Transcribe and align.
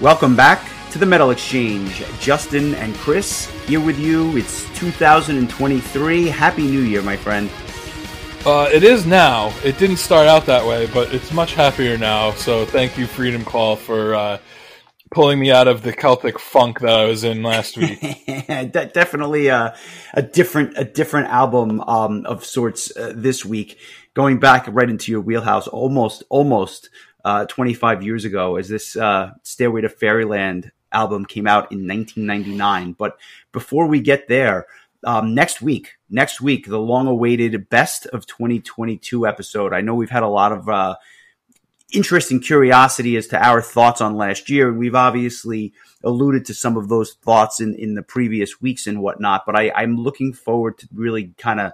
Welcome 0.00 0.36
back 0.36 0.64
to 0.92 0.98
the 1.00 1.06
Metal 1.06 1.32
Exchange. 1.32 2.04
Justin 2.20 2.76
and 2.76 2.94
Chris 2.94 3.50
here 3.66 3.80
with 3.80 3.98
you. 3.98 4.36
It's 4.36 4.62
2023. 4.78 6.28
Happy 6.28 6.62
New 6.62 6.82
Year, 6.82 7.02
my 7.02 7.16
friend. 7.16 7.50
Uh, 8.46 8.70
it 8.72 8.84
is 8.84 9.06
now. 9.06 9.52
It 9.64 9.76
didn't 9.76 9.96
start 9.96 10.28
out 10.28 10.46
that 10.46 10.64
way, 10.64 10.86
but 10.86 11.12
it's 11.12 11.32
much 11.32 11.54
happier 11.54 11.98
now. 11.98 12.30
So 12.30 12.64
thank 12.64 12.96
you, 12.96 13.08
Freedom 13.08 13.44
Call, 13.44 13.74
for 13.74 14.14
uh, 14.14 14.38
pulling 15.10 15.40
me 15.40 15.50
out 15.50 15.66
of 15.66 15.82
the 15.82 15.92
Celtic 15.92 16.38
funk 16.38 16.78
that 16.78 16.96
I 16.96 17.06
was 17.06 17.24
in 17.24 17.42
last 17.42 17.76
week. 17.76 18.00
De- 18.26 18.90
definitely 18.94 19.48
a, 19.48 19.76
a, 20.14 20.22
different 20.22 20.78
a 20.78 20.84
different 20.84 21.26
album 21.26 21.80
um, 21.80 22.24
of 22.24 22.44
sorts 22.44 22.96
uh, 22.96 23.12
this 23.16 23.44
week. 23.44 23.80
Going 24.14 24.38
back 24.38 24.68
right 24.68 24.88
into 24.88 25.10
your 25.10 25.20
wheelhouse, 25.22 25.66
almost 25.66 26.22
almost 26.28 26.88
uh, 27.28 27.44
25 27.44 28.02
years 28.02 28.24
ago, 28.24 28.56
as 28.56 28.70
this 28.70 28.96
uh, 28.96 29.32
Stairway 29.42 29.82
to 29.82 29.90
Fairyland 29.90 30.72
album 30.90 31.26
came 31.26 31.46
out 31.46 31.70
in 31.70 31.86
1999. 31.86 32.94
But 32.94 33.18
before 33.52 33.86
we 33.86 34.00
get 34.00 34.28
there, 34.28 34.66
um, 35.04 35.34
next 35.34 35.60
week, 35.60 35.98
next 36.08 36.40
week, 36.40 36.66
the 36.66 36.78
long-awaited 36.78 37.68
best 37.68 38.06
of 38.06 38.26
2022 38.26 39.26
episode. 39.26 39.74
I 39.74 39.82
know 39.82 39.94
we've 39.94 40.08
had 40.08 40.22
a 40.22 40.28
lot 40.28 40.52
of 40.52 40.70
uh, 40.70 40.96
interest 41.92 42.30
and 42.30 42.42
curiosity 42.42 43.14
as 43.18 43.26
to 43.26 43.46
our 43.46 43.60
thoughts 43.60 44.00
on 44.00 44.16
last 44.16 44.48
year, 44.48 44.70
and 44.70 44.78
we've 44.78 44.94
obviously 44.94 45.74
alluded 46.02 46.46
to 46.46 46.54
some 46.54 46.78
of 46.78 46.88
those 46.88 47.12
thoughts 47.12 47.60
in 47.60 47.74
in 47.74 47.94
the 47.94 48.02
previous 48.02 48.58
weeks 48.62 48.86
and 48.86 49.02
whatnot. 49.02 49.44
But 49.44 49.54
I, 49.54 49.70
I'm 49.76 49.98
looking 49.98 50.32
forward 50.32 50.78
to 50.78 50.88
really 50.94 51.34
kind 51.36 51.60
of 51.60 51.72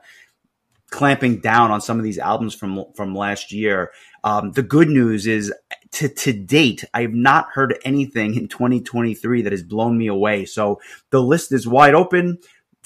clamping 0.91 1.39
down 1.39 1.71
on 1.71 1.81
some 1.81 1.99
of 1.99 2.05
these 2.05 2.19
albums 2.19 2.57
from 2.57 2.87
from 2.97 3.15
last 3.15 3.53
year. 3.53 3.93
Um, 4.25 4.53
the 4.53 4.63
good 4.63 4.89
news 4.89 5.27
is 5.27 5.53
to 5.93 6.09
to 6.09 6.33
date, 6.33 6.85
I 6.93 7.03
have 7.03 7.15
not 7.15 7.51
heard 7.53 7.79
anything 7.85 8.35
in 8.35 8.49
2023 8.49 9.43
that 9.43 9.53
has 9.53 9.63
blown 9.63 9.97
me 9.97 10.09
away. 10.09 10.47
So 10.47 10.81
the 11.11 11.23
list 11.23 11.53
is 11.53 11.69
wide 11.69 11.95
open. 11.95 12.39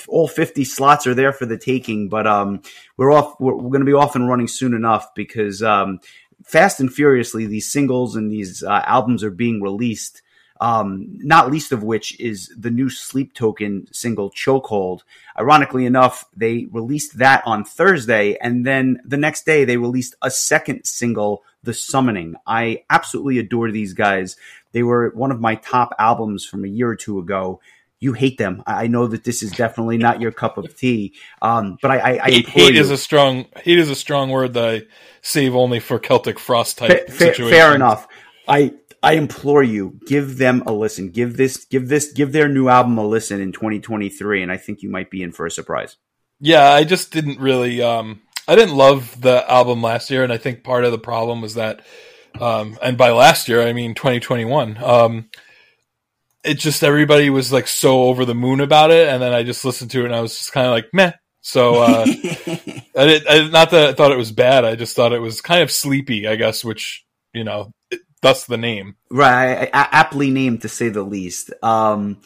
All 0.07 0.29
50 0.29 0.65
slots 0.65 1.07
are 1.07 1.15
there 1.15 1.33
for 1.33 1.47
the 1.47 1.57
taking, 1.57 2.09
but 2.09 2.27
um, 2.27 2.61
we're 2.97 3.13
off. 3.13 3.35
We're, 3.41 3.55
we're 3.55 3.71
going 3.71 3.81
to 3.81 3.87
be 3.87 3.95
off 3.95 4.17
and 4.17 4.29
running 4.29 4.49
soon 4.49 4.75
enough 4.75 5.15
because 5.15 5.63
um, 5.63 6.01
fast 6.45 6.81
and 6.81 6.93
furiously 6.93 7.47
these 7.47 7.71
singles 7.71 8.17
and 8.17 8.31
these 8.31 8.63
uh, 8.63 8.83
albums 8.85 9.25
are 9.25 9.31
being 9.31 9.63
released. 9.63 10.23
Um, 10.61 11.07
not 11.19 11.53
least 11.53 11.71
of 11.71 11.85
which 11.85 12.19
is 12.19 12.53
the 12.57 12.71
new 12.71 12.91
Sleep 12.91 13.33
Token 13.33 13.87
single 13.93 14.31
Chokehold. 14.31 15.03
Ironically 15.39 15.87
enough, 15.87 16.25
they 16.37 16.67
released 16.73 17.19
that 17.19 17.43
on 17.47 17.65
Thursday, 17.65 18.37
and 18.41 18.67
then 18.67 19.01
the 19.05 19.17
next 19.17 19.47
day 19.47 19.65
they 19.65 19.77
released 19.77 20.17
a 20.21 20.31
second 20.31 20.85
single, 20.85 21.45
The 21.63 21.73
Summoning. 21.75 22.35
I 22.45 22.83
absolutely 22.91 23.39
adore 23.39 23.71
these 23.71 23.93
guys. 23.93 24.37
They 24.73 24.83
were 24.83 25.11
one 25.15 25.31
of 25.31 25.41
my 25.41 25.55
top 25.55 25.95
albums 25.99 26.45
from 26.45 26.65
a 26.65 26.69
year 26.69 26.89
or 26.89 26.97
two 26.97 27.19
ago. 27.21 27.61
You 28.01 28.13
hate 28.13 28.39
them. 28.39 28.63
I 28.67 28.87
know 28.87 29.09
that 29.09 29.25
this 29.25 29.43
is 29.43 29.51
definitely 29.51 29.99
not 29.99 30.21
your 30.21 30.31
cup 30.31 30.57
of 30.57 30.77
tea, 30.77 31.15
um, 31.43 31.79
but 31.83 31.91
I, 31.91 31.99
I, 31.99 32.25
I 32.25 32.31
hate, 32.31 32.49
hate 32.49 32.77
is 32.77 32.91
a 32.91 32.97
strong 32.97 33.47
hate 33.57 33.79
is 33.79 33.91
a 33.91 33.97
strong 33.97 34.31
word 34.31 34.55
that 34.55 34.65
I 34.69 34.83
save 35.21 35.57
only 35.57 35.81
for 35.81 35.99
Celtic 35.99 36.39
frost 36.39 36.79
type 36.79 37.09
fair, 37.11 37.35
fair 37.35 37.75
enough. 37.75 38.07
I 38.47 38.75
I 39.03 39.13
implore 39.13 39.63
you, 39.63 40.01
give 40.07 40.39
them 40.39 40.63
a 40.67 40.73
listen. 40.73 41.11
Give 41.11 41.37
this, 41.37 41.65
give 41.65 41.89
this, 41.89 42.13
give 42.13 42.33
their 42.33 42.49
new 42.49 42.69
album 42.69 42.99
a 42.99 43.07
listen 43.07 43.41
in 43.41 43.53
2023, 43.53 44.43
and 44.43 44.51
I 44.51 44.57
think 44.57 44.83
you 44.83 44.91
might 44.91 45.11
be 45.11 45.23
in 45.23 45.33
for 45.33 45.47
a 45.47 45.51
surprise. 45.51 45.97
Yeah, 46.41 46.71
I 46.71 46.85
just 46.85 47.13
didn't 47.13 47.39
really. 47.39 47.83
Um, 47.83 48.23
I 48.47 48.57
didn't 48.57 48.77
love 48.77 49.21
the 49.21 49.49
album 49.51 49.83
last 49.83 50.11
year, 50.11 50.25
and 50.25 50.33
I 50.33 50.39
think 50.39 50.65
part 50.65 50.85
of 50.85 50.93
the 50.93 50.99
problem 50.99 51.43
was 51.43 51.55
that, 51.55 51.85
um, 52.41 52.79
and 52.83 52.97
by 52.97 53.11
last 53.11 53.49
year 53.49 53.63
I 53.63 53.73
mean 53.73 53.95
2021. 53.95 54.83
Um, 54.83 55.29
it 56.45 56.55
just 56.55 56.83
everybody 56.83 57.31
was 57.31 57.53
like 57.53 57.67
so 57.67 58.05
over 58.05 58.25
the 58.25 58.35
moon 58.35 58.61
about 58.61 58.91
it, 58.91 59.09
and 59.09 59.23
then 59.23 59.33
I 59.33 59.43
just 59.43 59.65
listened 59.65 59.91
to 59.93 60.03
it 60.03 60.07
and 60.07 60.15
I 60.15 60.21
was 60.21 60.37
just 60.37 60.53
kind 60.53 60.67
of 60.67 60.73
like 60.73 60.87
meh. 60.93 61.13
So 61.41 61.83
uh, 61.83 62.05
I, 62.07 63.07
did, 63.07 63.27
I 63.27 63.49
not 63.49 63.71
that 63.71 63.89
I 63.91 63.93
thought 63.93 64.13
it 64.13 64.19
was 64.19 64.33
bad. 64.33 64.65
I 64.65 64.75
just 64.75 64.97
thought 64.97 65.13
it 65.13 65.21
was 65.21 65.41
kind 65.41 65.63
of 65.63 65.71
sleepy, 65.71 66.27
I 66.27 66.37
guess, 66.37 66.65
which 66.65 67.05
you 67.33 67.45
know 67.45 67.73
thus 68.21 68.45
the 68.45 68.57
name. 68.57 68.97
Right, 69.11 69.71
aptly 69.73 70.31
named 70.31 70.63
to 70.63 70.69
say 70.69 70.89
the 70.89 71.03
least. 71.03 71.53
Um, 71.63 72.21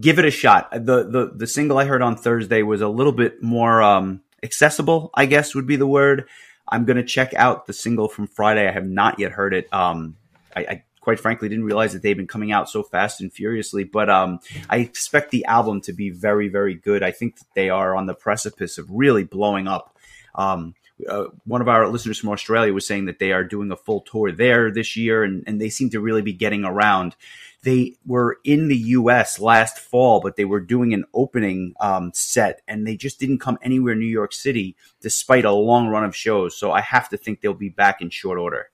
give 0.00 0.18
it 0.18 0.24
a 0.24 0.30
shot. 0.30 0.70
The, 0.72 1.08
the 1.08 1.32
the 1.34 1.46
single 1.46 1.78
I 1.78 1.84
heard 1.84 2.02
on 2.02 2.16
Thursday 2.16 2.62
was 2.62 2.80
a 2.80 2.88
little 2.88 3.12
bit 3.12 3.42
more 3.42 3.82
um, 3.82 4.22
accessible, 4.42 5.10
I 5.14 5.26
guess 5.26 5.54
would 5.54 5.66
be 5.66 5.76
the 5.76 5.86
word. 5.86 6.28
I'm 6.68 6.84
gonna 6.84 7.04
check 7.04 7.34
out 7.34 7.66
the 7.66 7.72
single 7.72 8.08
from 8.08 8.26
Friday. 8.26 8.68
I 8.68 8.72
have 8.72 8.86
not 8.86 9.18
yet 9.18 9.32
heard 9.32 9.54
it. 9.54 9.72
Um, 9.72 10.16
I, 10.54 10.60
I, 10.60 10.82
quite 11.00 11.20
frankly 11.20 11.48
didn't 11.48 11.64
realize 11.64 11.92
that 11.92 12.02
they've 12.02 12.16
been 12.16 12.26
coming 12.26 12.50
out 12.50 12.68
so 12.68 12.82
fast 12.82 13.20
and 13.20 13.32
furiously, 13.32 13.84
but 13.84 14.10
um, 14.10 14.40
I 14.68 14.78
expect 14.78 15.30
the 15.30 15.44
album 15.44 15.80
to 15.82 15.92
be 15.92 16.10
very, 16.10 16.48
very 16.48 16.74
good. 16.74 17.04
I 17.04 17.12
think 17.12 17.36
that 17.36 17.46
they 17.54 17.70
are 17.70 17.94
on 17.94 18.06
the 18.06 18.14
precipice 18.14 18.76
of 18.76 18.90
really 18.90 19.22
blowing 19.22 19.68
up. 19.68 19.96
Um, 20.34 20.74
uh, 21.08 21.24
one 21.44 21.60
of 21.60 21.68
our 21.68 21.88
listeners 21.88 22.18
from 22.18 22.30
Australia 22.30 22.72
was 22.72 22.86
saying 22.86 23.06
that 23.06 23.18
they 23.18 23.32
are 23.32 23.44
doing 23.44 23.70
a 23.70 23.76
full 23.76 24.00
tour 24.00 24.32
there 24.32 24.70
this 24.70 24.96
year, 24.96 25.22
and, 25.22 25.44
and 25.46 25.60
they 25.60 25.68
seem 25.68 25.90
to 25.90 26.00
really 26.00 26.22
be 26.22 26.32
getting 26.32 26.64
around. 26.64 27.14
They 27.62 27.96
were 28.06 28.38
in 28.44 28.68
the 28.68 28.76
U.S. 28.76 29.38
last 29.38 29.78
fall, 29.78 30.20
but 30.20 30.36
they 30.36 30.44
were 30.44 30.60
doing 30.60 30.94
an 30.94 31.04
opening 31.12 31.74
um, 31.80 32.12
set, 32.14 32.62
and 32.66 32.86
they 32.86 32.96
just 32.96 33.20
didn't 33.20 33.40
come 33.40 33.58
anywhere 33.60 33.94
New 33.94 34.06
York 34.06 34.32
City, 34.32 34.76
despite 35.00 35.44
a 35.44 35.52
long 35.52 35.88
run 35.88 36.04
of 36.04 36.16
shows. 36.16 36.56
So 36.56 36.72
I 36.72 36.80
have 36.80 37.08
to 37.10 37.16
think 37.16 37.40
they'll 37.40 37.54
be 37.54 37.68
back 37.68 38.00
in 38.00 38.10
short 38.10 38.38
order. 38.38 38.70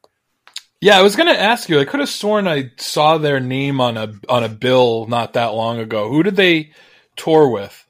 Yeah, 0.81 0.99
I 0.99 1.03
was 1.03 1.15
going 1.17 1.33
to 1.33 1.41
ask 1.41 1.69
you. 1.69 1.79
I 1.79 1.85
could 1.85 2.01
have 2.01 2.09
sworn 2.09 2.49
I 2.49 2.73
saw 2.77 3.17
their 3.17 3.39
name 3.39 3.81
on 3.81 3.97
a 3.97 4.13
on 4.29 4.43
a 4.43 4.49
bill 4.49 5.07
not 5.07 5.35
that 5.35 5.55
long 5.55 5.79
ago. 5.79 6.09
Who 6.09 6.25
did 6.25 6.35
they 6.35 6.73
tour 7.15 7.49
with? 7.49 7.87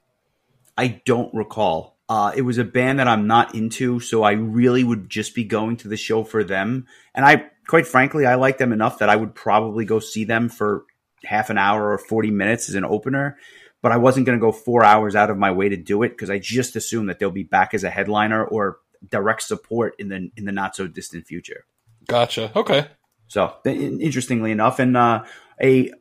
I 0.77 1.01
don't 1.03 1.33
recall. 1.33 1.92
Uh, 2.09 2.31
it 2.35 2.41
was 2.41 2.57
a 2.57 2.63
band 2.63 2.99
that 2.99 3.07
I'm 3.07 3.27
not 3.27 3.55
into, 3.55 3.99
so 3.99 4.23
I 4.23 4.33
really 4.33 4.83
would 4.83 5.09
just 5.09 5.33
be 5.33 5.45
going 5.45 5.77
to 5.77 5.87
the 5.87 5.97
show 5.97 6.23
for 6.23 6.43
them. 6.43 6.87
And 7.15 7.25
I, 7.25 7.49
quite 7.67 7.87
frankly, 7.87 8.25
I 8.25 8.35
like 8.35 8.57
them 8.57 8.73
enough 8.73 8.99
that 8.99 9.09
I 9.09 9.15
would 9.15 9.33
probably 9.33 9.85
go 9.85 9.99
see 9.99 10.25
them 10.25 10.49
for 10.49 10.85
half 11.23 11.49
an 11.49 11.57
hour 11.57 11.91
or 11.91 11.97
40 11.97 12.31
minutes 12.31 12.69
as 12.69 12.75
an 12.75 12.85
opener. 12.85 13.37
But 13.81 13.91
I 13.91 13.97
wasn't 13.97 14.25
going 14.25 14.37
to 14.37 14.41
go 14.41 14.51
four 14.51 14.83
hours 14.83 15.15
out 15.15 15.29
of 15.29 15.37
my 15.37 15.51
way 15.51 15.69
to 15.69 15.77
do 15.77 16.03
it 16.03 16.09
because 16.09 16.29
I 16.29 16.39
just 16.39 16.75
assume 16.75 17.07
that 17.07 17.19
they'll 17.19 17.31
be 17.31 17.43
back 17.43 17.73
as 17.73 17.83
a 17.83 17.89
headliner 17.89 18.43
or 18.43 18.77
direct 19.09 19.41
support 19.41 19.95
in 19.99 20.07
the 20.07 20.31
in 20.37 20.45
the 20.45 20.53
not 20.53 20.75
so 20.75 20.87
distant 20.87 21.27
future. 21.27 21.65
Gotcha. 22.07 22.51
Okay. 22.55 22.87
So 23.27 23.53
interestingly 23.65 24.51
enough, 24.51 24.79
and 24.79 24.95
uh, 24.95 25.23
a 25.61 25.91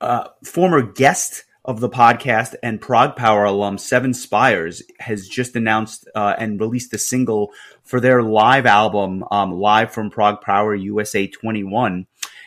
uh, 0.00 0.28
former 0.44 0.82
guest 0.82 1.44
of 1.64 1.80
the 1.80 1.88
podcast 1.88 2.54
and 2.62 2.80
Prague 2.80 3.16
ProgPower 3.16 3.48
alum 3.48 3.78
Seven 3.78 4.14
Spires 4.14 4.82
has 4.98 5.28
just 5.28 5.54
announced 5.54 6.08
uh, 6.14 6.34
and 6.36 6.60
released 6.60 6.92
a 6.92 6.98
single 6.98 7.52
for 7.84 8.00
their 8.00 8.22
live 8.22 8.66
album, 8.66 9.24
um, 9.30 9.52
live 9.52 9.92
from 9.92 10.10
Prague 10.10 10.42
ProgPower 10.42 10.80
USA 10.82 11.26
21. 11.26 12.06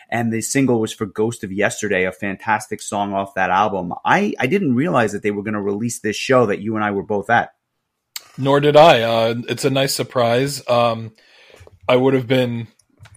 And 0.09 0.31
the 0.31 0.41
single 0.41 0.79
was 0.79 0.93
for 0.93 1.05
Ghost 1.05 1.43
of 1.43 1.51
Yesterday, 1.51 2.05
a 2.05 2.11
fantastic 2.11 2.81
song 2.81 3.13
off 3.13 3.33
that 3.35 3.49
album. 3.49 3.93
I, 4.03 4.33
I 4.39 4.47
didn't 4.47 4.75
realize 4.75 5.13
that 5.13 5.23
they 5.23 5.31
were 5.31 5.43
going 5.43 5.55
to 5.55 5.61
release 5.61 5.99
this 5.99 6.15
show 6.15 6.45
that 6.47 6.59
you 6.59 6.75
and 6.75 6.83
I 6.83 6.91
were 6.91 7.03
both 7.03 7.29
at. 7.29 7.53
Nor 8.37 8.59
did 8.59 8.75
I. 8.75 9.01
Uh, 9.01 9.35
it's 9.47 9.65
a 9.65 9.69
nice 9.69 9.95
surprise. 9.95 10.61
Um, 10.67 11.13
I 11.87 11.95
would 11.95 12.13
have 12.13 12.27
been 12.27 12.67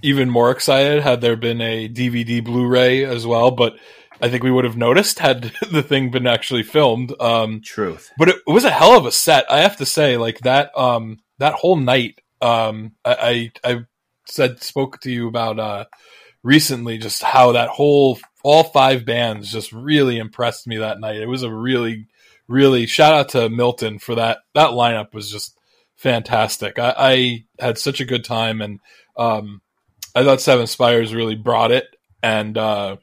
even 0.02 0.30
more 0.30 0.50
excited 0.50 1.02
had 1.02 1.20
there 1.20 1.36
been 1.36 1.60
a 1.60 1.88
DVD 1.88 2.42
Blu 2.42 2.66
ray 2.66 3.04
as 3.04 3.26
well, 3.26 3.50
but 3.50 3.76
I 4.20 4.28
think 4.28 4.42
we 4.42 4.50
would 4.50 4.64
have 4.64 4.76
noticed 4.76 5.18
had 5.18 5.52
the 5.72 5.82
thing 5.82 6.10
been 6.10 6.26
actually 6.26 6.62
filmed. 6.62 7.14
Um, 7.20 7.60
Truth, 7.62 8.10
but 8.18 8.28
it, 8.28 8.36
it, 8.46 8.52
was 8.52 8.64
a 8.64 8.70
hell 8.70 8.96
of 8.96 9.06
a 9.06 9.12
set. 9.12 9.50
I 9.50 9.60
have 9.60 9.76
to 9.76 9.86
say, 9.86 10.16
like 10.16 10.40
that 10.40 10.76
um, 10.76 11.18
that 11.38 11.54
whole 11.54 11.76
night. 11.76 12.20
Um, 12.40 12.92
I, 13.04 13.50
I, 13.64 13.72
I 13.72 13.86
said 14.26 14.62
spoke 14.62 15.00
to 15.00 15.10
you 15.10 15.28
about 15.28 15.58
uh, 15.58 15.84
recently 16.42 16.98
just 16.98 17.22
how 17.22 17.52
that 17.52 17.68
whole 17.68 18.18
all 18.44 18.64
five 18.64 19.04
bands 19.04 19.50
just 19.50 19.72
really 19.72 20.18
impressed 20.18 20.66
me 20.66 20.78
that 20.78 21.00
night. 21.00 21.16
It 21.16 21.26
was 21.26 21.42
a 21.42 21.52
really 21.52 22.06
really 22.48 22.86
shout 22.86 23.14
out 23.14 23.28
to 23.30 23.48
Milton 23.48 23.98
for 23.98 24.14
that. 24.16 24.38
That 24.54 24.70
lineup 24.70 25.12
was 25.12 25.30
just 25.30 25.56
fantastic. 25.96 26.78
I, 26.78 26.94
I 26.96 27.44
had 27.60 27.78
such 27.78 28.00
a 28.00 28.06
good 28.06 28.24
time, 28.24 28.60
and 28.60 28.80
um, 29.16 29.60
I 30.14 30.24
thought 30.24 30.40
Seven 30.40 30.66
Spires 30.66 31.14
really 31.14 31.36
brought 31.36 31.70
it. 31.70 31.84
And 32.22 32.56
uh, 32.58 32.96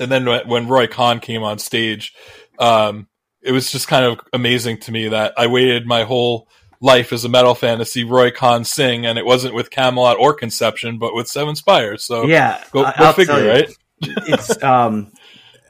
and 0.00 0.10
then 0.10 0.26
when 0.48 0.68
Roy 0.68 0.86
Khan 0.86 1.20
came 1.20 1.42
on 1.42 1.58
stage, 1.58 2.14
um, 2.58 3.06
it 3.42 3.52
was 3.52 3.70
just 3.70 3.88
kind 3.88 4.04
of 4.04 4.20
amazing 4.32 4.78
to 4.80 4.92
me 4.92 5.08
that 5.08 5.34
I 5.36 5.46
waited 5.46 5.86
my 5.86 6.04
whole 6.04 6.48
life 6.80 7.12
as 7.12 7.24
a 7.24 7.28
metal 7.28 7.54
fan 7.54 7.78
to 7.78 7.84
see 7.84 8.04
Roy 8.04 8.30
Khan 8.30 8.64
sing, 8.64 9.06
and 9.06 9.18
it 9.18 9.26
wasn't 9.26 9.54
with 9.54 9.70
Kamelot 9.70 10.18
or 10.18 10.34
Conception, 10.34 10.98
but 10.98 11.14
with 11.14 11.28
Seven 11.28 11.54
Spires. 11.56 12.04
So 12.04 12.26
yeah, 12.26 12.62
go, 12.72 12.90
go 12.98 13.12
figure, 13.12 13.42
you, 13.42 13.50
right? 13.50 13.70
it's 14.00 14.62
um, 14.62 15.12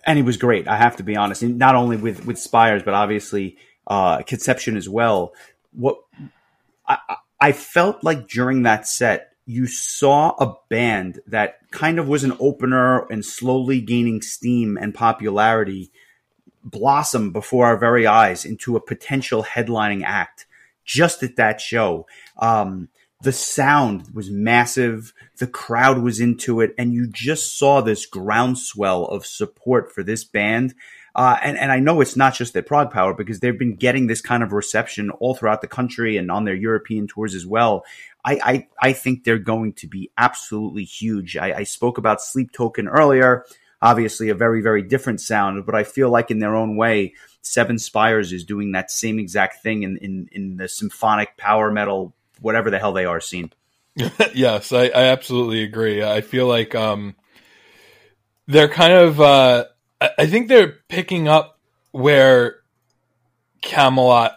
and 0.07 0.17
he 0.17 0.23
was 0.23 0.37
great. 0.37 0.69
I 0.69 0.77
have 0.77 0.97
to 0.97 1.03
be 1.03 1.17
honest, 1.17 1.43
and 1.43 1.59
not 1.59 1.75
only 1.75 1.97
with 1.97 2.27
with 2.27 2.39
Spires, 2.39 2.83
but 2.83 2.95
obviously 2.95 3.59
uh, 3.87 4.23
Conception 4.23 4.77
as 4.77 4.89
well. 4.89 5.35
What 5.73 5.99
I, 6.87 7.17
I 7.41 7.53
felt 7.53 8.03
like 8.03 8.29
during 8.29 8.65
that 8.65 8.87
set, 8.87 9.33
you 9.47 9.67
saw 9.67 10.35
a 10.39 10.57
band 10.69 11.21
that 11.29 11.60
kind 11.71 11.99
of 11.99 12.09
was 12.09 12.25
an 12.25 12.37
opener 12.41 13.07
and 13.11 13.25
slowly 13.25 13.81
gaining 13.81 14.23
steam 14.23 14.77
and 14.77 14.95
popularity 14.95 15.91
blossom 16.63 17.33
before 17.33 17.67
our 17.67 17.77
very 17.77 18.07
eyes 18.07 18.45
into 18.45 18.77
a 18.77 18.81
potential 18.81 19.45
headlining 19.45 20.03
act 20.05 20.47
just 20.85 21.23
at 21.23 21.37
that 21.37 21.61
show. 21.61 22.07
Um, 22.39 22.89
the 23.23 23.33
sound 23.33 24.09
was 24.15 24.31
massive. 24.31 25.13
The 25.39 25.47
crowd 25.47 25.99
was 25.99 26.21
into 26.21 26.61
it. 26.61 26.75
And 26.79 26.93
you 26.93 27.07
just 27.07 27.59
saw 27.59 27.81
this 27.81 28.07
groundswell 28.07 29.05
of 29.05 29.27
support 29.27 29.93
for 29.93 30.03
this 30.03 30.25
band. 30.25 30.75
Uh, 31.15 31.37
and, 31.43 31.59
and 31.59 31.73
I 31.73 31.81
know 31.81 32.01
it's 32.01 32.17
not 32.17 32.35
just 32.35 32.57
at 32.57 32.67
ProgPower 32.67 33.17
because 33.17 33.41
they've 33.41 33.59
been 33.59 33.77
getting 33.77 34.07
this 34.07 34.21
kind 34.21 34.43
of 34.43 34.53
reception 34.53 35.11
all 35.11 35.35
throughout 35.35 35.61
the 35.61 35.69
country 35.69 36.17
and 36.17 36.31
on 36.31 36.45
their 36.45 36.55
European 36.55 37.09
tours 37.09 37.35
as 37.35 37.47
well. 37.47 37.85
I, 38.25 38.41
I, 38.43 38.69
I 38.81 38.93
think 38.93 39.25
they're 39.25 39.39
going 39.39 39.73
to 39.75 39.87
be 39.87 40.11
absolutely 40.19 40.85
huge. 40.85 41.37
I, 41.37 41.59
I 41.59 41.63
spoke 41.65 41.99
about 41.99 42.21
Sleep 42.21 42.53
Token 42.53 42.89
earlier. 42.89 43.45
Obviously, 43.83 44.29
a 44.29 44.35
very, 44.35 44.61
very 44.61 44.83
different 44.83 45.21
sound, 45.21 45.65
but 45.65 45.75
I 45.75 45.85
feel 45.85 46.11
like 46.11 46.31
in 46.31 46.39
their 46.39 46.55
own 46.55 46.77
way, 46.77 47.15
Seven 47.41 47.79
Spires 47.79 48.33
is 48.33 48.45
doing 48.45 48.73
that 48.73 48.91
same 48.91 49.19
exact 49.19 49.63
thing 49.63 49.85
in, 49.85 49.97
in, 49.97 50.29
in 50.33 50.57
the 50.59 50.69
symphonic 50.69 51.39
power 51.39 51.71
metal 51.71 52.15
whatever 52.41 52.71
the 52.71 52.79
hell 52.79 52.93
they 52.93 53.05
are 53.05 53.21
scene. 53.21 53.53
yes, 54.35 54.73
I, 54.73 54.85
I, 54.85 55.05
absolutely 55.07 55.63
agree. 55.63 56.03
I 56.03 56.21
feel 56.21 56.47
like 56.47 56.75
um, 56.75 57.17
they're 58.47 58.69
kind 58.69 58.93
of. 58.93 59.21
Uh, 59.21 59.67
I 60.01 60.27
think 60.27 60.49
they're 60.49 60.77
picking 60.89 61.29
up 61.29 61.59
where 61.91 62.61
Kamelot 63.63 64.37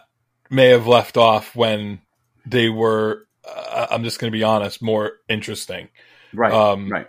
may 0.50 0.68
have 0.68 0.86
left 0.86 1.16
off 1.16 1.54
when 1.56 2.00
they 2.44 2.68
were. 2.68 3.26
Uh, 3.46 3.86
I'm 3.90 4.04
just 4.04 4.18
going 4.18 4.32
to 4.32 4.36
be 4.36 4.42
honest, 4.42 4.82
more 4.82 5.18
interesting. 5.28 5.88
Right. 6.32 6.52
Um, 6.52 6.90
right. 6.90 7.06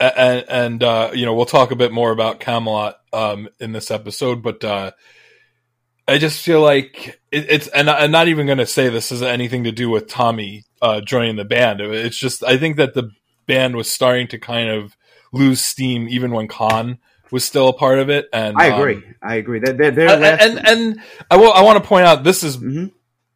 And, 0.00 0.44
and 0.48 0.82
uh, 0.82 1.10
you 1.14 1.24
know 1.24 1.34
we'll 1.34 1.46
talk 1.46 1.70
a 1.70 1.76
bit 1.76 1.92
more 1.92 2.10
about 2.10 2.40
Kamelot 2.40 2.94
um, 3.12 3.48
in 3.60 3.72
this 3.72 3.90
episode, 3.90 4.42
but 4.42 4.62
uh, 4.64 4.90
I 6.06 6.18
just 6.18 6.44
feel 6.44 6.60
like 6.60 7.20
it, 7.30 7.46
it's, 7.48 7.68
and 7.68 7.88
I'm 7.88 8.10
not 8.10 8.28
even 8.28 8.46
going 8.46 8.58
to 8.58 8.66
say 8.66 8.88
this 8.88 9.10
has 9.10 9.22
anything 9.22 9.64
to 9.64 9.72
do 9.72 9.88
with 9.88 10.08
Tommy 10.08 10.64
uh, 10.82 11.00
joining 11.00 11.36
the 11.36 11.44
band. 11.44 11.80
It's 11.80 12.18
just 12.18 12.42
I 12.42 12.58
think 12.58 12.76
that 12.76 12.94
the 12.94 13.10
band 13.46 13.76
was 13.76 13.90
starting 13.90 14.26
to 14.28 14.38
kind 14.38 14.68
of 14.68 14.96
lose 15.32 15.60
steam 15.60 16.08
even 16.08 16.32
when 16.32 16.48
Khan 16.48 16.98
was 17.30 17.44
still 17.44 17.68
a 17.68 17.72
part 17.72 17.98
of 17.98 18.10
it. 18.10 18.28
And 18.32 18.56
I 18.56 18.66
agree. 18.66 18.96
Um, 18.96 19.14
I 19.22 19.34
agree. 19.36 19.60
They're, 19.60 19.74
they're, 19.74 19.90
they're 19.90 20.08
and, 20.08 20.58
and, 20.58 20.68
and 20.68 21.00
I 21.30 21.36
will. 21.36 21.52
I 21.52 21.62
want 21.62 21.82
to 21.82 21.88
point 21.88 22.06
out 22.06 22.24
this 22.24 22.42
is 22.42 22.56
mm-hmm. 22.56 22.86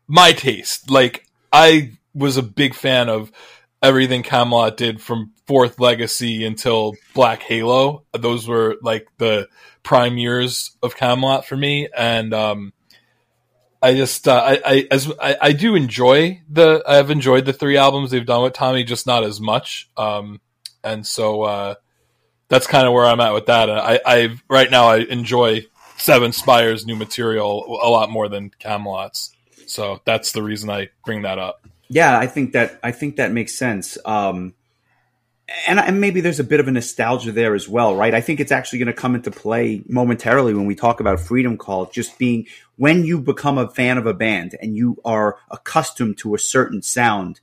my 0.07 0.33
taste. 0.33 0.91
Like 0.91 1.27
I 1.53 1.93
was 2.19 2.37
a 2.37 2.43
big 2.43 2.75
fan 2.75 3.09
of 3.09 3.33
everything 3.83 4.23
Kamelot 4.23 4.77
did 4.77 5.01
from 5.01 5.33
Fourth 5.47 5.79
Legacy 5.81 6.45
until 6.45 6.95
Black 7.15 7.43
Halo. 7.43 8.05
Those 8.13 8.47
were 8.49 8.77
like 8.83 9.07
the 9.19 9.49
prime 9.83 10.19
years 10.19 10.73
of 10.83 10.97
Kamelot 10.97 11.45
for 11.45 11.57
me, 11.57 11.89
and 11.97 12.35
um, 12.35 12.73
I 13.83 13.95
just 13.95 14.27
uh, 14.27 14.43
I, 14.45 14.61
I 14.65 14.89
as 14.91 15.13
I, 15.21 15.37
I, 15.41 15.53
do 15.53 15.75
enjoy 15.75 16.43
the 16.51 16.83
I've 16.87 17.11
enjoyed 17.11 17.45
the 17.45 17.53
three 17.53 17.77
albums 17.77 18.11
they've 18.11 18.27
done 18.27 18.43
with 18.43 18.53
Tommy, 18.53 18.85
just 18.85 19.07
not 19.07 19.25
as 19.25 19.41
much. 19.41 19.89
Um, 19.97 20.41
and 20.83 21.07
so 21.07 21.43
uh, 21.43 21.75
that's 22.49 22.67
kind 22.67 22.87
of 22.87 22.93
where 22.93 23.07
I'm 23.07 23.21
at 23.21 23.35
with 23.35 23.47
that. 23.47 23.71
I, 23.71 24.01
I 24.05 24.37
right 24.49 24.71
now 24.71 24.89
I 24.89 24.99
enjoy 24.99 25.67
Seven 25.97 26.33
Spires 26.33 26.87
new 26.87 26.97
material 26.97 27.79
a 27.83 27.89
lot 27.89 28.11
more 28.11 28.29
than 28.29 28.51
Kamelot's. 28.61 29.35
So 29.67 30.01
that's 30.05 30.33
the 30.33 30.43
reason 30.43 30.71
I 30.71 30.89
bring 31.05 31.23
that 31.23 31.39
up. 31.39 31.67
Yeah, 31.89 32.19
I 32.19 32.27
think 32.27 32.53
that 32.53 32.79
I 32.83 32.93
think 32.93 33.17
that 33.17 33.33
makes 33.33 33.57
sense. 33.57 33.97
Um, 34.05 34.55
and, 35.67 35.79
and 35.79 36.01
maybe 36.01 36.21
there's 36.21 36.41
a 36.41 36.45
bit 36.45 36.61
of 36.61 36.69
a 36.69 36.71
nostalgia 36.71 37.33
there 37.33 37.55
as 37.55 37.69
well, 37.69 37.97
right? 37.97 38.15
I 38.15 38.21
think 38.21 38.39
it's 38.39 38.53
actually 38.53 38.81
going 38.81 38.89
to 38.89 38.93
come 38.93 39.15
into 39.15 39.31
play 39.31 39.83
momentarily 39.89 40.53
when 40.53 40.67
we 40.67 40.75
talk 40.75 41.01
about 41.01 41.21
Freedom 41.21 41.57
Call, 41.57 41.87
just 41.87 42.19
being 42.19 42.47
when 42.77 43.05
you 43.05 43.19
become 43.19 43.57
a 43.57 43.71
fan 43.71 43.97
of 43.97 44.07
a 44.07 44.13
band 44.13 44.57
and 44.61 44.77
you 44.77 45.01
are 45.05 45.39
accustomed 45.51 46.19
to 46.19 46.35
a 46.35 46.39
certain 46.39 46.83
sound 46.83 47.41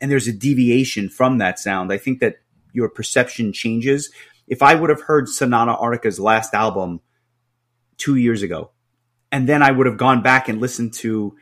and 0.00 0.10
there's 0.10 0.28
a 0.28 0.32
deviation 0.32 1.08
from 1.08 1.38
that 1.38 1.58
sound, 1.58 1.92
I 1.92 1.98
think 1.98 2.20
that 2.20 2.36
your 2.72 2.88
perception 2.88 3.52
changes. 3.52 4.10
If 4.46 4.62
I 4.62 4.76
would 4.76 4.90
have 4.90 5.02
heard 5.02 5.28
Sonata 5.28 5.76
Arctica's 5.76 6.20
last 6.20 6.54
album 6.54 7.00
two 7.96 8.14
years 8.14 8.42
ago, 8.42 8.70
and 9.32 9.48
then 9.48 9.62
I 9.62 9.72
would 9.72 9.86
have 9.86 9.98
gone 9.98 10.22
back 10.22 10.48
and 10.48 10.60
listened 10.60 10.94
to 10.94 11.36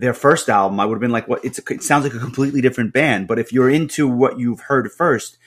their 0.00 0.14
first 0.14 0.48
album, 0.48 0.80
I 0.80 0.86
would 0.86 0.94
have 0.94 1.00
been 1.00 1.12
like, 1.12 1.28
"What? 1.28 1.44
It 1.44 1.54
sounds 1.82 2.04
like 2.04 2.14
a 2.14 2.18
completely 2.18 2.60
different 2.60 2.92
band." 2.92 3.28
But 3.28 3.38
if 3.38 3.52
you're 3.52 3.70
into 3.70 4.08
what 4.08 4.38
you've 4.38 4.60
heard 4.60 4.90
first, 4.90 5.38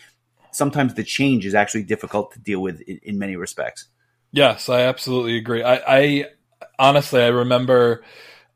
sometimes 0.51 0.93
the 0.93 1.03
change 1.03 1.45
is 1.45 1.55
actually 1.55 1.83
difficult 1.83 2.31
to 2.33 2.39
deal 2.39 2.61
with 2.61 2.81
in, 2.81 2.99
in 3.03 3.19
many 3.19 3.35
respects. 3.35 3.87
Yes, 4.31 4.69
I 4.69 4.81
absolutely 4.81 5.37
agree. 5.37 5.63
I, 5.63 5.81
I 5.87 6.25
honestly, 6.79 7.21
I 7.21 7.27
remember 7.27 8.03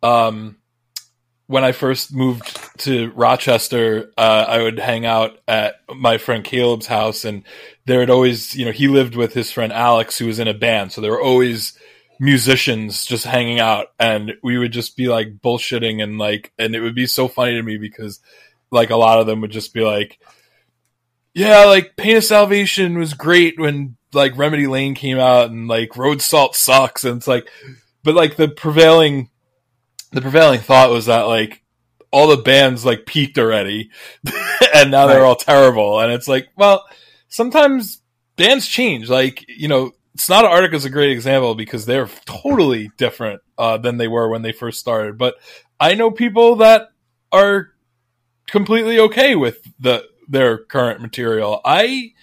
um, 0.02 0.58
when 1.48 1.64
I 1.64 1.72
first 1.72 2.14
moved 2.14 2.60
to 2.80 3.12
Rochester, 3.12 4.12
uh, 4.18 4.46
I 4.48 4.62
would 4.62 4.80
hang 4.80 5.06
out 5.06 5.40
at 5.48 5.82
my 5.96 6.18
friend 6.18 6.44
Caleb's 6.44 6.88
house, 6.88 7.26
and 7.26 7.44
there 7.86 8.00
would 8.00 8.10
always, 8.10 8.56
you 8.56 8.66
know, 8.66 8.72
he 8.72 8.88
lived 8.88 9.16
with 9.16 9.34
his 9.34 9.52
friend 9.52 9.74
Alex, 9.74 10.18
who 10.18 10.28
was 10.28 10.40
in 10.40 10.48
a 10.48 10.54
band, 10.54 10.92
so 10.92 11.02
there 11.02 11.12
were 11.12 11.22
always 11.22 11.78
musicians 12.20 13.06
just 13.06 13.26
hanging 13.26 13.60
out, 13.60 13.88
and 14.00 14.34
we 14.44 14.58
would 14.58 14.72
just 14.72 14.98
be 14.98 15.08
like 15.08 15.38
bullshitting, 15.40 16.02
and 16.02 16.18
like, 16.18 16.52
and 16.58 16.76
it 16.76 16.82
would 16.82 16.96
be 16.96 17.08
so 17.08 17.28
funny 17.28 17.56
to 17.56 17.64
me 17.64 17.78
because, 17.78 18.20
like, 18.72 18.90
a 18.90 18.98
lot 18.98 19.20
of 19.20 19.28
them 19.28 19.42
would 19.42 19.52
just 19.52 19.74
be 19.74 19.82
like, 19.82 20.20
yeah, 21.38 21.66
like 21.66 21.96
Pain 21.96 22.18
of 22.18 22.24
Salvation 22.24 22.98
was 22.98 23.14
great 23.14 23.60
when 23.60 23.96
like 24.12 24.38
Remedy 24.38 24.66
Lane 24.66 24.96
came 24.96 25.20
out 25.20 25.52
and 25.52 25.68
like 25.68 25.96
Road 25.96 26.20
Salt 26.20 26.56
sucks. 26.56 27.04
And 27.04 27.18
it's 27.18 27.28
like 27.28 27.48
but 28.04 28.16
like 28.16 28.36
the 28.36 28.48
prevailing 28.48 29.30
the 30.12 30.22
prevailing 30.22 30.60
thought 30.60 30.90
was 30.90 31.06
that 31.06 31.28
like 31.28 31.64
all 32.12 32.28
the 32.28 32.38
bands 32.38 32.84
like 32.84 33.06
peaked 33.06 33.38
already 33.38 33.92
and 34.74 34.90
now 34.90 35.06
right. 35.06 35.14
they're 35.14 35.26
all 35.26 35.36
terrible. 35.36 36.00
And 36.00 36.12
it's 36.12 36.28
like 36.28 36.48
well 36.56 36.86
sometimes 37.30 38.02
bands 38.36 38.68
change. 38.68 39.08
Like 39.08 39.46
you 39.48 39.68
know 39.68 39.92
Sonata 40.18 40.48
Arctica 40.48 40.74
is 40.74 40.86
a 40.86 40.90
great 40.90 41.12
example 41.12 41.56
because 41.56 41.86
they're 41.86 42.10
totally 42.26 42.92
different 42.98 43.42
uh, 43.58 43.78
than 43.78 43.98
they 43.98 44.08
were 44.08 44.30
when 44.30 44.42
they 44.42 44.52
first 44.52 44.80
started 44.80 45.18
but 45.18 45.36
I 45.80 45.94
know 45.94 46.12
people 46.12 46.56
that 46.58 46.90
are 47.32 47.72
completely 48.48 49.00
okay 49.00 49.36
with 49.36 49.62
the 49.80 50.08
their 50.28 50.58
current 50.58 51.02
material. 51.02 51.62
I 51.64 52.14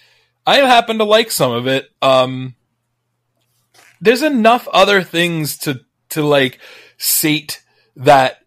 I 0.45 0.57
happen 0.57 0.97
to 0.99 1.03
like 1.03 1.31
some 1.31 1.51
of 1.51 1.67
it. 1.67 1.89
Um, 2.01 2.55
there's 4.01 4.21
enough 4.21 4.67
other 4.67 5.01
things 5.01 5.57
to 5.59 5.81
to 6.09 6.23
like 6.23 6.59
sate 6.97 7.63
that 7.95 8.39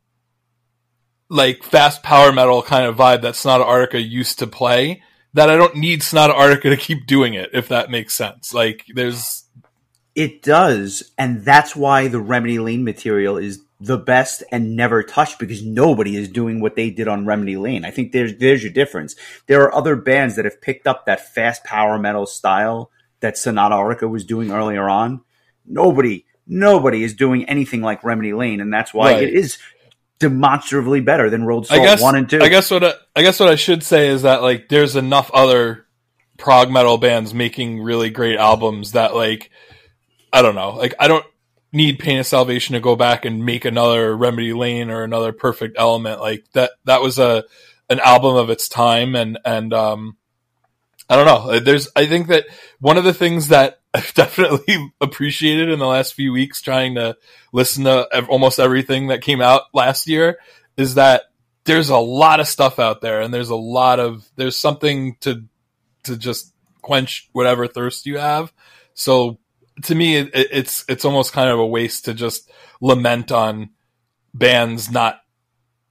like 1.28 1.62
fast 1.62 2.02
power 2.02 2.32
metal 2.32 2.62
kind 2.62 2.86
of 2.86 2.96
vibe 2.96 3.22
that 3.22 3.36
Sonata 3.36 3.64
Arctica 3.64 4.06
used 4.06 4.38
to 4.38 4.46
play 4.46 5.02
that 5.38 5.50
I 5.50 5.56
don't 5.56 5.76
need 5.76 6.02
Sonata 6.02 6.32
Arctica 6.32 6.62
to 6.62 6.76
keep 6.76 7.06
doing 7.06 7.34
it 7.34 7.50
if 7.52 7.68
that 7.68 7.92
makes 7.92 8.12
sense. 8.12 8.52
Like 8.52 8.84
there's 8.92 9.44
it 10.16 10.42
does 10.42 11.12
and 11.16 11.44
that's 11.44 11.76
why 11.76 12.08
the 12.08 12.18
Remedy 12.18 12.58
Lane 12.58 12.82
material 12.82 13.36
is 13.36 13.62
the 13.80 13.98
best 13.98 14.42
and 14.50 14.74
never 14.74 15.04
touched 15.04 15.38
because 15.38 15.62
nobody 15.62 16.16
is 16.16 16.28
doing 16.28 16.60
what 16.60 16.74
they 16.74 16.90
did 16.90 17.06
on 17.06 17.24
Remedy 17.24 17.56
Lane. 17.56 17.84
I 17.84 17.92
think 17.92 18.10
there's 18.10 18.36
there's 18.38 18.64
your 18.64 18.72
difference. 18.72 19.14
There 19.46 19.62
are 19.62 19.72
other 19.72 19.94
bands 19.94 20.34
that 20.34 20.44
have 20.44 20.60
picked 20.60 20.88
up 20.88 21.06
that 21.06 21.32
fast 21.32 21.62
power 21.62 22.00
metal 22.00 22.26
style 22.26 22.90
that 23.20 23.38
Sonata 23.38 23.76
Arctica 23.76 24.10
was 24.10 24.24
doing 24.24 24.50
earlier 24.50 24.88
on. 24.88 25.20
Nobody, 25.64 26.26
nobody 26.48 27.04
is 27.04 27.14
doing 27.14 27.48
anything 27.48 27.80
like 27.80 28.02
Remedy 28.02 28.32
Lane, 28.32 28.60
and 28.60 28.72
that's 28.72 28.92
why 28.92 29.12
right. 29.12 29.22
it 29.22 29.34
is 29.34 29.58
demonstrably 30.18 31.00
better 31.00 31.30
than 31.30 31.44
Road 31.44 31.66
Salt 31.66 31.82
guess, 31.82 32.02
One 32.02 32.16
and 32.16 32.28
Two. 32.28 32.40
I 32.40 32.48
guess 32.48 32.70
what 32.70 32.84
I, 32.84 32.92
I 33.14 33.22
guess 33.22 33.40
what 33.40 33.48
I 33.48 33.54
should 33.54 33.82
say 33.82 34.08
is 34.08 34.22
that 34.22 34.42
like 34.42 34.68
there's 34.68 34.96
enough 34.96 35.30
other 35.32 35.86
prog 36.36 36.70
metal 36.70 36.98
bands 36.98 37.34
making 37.34 37.82
really 37.82 38.10
great 38.10 38.38
albums 38.38 38.92
that 38.92 39.14
like 39.14 39.50
I 40.32 40.42
don't 40.42 40.54
know, 40.54 40.70
like 40.72 40.94
I 40.98 41.08
don't 41.08 41.24
need 41.72 41.98
Pain 41.98 42.18
of 42.18 42.26
Salvation 42.26 42.74
to 42.74 42.80
go 42.80 42.96
back 42.96 43.24
and 43.24 43.44
make 43.44 43.64
another 43.64 44.16
Remedy 44.16 44.52
Lane 44.52 44.90
or 44.90 45.04
another 45.04 45.32
Perfect 45.32 45.76
Element. 45.78 46.20
Like 46.20 46.44
that 46.52 46.72
that 46.84 47.00
was 47.00 47.18
a 47.18 47.44
an 47.90 48.00
album 48.00 48.36
of 48.36 48.50
its 48.50 48.68
time 48.68 49.14
and 49.14 49.38
and 49.44 49.72
um 49.72 50.17
I 51.08 51.16
don't 51.16 51.26
know. 51.26 51.58
There's 51.60 51.88
I 51.96 52.06
think 52.06 52.28
that 52.28 52.46
one 52.80 52.98
of 52.98 53.04
the 53.04 53.14
things 53.14 53.48
that 53.48 53.80
I've 53.94 54.12
definitely 54.14 54.92
appreciated 55.00 55.70
in 55.70 55.78
the 55.78 55.86
last 55.86 56.14
few 56.14 56.32
weeks 56.32 56.60
trying 56.60 56.96
to 56.96 57.16
listen 57.52 57.84
to 57.84 58.26
almost 58.26 58.60
everything 58.60 59.08
that 59.08 59.22
came 59.22 59.40
out 59.40 59.62
last 59.72 60.06
year 60.06 60.38
is 60.76 60.94
that 60.94 61.22
there's 61.64 61.88
a 61.88 61.98
lot 61.98 62.40
of 62.40 62.48
stuff 62.48 62.78
out 62.78 63.00
there 63.00 63.20
and 63.20 63.32
there's 63.32 63.50
a 63.50 63.56
lot 63.56 63.98
of 63.98 64.28
there's 64.36 64.56
something 64.56 65.16
to 65.20 65.44
to 66.04 66.16
just 66.16 66.52
quench 66.82 67.28
whatever 67.32 67.66
thirst 67.66 68.06
you 68.06 68.18
have. 68.18 68.52
So 68.94 69.38
to 69.84 69.94
me 69.94 70.16
it, 70.16 70.30
it's 70.34 70.84
it's 70.88 71.04
almost 71.04 71.32
kind 71.32 71.48
of 71.48 71.58
a 71.58 71.66
waste 71.66 72.04
to 72.06 72.14
just 72.14 72.50
lament 72.80 73.32
on 73.32 73.70
bands 74.34 74.90
not 74.90 75.20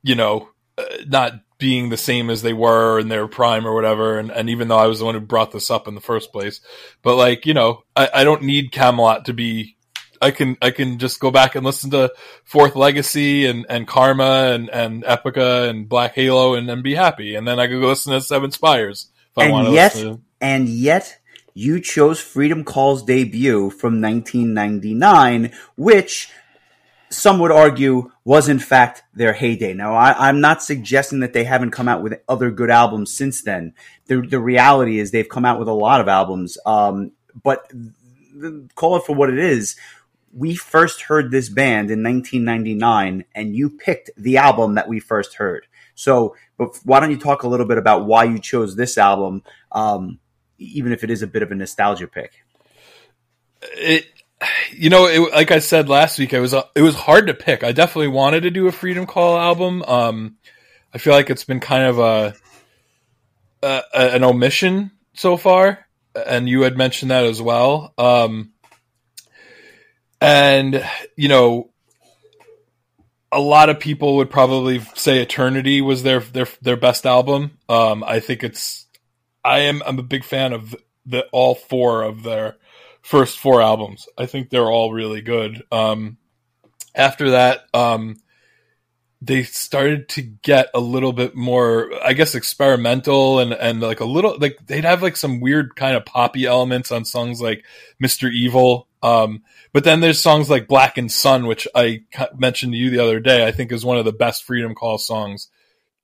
you 0.04 0.16
know 0.16 0.50
uh, 0.78 0.84
not 1.08 1.34
being 1.60 1.90
the 1.90 1.98
same 1.98 2.30
as 2.30 2.42
they 2.42 2.54
were 2.54 3.00
in 3.00 3.08
their 3.08 3.28
prime 3.28 3.66
or 3.66 3.74
whatever. 3.74 4.20
And, 4.20 4.32
and 4.32 4.50
even 4.50 4.68
though 4.68 4.78
I 4.78 4.88
was 4.88 5.00
the 5.00 5.06
one 5.06 5.16
who 5.16 5.22
brought 5.22 5.52
this 5.52 5.72
up 5.72 5.88
in 5.88 5.96
the 5.96 6.02
first 6.02 6.32
place, 6.32 6.62
but 7.02 7.16
like, 7.16 7.46
you 7.46 7.54
know, 7.54 7.84
I, 7.96 8.10
I 8.14 8.24
don't 8.24 8.44
need 8.44 8.72
Kamelot 8.72 9.26
to 9.26 9.34
be, 9.34 9.76
I 10.22 10.32
can, 10.32 10.58
I 10.62 10.72
can 10.72 11.00
just 11.00 11.20
go 11.20 11.32
back 11.32 11.56
and 11.56 11.66
listen 11.66 11.92
to 11.92 12.14
Fourth 12.44 12.76
Legacy 12.76 13.46
and, 13.46 13.66
and 13.70 13.88
Karma 13.88 14.52
and, 14.54 14.70
and 14.70 15.04
Epica 15.04 15.70
and 15.70 15.88
Black 15.88 16.14
Halo 16.16 16.56
and, 16.56 16.70
and 16.70 16.84
be 16.84 16.96
happy. 16.96 17.36
And 17.36 17.48
then 17.48 17.60
I 17.60 17.68
could 17.68 17.82
go 17.82 17.88
listen 17.88 18.14
to 18.14 18.22
Seven 18.22 18.52
Spires 18.52 19.10
if 19.32 19.44
and 19.44 19.50
I 19.50 19.52
want 19.52 19.68
to 19.68 19.74
yet, 19.74 19.92
to. 19.94 20.22
And 20.42 20.70
yet, 20.70 21.20
you 21.54 21.80
chose 21.80 22.20
Freedom 22.20 22.64
Call's 22.64 23.04
debut 23.04 23.72
from 23.72 24.00
1999, 24.00 25.54
which 25.76 26.30
some 27.10 27.40
would 27.40 27.52
argue 27.52 28.12
was 28.26 28.50
in 28.50 28.60
fact 28.60 29.04
their 29.14 29.34
heyday. 29.34 29.74
Now, 29.74 29.94
I, 29.96 30.30
am 30.30 30.42
not 30.42 30.62
suggesting 30.62 31.20
that 31.22 31.34
they 31.34 31.44
haven't 31.44 31.72
come 31.72 31.88
out 31.88 32.04
with 32.04 32.20
other 32.28 32.52
good 32.52 32.70
albums 32.70 33.14
since 33.14 33.42
then. 33.42 33.74
The, 34.08 34.22
the 34.22 34.40
reality 34.40 35.00
is 35.00 35.12
they've 35.12 35.28
come 35.28 35.46
out 35.46 35.60
with 35.60 35.68
a 35.68 35.74
lot 35.74 36.02
of 36.02 36.08
albums, 36.08 36.58
um, 36.66 37.12
but 37.44 37.72
call 38.76 38.98
it 38.98 39.06
for 39.06 39.16
what 39.16 39.30
it 39.30 39.40
is. 39.40 39.76
We 40.34 40.56
first 40.56 41.04
heard 41.04 41.32
this 41.32 41.50
band 41.50 41.90
in 41.90 42.04
1999, 42.04 43.26
and 43.34 43.56
you 43.56 43.70
picked 43.70 44.12
the 44.18 44.38
album 44.38 44.76
that 44.76 44.88
we 44.88 45.00
first 45.00 45.36
heard. 45.36 45.66
So, 45.96 46.36
but 46.58 46.78
why 46.84 47.00
don't 47.00 47.12
you 47.12 47.18
talk 47.18 47.44
a 47.44 47.48
little 47.48 47.66
bit 47.66 47.78
about 47.78 48.06
why 48.06 48.26
you 48.26 48.40
chose 48.40 48.76
this 48.76 48.98
album, 48.98 49.44
um, 49.72 50.20
even 50.58 50.92
if 50.92 51.04
it 51.04 51.10
is 51.10 51.22
a 51.22 51.28
bit 51.28 51.42
of 51.42 51.52
a 51.52 51.56
nostalgia 51.56 52.08
pick? 52.08 52.34
It 53.62 54.06
you 54.72 54.90
know, 54.90 55.08
it, 55.08 55.32
like 55.32 55.52
I 55.52 55.60
said 55.60 55.90
last 55.90 56.20
week, 56.20 56.34
it 56.34 56.40
was 56.40 56.54
it 56.54 56.82
was 56.82 56.96
hard 56.96 57.28
to 57.28 57.34
pick. 57.34 57.64
I 57.64 57.72
definitely 57.72 58.10
wanted 58.10 58.42
to 58.42 58.52
do 58.52 58.68
a 58.68 58.72
Freedom 58.72 59.06
Call 59.06 59.38
album. 59.38 59.84
Um, 59.84 60.38
I 60.94 60.98
feel 60.98 61.14
like 61.14 61.30
it's 61.30 61.44
been 61.44 61.60
kind 61.60 61.84
of 61.84 62.00
a, 62.00 62.36
a, 63.64 63.82
an 63.94 64.24
omission 64.24 64.92
so 65.14 65.38
far, 65.38 65.86
and 66.16 66.48
you 66.48 66.62
had 66.62 66.78
mentioned 66.78 67.12
that 67.12 67.26
as 67.26 67.42
well. 67.42 67.94
Um, 67.98 68.52
and 70.22 70.84
you 71.16 71.30
know, 71.30 71.72
a 73.32 73.40
lot 73.40 73.70
of 73.70 73.80
people 73.80 74.18
would 74.18 74.30
probably 74.30 74.80
say 74.96 75.22
Eternity 75.22 75.82
was 75.82 76.04
their 76.04 76.20
their 76.20 76.48
their 76.62 76.78
best 76.78 77.06
album. 77.06 77.58
Um, 77.68 78.04
I 78.04 78.20
think 78.20 78.44
it's. 78.44 78.86
I 79.44 79.60
am 79.60 79.82
I'm 79.86 79.98
a 79.98 80.04
big 80.04 80.24
fan 80.24 80.54
of 80.54 80.76
the 81.06 81.26
all 81.32 81.56
four 81.56 82.04
of 82.04 82.24
their 82.24 82.58
first 83.08 83.40
four 83.40 83.62
albums. 83.62 84.10
I 84.18 84.26
think 84.26 84.50
they're 84.50 84.70
all 84.70 84.92
really 84.92 85.22
good. 85.22 85.64
Um, 85.72 86.18
after 86.94 87.32
that, 87.32 87.62
um, 87.74 88.18
they 89.22 89.44
started 89.44 90.10
to 90.10 90.22
get 90.22 90.68
a 90.74 90.82
little 90.82 91.14
bit 91.14 91.34
more, 91.34 91.90
I 92.04 92.12
guess, 92.12 92.36
experimental 92.36 93.40
and, 93.40 93.54
and 93.54 93.80
like 93.80 94.02
a 94.02 94.06
little, 94.06 94.38
like 94.38 94.58
they'd 94.68 94.84
have 94.84 95.02
like 95.02 95.16
some 95.16 95.40
weird 95.40 95.78
kind 95.78 95.96
of 95.96 96.06
poppy 96.06 96.46
elements 96.46 96.92
on 96.92 97.06
songs 97.06 97.40
like 97.40 97.64
Mr. 98.04 98.30
Evil. 98.30 98.90
Um, 99.02 99.44
but 99.72 99.86
then 99.86 100.02
there's 100.02 100.20
songs 100.20 100.50
like 100.50 100.68
Blackened 100.68 101.14
Sun, 101.14 101.48
which 101.48 101.66
I 101.74 102.04
mentioned 102.38 102.74
to 102.74 102.78
you 102.78 102.90
the 102.90 103.00
other 103.00 103.22
day, 103.22 103.48
I 103.48 103.54
think 103.54 103.72
is 103.72 103.86
one 103.86 103.98
of 103.98 104.04
the 104.04 104.12
best 104.12 104.44
Freedom 104.44 104.76
Call 104.76 104.98
songs 104.98 105.48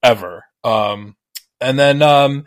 ever. 0.02 0.46
Um, 0.64 1.16
and 1.60 1.78
then, 1.78 2.00
um, 2.00 2.46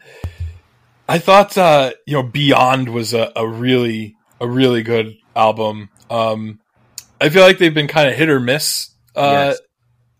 I 1.08 1.20
thought, 1.20 1.56
uh, 1.60 1.92
you 2.08 2.16
know, 2.16 2.24
Beyond 2.24 2.90
was 2.90 3.14
a, 3.14 3.32
a 3.36 3.48
really 3.48 4.17
a 4.39 4.48
really 4.48 4.84
good 4.84 5.15
album. 5.36 5.89
Um, 6.10 6.60
I 7.20 7.29
feel 7.29 7.44
like 7.44 7.58
they've 7.58 7.74
been 7.74 7.88
kind 7.88 8.10
of 8.10 8.15
hit 8.15 8.29
or 8.29 8.39
miss 8.39 8.91
uh, 9.15 9.53
yes. 9.53 9.60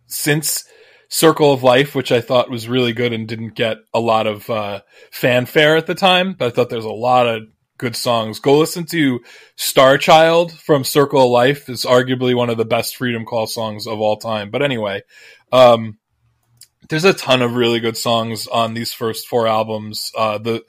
since 0.08 0.64
Circle 1.10 1.54
of 1.54 1.64
Life, 1.64 1.96
which 1.96 2.12
I 2.12 2.22
thought 2.22 2.50
was 2.50 2.68
really 2.68 2.94
good 2.94 3.14
and 3.14 3.28
didn't 3.28 3.56
get 3.56 3.78
a 3.94 4.00
lot 4.00 4.28
of 4.28 4.50
uh, 4.50 4.82
fanfare 5.12 5.78
at 5.78 5.88
the 5.88 5.96
time. 5.96 6.34
But 6.34 6.48
I 6.48 6.50
thought 6.52 6.70
there's 6.70 6.86
a 6.86 6.90
lot 6.90 7.28
of 7.28 7.44
good 7.78 7.96
songs. 7.96 8.40
Go 8.40 8.58
listen 8.58 8.86
to 8.88 9.20
Star 9.56 9.98
Child 9.98 10.52
from 10.52 10.84
Circle 10.84 11.24
of 11.24 11.30
Life 11.30 11.70
is 11.70 11.86
arguably 11.86 12.36
one 12.36 12.50
of 12.50 12.58
the 12.58 12.66
best 12.66 12.98
Freedom 12.98 13.26
Call 13.26 13.48
songs 13.48 13.88
of 13.88 14.00
all 14.00 14.18
time. 14.18 14.50
But 14.50 14.64
anyway, 14.64 15.04
um, 15.52 16.00
there's 16.90 17.06
a 17.06 17.14
ton 17.14 17.42
of 17.42 17.56
really 17.56 17.80
good 17.80 17.98
songs 17.98 18.48
on 18.48 18.74
these 18.74 18.94
first 18.94 19.28
four 19.28 19.48
albums. 19.48 20.12
Uh, 20.16 20.38
the 20.38 20.64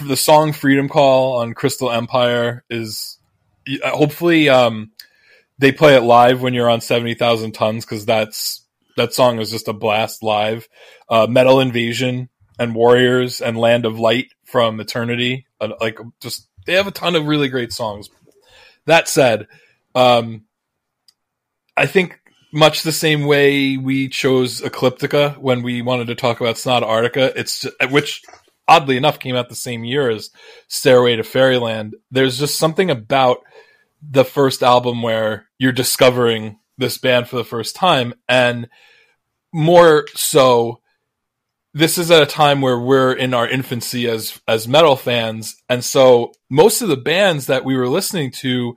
the 0.00 0.16
song 0.16 0.52
"Freedom 0.52 0.88
Call" 0.88 1.38
on 1.38 1.54
Crystal 1.54 1.90
Empire 1.90 2.64
is 2.70 3.18
hopefully 3.82 4.48
um, 4.48 4.92
they 5.58 5.72
play 5.72 5.96
it 5.96 6.02
live 6.02 6.42
when 6.42 6.54
you're 6.54 6.70
on 6.70 6.80
seventy 6.80 7.14
thousand 7.14 7.52
tons 7.52 7.84
because 7.84 8.06
that's 8.06 8.64
that 8.96 9.12
song 9.12 9.40
is 9.40 9.50
just 9.50 9.68
a 9.68 9.72
blast 9.72 10.22
live. 10.22 10.68
Uh, 11.08 11.26
Metal 11.28 11.60
Invasion 11.60 12.28
and 12.58 12.74
Warriors 12.74 13.40
and 13.40 13.58
Land 13.58 13.84
of 13.84 13.98
Light 13.98 14.32
from 14.44 14.80
Eternity, 14.80 15.46
uh, 15.60 15.70
like 15.80 15.98
just 16.20 16.48
they 16.66 16.74
have 16.74 16.86
a 16.86 16.92
ton 16.92 17.16
of 17.16 17.26
really 17.26 17.48
great 17.48 17.72
songs. 17.72 18.10
That 18.86 19.08
said, 19.08 19.48
um, 19.94 20.44
I 21.76 21.86
think 21.86 22.20
much 22.54 22.82
the 22.82 22.92
same 22.92 23.26
way 23.26 23.76
we 23.76 24.08
chose 24.08 24.60
Ecliptica 24.60 25.36
when 25.40 25.62
we 25.62 25.82
wanted 25.82 26.06
to 26.06 26.14
talk 26.14 26.40
about 26.40 26.56
Sonata 26.56 26.86
Arctica. 26.86 27.32
It's 27.34 27.66
which 27.90 28.22
oddly 28.68 28.96
enough 28.96 29.18
came 29.18 29.34
out 29.34 29.48
the 29.48 29.56
same 29.56 29.84
year 29.84 30.08
as 30.08 30.30
Stairway 30.68 31.16
to 31.16 31.24
Fairyland. 31.24 31.96
There's 32.12 32.38
just 32.38 32.56
something 32.56 32.90
about 32.90 33.38
the 34.08 34.24
first 34.24 34.62
album 34.62 35.02
where 35.02 35.48
you're 35.58 35.72
discovering 35.72 36.58
this 36.78 36.96
band 36.96 37.28
for 37.28 37.36
the 37.36 37.44
first 37.44 37.74
time 37.74 38.14
and 38.28 38.68
more 39.52 40.06
so 40.14 40.80
this 41.72 41.98
is 41.98 42.10
at 42.10 42.22
a 42.22 42.26
time 42.26 42.60
where 42.60 42.78
we're 42.78 43.12
in 43.12 43.34
our 43.34 43.48
infancy 43.48 44.08
as 44.08 44.40
as 44.48 44.66
metal 44.66 44.96
fans 44.96 45.56
and 45.68 45.84
so 45.84 46.32
most 46.50 46.82
of 46.82 46.88
the 46.88 46.96
bands 46.96 47.46
that 47.46 47.64
we 47.64 47.76
were 47.76 47.88
listening 47.88 48.30
to 48.30 48.76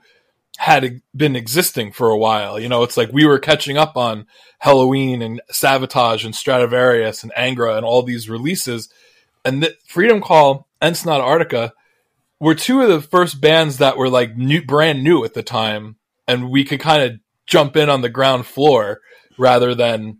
had 0.58 1.02
been 1.16 1.36
existing 1.36 1.92
for 1.92 2.10
a 2.10 2.18
while. 2.18 2.60
You 2.60 2.68
know, 2.68 2.84
it's 2.84 2.98
like 2.98 3.12
we 3.14 3.26
were 3.26 3.40
catching 3.40 3.78
up 3.78 3.96
on 3.96 4.26
Helloween 4.64 5.24
and 5.24 5.40
Sabotage 5.52 6.26
and 6.26 6.34
Stratovarius 6.34 7.24
and 7.24 7.32
Angra 7.34 7.78
and 7.78 7.86
all 7.86 8.02
these 8.02 8.28
releases. 8.28 8.90
And 9.46 9.62
the 9.62 9.76
Freedom 9.88 10.20
Call 10.20 10.68
and 10.82 10.98
Sonata 10.98 11.24
Arctica 11.24 11.72
were 12.40 12.56
two 12.56 12.82
of 12.82 12.90
the 12.90 13.02
first 13.02 13.40
bands 13.40 13.78
that 13.78 13.98
were 13.98 14.10
like 14.10 14.36
new, 14.36 14.66
brand 14.66 15.04
new 15.04 15.24
at 15.24 15.36
the 15.36 15.44
time. 15.44 15.96
And 16.28 16.50
we 16.50 16.64
could 16.64 16.80
kind 16.80 17.04
of 17.04 17.20
jump 17.46 17.78
in 17.78 17.88
on 17.90 18.02
the 18.02 18.10
ground 18.10 18.48
floor 18.48 19.02
rather 19.38 19.76
than 19.76 20.18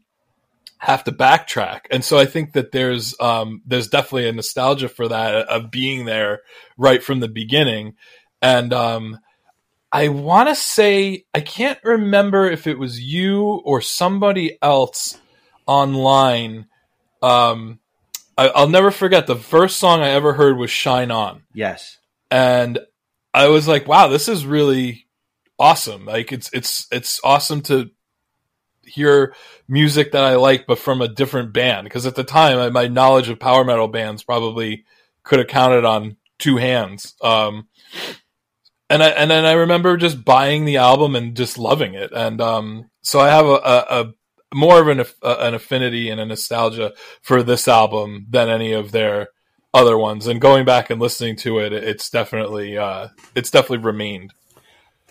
have 0.78 1.04
to 1.06 1.12
backtrack. 1.12 1.82
And 1.90 2.06
so 2.06 2.20
I 2.20 2.26
think 2.26 2.54
that 2.54 2.72
there's, 2.72 3.16
um, 3.20 3.64
there's 3.66 3.88
definitely 3.88 4.30
a 4.30 4.34
nostalgia 4.34 4.88
for 4.88 5.08
that 5.08 5.34
of 5.48 5.72
being 5.72 6.06
there 6.06 6.42
right 6.78 7.04
from 7.04 7.22
the 7.22 7.28
beginning. 7.28 7.96
And, 8.40 8.72
um, 8.72 9.18
I 9.92 10.10
want 10.10 10.50
to 10.50 10.56
say 10.56 11.26
I 11.34 11.42
can't 11.42 11.80
remember 11.84 12.50
if 12.50 12.68
it 12.68 12.78
was 12.78 13.00
you 13.00 13.44
or 13.44 13.82
somebody 13.82 14.58
else 14.62 15.18
online. 15.66 16.68
Um, 17.22 17.80
I, 18.38 18.52
will 18.56 18.70
never 18.70 18.92
forget 18.92 19.28
the 19.28 19.36
first 19.36 19.78
song 19.78 20.02
I 20.02 20.10
ever 20.10 20.34
heard 20.34 20.58
was 20.58 20.70
"Shine 20.70 21.12
On." 21.12 21.44
Yes, 21.54 21.98
and 22.30 22.80
I 23.34 23.48
was 23.48 23.68
like, 23.68 23.88
"Wow, 23.88 24.08
this 24.08 24.28
is 24.28 24.46
really 24.46 25.08
awesome! 25.58 26.06
Like, 26.06 26.32
it's 26.32 26.52
it's 26.54 26.88
it's 26.92 27.22
awesome 27.24 27.62
to 27.64 27.90
hear 28.84 29.34
music 29.68 30.12
that 30.12 30.24
I 30.24 30.36
like, 30.36 30.68
but 30.68 30.80
from 30.80 31.02
a 31.02 31.08
different 31.08 31.54
band." 31.54 31.86
Because 31.86 32.06
at 32.06 32.16
the 32.16 32.24
time, 32.24 32.74
my 32.74 32.88
knowledge 32.88 33.30
of 33.30 33.40
power 33.40 33.64
metal 33.64 33.88
bands 33.88 34.22
probably 34.22 34.84
could 35.24 35.40
have 35.40 35.48
counted 35.48 35.86
on 35.86 36.18
two 36.38 36.58
hands. 36.58 37.16
Um, 37.22 37.68
and 38.90 39.04
I, 39.04 39.10
and 39.10 39.30
then 39.30 39.46
I 39.46 39.54
remember 39.54 39.98
just 39.98 40.24
buying 40.24 40.66
the 40.66 40.78
album 40.78 41.16
and 41.16 41.36
just 41.36 41.58
loving 41.58 41.94
it. 41.94 42.12
And 42.14 42.40
um, 42.40 42.90
so 43.02 43.20
I 43.20 43.30
have 43.30 43.46
a, 43.46 43.50
a, 43.50 43.86
a 43.90 44.14
more 44.54 44.80
of 44.80 44.88
an, 44.88 45.06
a, 45.22 45.32
an 45.40 45.54
affinity 45.54 46.10
and 46.10 46.20
a 46.20 46.26
nostalgia 46.26 46.94
for 47.22 47.44
this 47.44 47.68
album 47.68 48.28
than 48.30 48.50
any 48.50 48.74
of 48.74 48.92
their 48.92 49.30
other 49.74 49.98
ones. 49.98 50.28
And 50.28 50.40
going 50.40 50.66
back 50.66 50.90
and 50.90 51.02
listening 51.02 51.36
to 51.38 51.60
it, 51.60 51.74
it's 51.74 52.10
definitely 52.10 52.78
uh, 52.78 53.10
it's 53.36 53.52
definitely 53.52 53.86
remained. 53.86 54.34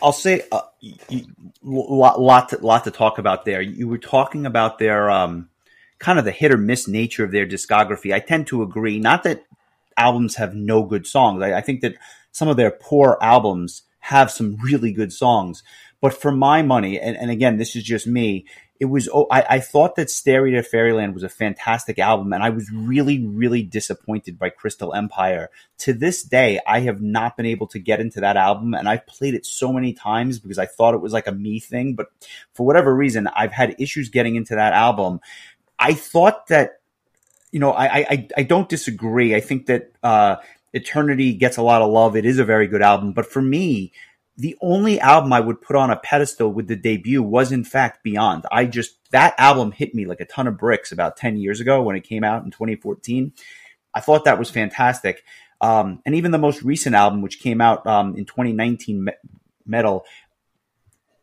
I'll 0.03 0.13
say 0.13 0.43
a 0.53 0.57
uh, 0.57 0.63
lot, 1.63 2.21
lot, 2.21 2.51
to, 2.51 2.59
lot 2.59 2.85
to 2.85 2.91
talk 2.91 3.19
about 3.19 3.47
there. 3.47 3.63
You 3.63 3.89
were 3.89 3.99
talking 3.99 4.45
about 4.45 4.79
their 4.79 5.11
um, 5.11 5.49
kind 5.99 6.19
of 6.19 6.27
the 6.27 6.33
hit 6.33 6.53
or 6.53 6.59
miss 6.59 6.87
nature 6.87 7.25
of 7.25 7.33
their 7.33 7.47
discography. 7.47 8.15
I 8.15 8.21
tend 8.21 8.47
to 8.49 8.63
agree. 8.63 8.99
Not 8.99 9.23
that 9.23 9.45
albums 9.97 10.37
have 10.37 10.55
no 10.55 10.83
good 10.83 11.07
songs. 11.07 11.43
I, 11.43 11.55
I 11.55 11.61
think 11.63 11.81
that 11.81 11.95
some 12.37 12.49
of 12.49 12.59
their 12.59 12.71
poor 12.71 13.17
albums 13.23 13.85
have 14.01 14.31
some 14.31 14.59
really 14.63 14.93
good 14.93 15.11
songs. 15.11 15.63
But 16.03 16.13
for 16.13 16.31
my 16.31 16.61
money, 16.61 17.01
and, 17.01 17.17
and 17.17 17.31
again, 17.31 17.57
this 17.57 17.75
is 17.75 17.83
just 17.83 18.07
me, 18.07 18.45
it 18.79 18.85
was 18.85 19.09
oh, 19.09 19.27
I, 19.31 19.47
I 19.49 19.61
thought 19.61 19.97
that 19.97 20.11
Stairway 20.11 20.51
to 20.51 20.63
Fairyland 20.63 21.15
was 21.15 21.23
a 21.23 21.31
fantastic 21.31 21.99
album, 21.99 22.35
and 22.35 22.43
I 22.43 22.51
was 22.51 22.71
really, 22.71 23.27
really 23.27 23.63
disappointed 23.63 24.39
by 24.39 24.51
Crystal 24.51 24.93
Empire. 24.93 25.49
To 25.79 25.95
this 25.95 26.23
day, 26.23 26.61
I 26.67 26.81
have 26.81 27.01
not 27.01 27.39
been 27.39 27.47
able 27.47 27.69
to 27.69 27.79
get 27.79 28.01
into 28.01 28.21
that 28.21 28.37
album, 28.37 28.75
and 28.75 28.87
I've 28.87 29.07
played 29.07 29.33
it 29.33 29.47
so 29.47 29.73
many 29.73 29.95
times 29.95 30.39
because 30.39 30.59
I 30.59 30.67
thought 30.67 30.93
it 30.93 31.01
was 31.01 31.15
like 31.15 31.27
a 31.27 31.33
me 31.33 31.59
thing, 31.59 31.95
but 31.95 32.09
for 32.53 32.67
whatever 32.67 32.95
reason, 32.95 33.29
I've 33.29 33.53
had 33.53 33.77
issues 33.79 34.11
getting 34.11 34.37
into 34.37 34.57
that 34.57 34.75
album. 34.75 35.21
I 35.79 35.95
thought 35.95 36.49
that, 36.49 36.81
you 37.51 37.61
know, 37.61 37.73
I 37.73 37.87
I, 37.87 38.29
I 38.37 38.43
don't 38.43 38.69
disagree. 38.69 39.35
I 39.35 39.41
think 39.41 39.67
that 39.67 39.93
uh, 40.03 40.37
Eternity 40.73 41.33
gets 41.35 41.57
a 41.57 41.63
lot 41.63 41.83
of 41.83 41.91
love. 41.91 42.17
It 42.17 42.27
is 42.27 42.39
a 42.39 42.45
very 42.45 42.67
good 42.67 42.83
album, 42.83 43.13
but 43.13 43.27
for 43.27 43.41
me, 43.41 43.93
the 44.37 44.57
only 44.61 45.01
album 45.01 45.33
I 45.33 45.41
would 45.41 45.63
put 45.63 45.77
on 45.77 45.91
a 45.91 45.97
pedestal 45.97 46.53
with 46.53 46.69
the 46.69 46.77
debut 46.77 47.23
was 47.23 47.53
in 47.53 47.65
fact 47.65 48.03
Beyond. 48.03 48.45
I 48.53 48.67
just 48.67 49.11
that 49.11 49.35
album 49.39 49.73
hit 49.73 49.95
me 49.95 50.05
like 50.05 50.21
a 50.21 50.27
ton 50.27 50.47
of 50.47 50.59
bricks 50.59 50.93
about 50.93 51.17
10 51.17 51.39
years 51.39 51.61
ago 51.61 51.83
when 51.83 51.97
it 51.97 52.05
came 52.05 52.23
out 52.23 52.45
in 52.45 52.51
2014. 52.51 53.33
I 53.95 54.01
thought 54.01 54.25
that 54.25 54.39
was 54.39 54.51
fantastic. 54.51 55.25
Um, 55.61 56.03
and 56.05 56.15
even 56.15 56.33
the 56.33 56.39
most 56.39 56.63
recent 56.63 56.95
album, 56.95 57.23
which 57.23 57.41
came 57.41 57.63
out 57.63 57.87
um, 57.87 58.15
in 58.17 58.27
2019, 58.27 59.09
Metal, 59.65 60.05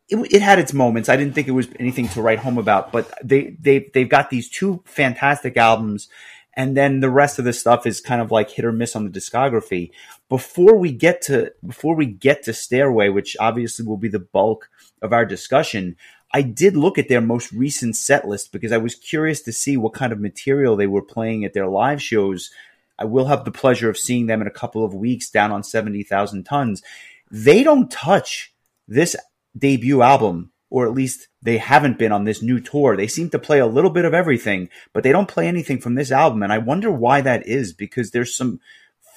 it, 0.08 0.16
it, 0.32 0.42
had 0.42 0.58
its 0.58 0.72
moments. 0.72 1.08
I 1.08 1.16
didn't 1.16 1.34
think 1.34 1.48
it 1.48 1.52
was 1.52 1.68
anything 1.78 2.08
to 2.08 2.20
write 2.20 2.40
home 2.40 2.58
about, 2.58 2.92
but 2.92 3.10
they 3.22 3.56
they 3.58 3.90
they've 3.94 4.08
got 4.08 4.28
these 4.28 4.50
two 4.50 4.82
fantastic 4.84 5.56
albums 5.56 6.08
and 6.56 6.76
then 6.76 7.00
the 7.00 7.10
rest 7.10 7.38
of 7.38 7.44
the 7.44 7.52
stuff 7.52 7.86
is 7.86 8.00
kind 8.00 8.20
of 8.20 8.30
like 8.30 8.50
hit 8.50 8.64
or 8.64 8.72
miss 8.72 8.94
on 8.94 9.04
the 9.04 9.10
discography. 9.10 9.90
Before 10.28 10.76
we 10.76 10.92
get 10.92 11.22
to 11.22 11.52
before 11.66 11.94
we 11.94 12.06
get 12.06 12.44
to 12.44 12.52
Stairway, 12.52 13.08
which 13.08 13.36
obviously 13.40 13.84
will 13.84 13.96
be 13.96 14.08
the 14.08 14.20
bulk 14.20 14.68
of 15.02 15.12
our 15.12 15.24
discussion, 15.24 15.96
I 16.32 16.42
did 16.42 16.76
look 16.76 16.98
at 16.98 17.08
their 17.08 17.20
most 17.20 17.52
recent 17.52 17.96
set 17.96 18.26
list 18.26 18.52
because 18.52 18.72
I 18.72 18.78
was 18.78 18.94
curious 18.94 19.42
to 19.42 19.52
see 19.52 19.76
what 19.76 19.94
kind 19.94 20.12
of 20.12 20.20
material 20.20 20.76
they 20.76 20.86
were 20.86 21.02
playing 21.02 21.44
at 21.44 21.54
their 21.54 21.68
live 21.68 22.02
shows. 22.02 22.50
I 22.98 23.04
will 23.04 23.26
have 23.26 23.44
the 23.44 23.50
pleasure 23.50 23.88
of 23.88 23.98
seeing 23.98 24.26
them 24.26 24.40
in 24.40 24.46
a 24.46 24.52
couple 24.52 24.84
of 24.84 24.94
weeks 24.94 25.30
down 25.30 25.50
on 25.50 25.64
70,000 25.64 26.44
tons. 26.44 26.82
They 27.30 27.64
don't 27.64 27.90
touch 27.90 28.52
this 28.86 29.16
debut 29.56 30.02
album 30.02 30.52
or 30.70 30.86
at 30.86 30.92
least 30.92 31.28
they 31.44 31.58
haven't 31.58 31.98
been 31.98 32.10
on 32.10 32.24
this 32.24 32.42
new 32.42 32.58
tour. 32.58 32.96
They 32.96 33.06
seem 33.06 33.30
to 33.30 33.38
play 33.38 33.60
a 33.60 33.66
little 33.66 33.90
bit 33.90 34.06
of 34.06 34.14
everything, 34.14 34.70
but 34.92 35.04
they 35.04 35.12
don't 35.12 35.28
play 35.28 35.46
anything 35.46 35.78
from 35.78 35.94
this 35.94 36.10
album. 36.10 36.42
And 36.42 36.52
I 36.52 36.58
wonder 36.58 36.90
why 36.90 37.20
that 37.20 37.46
is 37.46 37.72
because 37.72 38.10
there's 38.10 38.34
some 38.34 38.60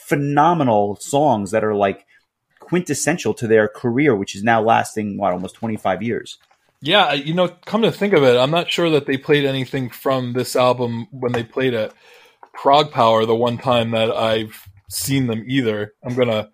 phenomenal 0.06 0.98
songs 0.98 1.52
that 1.52 1.64
are 1.64 1.74
like 1.74 2.06
quintessential 2.60 3.34
to 3.36 3.48
their 3.48 3.70
career, 3.70 4.14
which 4.14 4.36
is 4.36 4.44
now 4.44 4.62
lasting, 4.62 5.18
what, 5.18 5.32
almost 5.32 5.56
25 5.56 6.04
years. 6.04 6.38
Yeah, 6.82 7.14
you 7.14 7.34
know, 7.34 7.48
come 7.48 7.82
to 7.82 7.92
think 7.92 8.14
of 8.14 8.24
it, 8.24 8.38
I'm 8.38 8.52
not 8.52 8.70
sure 8.70 8.90
that 8.92 9.06
they 9.06 9.18
played 9.18 9.46
anything 9.46 9.90
from 9.90 10.34
this 10.34 10.56
album 10.56 11.08
when 11.12 11.32
they 11.32 11.44
played 11.44 11.74
at 11.74 11.94
Prague 12.54 12.92
ProgPower 12.92 13.26
the 13.26 13.36
one 13.36 13.58
time 13.58 13.92
that 13.92 14.12
I've 14.12 14.68
seen 14.90 15.28
them 15.28 15.46
either. 15.48 15.94
I'm 16.04 16.14
going 16.14 16.28
to 16.28 16.50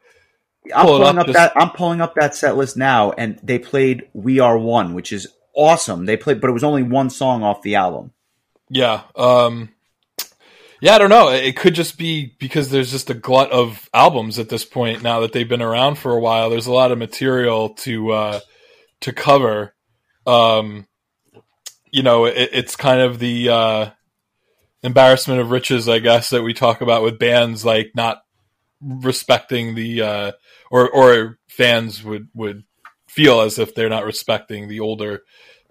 I'm 0.73 0.85
pulling 0.85 1.17
up, 1.17 1.27
up 1.27 1.33
that 1.33 1.51
I'm 1.55 1.71
pulling 1.71 2.01
up 2.01 2.15
that 2.15 2.35
set 2.35 2.55
list 2.55 2.77
now, 2.77 3.11
and 3.11 3.37
they 3.43 3.59
played 3.59 4.07
"We 4.13 4.39
Are 4.39 4.57
One," 4.57 4.93
which 4.93 5.11
is 5.11 5.27
awesome. 5.55 6.05
They 6.05 6.17
played, 6.17 6.41
but 6.41 6.49
it 6.49 6.53
was 6.53 6.63
only 6.63 6.83
one 6.83 7.09
song 7.09 7.43
off 7.43 7.61
the 7.61 7.75
album. 7.75 8.11
Yeah, 8.69 9.03
um, 9.15 9.69
yeah, 10.81 10.95
I 10.95 10.97
don't 10.97 11.09
know. 11.09 11.29
It 11.29 11.55
could 11.55 11.75
just 11.75 11.97
be 11.97 12.35
because 12.39 12.69
there's 12.69 12.91
just 12.91 13.09
a 13.09 13.13
glut 13.13 13.51
of 13.51 13.89
albums 13.93 14.37
at 14.37 14.49
this 14.49 14.65
point 14.65 15.01
now 15.01 15.21
that 15.21 15.31
they've 15.31 15.47
been 15.47 15.61
around 15.61 15.95
for 15.95 16.11
a 16.11 16.19
while. 16.19 16.49
There's 16.49 16.67
a 16.67 16.73
lot 16.73 16.91
of 16.91 16.97
material 16.97 17.69
to 17.69 18.11
uh, 18.11 18.39
to 18.99 19.13
cover. 19.13 19.73
Um, 20.25 20.87
you 21.91 22.03
know, 22.03 22.25
it, 22.25 22.49
it's 22.51 22.75
kind 22.75 22.99
of 22.99 23.19
the 23.19 23.49
uh, 23.49 23.89
embarrassment 24.81 25.39
of 25.39 25.51
riches, 25.51 25.87
I 25.87 25.99
guess, 25.99 26.31
that 26.31 26.43
we 26.43 26.53
talk 26.53 26.81
about 26.81 27.03
with 27.03 27.17
bands 27.17 27.63
like 27.63 27.91
not 27.95 28.21
respecting 28.81 29.75
the 29.75 30.01
uh, 30.01 30.31
or 30.69 30.89
or 30.89 31.39
fans 31.47 32.03
would 32.03 32.27
would 32.33 32.65
feel 33.13 33.41
as 33.41 33.59
if 33.59 33.75
they're 33.75 33.89
not 33.89 34.05
respecting 34.05 34.67
the 34.67 34.79
older 34.79 35.21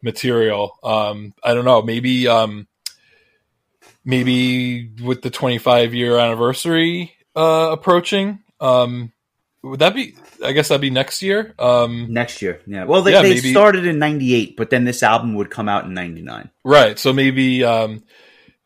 material. 0.03 0.79
Um, 0.83 1.35
I 1.43 1.55
don't 1.55 1.65
know. 1.65 1.83
Maybe 1.83 2.29
um, 2.29 2.69
maybe 4.05 4.91
with 5.03 5.23
the 5.23 5.31
25 5.31 5.95
year 5.95 6.19
anniversary 6.19 7.13
uh, 7.35 7.69
approaching, 7.73 8.41
um, 8.61 9.13
would 9.63 9.81
that 9.81 9.95
be? 9.95 10.15
I 10.45 10.53
guess 10.53 10.69
that'd 10.69 10.81
be 10.81 10.91
next 10.91 11.23
year. 11.23 11.55
Um, 11.59 12.13
next 12.13 12.43
year, 12.43 12.61
yeah. 12.67 12.85
Well, 12.85 13.03
they, 13.03 13.13
yeah, 13.13 13.23
they 13.23 13.37
started 13.37 13.87
in 13.87 13.99
'98, 13.99 14.57
but 14.57 14.71
then 14.71 14.85
this 14.85 15.03
album 15.03 15.35
would 15.35 15.51
come 15.51 15.69
out 15.69 15.85
in 15.85 15.95
'99. 15.95 16.51
Right. 16.65 16.99
So 16.99 17.13
maybe 17.13 17.63
um, 17.63 18.03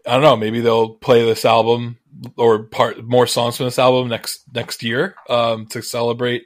I 0.07 0.13
don't 0.13 0.23
know. 0.23 0.37
Maybe 0.37 0.61
they'll 0.61 0.91
play 0.91 1.25
this 1.25 1.45
album 1.45 1.99
or 2.37 2.65
part 2.65 3.05
more 3.05 3.27
songs 3.27 3.59
from 3.59 3.67
this 3.67 3.79
album 3.79 4.09
next 4.09 4.43
next 4.55 4.83
year 4.83 5.17
um, 5.29 5.67
to 5.67 5.83
celebrate 5.83 6.45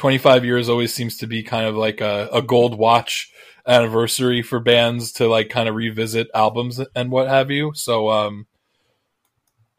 25 0.00 0.46
years 0.46 0.70
always 0.70 0.94
seems 0.94 1.18
to 1.18 1.26
be 1.26 1.42
kind 1.42 1.66
of 1.66 1.76
like 1.76 2.00
a, 2.00 2.26
a, 2.32 2.40
gold 2.40 2.78
watch 2.78 3.30
anniversary 3.66 4.40
for 4.40 4.58
bands 4.58 5.12
to 5.12 5.28
like 5.28 5.50
kind 5.50 5.68
of 5.68 5.74
revisit 5.74 6.30
albums 6.34 6.80
and 6.96 7.10
what 7.10 7.28
have 7.28 7.50
you. 7.50 7.72
So 7.74 8.08
um 8.08 8.46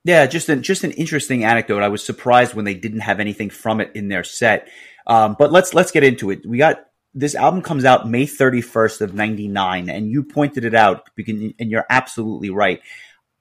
yeah 0.04 0.28
just 0.28 0.48
an 0.48 0.62
just 0.62 0.84
an 0.84 0.92
interesting 0.92 1.44
anecdote. 1.44 1.82
I 1.82 1.88
was 1.88 2.06
surprised 2.06 2.54
when 2.54 2.66
they 2.66 2.76
didn't 2.76 3.00
have 3.00 3.20
anything 3.20 3.50
from 3.50 3.82
it 3.82 3.90
in 3.96 4.10
their 4.10 4.24
set. 4.24 4.68
Um 5.08 5.36
but 5.40 5.52
let's 5.52 5.74
let's 5.74 5.90
get 5.90 6.04
into 6.04 6.30
it. 6.30 6.46
We 6.46 6.60
got 6.60 6.86
this 7.16 7.34
album 7.34 7.64
comes 7.64 7.84
out 7.84 8.08
may 8.08 8.28
31st 8.28 9.02
of 9.02 9.16
99 9.16 9.90
and 9.90 10.12
you 10.12 10.24
pointed 10.24 10.66
it 10.66 10.76
out 10.76 11.10
and 11.18 11.72
you're 11.72 11.88
absolutely 11.90 12.52
right. 12.52 12.80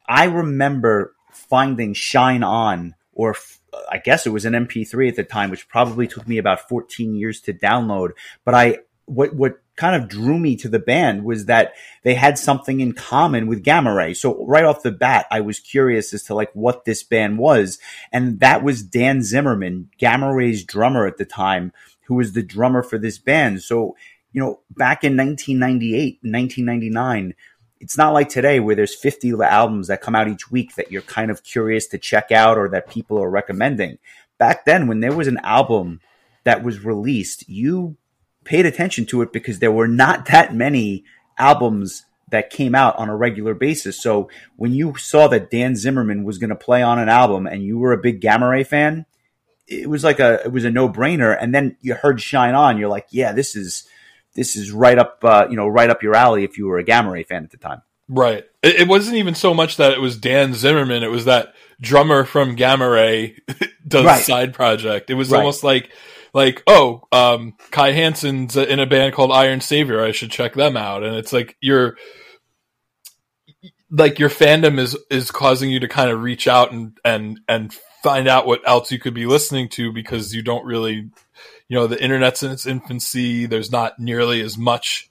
I 0.08 0.24
remember 0.24 1.14
finding 1.30 1.92
Shine 1.92 2.42
On, 2.42 2.94
or 3.12 3.36
I 3.90 3.98
guess 3.98 4.26
it 4.26 4.30
was 4.30 4.44
an 4.44 4.54
MP3 4.54 5.09
at 5.09 5.16
the 5.16 5.24
time, 5.24 5.50
which 5.50 5.68
probably 5.68 6.06
took 6.06 6.26
me 6.26 6.38
about 6.38 6.68
14 6.68 7.14
years 7.14 7.40
to 7.42 7.52
download. 7.52 8.11
But 8.44 8.54
I, 8.54 8.78
what, 9.06 9.35
what 9.35 9.61
kind 9.76 10.00
of 10.00 10.09
drew 10.09 10.38
me 10.38 10.56
to 10.56 10.68
the 10.68 10.78
band 10.78 11.24
was 11.24 11.46
that 11.46 11.72
they 12.02 12.14
had 12.14 12.38
something 12.38 12.80
in 12.80 12.92
common 12.92 13.46
with 13.46 13.64
Gamma 13.64 13.94
Ray. 13.94 14.14
So 14.14 14.44
right 14.44 14.64
off 14.64 14.83
the 14.83 14.90
bat, 14.90 15.26
I 15.30 15.40
was 15.40 15.59
curious 15.59 16.12
as 16.12 16.22
to 16.24 16.35
like 16.35 16.50
what 16.52 16.85
this 16.85 17.02
band 17.02 17.38
was. 17.38 17.78
And 18.12 18.40
that 18.40 18.62
was 18.62 18.83
Dan 18.83 19.22
Zimmermann, 19.22 19.88
Gamma 19.98 20.35
Ray's 20.35 20.64
drummer 20.64 21.06
at 21.06 21.16
the 21.16 21.24
time, 21.24 21.72
who 22.06 22.16
was 22.16 22.33
the 22.33 22.42
drummer 22.42 22.83
for 22.83 22.98
this 22.98 23.18
band. 23.18 23.62
So, 23.62 23.96
you 24.33 24.40
know, 24.40 24.61
back 24.70 25.02
in 25.02 25.16
1998, 25.16 26.18
1999, 26.22 27.35
it's 27.80 27.96
not 27.96 28.12
like 28.12 28.28
today 28.28 28.60
where 28.60 28.76
there's 28.76 28.94
50 28.94 29.32
albums 29.42 29.88
that 29.88 30.02
come 30.02 30.14
out 30.14 30.28
each 30.28 30.50
week 30.50 30.74
that 30.76 30.92
you're 30.92 31.02
kind 31.02 31.30
of 31.30 31.42
curious 31.42 31.86
to 31.88 31.98
check 31.98 32.30
out 32.30 32.58
or 32.58 32.68
that 32.68 32.90
people 32.90 33.18
are 33.18 33.30
recommending. 33.30 33.98
Back 34.38 34.66
then, 34.66 34.86
when 34.86 35.00
there 35.00 35.16
was 35.16 35.26
an 35.26 35.38
album 35.42 36.00
that 36.44 36.62
was 36.62 36.84
released, 36.84 37.48
you 37.48 37.96
paid 38.44 38.66
attention 38.66 39.06
to 39.06 39.22
it 39.22 39.32
because 39.32 39.58
there 39.58 39.72
were 39.72 39.88
not 39.88 40.26
that 40.26 40.54
many 40.54 41.04
albums 41.38 42.04
that 42.30 42.50
came 42.50 42.74
out 42.74 42.96
on 42.96 43.08
a 43.08 43.16
regular 43.16 43.54
basis. 43.54 44.00
So 44.00 44.28
when 44.56 44.72
you 44.72 44.96
saw 44.96 45.26
that 45.28 45.50
Dan 45.50 45.74
Zimmermann 45.74 46.24
was 46.24 46.38
going 46.38 46.50
to 46.50 46.56
play 46.56 46.82
on 46.82 46.98
an 46.98 47.08
album 47.08 47.46
and 47.46 47.62
you 47.62 47.78
were 47.78 47.92
a 47.92 47.98
big 47.98 48.20
Gamma 48.20 48.48
Ray 48.48 48.62
fan, 48.62 49.06
it 49.66 49.88
was 49.88 50.04
like 50.04 50.20
a 50.20 50.42
it 50.44 50.52
was 50.52 50.64
a 50.64 50.70
no 50.70 50.88
brainer. 50.88 51.36
And 51.40 51.54
then 51.54 51.76
you 51.80 51.94
heard 51.94 52.20
Shine 52.20 52.54
On, 52.54 52.78
you're 52.78 52.88
like, 52.88 53.06
yeah, 53.10 53.32
this 53.32 53.56
is 53.56 53.86
this 54.34 54.56
is 54.56 54.70
right 54.70 54.98
up 54.98 55.18
uh, 55.22 55.46
you 55.50 55.56
know 55.56 55.66
right 55.66 55.90
up 55.90 56.02
your 56.02 56.14
alley 56.14 56.44
if 56.44 56.58
you 56.58 56.66
were 56.66 56.78
a 56.78 56.84
Gamma 56.84 57.10
Ray 57.10 57.24
fan 57.24 57.44
at 57.44 57.50
the 57.50 57.56
time. 57.56 57.82
Right. 58.08 58.44
It, 58.62 58.80
it, 58.80 58.88
wasn't 58.88 59.18
even 59.18 59.36
so 59.36 59.54
much 59.54 59.76
that 59.76 59.92
it 59.92 60.00
was 60.00 60.16
Dan 60.16 60.52
Zimmermann; 60.54 61.02
it 61.02 61.10
was 61.10 61.26
that 61.26 61.54
drummer 61.80 62.24
from 62.24 62.56
Gamma 62.56 62.88
Ray 62.88 63.36
does 63.86 64.04
right. 64.04 64.22
side 64.22 64.52
project. 64.52 65.10
It 65.10 65.14
was 65.14 65.30
right. 65.30 65.38
almost 65.38 65.62
like 65.62 65.90
like 66.32 66.62
oh, 66.66 67.02
um, 67.12 67.54
Kai 67.70 67.92
Hansen's 67.92 68.56
in 68.56 68.80
a 68.80 68.86
band 68.86 69.14
called 69.14 69.32
Iron 69.32 69.60
Savior. 69.60 70.02
I 70.02 70.12
should 70.12 70.30
check 70.30 70.54
them 70.54 70.76
out. 70.76 71.02
And 71.02 71.16
it's 71.16 71.32
like 71.32 71.56
you're 71.60 71.96
like 73.90 74.18
your 74.18 74.30
fandom 74.30 74.78
is 74.78 74.96
is 75.10 75.30
causing 75.30 75.70
you 75.70 75.80
to 75.80 75.88
kind 75.88 76.10
of 76.10 76.22
reach 76.22 76.46
out 76.46 76.72
and 76.72 76.98
and 77.04 77.40
and 77.48 77.74
find 78.02 78.28
out 78.28 78.46
what 78.46 78.66
else 78.66 78.90
you 78.90 78.98
could 78.98 79.14
be 79.14 79.26
listening 79.26 79.68
to 79.68 79.92
because 79.92 80.34
you 80.34 80.42
don't 80.42 80.64
really 80.64 81.10
you 81.70 81.76
know 81.76 81.87
the 81.87 82.02
internet's 82.02 82.42
in 82.42 82.50
its 82.50 82.66
infancy 82.66 83.46
there's 83.46 83.72
not 83.72 83.98
nearly 83.98 84.42
as 84.42 84.59
much 84.59 85.11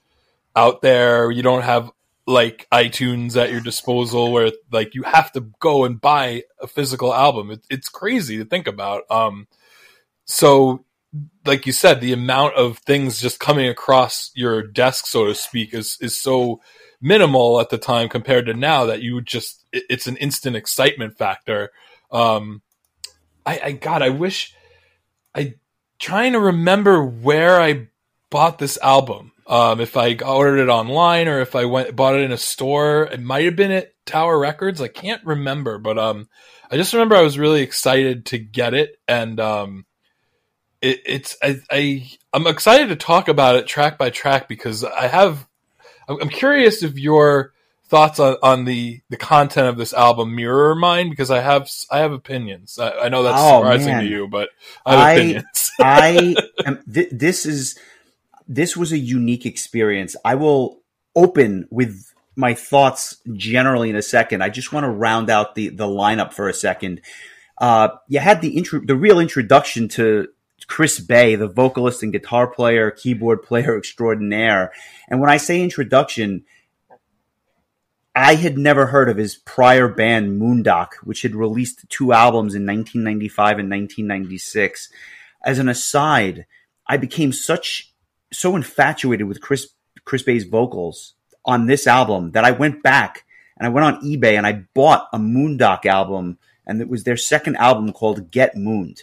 out 0.54 0.80
there 0.82 1.32
you 1.32 1.42
don't 1.42 1.62
have 1.62 1.90
like 2.30 2.68
iTunes 2.72 3.36
at 3.36 3.50
your 3.50 3.60
disposal 3.60 4.32
where 4.32 4.52
like 4.70 4.94
you 4.94 5.02
have 5.02 5.32
to 5.32 5.40
go 5.58 5.84
and 5.84 6.00
buy 6.00 6.44
a 6.60 6.66
physical 6.66 7.12
album. 7.12 7.50
It, 7.50 7.66
it's 7.68 7.88
crazy 7.88 8.38
to 8.38 8.44
think 8.44 8.66
about. 8.66 9.02
Um, 9.10 9.48
so 10.24 10.84
like 11.44 11.66
you 11.66 11.72
said, 11.72 12.00
the 12.00 12.12
amount 12.12 12.54
of 12.54 12.78
things 12.78 13.20
just 13.20 13.40
coming 13.40 13.68
across 13.68 14.30
your 14.34 14.62
desk, 14.62 15.06
so 15.06 15.26
to 15.26 15.34
speak, 15.34 15.74
is 15.74 15.98
is 16.00 16.16
so 16.16 16.60
minimal 17.00 17.60
at 17.60 17.70
the 17.70 17.78
time 17.78 18.08
compared 18.08 18.46
to 18.46 18.54
now 18.54 18.84
that 18.86 19.02
you 19.02 19.20
just 19.20 19.64
it, 19.72 19.84
it's 19.90 20.06
an 20.06 20.16
instant 20.18 20.54
excitement 20.54 21.18
factor. 21.18 21.70
Um, 22.12 22.62
I, 23.44 23.60
I 23.64 23.72
God, 23.72 24.02
I 24.02 24.10
wish 24.10 24.54
I 25.34 25.54
trying 26.00 26.32
to 26.32 26.40
remember 26.40 27.04
where 27.04 27.60
I 27.60 27.88
bought 28.30 28.58
this 28.58 28.78
album. 28.82 29.32
Um, 29.46 29.80
if 29.80 29.96
I 29.96 30.14
ordered 30.16 30.58
it 30.58 30.68
online 30.68 31.28
or 31.28 31.40
if 31.40 31.54
I 31.54 31.66
went 31.66 31.94
bought 31.94 32.14
it 32.14 32.22
in 32.22 32.32
a 32.32 32.38
store, 32.38 33.04
it 33.04 33.20
might 33.20 33.44
have 33.44 33.56
been 33.56 33.72
at 33.72 33.92
Tower 34.06 34.38
Records. 34.38 34.80
I 34.80 34.88
can't 34.88 35.24
remember, 35.24 35.78
but 35.78 35.98
um, 35.98 36.28
I 36.70 36.76
just 36.76 36.92
remember 36.92 37.16
I 37.16 37.22
was 37.22 37.38
really 37.38 37.62
excited 37.62 38.26
to 38.26 38.38
get 38.38 38.74
it, 38.74 38.96
and 39.08 39.40
um, 39.40 39.86
it, 40.80 41.00
it's 41.04 41.36
I, 41.42 41.60
I 41.70 42.10
I'm 42.32 42.46
excited 42.46 42.88
to 42.88 42.96
talk 42.96 43.28
about 43.28 43.56
it 43.56 43.66
track 43.66 43.98
by 43.98 44.10
track 44.10 44.48
because 44.48 44.84
I 44.84 45.08
have 45.08 45.46
I'm 46.08 46.28
curious 46.28 46.82
if 46.84 46.96
your 46.96 47.52
thoughts 47.90 48.20
on, 48.20 48.36
on 48.42 48.64
the 48.64 49.00
the 49.10 49.16
content 49.16 49.66
of 49.66 49.76
this 49.76 49.92
album 49.92 50.34
mirror 50.34 50.74
mine 50.74 51.10
because 51.10 51.30
I 51.30 51.40
have 51.40 51.68
I 51.90 51.98
have 51.98 52.12
opinions. 52.12 52.78
I, 52.78 52.90
I 52.92 53.08
know 53.08 53.24
that's 53.24 53.36
oh, 53.38 53.60
surprising 53.60 53.88
man. 53.88 54.04
to 54.04 54.08
you, 54.08 54.28
but 54.28 54.50
I 54.86 54.94
have 54.94 55.00
I, 55.00 55.12
opinions. 55.12 55.70
I 55.80 56.36
am, 56.66 56.82
th- 56.92 57.10
this 57.10 57.44
is 57.44 57.78
this 58.48 58.76
was 58.76 58.92
a 58.92 58.98
unique 58.98 59.44
experience. 59.44 60.16
I 60.24 60.36
will 60.36 60.80
open 61.16 61.66
with 61.70 62.14
my 62.36 62.54
thoughts 62.54 63.18
generally 63.34 63.90
in 63.90 63.96
a 63.96 64.02
second. 64.02 64.42
I 64.42 64.48
just 64.48 64.72
want 64.72 64.84
to 64.84 64.90
round 64.90 65.28
out 65.28 65.56
the 65.56 65.68
the 65.68 65.86
lineup 65.86 66.32
for 66.32 66.48
a 66.48 66.54
second. 66.54 67.00
Uh, 67.58 67.88
you 68.08 68.20
had 68.20 68.40
the 68.40 68.56
intro, 68.56 68.80
the 68.80 68.96
real 68.96 69.18
introduction 69.18 69.88
to 69.88 70.28
Chris 70.66 71.00
Bay, 71.00 71.34
the 71.34 71.48
vocalist 71.48 72.02
and 72.02 72.12
guitar 72.12 72.46
player, 72.46 72.90
keyboard 72.92 73.42
player 73.42 73.76
extraordinaire. 73.78 74.72
And 75.08 75.20
when 75.20 75.28
I 75.28 75.36
say 75.38 75.60
introduction, 75.60 76.44
I 78.14 78.34
had 78.34 78.58
never 78.58 78.86
heard 78.86 79.08
of 79.08 79.16
his 79.16 79.36
prior 79.36 79.88
band 79.88 80.40
Moon'Doc, 80.40 80.94
which 81.04 81.22
had 81.22 81.34
released 81.34 81.88
two 81.88 82.12
albums 82.12 82.54
in 82.54 82.66
1995 82.66 83.58
and 83.58 83.70
1996. 83.70 84.90
As 85.44 85.58
an 85.58 85.68
aside, 85.68 86.46
I 86.86 86.96
became 86.96 87.32
such 87.32 87.92
so 88.32 88.56
infatuated 88.56 89.26
with 89.26 89.40
Chris 89.40 89.68
Chris 90.04 90.22
Bay's 90.22 90.44
vocals 90.44 91.14
on 91.44 91.66
this 91.66 91.86
album 91.86 92.32
that 92.32 92.44
I 92.44 92.50
went 92.50 92.82
back 92.82 93.24
and 93.56 93.66
I 93.66 93.70
went 93.70 93.86
on 93.86 94.02
eBay 94.02 94.36
and 94.36 94.46
I 94.46 94.64
bought 94.74 95.08
a 95.12 95.18
Moon'Doc 95.18 95.86
album 95.86 96.38
and 96.66 96.80
it 96.80 96.88
was 96.88 97.04
their 97.04 97.16
second 97.16 97.56
album 97.56 97.92
called 97.92 98.30
Get 98.30 98.56
Mooned. 98.56 99.02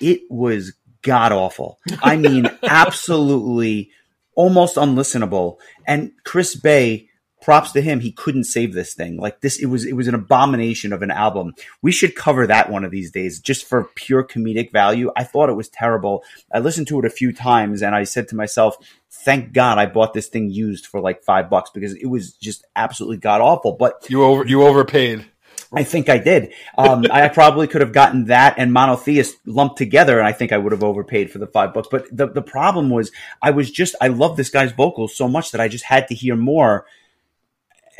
It 0.00 0.22
was 0.30 0.72
god 1.02 1.32
awful. 1.32 1.78
I 2.02 2.16
mean, 2.16 2.46
absolutely 2.62 3.90
almost 4.34 4.76
unlistenable. 4.76 5.58
And 5.86 6.12
Chris 6.24 6.54
Bay, 6.54 7.08
props 7.42 7.72
to 7.72 7.82
him, 7.82 8.00
he 8.00 8.12
couldn't 8.12 8.44
save 8.44 8.72
this 8.72 8.94
thing. 8.94 9.18
Like 9.18 9.40
this, 9.40 9.58
it 9.58 9.66
was 9.66 9.84
it 9.84 9.94
was 9.94 10.08
an 10.08 10.14
abomination 10.14 10.92
of 10.92 11.02
an 11.02 11.10
album. 11.10 11.54
We 11.82 11.92
should 11.92 12.14
cover 12.14 12.46
that 12.46 12.70
one 12.70 12.84
of 12.84 12.90
these 12.90 13.10
days, 13.10 13.40
just 13.40 13.66
for 13.66 13.84
pure 13.94 14.24
comedic 14.24 14.72
value. 14.72 15.10
I 15.16 15.24
thought 15.24 15.50
it 15.50 15.54
was 15.54 15.68
terrible. 15.68 16.24
I 16.52 16.60
listened 16.60 16.88
to 16.88 16.98
it 17.00 17.04
a 17.04 17.10
few 17.10 17.32
times, 17.32 17.82
and 17.82 17.94
I 17.94 18.04
said 18.04 18.28
to 18.28 18.36
myself, 18.36 18.76
"Thank 19.10 19.52
God 19.52 19.78
I 19.78 19.86
bought 19.86 20.14
this 20.14 20.28
thing 20.28 20.50
used 20.50 20.86
for 20.86 21.00
like 21.00 21.24
five 21.24 21.50
bucks 21.50 21.70
because 21.70 21.94
it 21.94 22.06
was 22.06 22.32
just 22.32 22.64
absolutely 22.76 23.18
god 23.18 23.40
awful." 23.40 23.72
But 23.72 24.06
you 24.08 24.22
over 24.24 24.46
you 24.46 24.62
overpaid. 24.62 25.26
I 25.74 25.84
think 25.84 26.08
I 26.08 26.18
did. 26.18 26.52
Um, 26.76 27.06
I 27.10 27.28
probably 27.28 27.66
could 27.66 27.80
have 27.80 27.92
gotten 27.92 28.26
that 28.26 28.54
and 28.58 28.72
Monotheist 28.72 29.36
lumped 29.46 29.78
together, 29.78 30.18
and 30.18 30.26
I 30.26 30.32
think 30.32 30.52
I 30.52 30.58
would 30.58 30.72
have 30.72 30.84
overpaid 30.84 31.30
for 31.30 31.38
the 31.38 31.46
five 31.46 31.72
bucks. 31.72 31.88
But 31.90 32.14
the, 32.14 32.28
the 32.28 32.42
problem 32.42 32.90
was, 32.90 33.10
I 33.40 33.50
was 33.50 33.70
just, 33.70 33.94
I 34.00 34.08
love 34.08 34.36
this 34.36 34.50
guy's 34.50 34.72
vocals 34.72 35.16
so 35.16 35.28
much 35.28 35.50
that 35.52 35.60
I 35.60 35.68
just 35.68 35.84
had 35.84 36.08
to 36.08 36.14
hear 36.14 36.36
more. 36.36 36.86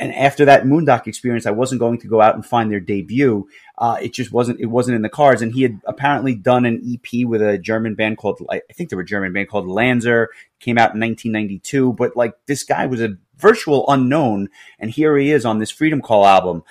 And 0.03 0.13
after 0.15 0.43
that 0.43 0.65
Moon'Doc 0.65 1.07
experience, 1.07 1.45
I 1.45 1.51
wasn't 1.51 1.79
going 1.79 1.97
to 1.99 2.07
go 2.07 2.19
out 2.19 2.35
and 2.35 2.45
find 2.45 2.69
their 2.69 2.81
debut. 2.81 3.47
Uh, 3.77 3.95
it 4.01 4.13
just 4.13 4.33
wasn't, 4.33 4.59
it 4.59 4.65
wasn't 4.65 4.97
in 4.97 5.01
the 5.01 5.07
cards. 5.07 5.41
And 5.41 5.53
he 5.53 5.61
had 5.61 5.79
apparently 5.85 6.35
done 6.35 6.65
an 6.65 6.83
EP 6.85 7.25
with 7.25 7.41
a 7.41 7.57
German 7.57 7.95
band 7.95 8.17
called, 8.17 8.45
I 8.49 8.59
think 8.73 8.89
they 8.89 8.97
were 8.97 9.03
a 9.03 9.05
German 9.05 9.31
band 9.31 9.47
called 9.47 9.65
Lanzer, 9.65 10.27
came 10.59 10.77
out 10.77 10.93
in 10.93 10.99
1992. 10.99 11.93
But 11.93 12.17
like 12.17 12.33
this 12.47 12.65
guy 12.65 12.85
was 12.85 12.99
a 12.99 13.15
virtual 13.37 13.85
unknown, 13.87 14.49
and 14.77 14.91
here 14.91 15.15
he 15.15 15.31
is 15.31 15.45
on 15.45 15.59
this 15.59 15.71
Freedom 15.71 16.01
Call 16.01 16.25
album. 16.25 16.65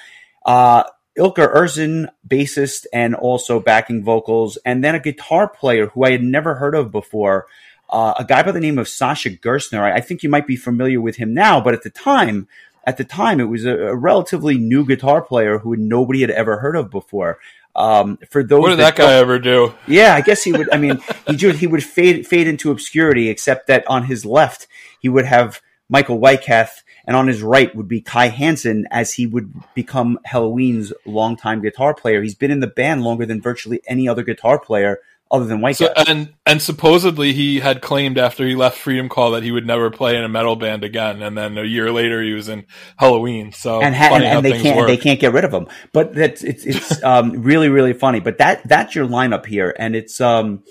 Uh, 0.45 0.85
Ilker 1.19 1.55
Ersin, 1.55 2.11
bassist 2.29 2.85
and 2.93 3.15
also 3.15 3.61
backing 3.61 4.05
vocals, 4.05 4.59
and 4.67 4.85
then 4.85 4.95
a 4.95 5.01
guitar 5.01 5.49
player 5.49 5.87
who 5.87 6.05
I 6.05 6.11
had 6.11 6.23
never 6.23 6.57
heard 6.57 6.75
of 6.75 6.93
before, 6.93 7.47
uh, 7.89 8.13
a 8.19 8.25
guy 8.25 8.43
by 8.43 8.53
the 8.53 8.61
name 8.61 8.79
of 8.79 8.89
Sascha 8.89 9.41
Gerstner. 9.41 9.81
I, 9.81 9.97
I, 9.97 10.01
think 10.01 10.23
you 10.23 10.29
might 10.29 10.47
be 10.47 10.57
familiar 10.57 11.01
with 11.01 11.17
him 11.17 11.33
now, 11.33 11.61
but 11.61 11.75
at 11.75 11.83
the 11.83 11.91
time, 11.91 12.49
at 12.85 12.97
the 12.97 13.05
time, 13.05 13.41
it 13.41 13.45
was 13.45 13.65
a, 13.65 13.71
a 13.71 13.97
relatively 13.97 14.59
new 14.59 14.85
guitar 14.85 15.23
player 15.23 15.59
who 15.59 15.77
nobody 15.77 16.21
had 16.21 16.31
ever 16.31 16.59
heard 16.59 16.77
of 16.77 16.91
before. 16.91 17.39
Um, 17.75 18.19
for 18.29 18.43
those, 18.43 18.61
what 18.61 18.69
did 18.71 18.79
that, 18.81 18.97
that 18.97 19.03
guy 19.03 19.15
ever 19.15 19.39
do? 19.39 19.73
Yeah, 19.87 20.15
I 20.15 20.21
guess 20.21 20.43
he 20.43 20.53
would. 20.53 20.73
I 20.73 20.77
mean, 20.77 21.01
he 21.27 21.47
would, 21.47 21.57
he 21.57 21.67
would 21.67 21.83
fade 21.83 22.27
fade 22.27 22.47
into 22.47 22.71
obscurity, 22.71 23.29
except 23.29 23.67
that 23.69 23.87
on 23.87 24.05
his 24.05 24.25
left 24.25 24.67
he 25.01 25.09
would 25.09 25.25
have 25.25 25.61
Michael 25.89 26.21
Weikath 26.21 26.83
and 27.07 27.17
on 27.17 27.27
his 27.27 27.43
right 27.43 27.75
would 27.75 27.89
be 27.89 28.01
Kai 28.01 28.29
Hansen 28.29 28.87
as 28.91 29.15
he 29.15 29.27
would 29.27 29.53
become 29.75 30.19
Helloween's 30.25 30.93
longtime 31.05 31.63
guitar 31.63 31.95
player. 31.95 32.23
He's 32.23 32.35
been 32.35 32.51
in 32.51 32.61
the 32.61 32.67
band 32.67 33.03
longer 33.03 33.27
than 33.27 33.41
virtually 33.41 33.81
any 33.87 34.09
other 34.09 34.23
guitar 34.23 34.59
player 34.59 34.99
other 35.33 35.47
than 35.47 35.61
Weikath, 35.61 35.93
And 36.07 36.35
and 36.45 36.61
supposedly 36.61 37.33
he 37.33 37.61
had 37.61 37.81
claimed 37.81 38.19
after 38.19 38.47
he 38.47 38.55
left 38.55 38.77
Freedom 38.77 39.09
Call 39.09 39.31
that 39.31 39.43
he 39.43 39.51
would 39.51 39.67
never 39.67 39.91
play 39.91 40.17
in 40.17 40.23
a 40.23 40.29
metal 40.29 40.57
band 40.57 40.85
again. 40.85 41.23
And 41.23 41.37
then 41.37 41.57
a 41.57 41.65
year 41.65 41.91
later 41.91 42.23
he 42.23 42.35
was 42.35 42.51
in 42.51 42.67
Helloween. 43.01 43.55
So 43.55 43.81
and, 43.81 43.95
ha- 43.95 44.15
and, 44.15 44.25
and 44.25 44.45
they 44.45 44.61
can't 44.61 44.77
work. 44.77 44.89
they 44.89 44.99
can't 44.99 45.19
get 45.19 45.33
rid 45.33 45.45
of 45.45 45.53
him. 45.53 45.69
But 45.95 46.13
that's 46.15 46.45
it's 46.45 46.65
it's 46.65 47.03
um, 47.05 47.43
really 47.43 47.71
really 47.71 47.95
funny. 47.95 48.21
But 48.21 48.39
that 48.39 48.69
that's 48.69 48.95
your 48.95 49.07
lineup 49.07 49.47
here, 49.47 49.75
and 49.79 49.97
it's 49.97 50.21
um 50.21 50.65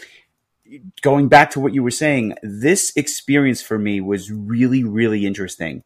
going 1.01 1.27
back 1.27 1.49
to 1.51 1.59
what 1.59 1.73
you 1.73 1.81
were 1.81 1.91
saying. 1.91 2.35
This 2.43 2.93
experience 2.95 3.63
for 3.63 3.79
me 3.79 3.99
was 3.99 4.31
really 4.31 4.83
really 4.83 5.25
interesting. 5.25 5.83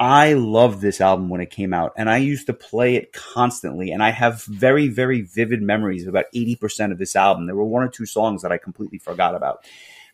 I 0.00 0.34
loved 0.34 0.80
this 0.80 1.00
album 1.00 1.28
when 1.28 1.40
it 1.40 1.50
came 1.50 1.74
out 1.74 1.92
and 1.96 2.08
I 2.08 2.18
used 2.18 2.46
to 2.46 2.52
play 2.52 2.94
it 2.94 3.12
constantly. 3.12 3.90
And 3.90 4.02
I 4.02 4.10
have 4.10 4.44
very, 4.44 4.88
very 4.88 5.22
vivid 5.22 5.60
memories 5.60 6.02
of 6.02 6.08
about 6.08 6.26
80% 6.34 6.92
of 6.92 6.98
this 6.98 7.16
album. 7.16 7.46
There 7.46 7.56
were 7.56 7.64
one 7.64 7.82
or 7.82 7.88
two 7.88 8.06
songs 8.06 8.42
that 8.42 8.52
I 8.52 8.58
completely 8.58 8.98
forgot 8.98 9.34
about. 9.34 9.64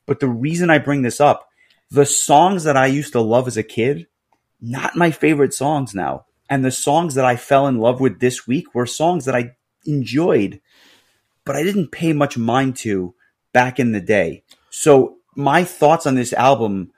But 0.07 0.21
the 0.21 0.29
reason 0.29 0.71
I 0.71 0.79
bring 0.79 1.03
this 1.03 1.21
up, 1.21 1.49
the 1.91 2.07
songs 2.07 2.65
that 2.65 2.77
I 2.77 2.87
used 2.87 3.13
to 3.13 3.21
love 3.21 3.47
as 3.47 3.59
a 3.59 3.63
kid, 3.63 4.07
not 4.61 4.97
my 4.97 5.11
favorite 5.11 5.53
songs 5.53 5.95
now. 5.95 6.25
And 6.49 6.65
the 6.65 6.71
songs 6.71 7.15
that 7.15 7.25
I 7.25 7.37
fell 7.37 7.67
in 7.67 7.79
love 7.79 8.01
with 8.01 8.21
this 8.21 8.47
week 8.47 8.75
were 8.75 8.87
songs 8.87 9.27
that 9.27 9.35
I 9.35 9.57
enjoyed, 9.87 10.61
but 11.45 11.57
I 11.57 11.63
didn't 11.63 11.93
pay 11.93 12.13
much 12.13 12.39
mind 12.39 12.77
to 12.77 13.15
back 13.53 13.79
in 13.79 13.93
the 13.93 14.01
day. 14.01 14.45
So 14.71 15.19
my 15.35 15.65
thoughts 15.65 16.07
on 16.07 16.15
this 16.15 16.33
album 16.33 16.93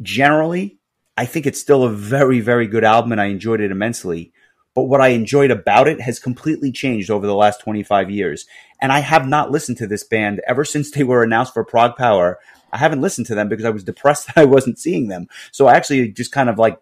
generally 0.00 0.77
I 1.18 1.26
think 1.26 1.46
it's 1.46 1.60
still 1.60 1.82
a 1.82 1.90
very, 1.90 2.38
very 2.38 2.68
good 2.68 2.84
album 2.84 3.10
and 3.10 3.20
I 3.20 3.24
enjoyed 3.24 3.60
it 3.60 3.72
immensely. 3.72 4.32
But 4.72 4.84
what 4.84 5.00
I 5.00 5.08
enjoyed 5.08 5.50
about 5.50 5.88
it 5.88 6.00
has 6.00 6.20
completely 6.20 6.70
changed 6.70 7.10
over 7.10 7.26
the 7.26 7.34
last 7.34 7.60
25 7.60 8.08
years. 8.08 8.46
And 8.80 8.92
I 8.92 9.00
have 9.00 9.26
not 9.26 9.50
listened 9.50 9.78
to 9.78 9.88
this 9.88 10.04
band 10.04 10.40
ever 10.46 10.64
since 10.64 10.92
they 10.92 11.02
were 11.02 11.24
announced 11.24 11.54
for 11.54 11.64
Prague 11.64 11.96
ProgPower. 11.96 12.36
I 12.72 12.78
haven't 12.78 13.00
listened 13.00 13.26
to 13.26 13.34
them 13.34 13.48
because 13.48 13.64
I 13.64 13.70
was 13.70 13.82
depressed 13.82 14.26
that 14.34 14.38
I 14.38 14.44
wasn't 14.44 14.78
seeing 14.78 15.08
them. 15.08 15.26
So 15.50 15.66
I 15.66 15.74
actually 15.74 16.08
just 16.12 16.30
kind 16.30 16.48
of 16.48 16.56
like 16.56 16.80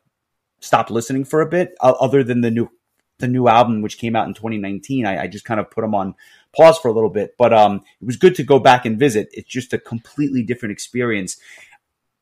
stopped 0.61 0.91
listening 0.91 1.25
for 1.25 1.41
a 1.41 1.49
bit, 1.49 1.75
other 1.81 2.23
than 2.23 2.43
the 2.43 2.51
new 2.51 2.69
the 3.19 3.29
new 3.29 3.49
album 3.49 3.81
which 3.81 3.97
came 3.97 4.15
out 4.15 4.29
in 4.29 4.35
2019. 4.35 5.07
I, 5.07 5.23
I 5.23 5.27
just 5.29 5.47
kind 5.47 5.59
of 5.59 5.71
put 5.71 5.81
them 5.81 5.95
on 5.95 6.15
pause 6.55 6.77
for 6.77 6.89
a 6.89 6.93
little 6.93 7.09
bit, 7.09 7.35
but 7.39 7.55
um, 7.55 7.77
it 8.03 8.05
was 8.05 8.19
good 8.19 8.35
to 8.35 8.43
go 8.43 8.59
back 8.59 8.85
and 8.85 8.99
visit. 8.99 9.31
It's 9.33 9.49
just 9.49 9.73
a 9.73 9.79
completely 9.79 10.43
different 10.43 10.73
experience. 10.73 11.39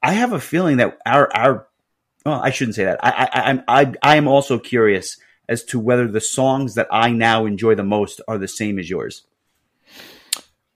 I 0.00 0.12
have 0.12 0.32
a 0.32 0.38
feeling 0.38 0.76
that 0.76 0.96
our 1.04 1.34
our 1.34 1.66
well, 2.24 2.40
I 2.40 2.50
shouldn't 2.50 2.76
say 2.76 2.84
that. 2.84 3.00
I, 3.02 3.28
I, 3.68 3.80
I, 3.82 3.92
I 4.02 4.16
am 4.16 4.28
also 4.28 4.58
curious 4.58 5.18
as 5.48 5.62
to 5.64 5.78
whether 5.78 6.08
the 6.08 6.20
songs 6.20 6.74
that 6.74 6.88
I 6.90 7.10
now 7.10 7.44
enjoy 7.44 7.74
the 7.74 7.84
most 7.84 8.20
are 8.26 8.38
the 8.38 8.48
same 8.48 8.78
as 8.78 8.88
yours. 8.88 9.26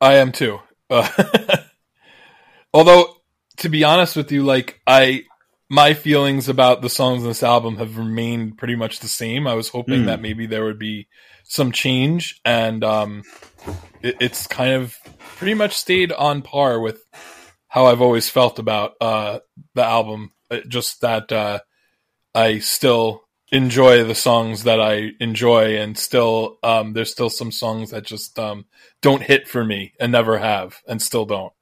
I 0.00 0.16
am 0.16 0.32
too. 0.32 0.60
Uh, 0.90 1.08
although, 2.74 3.16
to 3.58 3.68
be 3.68 3.84
honest 3.84 4.14
with 4.14 4.30
you, 4.30 4.44
like 4.44 4.80
I, 4.86 5.24
my 5.70 5.94
feelings 5.94 6.48
about 6.48 6.82
the 6.82 6.90
songs 6.90 7.22
in 7.22 7.28
this 7.28 7.42
album 7.42 7.76
have 7.76 7.96
remained 7.96 8.58
pretty 8.58 8.76
much 8.76 9.00
the 9.00 9.08
same. 9.08 9.46
I 9.46 9.54
was 9.54 9.70
hoping 9.70 10.02
mm. 10.02 10.06
that 10.06 10.20
maybe 10.20 10.46
there 10.46 10.64
would 10.64 10.78
be 10.78 11.08
some 11.44 11.72
change, 11.72 12.40
and 12.44 12.84
um, 12.84 13.22
it, 14.02 14.16
it's 14.20 14.46
kind 14.46 14.74
of 14.74 14.94
pretty 15.36 15.54
much 15.54 15.76
stayed 15.76 16.12
on 16.12 16.42
par 16.42 16.78
with 16.78 17.02
how 17.68 17.86
I've 17.86 18.02
always 18.02 18.28
felt 18.28 18.58
about 18.58 18.94
uh, 19.00 19.40
the 19.74 19.84
album 19.84 20.32
just 20.68 21.00
that 21.00 21.32
uh, 21.32 21.60
I 22.34 22.58
still 22.58 23.24
enjoy 23.50 24.04
the 24.04 24.14
songs 24.14 24.64
that 24.64 24.80
I 24.80 25.12
enjoy, 25.20 25.76
and 25.76 25.96
still 25.96 26.58
um, 26.62 26.92
there's 26.92 27.10
still 27.10 27.30
some 27.30 27.52
songs 27.52 27.90
that 27.90 28.04
just 28.04 28.38
um, 28.38 28.66
don't 29.02 29.22
hit 29.22 29.48
for 29.48 29.64
me 29.64 29.94
and 29.98 30.12
never 30.12 30.38
have, 30.38 30.82
and 30.86 31.00
still 31.00 31.24
don't. 31.24 31.52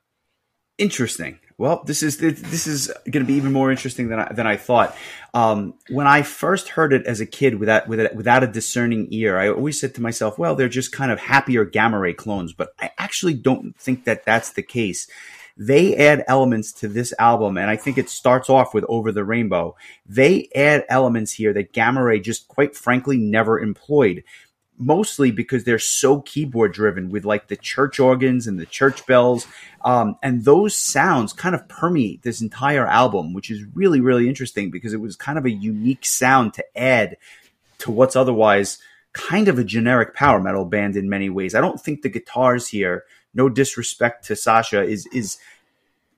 Interesting. 0.79 1.38
Well, 1.59 1.85
this 1.87 2.03
is 2.03 2.18
this 2.18 2.66
is 2.66 2.92
going 3.11 3.25
to 3.25 3.27
be 3.27 3.35
even 3.35 3.51
more 3.51 3.70
interesting 3.70 4.09
than 4.09 4.20
I, 4.20 4.31
than 4.31 4.46
I 4.46 4.59
thought. 4.59 4.94
Um, 5.33 5.72
when 5.88 6.07
I 6.07 6.20
first 6.20 6.68
heard 6.68 6.92
it 6.92 7.07
as 7.07 7.20
a 7.20 7.27
kid, 7.27 7.59
without 7.59 7.88
without 7.88 8.14
without 8.14 8.44
a 8.44 8.46
discerning 8.46 9.09
ear, 9.11 9.38
I 9.38 9.49
always 9.49 9.81
said 9.81 9.94
to 9.94 10.03
myself, 10.03 10.38
"Well, 10.38 10.55
they're 10.55 10.68
just 10.68 10.92
kind 10.92 11.11
of 11.11 11.18
happier 11.18 11.64
gamma 11.64 11.99
ray 11.99 12.12
clones." 12.12 12.53
But 12.53 12.75
I 12.79 12.90
actually 12.99 13.33
don't 13.33 13.75
think 13.79 14.05
that 14.05 14.27
that's 14.27 14.53
the 14.53 14.62
case. 14.62 15.09
They 15.57 15.97
add 15.97 16.25
elements 16.29 16.73
to 16.75 16.88
this 16.88 17.14
album, 17.19 17.57
and 17.57 17.71
I 17.71 17.77
think 17.77 17.97
it 17.97 18.11
starts 18.11 18.51
off 18.51 18.75
with 18.75 18.85
"Over 18.88 19.11
the 19.12 19.25
Rainbow." 19.25 19.77
They 20.07 20.49
add 20.55 20.85
elements 20.88 21.33
here 21.33 21.53
that 21.55 21.73
gamma 21.73 22.03
ray 22.03 22.21
just, 22.21 22.49
quite 22.49 22.77
frankly, 22.77 23.16
never 23.16 23.59
employed 23.59 24.23
mostly 24.79 25.31
because 25.31 25.64
they're 25.64 25.79
so 25.79 26.21
keyboard 26.21 26.73
driven 26.73 27.09
with 27.09 27.25
like 27.25 27.49
the 27.49 27.57
church 27.57 27.99
organs 27.99 28.47
and 28.47 28.59
the 28.59 28.66
church 28.66 29.07
bells. 29.07 29.47
Um, 29.85 30.16
and 30.23 30.45
those 30.45 30.77
sounds 30.77 31.33
kind 31.33 31.55
of 31.55 31.69
permeate 31.69 32.23
this 32.23 32.42
entire 32.42 32.87
album, 32.87 33.33
which 33.33 33.51
is 33.51 33.64
really, 33.75 34.01
really 34.01 34.29
interesting 34.29 34.71
because 34.71 34.92
it 34.92 35.01
was 35.01 35.16
kind 35.16 35.38
of 35.38 35.45
a 35.45 35.51
unique 35.51 36.05
sound 36.05 36.55
to 36.55 36.79
add 36.79 37.16
to 37.79 37.90
what's 37.90 38.16
otherwise 38.16 38.79
kind 39.12 39.49
of 39.49 39.59
a 39.59 39.64
generic 39.64 40.14
power 40.14 40.40
metal 40.40 40.64
band 40.64 40.97
in 40.97 41.09
many 41.09 41.31
ways. 41.31 41.55
I 41.55 41.61
don't 41.61 41.81
think 41.81 42.03
the 42.03 42.11
guitars 42.11 42.69
here, 42.69 43.05
no 43.35 43.49
disrespect 43.49 44.27
to 44.27 44.35
Sascha, 44.35 44.87
is, 44.87 45.07
is 45.12 45.39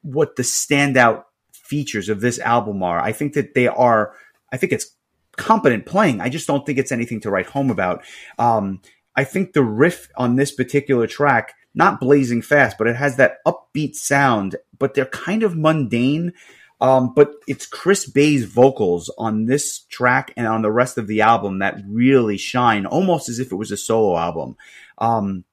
what 0.03 0.37
the 0.37 0.43
standout 0.43 1.25
features 1.53 2.09
of 2.09 2.21
this 2.21 2.39
album 2.39 2.83
are. 2.83 3.01
I 3.01 3.13
think 3.13 3.35
that 3.35 3.55
they 3.55 3.69
are, 3.69 4.15
I 4.53 4.57
think 4.57 4.73
it's 4.73 4.95
competent 5.37 5.87
playing. 5.87 6.21
I 6.21 6.29
just 6.29 6.47
don't 6.47 6.65
think 6.67 6.79
it's 6.79 6.93
anything 6.93 7.21
to 7.21 7.31
write 7.31 7.47
home 7.47 7.71
about. 7.71 8.05
Um, 8.39 8.81
I 9.17 9.25
think 9.25 9.53
the 9.53 9.65
riff 9.65 10.09
on 10.17 10.37
this 10.37 10.53
particular 10.53 11.07
track, 11.07 11.55
not 11.75 12.01
blazing 12.01 12.43
fast, 12.43 12.79
but 12.79 12.87
it 12.87 12.97
has 12.97 13.17
that 13.17 13.39
upbeat 13.47 13.95
sound, 13.95 14.57
but 14.79 14.95
they're 14.95 15.07
kind 15.07 15.43
of 15.43 15.57
mundane. 15.57 16.33
Um, 16.81 17.13
but 17.15 17.33
it's 17.49 17.67
Chris 17.67 18.09
Bay's 18.09 18.45
vocals 18.45 19.13
on 19.19 19.47
this 19.47 19.81
track 19.81 20.33
and 20.37 20.47
on 20.47 20.63
the 20.63 20.71
rest 20.71 20.97
of 20.97 21.09
the 21.09 21.23
album 21.23 21.59
that 21.59 21.83
really 21.89 22.37
shine, 22.37 22.87
almost 22.87 23.29
as 23.29 23.41
if 23.41 23.51
it 23.51 23.57
was 23.57 23.73
a 23.73 23.77
solo 23.77 24.17
album. 24.17 24.57
Um, 24.99 25.45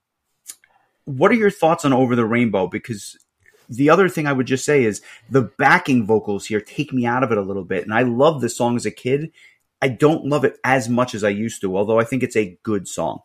what 1.06 1.32
are 1.32 1.36
your 1.36 1.52
thoughts 1.52 1.86
on 1.86 1.94
Over 1.94 2.15
the 2.15 2.26
Rainbow? 2.26 2.68
Because 2.68 3.18
the 3.70 3.89
other 3.89 4.10
thing 4.10 4.28
I 4.28 4.34
would 4.34 4.48
just 4.48 4.65
say 4.65 4.84
is 4.84 5.02
the 5.30 5.41
backing 5.58 6.06
vocals 6.06 6.46
here 6.46 6.62
take 6.62 6.94
me 6.94 7.06
out 7.06 7.24
of 7.24 7.32
it 7.32 7.38
a 7.38 7.41
little 7.41 7.63
bit. 7.63 7.84
And 7.84 7.94
I 7.94 8.04
love 8.04 8.41
this 8.41 8.58
song 8.58 8.76
as 8.76 8.86
a 8.86 8.91
kid. 8.91 9.32
I 9.82 9.88
don't 9.88 10.26
love 10.26 10.46
it 10.46 10.58
as 10.63 10.89
much 10.89 11.15
as 11.15 11.24
I 11.24 11.30
used 11.30 11.62
to, 11.62 11.78
although 11.78 12.00
I 12.00 12.04
think 12.04 12.24
it's 12.24 12.36
a 12.36 12.58
good 12.63 12.88
song. 12.88 13.22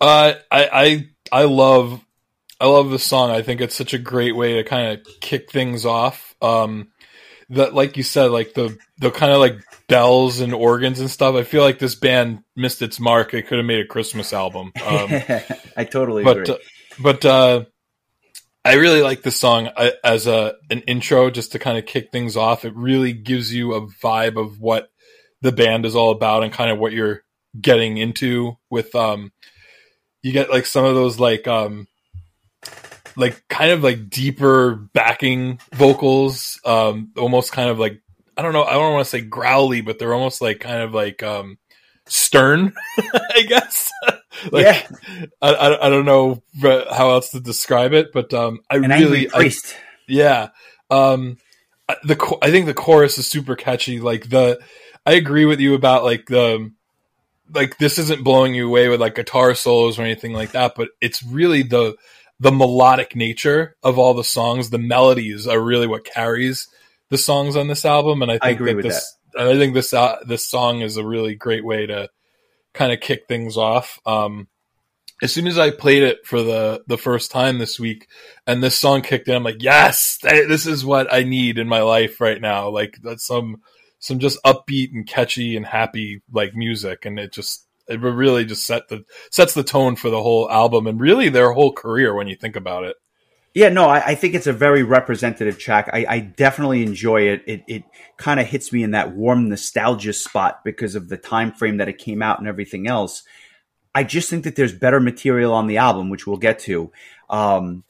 Uh, 0.00 0.34
I, 0.50 0.68
I 0.72 1.08
I 1.32 1.44
love 1.44 2.04
I 2.60 2.66
love 2.66 2.90
the 2.90 2.98
song. 2.98 3.30
I 3.30 3.42
think 3.42 3.60
it's 3.60 3.74
such 3.74 3.94
a 3.94 3.98
great 3.98 4.36
way 4.36 4.54
to 4.54 4.64
kind 4.64 4.92
of 4.92 5.20
kick 5.20 5.50
things 5.50 5.84
off. 5.84 6.34
Um, 6.40 6.88
that 7.50 7.74
like 7.74 7.96
you 7.96 8.02
said, 8.02 8.30
like 8.30 8.54
the 8.54 8.76
the 8.98 9.10
kind 9.10 9.32
of 9.32 9.38
like 9.38 9.60
bells 9.88 10.40
and 10.40 10.54
organs 10.54 11.00
and 11.00 11.10
stuff. 11.10 11.34
I 11.34 11.42
feel 11.42 11.62
like 11.62 11.78
this 11.78 11.94
band 11.94 12.42
missed 12.56 12.82
its 12.82 12.98
mark. 12.98 13.34
It 13.34 13.46
could 13.46 13.58
have 13.58 13.66
made 13.66 13.80
a 13.80 13.86
Christmas 13.86 14.32
album. 14.32 14.72
Um, 14.84 15.08
I 15.76 15.84
totally 15.84 16.24
but, 16.24 16.38
agree. 16.38 16.54
Uh, 16.54 16.58
but 17.02 17.24
uh, 17.24 17.64
I 18.64 18.74
really 18.74 19.02
like 19.02 19.22
this 19.22 19.36
song 19.36 19.68
uh, 19.76 19.90
as 20.04 20.26
a 20.26 20.54
an 20.70 20.80
intro, 20.82 21.30
just 21.30 21.52
to 21.52 21.58
kind 21.58 21.76
of 21.76 21.86
kick 21.86 22.10
things 22.12 22.36
off. 22.36 22.64
It 22.64 22.74
really 22.74 23.12
gives 23.12 23.52
you 23.52 23.74
a 23.74 23.86
vibe 23.86 24.40
of 24.40 24.60
what 24.60 24.90
the 25.42 25.52
band 25.52 25.86
is 25.86 25.96
all 25.96 26.10
about 26.10 26.44
and 26.44 26.52
kind 26.52 26.70
of 26.70 26.78
what 26.78 26.92
you're 26.92 27.24
getting 27.60 27.96
into 27.96 28.56
with 28.68 28.94
um 28.94 29.32
you 30.22 30.32
get 30.32 30.50
like 30.50 30.66
some 30.66 30.84
of 30.84 30.94
those 30.94 31.18
like 31.18 31.48
um 31.48 31.88
like 33.20 33.46
kind 33.48 33.70
of 33.70 33.82
like 33.82 34.08
deeper 34.10 34.74
backing 34.74 35.58
vocals 35.74 36.60
um 36.64 37.10
almost 37.16 37.52
kind 37.52 37.70
of 37.70 37.78
like 37.78 38.00
i 38.36 38.42
don't 38.42 38.52
know 38.52 38.64
i 38.64 38.72
don't 38.72 38.92
want 38.92 39.04
to 39.04 39.10
say 39.10 39.20
growly 39.20 39.80
but 39.80 39.98
they're 39.98 40.14
almost 40.14 40.40
like 40.40 40.60
kind 40.60 40.82
of 40.82 40.92
like 40.94 41.22
um 41.22 41.58
stern 42.06 42.72
i 43.14 43.42
guess. 43.46 43.90
Like 44.50 44.64
yeah. 44.64 44.86
I, 45.42 45.52
I, 45.52 45.86
I 45.86 45.90
don't 45.90 46.06
know 46.06 46.42
how 46.62 47.10
else 47.10 47.30
to 47.32 47.40
describe 47.40 47.92
it 47.92 48.10
but 48.12 48.32
um 48.32 48.60
i 48.70 48.76
An 48.76 48.88
really 48.88 49.28
I, 49.34 49.52
yeah. 50.08 50.48
Um 50.88 51.36
the 52.04 52.38
i 52.40 52.50
think 52.50 52.64
the 52.64 52.72
chorus 52.72 53.18
is 53.18 53.26
super 53.26 53.54
catchy 53.54 54.00
like 54.00 54.30
the 54.30 54.58
I 55.06 55.14
agree 55.14 55.44
with 55.44 55.60
you 55.60 55.74
about 55.74 56.04
like 56.04 56.26
the 56.26 56.72
like 57.52 57.78
this 57.78 57.98
isn't 57.98 58.22
blowing 58.22 58.54
you 58.54 58.68
away 58.68 58.88
with 58.88 59.00
like 59.00 59.14
guitar 59.14 59.54
solos 59.54 59.98
or 59.98 60.02
anything 60.02 60.32
like 60.32 60.52
that, 60.52 60.74
but 60.76 60.90
it's 61.00 61.22
really 61.22 61.62
the 61.62 61.96
the 62.40 62.50
melodic 62.50 63.14
nature 63.14 63.76
of 63.82 63.98
all 63.98 64.14
the 64.14 64.24
songs. 64.24 64.70
The 64.70 64.78
melodies 64.78 65.46
are 65.46 65.60
really 65.60 65.86
what 65.86 66.04
carries 66.04 66.68
the 67.10 67.18
songs 67.18 67.54
on 67.54 67.68
this 67.68 67.84
album, 67.84 68.22
and 68.22 68.30
I 68.30 68.34
think 68.34 68.44
I 68.44 68.50
agree 68.50 68.70
that 68.72 68.76
with 68.76 68.84
this 68.86 69.16
that. 69.34 69.46
I 69.46 69.56
think 69.56 69.74
this 69.74 69.92
uh, 69.92 70.16
this 70.26 70.44
song 70.44 70.80
is 70.80 70.96
a 70.96 71.06
really 71.06 71.34
great 71.34 71.64
way 71.64 71.86
to 71.86 72.08
kind 72.72 72.92
of 72.92 73.00
kick 73.00 73.26
things 73.28 73.56
off. 73.56 74.00
Um, 74.06 74.48
as 75.22 75.32
soon 75.32 75.46
as 75.46 75.58
I 75.58 75.70
played 75.70 76.02
it 76.02 76.26
for 76.26 76.42
the 76.42 76.82
the 76.86 76.98
first 76.98 77.30
time 77.30 77.58
this 77.58 77.78
week, 77.78 78.08
and 78.46 78.62
this 78.62 78.76
song 78.76 79.02
kicked 79.02 79.28
in, 79.28 79.36
I'm 79.36 79.44
like, 79.44 79.62
yes, 79.62 80.18
this 80.22 80.66
is 80.66 80.84
what 80.84 81.12
I 81.12 81.22
need 81.24 81.58
in 81.58 81.68
my 81.68 81.82
life 81.82 82.20
right 82.20 82.40
now. 82.40 82.70
Like 82.70 82.96
that's 83.02 83.26
some 83.26 83.60
some 83.98 84.18
just 84.18 84.42
upbeat 84.44 84.92
and 84.92 85.06
catchy 85.06 85.56
and 85.56 85.66
happy 85.66 86.22
like 86.32 86.54
music, 86.54 87.04
and 87.04 87.18
it 87.18 87.32
just 87.32 87.66
it 87.90 88.00
really 88.00 88.44
just 88.44 88.66
set 88.66 88.88
the 88.88 89.04
sets 89.30 89.54
the 89.54 89.62
tone 89.62 89.96
for 89.96 90.10
the 90.10 90.22
whole 90.22 90.50
album 90.50 90.86
and 90.86 91.00
really 91.00 91.28
their 91.28 91.52
whole 91.52 91.72
career 91.72 92.14
when 92.14 92.28
you 92.28 92.36
think 92.36 92.56
about 92.56 92.84
it. 92.84 92.96
Yeah, 93.52 93.68
no, 93.68 93.86
I, 93.88 94.10
I 94.10 94.14
think 94.14 94.34
it's 94.34 94.46
a 94.46 94.52
very 94.52 94.84
representative 94.84 95.58
track. 95.58 95.90
I, 95.92 96.06
I 96.08 96.20
definitely 96.20 96.84
enjoy 96.84 97.22
it. 97.22 97.42
It, 97.46 97.64
it 97.66 97.84
kind 98.16 98.38
of 98.38 98.46
hits 98.46 98.72
me 98.72 98.84
in 98.84 98.92
that 98.92 99.16
warm 99.16 99.48
nostalgia 99.48 100.12
spot 100.12 100.62
because 100.64 100.94
of 100.94 101.08
the 101.08 101.16
time 101.16 101.52
frame 101.52 101.78
that 101.78 101.88
it 101.88 101.98
came 101.98 102.22
out 102.22 102.38
and 102.38 102.46
everything 102.46 102.86
else. 102.86 103.24
I 103.92 104.04
just 104.04 104.30
think 104.30 104.44
that 104.44 104.54
there's 104.54 104.72
better 104.72 105.00
material 105.00 105.52
on 105.52 105.66
the 105.66 105.78
album, 105.78 106.10
which 106.10 106.28
we'll 106.28 106.36
get 106.36 106.60
to. 106.60 106.92
Um, 107.28 107.82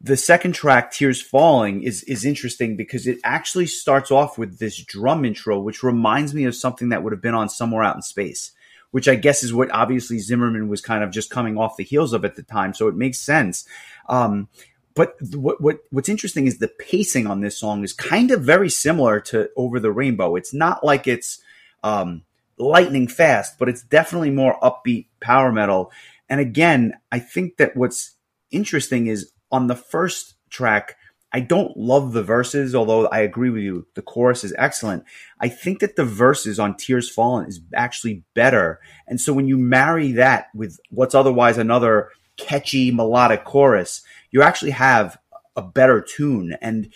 the 0.00 0.16
second 0.16 0.52
track, 0.52 0.92
Tears 0.92 1.20
Falling, 1.20 1.82
is 1.82 2.02
is 2.04 2.24
interesting 2.24 2.76
because 2.76 3.06
it 3.06 3.18
actually 3.22 3.66
starts 3.66 4.10
off 4.10 4.38
with 4.38 4.58
this 4.58 4.82
drum 4.82 5.24
intro, 5.24 5.60
which 5.60 5.82
reminds 5.82 6.32
me 6.32 6.44
of 6.44 6.54
something 6.54 6.88
that 6.88 7.02
would 7.02 7.12
have 7.12 7.20
been 7.20 7.34
on 7.34 7.48
Somewhere 7.48 7.82
Out 7.82 7.96
in 7.96 8.02
Space, 8.02 8.52
which 8.90 9.08
I 9.08 9.14
guess 9.14 9.42
is 9.42 9.52
what 9.52 9.70
obviously 9.70 10.18
Zimmermann 10.18 10.68
was 10.68 10.80
kind 10.80 11.04
of 11.04 11.10
just 11.10 11.30
coming 11.30 11.58
off 11.58 11.76
the 11.76 11.84
heels 11.84 12.12
of 12.12 12.24
at 12.24 12.36
the 12.36 12.42
time, 12.42 12.74
so 12.74 12.88
it 12.88 12.96
makes 12.96 13.18
sense. 13.18 13.64
Um, 14.08 14.48
but 14.94 15.16
what, 15.34 15.60
what 15.60 15.78
what's 15.90 16.08
interesting 16.08 16.46
is 16.46 16.58
the 16.58 16.68
pacing 16.68 17.26
on 17.26 17.40
this 17.40 17.56
song 17.56 17.84
is 17.84 17.92
kind 17.92 18.30
of 18.30 18.42
very 18.42 18.68
similar 18.68 19.20
to 19.20 19.48
Over 19.56 19.80
the 19.80 19.92
Rainbow. 19.92 20.36
It's 20.36 20.52
not 20.52 20.84
like 20.84 21.06
it's 21.06 21.40
um, 21.82 22.22
lightning 22.58 23.08
fast, 23.08 23.58
but 23.58 23.68
it's 23.68 23.82
definitely 23.82 24.30
more 24.30 24.58
upbeat 24.60 25.06
power 25.20 25.52
metal. 25.52 25.92
And 26.28 26.40
again, 26.40 26.94
I 27.10 27.18
think 27.18 27.56
that 27.56 27.76
what's 27.76 28.16
interesting 28.50 29.06
is 29.06 29.32
on 29.50 29.66
the 29.66 29.76
first 29.76 30.34
track, 30.48 30.96
I 31.32 31.40
don't 31.40 31.76
love 31.76 32.12
the 32.12 32.22
verses, 32.22 32.74
although 32.74 33.06
I 33.06 33.20
agree 33.20 33.50
with 33.50 33.62
you. 33.62 33.86
The 33.94 34.02
chorus 34.02 34.42
is 34.42 34.54
excellent. 34.58 35.04
I 35.40 35.48
think 35.48 35.78
that 35.80 35.96
the 35.96 36.04
verses 36.04 36.58
on 36.58 36.76
Tears 36.76 37.08
Falling 37.08 37.46
is 37.46 37.60
actually 37.74 38.24
better. 38.34 38.80
And 39.06 39.20
so 39.20 39.32
when 39.32 39.46
you 39.46 39.56
marry 39.56 40.12
that 40.12 40.48
with 40.54 40.80
what's 40.90 41.14
otherwise 41.14 41.56
another 41.56 42.10
catchy 42.36 42.90
melodic 42.90 43.44
chorus, 43.44 44.02
you 44.32 44.42
actually 44.42 44.72
have 44.72 45.18
a 45.54 45.62
better 45.62 46.00
tune. 46.00 46.56
And 46.60 46.92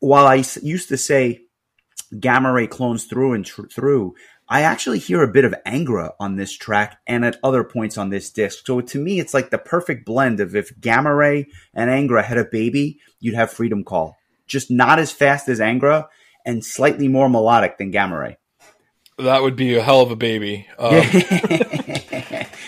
while 0.00 0.26
I 0.26 0.44
used 0.60 0.88
to 0.88 0.98
say 0.98 1.42
gamma 2.18 2.52
ray 2.52 2.66
clones 2.66 3.04
through 3.04 3.32
and 3.32 3.46
tr- 3.46 3.66
through, 3.66 4.14
I 4.48 4.62
actually 4.62 4.98
hear 4.98 5.22
a 5.22 5.32
bit 5.32 5.44
of 5.44 5.54
Angra 5.66 6.12
on 6.20 6.36
this 6.36 6.52
track 6.52 7.00
and 7.06 7.24
at 7.24 7.38
other 7.42 7.64
points 7.64 7.96
on 7.96 8.10
this 8.10 8.30
disc. 8.30 8.66
So 8.66 8.80
to 8.80 8.98
me, 8.98 9.18
it's 9.18 9.32
like 9.32 9.50
the 9.50 9.58
perfect 9.58 10.04
blend 10.04 10.40
of 10.40 10.54
if 10.54 10.78
Gamma 10.80 11.14
Ray 11.14 11.46
and 11.72 11.88
Angra 11.88 12.22
had 12.22 12.38
a 12.38 12.44
baby, 12.44 13.00
you'd 13.20 13.34
have 13.34 13.50
Freedom 13.50 13.84
Call. 13.84 14.18
Just 14.46 14.70
not 14.70 14.98
as 14.98 15.10
fast 15.10 15.48
as 15.48 15.60
Angra 15.60 16.08
and 16.44 16.64
slightly 16.64 17.08
more 17.08 17.28
melodic 17.28 17.78
than 17.78 17.90
Gamma 17.90 18.18
Ray. 18.18 18.36
That 19.18 19.42
would 19.42 19.56
be 19.56 19.76
a 19.76 19.82
hell 19.82 20.00
of 20.00 20.10
a 20.10 20.16
baby. 20.16 20.66
Um, 20.78 20.94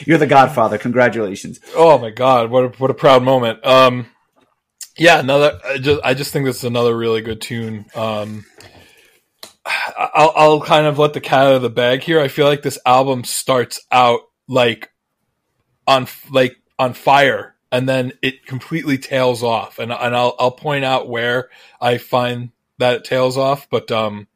You're 0.07 0.19
the 0.19 0.27
Godfather. 0.29 0.79
Congratulations. 0.79 1.61
Oh 1.75 1.99
my 1.99 2.11
God, 2.11 2.51
what 2.51 2.65
a, 2.65 2.69
what 2.79 2.91
a 2.91 2.95
proud 2.95 3.23
moment. 3.23 3.65
Um, 3.67 4.07
yeah, 4.97 5.19
another. 5.19 5.59
I 5.65 5.79
just 5.79 6.01
I 6.05 6.15
just 6.15 6.33
think 6.33 6.45
this 6.45 6.59
is 6.59 6.65
another 6.65 6.97
really 6.97 7.21
good 7.23 7.41
tune. 7.41 7.87
Um, 7.95 8.45
I'll, 9.97 10.33
I'll 10.37 10.61
kind 10.61 10.87
of 10.87 10.99
let 10.99 11.13
the 11.13 11.21
cat 11.21 11.47
out 11.47 11.55
of 11.55 11.63
the 11.63 11.71
bag 11.71 12.03
here. 12.03 12.21
I 12.21 12.29
feel 12.29 12.47
like 12.47 12.63
this 12.63 12.79
album 12.87 13.25
starts 13.25 13.81
out 13.91 14.21
like 14.49 14.91
on 15.87 16.07
like 16.31 16.57
on 16.79 16.95
fire, 16.95 17.55
and 17.73 17.89
then 17.89 18.13
it 18.23 18.47
completely 18.47 18.99
tails 18.99 19.43
off. 19.43 19.79
And 19.79 19.93
and 19.93 20.17
I'll 20.17 20.35
I'll 20.39 20.51
point 20.51 20.85
out 20.85 21.09
where 21.09 21.51
I 21.81 21.99
find 21.99 22.51
that 22.79 22.97
it 22.97 23.05
tails 23.05 23.37
off. 23.37 23.69
But 23.71 23.91
um, 23.91 24.29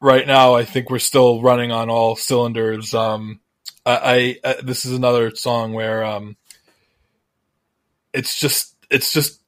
right 0.00 0.26
now, 0.26 0.54
I 0.54 0.64
think 0.64 0.90
we're 0.90 0.98
still 0.98 1.42
running 1.42 1.72
on 1.72 1.90
all 1.90 2.16
cylinders. 2.16 2.94
Um, 2.94 3.40
I, 3.86 4.38
I, 4.44 4.56
this 4.62 4.86
is 4.86 4.92
another 4.92 5.34
song 5.34 5.74
where 5.74 6.04
um, 6.04 6.36
it's 8.12 8.38
just 8.38 8.76
it's 8.90 9.12
just 9.12 9.40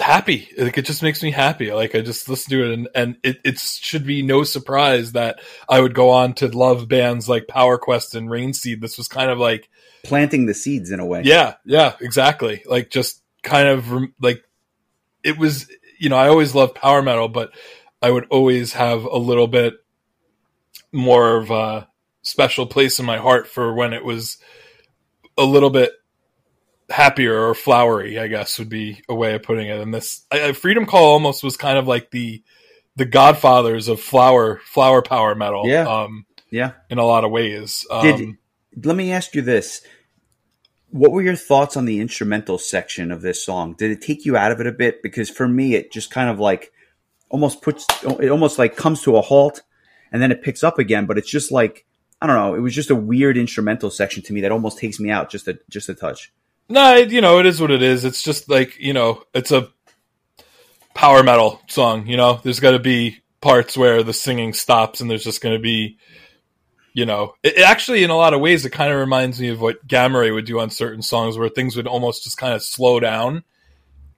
happy. 0.00 0.48
Like 0.56 0.78
it 0.78 0.84
just 0.84 1.02
makes 1.02 1.22
me 1.22 1.30
happy. 1.30 1.72
Like 1.72 1.94
I 1.94 2.00
just 2.00 2.28
listen 2.28 2.50
to 2.50 2.64
it, 2.64 2.74
and 2.74 2.88
and 2.94 3.16
it 3.22 3.38
it 3.44 3.58
should 3.58 4.06
be 4.06 4.22
no 4.22 4.44
surprise 4.44 5.12
that 5.12 5.40
I 5.68 5.80
would 5.80 5.94
go 5.94 6.10
on 6.10 6.34
to 6.34 6.48
love 6.48 6.88
bands 6.88 7.28
like 7.28 7.48
Power 7.48 7.78
Quest 7.78 8.14
and 8.14 8.28
Rainseed. 8.28 8.80
This 8.80 8.98
was 8.98 9.08
kind 9.08 9.30
of 9.30 9.38
like 9.38 9.68
planting 10.04 10.46
the 10.46 10.54
seeds 10.54 10.90
in 10.90 11.00
a 11.00 11.06
way. 11.06 11.22
Yeah, 11.24 11.54
yeah, 11.64 11.94
exactly. 12.00 12.62
Like 12.66 12.90
just 12.90 13.22
kind 13.42 13.68
of 13.68 13.90
like 14.20 14.42
it 15.22 15.38
was. 15.38 15.68
You 16.00 16.08
know, 16.08 16.16
I 16.16 16.28
always 16.28 16.54
loved 16.54 16.76
power 16.76 17.02
metal, 17.02 17.28
but 17.28 17.50
I 18.00 18.10
would 18.10 18.26
always 18.30 18.74
have 18.74 19.04
a 19.04 19.16
little 19.16 19.48
bit 19.48 19.74
more 20.92 21.36
of 21.36 21.50
a 21.50 21.88
special 22.22 22.66
place 22.66 23.00
in 23.00 23.06
my 23.06 23.18
heart 23.18 23.48
for 23.48 23.74
when 23.74 23.92
it 23.92 24.04
was 24.04 24.38
a 25.36 25.44
little 25.44 25.70
bit 25.70 25.92
happier 26.90 27.48
or 27.48 27.54
flowery, 27.54 28.18
I 28.18 28.28
guess 28.28 28.58
would 28.58 28.68
be 28.68 29.02
a 29.08 29.14
way 29.14 29.34
of 29.34 29.42
putting 29.42 29.68
it. 29.68 29.80
And 29.80 29.92
this 29.92 30.24
I, 30.30 30.52
Freedom 30.52 30.86
Call 30.86 31.12
almost 31.12 31.44
was 31.44 31.56
kind 31.56 31.78
of 31.78 31.86
like 31.86 32.10
the 32.10 32.42
the 32.96 33.04
godfathers 33.04 33.88
of 33.88 34.00
flower 34.00 34.60
flower 34.64 35.02
power 35.02 35.34
metal. 35.34 35.66
Yeah, 35.66 35.86
um, 35.86 36.26
yeah, 36.50 36.72
in 36.90 36.98
a 36.98 37.04
lot 37.04 37.24
of 37.24 37.30
ways. 37.30 37.86
Um, 37.90 38.02
Did 38.02 38.86
let 38.86 38.96
me 38.96 39.12
ask 39.12 39.34
you 39.34 39.42
this: 39.42 39.82
What 40.90 41.12
were 41.12 41.22
your 41.22 41.36
thoughts 41.36 41.76
on 41.76 41.84
the 41.84 42.00
instrumental 42.00 42.58
section 42.58 43.12
of 43.12 43.22
this 43.22 43.44
song? 43.44 43.74
Did 43.74 43.90
it 43.90 44.02
take 44.02 44.24
you 44.24 44.36
out 44.36 44.52
of 44.52 44.60
it 44.60 44.66
a 44.66 44.72
bit? 44.72 45.02
Because 45.02 45.30
for 45.30 45.48
me, 45.48 45.74
it 45.74 45.92
just 45.92 46.10
kind 46.10 46.30
of 46.30 46.38
like 46.38 46.72
almost 47.30 47.62
puts 47.62 47.86
it 48.02 48.30
almost 48.30 48.58
like 48.58 48.76
comes 48.76 49.02
to 49.02 49.16
a 49.16 49.20
halt, 49.20 49.62
and 50.12 50.22
then 50.22 50.32
it 50.32 50.42
picks 50.42 50.64
up 50.64 50.78
again. 50.78 51.06
But 51.06 51.18
it's 51.18 51.30
just 51.30 51.52
like 51.52 51.86
I 52.20 52.26
don't 52.26 52.36
know. 52.36 52.54
It 52.54 52.60
was 52.60 52.74
just 52.74 52.90
a 52.90 52.96
weird 52.96 53.36
instrumental 53.36 53.90
section 53.90 54.22
to 54.24 54.32
me 54.32 54.40
that 54.40 54.52
almost 54.52 54.78
takes 54.78 54.98
me 54.98 55.10
out 55.10 55.30
just 55.30 55.46
a 55.48 55.58
just 55.68 55.88
a 55.88 55.94
touch. 55.94 56.32
No, 56.68 56.96
you 56.96 57.20
know, 57.20 57.38
it 57.38 57.46
is 57.46 57.60
what 57.60 57.70
it 57.70 57.82
is. 57.82 58.04
It's 58.04 58.22
just 58.22 58.50
like, 58.50 58.78
you 58.78 58.92
know, 58.92 59.22
it's 59.32 59.52
a 59.52 59.70
power 60.94 61.22
metal 61.22 61.60
song, 61.66 62.06
you 62.06 62.16
know? 62.16 62.40
There's 62.42 62.60
got 62.60 62.72
to 62.72 62.78
be 62.78 63.22
parts 63.40 63.76
where 63.76 64.02
the 64.02 64.12
singing 64.12 64.52
stops 64.52 65.00
and 65.00 65.10
there's 65.10 65.24
just 65.24 65.40
going 65.40 65.56
to 65.56 65.62
be, 65.62 65.96
you 66.92 67.06
know, 67.06 67.34
it, 67.42 67.58
it, 67.58 67.62
actually, 67.62 68.04
in 68.04 68.10
a 68.10 68.16
lot 68.16 68.34
of 68.34 68.40
ways, 68.40 68.66
it 68.66 68.70
kind 68.70 68.92
of 68.92 68.98
reminds 68.98 69.40
me 69.40 69.48
of 69.48 69.60
what 69.60 69.86
Gamma 69.86 70.18
Ray 70.18 70.30
would 70.30 70.44
do 70.44 70.60
on 70.60 70.68
certain 70.68 71.00
songs 71.00 71.38
where 71.38 71.48
things 71.48 71.74
would 71.74 71.86
almost 71.86 72.24
just 72.24 72.36
kind 72.36 72.52
of 72.52 72.62
slow 72.62 73.00
down 73.00 73.44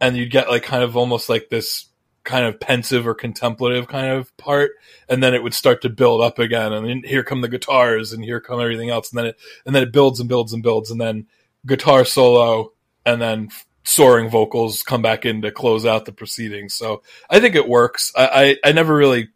and 0.00 0.16
you'd 0.16 0.30
get 0.30 0.48
like 0.48 0.62
kind 0.62 0.82
of 0.82 0.96
almost 0.96 1.28
like 1.28 1.50
this 1.50 1.86
kind 2.24 2.44
of 2.44 2.60
pensive 2.60 3.06
or 3.06 3.14
contemplative 3.14 3.88
kind 3.88 4.08
of 4.08 4.36
part 4.36 4.72
and 5.08 5.22
then 5.22 5.34
it 5.34 5.42
would 5.42 5.54
start 5.54 5.82
to 5.82 5.88
build 5.88 6.20
up 6.20 6.38
again 6.38 6.72
and 6.72 6.86
then 6.86 7.02
here 7.02 7.24
come 7.24 7.40
the 7.40 7.48
guitars 7.48 8.12
and 8.12 8.22
here 8.22 8.40
come 8.40 8.60
everything 8.60 8.90
else 8.90 9.10
and 9.10 9.18
then 9.18 9.26
it 9.26 9.38
and 9.64 9.74
then 9.74 9.82
it 9.82 9.90
builds 9.90 10.20
and 10.20 10.28
builds 10.28 10.52
and 10.52 10.62
builds 10.62 10.90
and 10.90 11.00
then 11.00 11.26
guitar 11.66 12.04
solo 12.04 12.72
and 13.04 13.20
then 13.20 13.48
soaring 13.82 14.28
vocals 14.28 14.82
come 14.82 15.02
back 15.02 15.24
in 15.24 15.42
to 15.42 15.50
close 15.50 15.86
out 15.86 16.04
the 16.04 16.12
proceedings. 16.12 16.74
So 16.74 17.02
I 17.28 17.40
think 17.40 17.54
it 17.54 17.68
works. 17.68 18.12
I, 18.16 18.56
I, 18.64 18.68
I 18.68 18.72
never 18.72 18.94
really, 18.94 19.28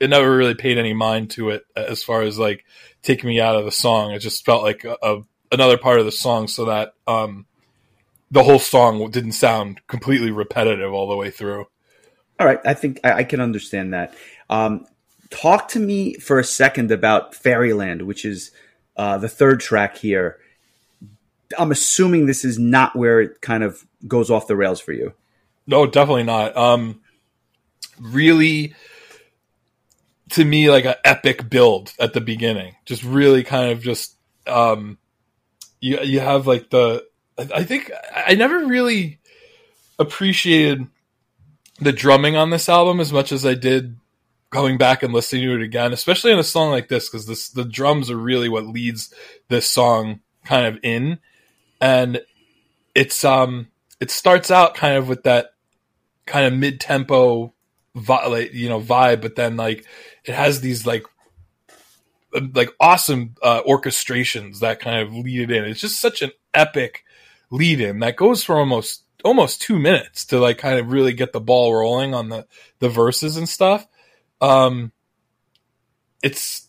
it 0.00 0.08
never 0.08 0.36
really 0.36 0.54
paid 0.54 0.78
any 0.78 0.94
mind 0.94 1.30
to 1.30 1.50
it 1.50 1.64
as 1.76 2.02
far 2.02 2.22
as 2.22 2.38
like 2.38 2.64
taking 3.02 3.28
me 3.28 3.40
out 3.40 3.56
of 3.56 3.64
the 3.64 3.72
song. 3.72 4.12
It 4.12 4.20
just 4.20 4.44
felt 4.44 4.62
like 4.62 4.84
a, 4.84 4.96
a 5.02 5.22
another 5.50 5.78
part 5.78 5.98
of 5.98 6.04
the 6.04 6.12
song 6.12 6.46
so 6.46 6.66
that, 6.66 6.94
um, 7.06 7.46
the 8.30 8.42
whole 8.42 8.58
song 8.58 9.10
didn't 9.10 9.32
sound 9.32 9.80
completely 9.86 10.30
repetitive 10.30 10.92
all 10.92 11.08
the 11.08 11.16
way 11.16 11.30
through. 11.30 11.66
All 12.38 12.46
right. 12.46 12.60
I 12.64 12.74
think 12.74 13.00
I, 13.02 13.12
I 13.14 13.24
can 13.24 13.40
understand 13.40 13.94
that. 13.94 14.14
Um, 14.50 14.86
talk 15.30 15.68
to 15.68 15.80
me 15.80 16.14
for 16.14 16.38
a 16.38 16.44
second 16.44 16.92
about 16.92 17.34
Fairyland, 17.34 18.02
which 18.02 18.24
is, 18.24 18.52
uh, 18.96 19.18
the 19.18 19.28
third 19.28 19.60
track 19.60 19.96
here 19.96 20.38
I'm 21.56 21.70
assuming 21.70 22.26
this 22.26 22.44
is 22.44 22.58
not 22.58 22.96
where 22.96 23.20
it 23.20 23.40
kind 23.40 23.62
of 23.62 23.84
goes 24.06 24.30
off 24.30 24.46
the 24.46 24.56
rails 24.56 24.80
for 24.80 24.92
you. 24.92 25.14
No, 25.66 25.86
definitely 25.86 26.24
not. 26.24 26.56
Um, 26.56 27.00
really, 28.00 28.74
to 30.30 30.44
me, 30.44 30.70
like 30.70 30.84
an 30.84 30.94
epic 31.04 31.48
build 31.48 31.92
at 31.98 32.12
the 32.12 32.20
beginning. 32.20 32.74
Just 32.84 33.04
really 33.04 33.44
kind 33.44 33.70
of 33.70 33.82
just 33.82 34.16
um, 34.46 34.98
you 35.80 36.00
you 36.00 36.20
have 36.20 36.46
like 36.46 36.70
the. 36.70 37.06
I 37.38 37.62
think 37.62 37.92
I 38.14 38.34
never 38.34 38.66
really 38.66 39.20
appreciated 39.98 40.86
the 41.80 41.92
drumming 41.92 42.36
on 42.36 42.50
this 42.50 42.68
album 42.68 42.98
as 42.98 43.12
much 43.12 43.30
as 43.30 43.46
I 43.46 43.54
did 43.54 43.96
going 44.50 44.78
back 44.78 45.02
and 45.02 45.12
listening 45.12 45.42
to 45.44 45.54
it 45.54 45.62
again, 45.62 45.92
especially 45.92 46.32
in 46.32 46.38
a 46.38 46.44
song 46.44 46.70
like 46.70 46.88
this, 46.88 47.08
because 47.08 47.26
this 47.26 47.50
the 47.50 47.64
drums 47.64 48.10
are 48.10 48.16
really 48.16 48.48
what 48.48 48.66
leads 48.66 49.14
this 49.48 49.66
song 49.66 50.20
kind 50.44 50.66
of 50.66 50.78
in 50.82 51.18
and 51.80 52.20
it's 52.94 53.24
um 53.24 53.68
it 54.00 54.10
starts 54.10 54.50
out 54.50 54.74
kind 54.74 54.96
of 54.96 55.08
with 55.08 55.24
that 55.24 55.50
kind 56.26 56.46
of 56.46 56.58
mid 56.58 56.80
tempo 56.80 57.52
like, 58.06 58.52
you 58.54 58.68
know 58.68 58.80
vibe, 58.80 59.20
but 59.20 59.36
then 59.36 59.56
like 59.56 59.84
it 60.24 60.34
has 60.34 60.60
these 60.60 60.86
like 60.86 61.04
like 62.54 62.70
awesome 62.78 63.34
uh, 63.42 63.62
orchestrations 63.62 64.60
that 64.60 64.80
kind 64.80 65.06
of 65.06 65.14
lead 65.14 65.50
it 65.50 65.56
in. 65.56 65.64
It's 65.64 65.80
just 65.80 66.00
such 66.00 66.22
an 66.22 66.30
epic 66.54 67.04
lead 67.50 67.80
in 67.80 68.00
that 68.00 68.16
goes 68.16 68.44
for 68.44 68.58
almost 68.58 69.04
almost 69.24 69.62
two 69.62 69.78
minutes 69.78 70.26
to 70.26 70.38
like 70.38 70.58
kind 70.58 70.78
of 70.78 70.92
really 70.92 71.12
get 71.12 71.32
the 71.32 71.40
ball 71.40 71.74
rolling 71.74 72.14
on 72.14 72.28
the 72.28 72.46
the 72.78 72.88
verses 72.88 73.36
and 73.36 73.48
stuff. 73.48 73.86
Um, 74.40 74.92
it's 76.22 76.67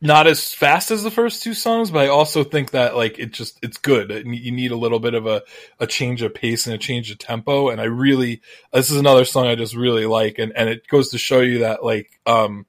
not 0.00 0.26
as 0.26 0.54
fast 0.54 0.90
as 0.90 1.02
the 1.02 1.10
first 1.10 1.42
two 1.42 1.52
songs, 1.52 1.90
but 1.90 2.04
I 2.04 2.08
also 2.08 2.42
think 2.42 2.70
that 2.70 2.96
like 2.96 3.18
it 3.18 3.32
just 3.32 3.58
it's 3.62 3.76
good. 3.76 4.10
You 4.10 4.50
need 4.50 4.70
a 4.70 4.76
little 4.76 4.98
bit 4.98 5.14
of 5.14 5.26
a, 5.26 5.42
a 5.78 5.86
change 5.86 6.22
of 6.22 6.34
pace 6.34 6.66
and 6.66 6.74
a 6.74 6.78
change 6.78 7.10
of 7.10 7.18
tempo. 7.18 7.68
And 7.68 7.80
I 7.80 7.84
really 7.84 8.40
this 8.72 8.90
is 8.90 8.96
another 8.96 9.24
song 9.24 9.46
I 9.46 9.56
just 9.56 9.76
really 9.76 10.06
like, 10.06 10.38
and 10.38 10.56
and 10.56 10.68
it 10.68 10.86
goes 10.88 11.10
to 11.10 11.18
show 11.18 11.40
you 11.40 11.58
that 11.60 11.84
like 11.84 12.18
um 12.24 12.66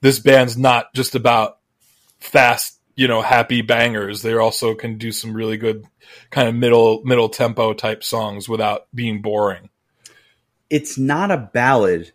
this 0.00 0.20
band's 0.20 0.56
not 0.56 0.94
just 0.94 1.14
about 1.14 1.58
fast 2.20 2.78
you 2.94 3.08
know 3.08 3.20
happy 3.20 3.62
bangers. 3.62 4.22
They 4.22 4.34
also 4.34 4.74
can 4.74 4.96
do 4.96 5.10
some 5.10 5.34
really 5.34 5.56
good 5.56 5.84
kind 6.30 6.48
of 6.48 6.54
middle 6.54 7.02
middle 7.04 7.28
tempo 7.28 7.72
type 7.72 8.04
songs 8.04 8.48
without 8.48 8.86
being 8.94 9.22
boring. 9.22 9.70
It's 10.68 10.96
not 10.96 11.32
a 11.32 11.50
ballad 11.52 12.12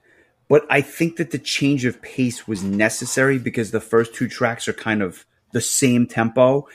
but 0.47 0.65
I 0.69 0.81
think 0.81 1.17
that 1.17 1.31
the 1.31 1.39
change 1.39 1.85
of 1.85 2.01
pace 2.01 2.47
was 2.47 2.63
necessary 2.63 3.39
because 3.39 3.71
the 3.71 3.79
first 3.79 4.13
two 4.13 4.27
tracks 4.27 4.67
are 4.67 4.73
kind 4.73 5.01
of 5.01 5.25
the 5.51 5.61
same 5.61 6.05
tempo. 6.05 6.67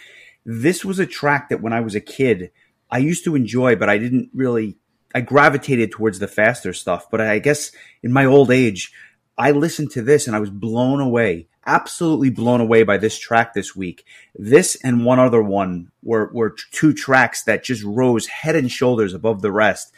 This 0.44 0.84
was 0.84 0.98
a 0.98 1.06
track 1.06 1.50
that 1.50 1.62
when 1.62 1.72
I 1.72 1.80
was 1.80 1.94
a 1.94 2.00
kid, 2.00 2.50
I 2.90 2.98
used 2.98 3.24
to 3.24 3.36
enjoy, 3.36 3.76
but 3.76 3.88
I 3.88 3.98
didn't 3.98 4.30
really, 4.34 4.76
I 5.14 5.20
gravitated 5.20 5.92
towards 5.92 6.18
the 6.18 6.26
faster 6.26 6.72
stuff. 6.72 7.10
But 7.10 7.20
I 7.20 7.38
guess 7.38 7.70
in 8.02 8.12
my 8.12 8.24
old 8.24 8.50
age, 8.50 8.92
I 9.38 9.52
listened 9.52 9.92
to 9.92 10.02
this 10.02 10.26
and 10.26 10.34
I 10.34 10.40
was 10.40 10.50
blown 10.50 11.00
away, 11.00 11.46
absolutely 11.64 12.30
blown 12.30 12.60
away 12.60 12.82
by 12.82 12.96
this 12.96 13.18
track 13.18 13.54
this 13.54 13.76
week. 13.76 14.04
This 14.34 14.76
and 14.82 15.04
one 15.04 15.20
other 15.20 15.42
one 15.42 15.92
were, 16.02 16.30
were 16.34 16.56
two 16.72 16.92
tracks 16.92 17.44
that 17.44 17.62
just 17.62 17.84
rose 17.84 18.26
head 18.26 18.56
and 18.56 18.70
shoulders 18.70 19.14
above 19.14 19.42
the 19.42 19.52
rest. 19.52 19.92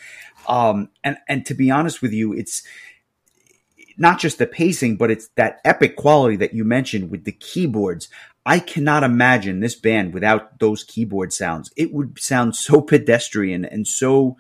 Um, 0.47 0.91
and, 1.03 1.17
and 1.29 1.47
to 1.47 1.55
be 1.55 1.71
honest 1.71 2.03
with 2.03 2.13
you, 2.13 2.35
it's, 2.35 2.63
not 3.97 4.19
just 4.19 4.39
the 4.39 4.47
pacing, 4.47 4.97
but 4.97 5.11
it's 5.11 5.29
that 5.37 5.61
epic 5.65 5.97
quality 5.97 6.37
that 6.37 6.55
you 6.55 6.65
mentioned 6.65 7.11
with 7.11 7.25
the 7.25 7.33
keyboards. 7.33 8.09
I 8.45 8.59
cannot 8.59 9.05
imagine 9.05 9.61
this 9.61 9.77
band 9.77 10.13
without 10.13 10.59
those 10.59 10.85
keyboard 10.85 11.33
sounds. 11.33 11.71
It 11.77 11.93
would 11.93 12.19
sound 12.19 12.57
so 12.57 12.81
pedestrian 12.81 13.65
and 13.65 13.87
so 13.87 14.37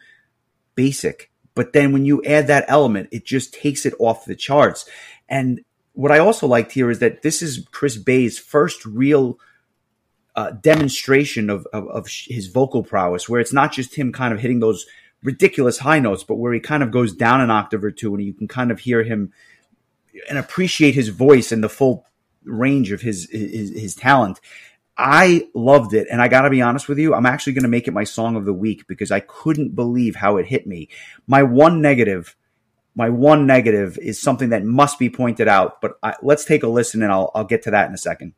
basic. 0.75 1.31
But 1.55 1.73
then 1.73 1.93
when 1.93 2.05
you 2.05 2.23
add 2.25 2.47
that 2.47 2.65
element, 2.69 3.09
it 3.13 3.25
just 3.25 3.55
takes 3.55 3.87
it 3.87 3.95
off 3.99 4.25
the 4.25 4.35
charts. 4.35 4.89
And 5.29 5.61
what 5.93 6.11
I 6.11 6.19
also 6.19 6.47
liked 6.47 6.73
here 6.73 6.91
is 6.91 6.99
that 7.01 7.23
this 7.23 7.43
is 7.43 7.67
Chris 7.71 7.97
Bay's 7.97 8.39
first 8.39 8.85
real 8.87 9.39
uh, 10.35 10.53
demonstration 10.53 11.51
of, 11.51 11.67
of, 11.73 11.87
of 11.89 12.09
his 12.09 12.47
vocal 12.47 12.83
prowess, 12.83 13.29
where 13.29 13.41
it's 13.41 13.53
not 13.53 13.73
just 13.73 13.95
him 13.95 14.13
kind 14.13 14.33
of 14.33 14.41
hitting 14.41 14.61
those 14.61 14.87
ridiculous 15.23 15.79
high 15.79 16.01
notes, 16.01 16.25
but 16.25 16.37
where 16.37 16.53
he 16.53 16.61
kind 16.61 16.83
of 16.83 16.91
goes 16.91 17.13
down 17.13 17.41
an 17.41 17.51
octave 17.51 17.85
or 17.85 17.91
two 17.91 18.15
and 18.15 18.25
you 18.25 18.33
can 18.33 18.49
kind 18.49 18.71
of 18.71 18.81
hear 18.81 19.03
him 19.03 19.33
and 20.29 20.39
appreciate 20.39 20.95
his 20.95 21.09
voice 21.09 21.53
and 21.53 21.63
the 21.63 21.69
full 21.69 22.07
range 22.45 22.93
of 22.93 23.01
his, 23.01 23.29
his, 23.31 23.71
his 23.71 23.95
talent. 23.95 24.41
I 24.97 25.49
loved 25.55 25.95
it. 25.95 26.09
And 26.11 26.21
I 26.21 26.29
got 26.29 26.43
to 26.43 26.51
be 26.51 26.61
honest 26.61 26.89
with 26.89 26.99
you, 26.99 27.15
I'm 27.15 27.27
actually 27.27 27.55
going 27.55 27.63
to 27.63 27.69
make 27.69 27.89
it 27.89 27.93
my 27.93 28.05
song 28.05 28.37
of 28.37 28.45
the 28.45 28.53
week 28.53 28.87
because 28.87 29.11
I 29.11 29.21
couldn't 29.21 29.75
believe 29.75 30.17
how 30.17 30.37
it 30.37 30.47
hit 30.47 30.67
me. 30.67 30.89
My 31.27 31.43
one 31.43 31.81
negative, 31.81 32.37
my 32.95 33.09
one 33.09 33.47
negative 33.47 33.99
is 33.99 34.21
something 34.21 34.51
that 34.51 34.65
must 34.65 34.99
be 34.99 35.09
pointed 35.09 35.49
out, 35.49 35.81
but 35.81 35.99
I, 36.03 36.15
let's 36.23 36.45
take 36.45 36.63
a 36.63 36.69
listen 36.69 37.03
and 37.03 37.11
I'll, 37.11 37.31
I'll 37.35 37.45
get 37.45 37.63
to 37.63 37.71
that 37.71 37.89
in 37.89 37.95
a 37.95 37.99
second. 37.99 38.35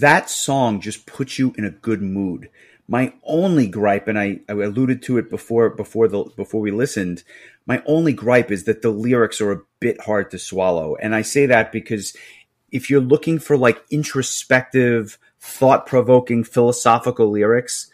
That 0.00 0.30
song 0.30 0.80
just 0.80 1.06
puts 1.06 1.38
you 1.38 1.54
in 1.56 1.64
a 1.64 1.70
good 1.70 2.02
mood. 2.02 2.50
My 2.88 3.12
only 3.24 3.66
gripe, 3.66 4.06
and 4.06 4.18
I, 4.18 4.40
I 4.48 4.52
alluded 4.52 5.02
to 5.02 5.18
it 5.18 5.28
before 5.28 5.70
before 5.70 6.06
the 6.06 6.24
before 6.36 6.60
we 6.60 6.70
listened, 6.70 7.24
my 7.66 7.82
only 7.84 8.12
gripe 8.12 8.50
is 8.50 8.64
that 8.64 8.82
the 8.82 8.90
lyrics 8.90 9.40
are 9.40 9.52
a 9.52 9.62
bit 9.80 10.00
hard 10.02 10.30
to 10.30 10.38
swallow. 10.38 10.96
And 10.96 11.14
I 11.14 11.22
say 11.22 11.46
that 11.46 11.72
because 11.72 12.16
if 12.70 12.88
you're 12.88 13.00
looking 13.00 13.38
for 13.38 13.56
like 13.56 13.82
introspective, 13.90 15.18
thought 15.40 15.86
provoking, 15.86 16.44
philosophical 16.44 17.30
lyrics, 17.30 17.90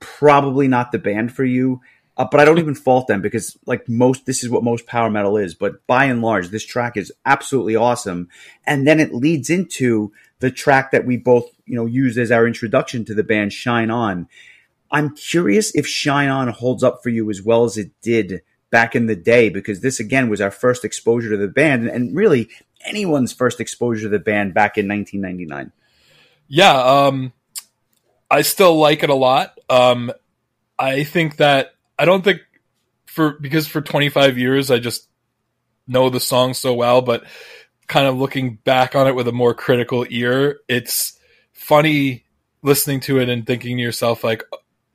probably 0.00 0.68
not 0.68 0.92
the 0.92 0.98
band 0.98 1.32
for 1.34 1.44
you. 1.44 1.80
Uh, 2.16 2.26
but 2.28 2.40
I 2.40 2.44
don't 2.44 2.58
even 2.58 2.74
fault 2.74 3.06
them 3.06 3.22
because, 3.22 3.56
like 3.64 3.88
most, 3.88 4.26
this 4.26 4.42
is 4.42 4.50
what 4.50 4.64
most 4.64 4.86
power 4.86 5.08
metal 5.08 5.36
is. 5.36 5.54
But 5.54 5.86
by 5.86 6.06
and 6.06 6.20
large, 6.20 6.48
this 6.48 6.64
track 6.64 6.96
is 6.96 7.12
absolutely 7.24 7.76
awesome. 7.76 8.28
And 8.66 8.88
then 8.88 8.98
it 8.98 9.14
leads 9.14 9.50
into 9.50 10.12
the 10.40 10.50
track 10.50 10.90
that 10.92 11.04
we 11.04 11.16
both, 11.16 11.50
you 11.66 11.74
know, 11.74 11.86
used 11.86 12.18
as 12.18 12.30
our 12.30 12.46
introduction 12.46 13.04
to 13.04 13.14
the 13.14 13.22
band, 13.22 13.52
Shine 13.52 13.90
On. 13.90 14.28
I'm 14.90 15.14
curious 15.14 15.74
if 15.74 15.86
Shine 15.86 16.28
On 16.28 16.48
holds 16.48 16.82
up 16.82 17.02
for 17.02 17.10
you 17.10 17.28
as 17.30 17.42
well 17.42 17.64
as 17.64 17.76
it 17.76 17.90
did 18.00 18.42
back 18.70 18.94
in 18.94 19.06
the 19.06 19.16
day, 19.16 19.48
because 19.48 19.80
this 19.80 20.00
again 20.00 20.28
was 20.28 20.40
our 20.40 20.50
first 20.50 20.84
exposure 20.84 21.30
to 21.30 21.36
the 21.36 21.48
band, 21.48 21.88
and 21.88 22.16
really 22.16 22.48
anyone's 22.84 23.32
first 23.32 23.60
exposure 23.60 24.02
to 24.02 24.08
the 24.08 24.18
band 24.18 24.54
back 24.54 24.78
in 24.78 24.88
1999. 24.88 25.72
Yeah, 26.48 26.72
um, 26.72 27.32
I 28.30 28.42
still 28.42 28.76
like 28.76 29.02
it 29.02 29.10
a 29.10 29.14
lot. 29.14 29.58
Um, 29.68 30.12
I 30.78 31.04
think 31.04 31.36
that 31.36 31.74
I 31.98 32.04
don't 32.04 32.22
think 32.22 32.40
for 33.06 33.32
because 33.32 33.66
for 33.66 33.80
25 33.80 34.38
years 34.38 34.70
I 34.70 34.78
just 34.78 35.08
know 35.86 36.10
the 36.10 36.20
song 36.20 36.54
so 36.54 36.74
well, 36.74 37.02
but 37.02 37.24
kind 37.88 38.06
of 38.06 38.16
looking 38.16 38.56
back 38.56 38.94
on 38.94 39.06
it 39.06 39.14
with 39.14 39.26
a 39.28 39.32
more 39.32 39.54
critical 39.54 40.06
ear, 40.08 40.60
it's 40.68 41.18
funny 41.52 42.24
listening 42.62 43.00
to 43.00 43.18
it 43.18 43.28
and 43.28 43.46
thinking 43.46 43.76
to 43.76 43.82
yourself 43.82 44.24
like 44.24 44.42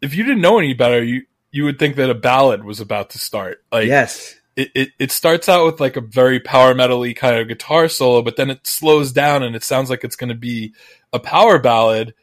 if 0.04 0.14
you 0.14 0.24
didn't 0.24 0.41
know 0.41 0.60
any 0.60 0.74
better, 0.74 1.02
you 1.02 1.24
you 1.52 1.64
would 1.64 1.80
think 1.80 1.96
that 1.96 2.10
a 2.10 2.16
ballad 2.16 2.64
was 2.64 2.82
about 2.82 3.12
to 3.12 3.20
start. 3.20 3.64
Like 3.72 3.88
yes. 3.88 4.36
It, 4.56 4.70
it, 4.76 4.89
it 5.00 5.12
starts 5.12 5.50
out 5.50 5.66
with 5.66 5.80
like 5.80 5.98
a 5.98 6.02
very 6.02 6.39
power 6.39 6.76
metally 6.76 7.16
kind 7.16 7.39
of 7.39 7.48
guitar 7.48 7.88
solo, 7.88 8.22
but 8.22 8.36
then 8.36 8.52
it 8.52 8.68
slows 8.68 9.12
down 9.12 9.41
and 9.41 9.56
it 9.56 9.64
sounds 9.64 9.89
like 9.89 10.04
it's 10.04 10.16
going 10.16 10.30
to 10.30 10.36
be 10.36 10.76
a 11.12 11.20
power 11.20 11.58
ballad. 11.58 12.14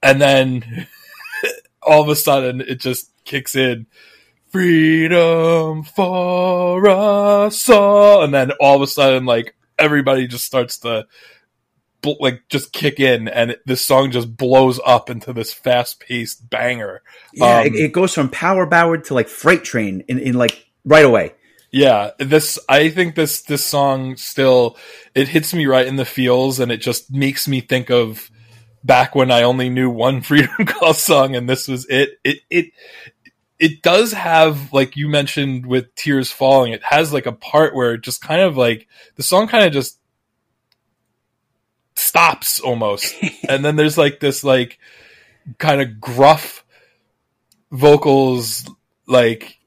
And 0.00 0.20
then 0.20 0.86
all 1.82 2.02
of 2.02 2.08
a 2.08 2.14
sudden 2.14 2.60
it 2.60 2.78
just 2.78 3.10
kicks 3.24 3.56
in 3.56 3.86
freedom 4.50 5.82
for 5.82 6.86
us 6.86 7.68
all 7.68 8.22
and 8.22 8.32
then 8.32 8.52
all 8.60 8.76
of 8.76 8.82
a 8.82 8.86
sudden 8.86 9.24
like 9.24 9.56
everybody 9.78 10.26
just 10.26 10.44
starts 10.44 10.78
to 10.78 11.06
like 12.20 12.42
just 12.50 12.72
kick 12.72 13.00
in 13.00 13.28
and 13.28 13.52
it, 13.52 13.62
this 13.66 13.80
song 13.80 14.10
just 14.10 14.36
blows 14.36 14.78
up 14.84 15.08
into 15.08 15.32
this 15.32 15.54
fast-paced 15.54 16.50
banger. 16.50 17.02
Yeah 17.32 17.60
um, 17.60 17.66
it, 17.66 17.74
it, 17.76 17.92
goes 17.92 18.12
from 18.12 18.28
power 18.28 18.66
ballad 18.66 19.04
to 19.04 19.14
like 19.14 19.28
freight 19.28 19.64
train 19.64 20.04
in, 20.08 20.18
in 20.18 20.34
like 20.34 20.66
right 20.84 21.04
away. 21.04 21.34
Yeah 21.70 22.10
this 22.18 22.58
i 22.68 22.88
think 22.88 23.14
this 23.14 23.42
this 23.42 23.64
song 23.64 24.16
still 24.16 24.76
it 25.14 25.28
hits 25.28 25.52
me 25.52 25.66
right 25.66 25.86
in 25.86 25.96
the 25.96 26.04
feels 26.04 26.60
and 26.60 26.70
it 26.70 26.76
just 26.76 27.10
makes 27.10 27.48
me 27.48 27.60
think 27.60 27.90
of 27.90 28.30
back 28.84 29.14
when 29.14 29.32
i 29.32 29.42
only 29.42 29.70
knew 29.70 29.90
one 29.90 30.20
freedom 30.22 30.66
call 30.66 30.94
song 30.94 31.34
and 31.34 31.48
this 31.48 31.66
was 31.66 31.86
it. 31.86 32.18
It 32.22 32.40
it 32.50 32.66
it 33.58 33.82
does 33.82 34.12
have 34.12 34.72
like 34.72 34.96
you 34.96 35.08
mentioned 35.08 35.64
with 35.66 35.94
tears 35.94 36.30
falling 36.30 36.72
it 36.72 36.82
has 36.82 37.12
like 37.12 37.26
a 37.26 37.32
part 37.32 37.74
where 37.74 37.94
it 37.94 38.02
just 38.02 38.20
kind 38.20 38.40
of 38.40 38.56
like 38.56 38.88
the 39.16 39.22
song 39.22 39.46
kind 39.46 39.64
of 39.64 39.72
just 39.72 39.98
stops 41.94 42.60
almost. 42.60 43.14
And 43.48 43.64
then 43.64 43.76
there's 43.76 43.98
like 43.98 44.20
this 44.20 44.42
like 44.42 44.78
kind 45.58 45.82
of 45.82 46.00
gruff 46.00 46.64
vocals 47.70 48.68
like 49.06 49.58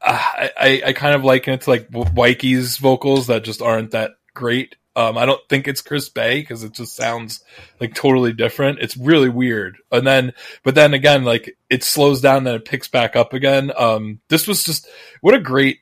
uh, 0.00 0.18
I, 0.56 0.82
I 0.86 0.92
kind 0.92 1.14
of 1.14 1.24
liken 1.24 1.54
it 1.54 1.62
to 1.62 1.70
like 1.70 1.88
Wyke's 1.90 2.78
vocals 2.78 3.26
that 3.26 3.44
just 3.44 3.60
aren't 3.60 3.90
that 3.90 4.12
great 4.34 4.76
um, 4.96 5.16
I 5.16 5.26
don't 5.26 5.40
think 5.48 5.68
it's 5.68 5.80
Chris 5.80 6.08
Bay 6.08 6.40
because 6.40 6.64
it 6.64 6.72
just 6.72 6.96
sounds 6.96 7.44
like 7.80 7.94
totally 7.94 8.32
different. 8.32 8.80
It's 8.80 8.96
really 8.96 9.28
weird. 9.28 9.78
And 9.92 10.06
then, 10.06 10.32
but 10.64 10.74
then 10.74 10.92
again, 10.92 11.24
like 11.24 11.56
it 11.70 11.84
slows 11.84 12.20
down 12.20 12.44
then 12.44 12.56
it 12.56 12.64
picks 12.64 12.88
back 12.88 13.14
up 13.14 13.32
again. 13.32 13.70
Um, 13.76 14.20
this 14.28 14.48
was 14.48 14.64
just 14.64 14.88
what 15.20 15.34
a 15.34 15.40
great. 15.40 15.78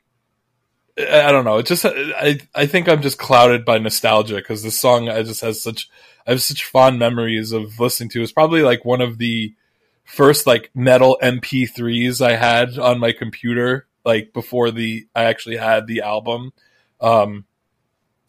I 0.98 1.30
don't 1.30 1.44
know. 1.44 1.59
It 1.59 1.66
just 1.66 1.84
I 1.86 2.40
I 2.54 2.66
think 2.66 2.88
I'm 2.88 3.02
just 3.02 3.18
clouded 3.18 3.64
by 3.64 3.78
nostalgia 3.78 4.36
because 4.36 4.62
this 4.62 4.78
song 4.78 5.09
I 5.09 5.22
just 5.22 5.40
has 5.40 5.62
such 5.62 5.88
I 6.26 6.30
have 6.30 6.42
such 6.42 6.64
fond 6.64 6.98
memories 6.98 7.52
of 7.52 7.80
listening 7.80 8.11
to. 8.11 8.22
It's 8.22 8.32
probably 8.32 8.62
like 8.62 8.84
one 8.84 9.00
of 9.00 9.18
the 9.18 9.54
first 10.04 10.46
like 10.46 10.70
metal 10.74 11.18
MP3s 11.22 12.24
I 12.24 12.36
had 12.36 12.78
on 12.78 13.00
my 13.00 13.12
computer 13.12 13.86
like 14.04 14.32
before 14.32 14.70
the 14.70 15.07
I 15.14 15.24
actually 15.24 15.57
had 15.57 15.86
the 15.86 16.02
album. 16.02 16.52
Um, 17.00 17.44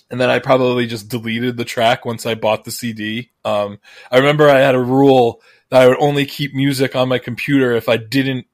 and 0.09 0.19
then 0.19 0.29
I 0.29 0.39
probably 0.39 0.87
just 0.87 1.09
deleted 1.09 1.57
the 1.57 1.65
track 1.65 2.05
once 2.05 2.25
I 2.25 2.35
bought 2.35 2.63
the 2.63 2.71
CD. 2.71 3.31
Um, 3.43 3.79
I 4.11 4.17
remember 4.17 4.49
I 4.49 4.59
had 4.59 4.75
a 4.75 4.81
rule 4.81 5.41
that 5.69 5.81
I 5.81 5.87
would 5.87 5.97
only 5.99 6.25
keep 6.25 6.53
music 6.53 6.95
on 6.95 7.09
my 7.09 7.19
computer 7.19 7.73
if 7.73 7.89
I 7.89 7.97
didn't 7.97 8.47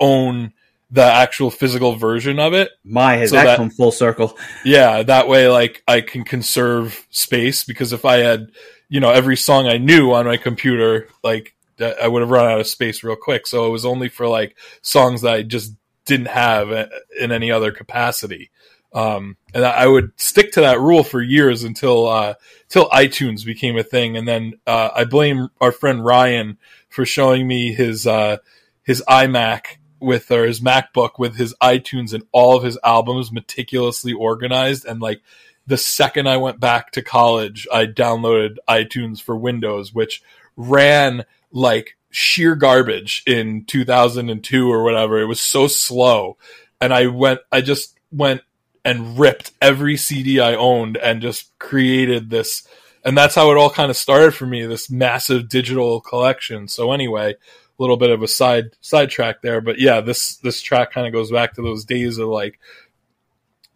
own 0.00 0.52
the 0.90 1.02
actual 1.02 1.50
physical 1.50 1.96
version 1.96 2.38
of 2.38 2.54
it. 2.54 2.70
My 2.84 3.16
has 3.16 3.30
so 3.30 3.36
that, 3.36 3.56
come 3.56 3.70
full 3.70 3.92
circle. 3.92 4.38
Yeah, 4.64 5.02
that 5.02 5.28
way, 5.28 5.48
like 5.48 5.82
I 5.86 6.00
can 6.00 6.24
conserve 6.24 7.06
space 7.10 7.64
because 7.64 7.92
if 7.92 8.04
I 8.04 8.18
had, 8.18 8.52
you 8.88 9.00
know, 9.00 9.10
every 9.10 9.36
song 9.36 9.66
I 9.66 9.78
knew 9.78 10.12
on 10.12 10.26
my 10.26 10.36
computer, 10.36 11.08
like 11.22 11.54
I 11.80 12.06
would 12.06 12.22
have 12.22 12.30
run 12.30 12.50
out 12.50 12.60
of 12.60 12.66
space 12.66 13.02
real 13.02 13.16
quick. 13.16 13.46
So 13.46 13.66
it 13.66 13.70
was 13.70 13.84
only 13.84 14.08
for 14.08 14.28
like 14.28 14.56
songs 14.82 15.22
that 15.22 15.34
I 15.34 15.42
just 15.42 15.74
didn't 16.04 16.28
have 16.28 16.70
in 17.18 17.32
any 17.32 17.50
other 17.50 17.72
capacity. 17.72 18.50
Um, 18.94 19.36
and 19.52 19.64
I 19.64 19.86
would 19.86 20.12
stick 20.16 20.52
to 20.52 20.60
that 20.62 20.80
rule 20.80 21.02
for 21.02 21.20
years 21.20 21.64
until 21.64 22.08
uh, 22.08 22.34
until 22.64 22.88
iTunes 22.90 23.44
became 23.44 23.76
a 23.76 23.82
thing, 23.82 24.16
and 24.16 24.26
then 24.26 24.54
uh, 24.66 24.90
I 24.94 25.04
blame 25.04 25.48
our 25.60 25.72
friend 25.72 26.04
Ryan 26.04 26.58
for 26.88 27.04
showing 27.04 27.46
me 27.46 27.72
his 27.72 28.06
uh, 28.06 28.38
his 28.84 29.02
iMac 29.08 29.78
with 29.98 30.30
or 30.30 30.46
his 30.46 30.60
MacBook 30.60 31.18
with 31.18 31.36
his 31.36 31.54
iTunes 31.62 32.12
and 32.12 32.24
all 32.30 32.56
of 32.56 32.62
his 32.62 32.78
albums 32.84 33.32
meticulously 33.32 34.12
organized. 34.12 34.84
And 34.84 35.00
like 35.00 35.22
the 35.66 35.78
second 35.78 36.28
I 36.28 36.36
went 36.36 36.60
back 36.60 36.92
to 36.92 37.02
college, 37.02 37.66
I 37.72 37.86
downloaded 37.86 38.56
iTunes 38.68 39.20
for 39.20 39.34
Windows, 39.34 39.94
which 39.94 40.22
ran 40.56 41.24
like 41.50 41.96
sheer 42.10 42.54
garbage 42.54 43.22
in 43.26 43.64
2002 43.64 44.70
or 44.70 44.84
whatever. 44.84 45.20
It 45.20 45.26
was 45.26 45.40
so 45.40 45.66
slow, 45.66 46.36
and 46.80 46.94
I 46.94 47.06
went, 47.06 47.40
I 47.50 47.60
just 47.60 47.98
went 48.12 48.42
and 48.84 49.18
ripped 49.18 49.52
every 49.62 49.96
CD 49.96 50.40
I 50.40 50.54
owned 50.54 50.96
and 50.96 51.22
just 51.22 51.56
created 51.58 52.30
this. 52.30 52.66
And 53.04 53.16
that's 53.16 53.34
how 53.34 53.50
it 53.50 53.58
all 53.58 53.70
kind 53.70 53.90
of 53.90 53.96
started 53.96 54.32
for 54.32 54.46
me, 54.46 54.64
this 54.66 54.90
massive 54.90 55.48
digital 55.48 56.00
collection. 56.00 56.68
So 56.68 56.92
anyway, 56.92 57.32
a 57.32 57.82
little 57.82 57.96
bit 57.96 58.10
of 58.10 58.22
a 58.22 58.28
side 58.28 58.70
sidetrack 58.80 59.42
there, 59.42 59.60
but 59.60 59.78
yeah, 59.78 60.00
this 60.00 60.36
this 60.36 60.62
track 60.62 60.92
kind 60.92 61.06
of 61.06 61.12
goes 61.12 61.30
back 61.30 61.54
to 61.54 61.62
those 61.62 61.84
days 61.84 62.18
of 62.18 62.28
like 62.28 62.58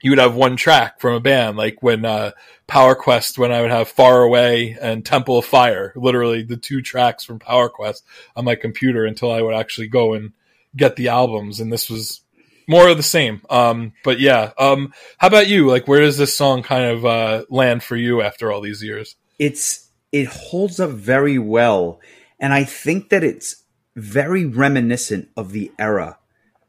you 0.01 0.11
would 0.11 0.19
have 0.19 0.35
one 0.35 0.57
track 0.57 1.01
from 1.01 1.15
a 1.15 1.21
band, 1.21 1.57
like 1.57 1.83
when 1.83 2.05
uh, 2.05 2.31
Power 2.67 2.95
Quest, 2.95 3.39
when 3.39 3.51
I 3.51 3.63
would 3.63 3.71
have 3.71 3.89
Far 3.89 4.23
Away 4.23 4.77
and 4.81 5.05
Temple 5.05 5.39
of 5.39 5.45
Fire, 5.45 5.93
literally 5.97 6.43
the 6.43 6.57
two 6.57 6.83
tracks 6.83 7.25
from 7.25 7.41
Power 7.41 7.69
Quest 7.69 8.05
on 8.37 8.45
my 8.45 8.55
computer 8.55 9.05
until 9.05 9.33
I 9.33 9.43
would 9.43 9.55
actually 9.55 9.89
go 9.89 10.15
and 10.15 10.33
get 10.77 10.95
the 10.97 11.09
albums. 11.09 11.59
And 11.59 11.73
this 11.73 11.91
was 11.91 12.21
more 12.69 12.87
of 12.89 12.97
the 12.97 13.03
same. 13.03 13.41
Um, 13.51 13.95
but 14.05 14.21
yeah, 14.21 14.53
um, 14.59 14.93
how 15.16 15.27
about 15.27 15.49
you? 15.49 15.66
Like, 15.66 15.89
where 15.89 16.01
does 16.01 16.19
this 16.19 16.37
song 16.37 16.62
kind 16.62 16.85
of 16.85 17.05
uh, 17.05 17.45
land 17.49 17.83
for 17.83 17.97
you 17.97 18.21
after 18.23 18.53
all 18.53 18.61
these 18.61 18.83
years? 18.83 19.16
It's 19.39 19.89
it 20.12 20.29
holds 20.29 20.79
up 20.79 20.91
very 20.91 21.39
well, 21.39 22.01
and 22.39 22.53
I 22.53 22.64
think 22.64 23.09
that 23.09 23.25
it's 23.25 23.64
very 23.97 24.45
reminiscent 24.45 25.29
of 25.37 25.53
the 25.53 25.73
era. 25.79 26.19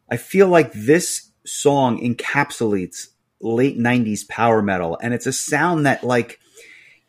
I 0.09 0.17
feel 0.17 0.47
like 0.47 0.71
this 0.73 1.29
song 1.45 2.01
encapsulates 2.01 3.09
late 3.41 3.77
'90s 3.77 4.27
power 4.27 4.61
metal, 4.61 4.97
and 5.01 5.13
it's 5.13 5.27
a 5.27 5.33
sound 5.33 5.85
that, 5.85 6.03
like, 6.03 6.39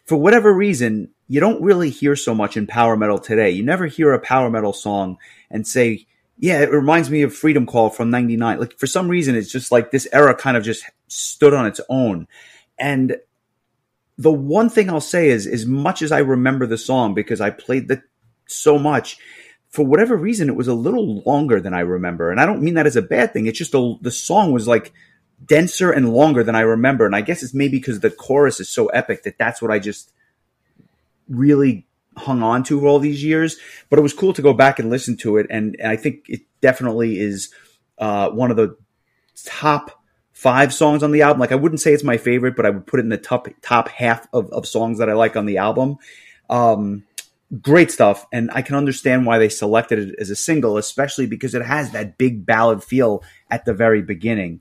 for 0.05 0.17
whatever 0.17 0.53
reason, 0.53 1.11
you 1.29 1.39
don't 1.39 1.63
really 1.63 1.91
hear 1.91 2.17
so 2.17 2.35
much 2.35 2.57
in 2.57 2.67
power 2.67 2.97
metal 2.97 3.19
today. 3.19 3.51
You 3.51 3.63
never 3.63 3.87
hear 3.87 4.13
a 4.13 4.19
power 4.19 4.51
metal 4.51 4.73
song 4.73 5.19
and 5.49 5.65
say 5.65 6.07
yeah, 6.41 6.63
it 6.63 6.73
reminds 6.73 7.11
me 7.11 7.21
of 7.21 7.35
Freedom 7.35 7.67
Call 7.67 7.91
from 7.91 8.11
99. 8.11 8.59
Like 8.59 8.79
for 8.79 8.87
some 8.87 9.09
reason, 9.09 9.35
it's 9.35 9.53
just 9.53 9.71
like 9.71 9.91
this 9.91 10.09
era 10.11 10.35
kind 10.35 10.57
of 10.57 10.65
just 10.65 10.85
stood 11.07 11.53
on 11.53 11.67
its 11.67 11.83
own. 11.91 12.27
And 12.79 13.19
the 14.17 14.33
one 14.33 14.71
thing 14.71 14.89
I'll 14.89 15.03
say 15.03 15.29
is, 15.29 15.47
as 15.47 15.67
much 15.67 16.01
as 16.01 16.13
I 16.13 16.21
remember 16.21 16.67
the 16.67 16.79
song 16.79 17.13
because 17.13 17.43
I 17.43 17.51
played 17.51 17.89
the 17.89 18.03
so 18.47 18.79
much, 18.79 19.19
for 19.69 19.85
whatever 19.85 20.17
reason, 20.17 20.49
it 20.49 20.57
was 20.57 20.67
a 20.67 20.75
little 20.75 21.23
longer 21.27 21.61
than 21.61 21.75
I 21.75 21.81
remember. 21.81 22.31
And 22.31 22.41
I 22.41 22.47
don't 22.47 22.63
mean 22.63 22.75
that 22.75 22.87
as 22.87 22.97
a 22.97 23.03
bad 23.03 23.35
thing. 23.35 23.45
It's 23.45 23.59
just 23.59 23.75
a, 23.75 23.97
the 24.01 24.11
song 24.11 24.51
was 24.51 24.67
like 24.67 24.95
denser 25.45 25.93
and 25.93 26.15
longer 26.15 26.43
than 26.43 26.57
I 26.57 26.61
remember. 26.61 27.05
And 27.05 27.15
I 27.15 27.21
guess 27.21 27.43
it's 27.43 27.55
maybe 27.55 27.77
because 27.77 28.01
the 28.01 28.11
chorus 28.11 28.61
is 28.61 28.69
so 28.71 28.87
epic 28.87 29.25
that 29.25 29.37
that's 29.39 29.61
what 29.61 29.71
I 29.71 29.79
just 29.79 30.11
really 31.29 31.87
hung 32.21 32.43
on 32.43 32.63
to 32.65 32.87
all 32.87 32.99
these 32.99 33.23
years, 33.25 33.57
but 33.89 33.99
it 33.99 34.03
was 34.03 34.13
cool 34.13 34.33
to 34.33 34.43
go 34.43 34.53
back 34.53 34.79
and 34.79 34.91
listen 34.91 35.17
to 35.19 35.37
it. 35.37 35.47
And, 35.51 35.77
and 35.79 35.89
I 35.89 35.97
think 35.97 36.29
it 36.29 36.43
definitely 36.61 37.19
is 37.19 37.53
uh, 37.99 38.31
one 38.31 38.51
of 38.51 38.57
the 38.57 38.77
top 39.45 40.01
five 40.33 40.73
songs 40.73 41.03
on 41.03 41.13
the 41.13 41.23
album. 41.23 41.41
Like 41.41 41.53
I 41.53 41.57
wouldn't 41.57 41.81
say 41.81 41.93
it's 41.93 42.05
my 42.05 42.17
favorite, 42.17 42.57
but 42.57 42.67
I 42.67 42.71
would 42.71 42.87
put 42.87 43.01
it 43.01 43.05
in 43.05 43.11
the 43.11 43.19
top 43.19 43.49
top 43.63 43.89
half 43.89 44.27
of, 44.33 44.51
of 44.53 44.67
songs 44.67 44.99
that 44.99 45.11
I 45.11 45.15
like 45.15 45.37
on 45.37 45.47
the 45.47 45.59
album. 45.59 45.99
Um, 46.49 47.05
great 47.61 47.91
stuff, 47.91 48.27
and 48.33 48.51
I 48.53 48.63
can 48.63 48.77
understand 48.77 49.27
why 49.27 49.39
they 49.39 49.49
selected 49.49 49.99
it 49.99 50.15
as 50.19 50.31
a 50.31 50.37
single, 50.37 50.77
especially 50.77 51.27
because 51.27 51.55
it 51.55 51.63
has 51.63 51.91
that 51.91 52.17
big 52.17 52.47
ballad 52.47 52.83
feel 52.83 53.23
at 53.51 53.65
the 53.65 53.75
very 53.75 54.03
beginning 54.03 54.61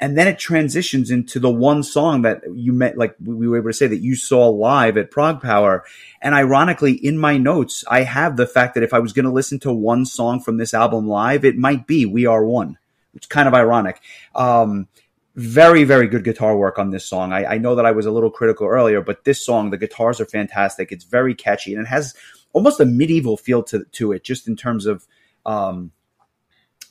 and 0.00 0.16
then 0.16 0.26
it 0.26 0.38
transitions 0.38 1.10
into 1.10 1.38
the 1.38 1.50
one 1.50 1.82
song 1.82 2.22
that 2.22 2.42
you 2.54 2.72
met 2.72 2.96
like 2.96 3.14
we 3.22 3.46
were 3.46 3.58
able 3.58 3.68
to 3.68 3.74
say 3.74 3.86
that 3.86 4.00
you 4.00 4.16
saw 4.16 4.48
live 4.48 4.96
at 4.96 5.10
Prague 5.10 5.42
ProgPower 5.42 5.82
and 6.22 6.34
ironically 6.34 6.92
in 6.92 7.18
my 7.18 7.36
notes 7.36 7.84
i 7.88 8.02
have 8.02 8.36
the 8.36 8.46
fact 8.46 8.74
that 8.74 8.82
if 8.82 8.94
i 8.94 8.98
was 8.98 9.12
going 9.12 9.24
to 9.24 9.30
listen 9.30 9.58
to 9.60 9.72
one 9.72 10.04
song 10.06 10.40
from 10.40 10.56
this 10.56 10.74
album 10.74 11.06
live 11.06 11.44
it 11.44 11.56
might 11.56 11.86
be 11.86 12.06
we 12.06 12.26
are 12.26 12.44
one 12.44 12.78
which 13.12 13.24
is 13.24 13.28
kind 13.28 13.48
of 13.48 13.54
ironic. 13.54 14.00
Um, 14.34 14.88
very 15.36 15.84
very 15.84 16.08
good 16.08 16.24
guitar 16.24 16.56
work 16.56 16.78
on 16.78 16.90
this 16.90 17.06
song. 17.06 17.32
I, 17.32 17.54
I 17.54 17.58
know 17.58 17.76
that 17.76 17.86
i 17.86 17.92
was 17.92 18.04
a 18.04 18.10
little 18.10 18.30
critical 18.30 18.66
earlier 18.66 19.00
but 19.00 19.24
this 19.24 19.44
song 19.44 19.70
the 19.70 19.78
guitars 19.78 20.20
are 20.20 20.26
fantastic. 20.26 20.90
It's 20.90 21.04
very 21.04 21.34
catchy 21.34 21.72
and 21.72 21.82
it 21.82 21.88
has 21.88 22.14
almost 22.52 22.80
a 22.80 22.84
medieval 22.84 23.36
feel 23.36 23.62
to, 23.64 23.84
to 23.92 24.12
it 24.12 24.24
just 24.24 24.48
in 24.48 24.56
terms 24.56 24.86
of 24.86 25.06
um, 25.46 25.92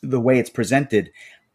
the 0.02 0.22
way 0.22 0.40
it's 0.40 0.50
presented 0.50 1.12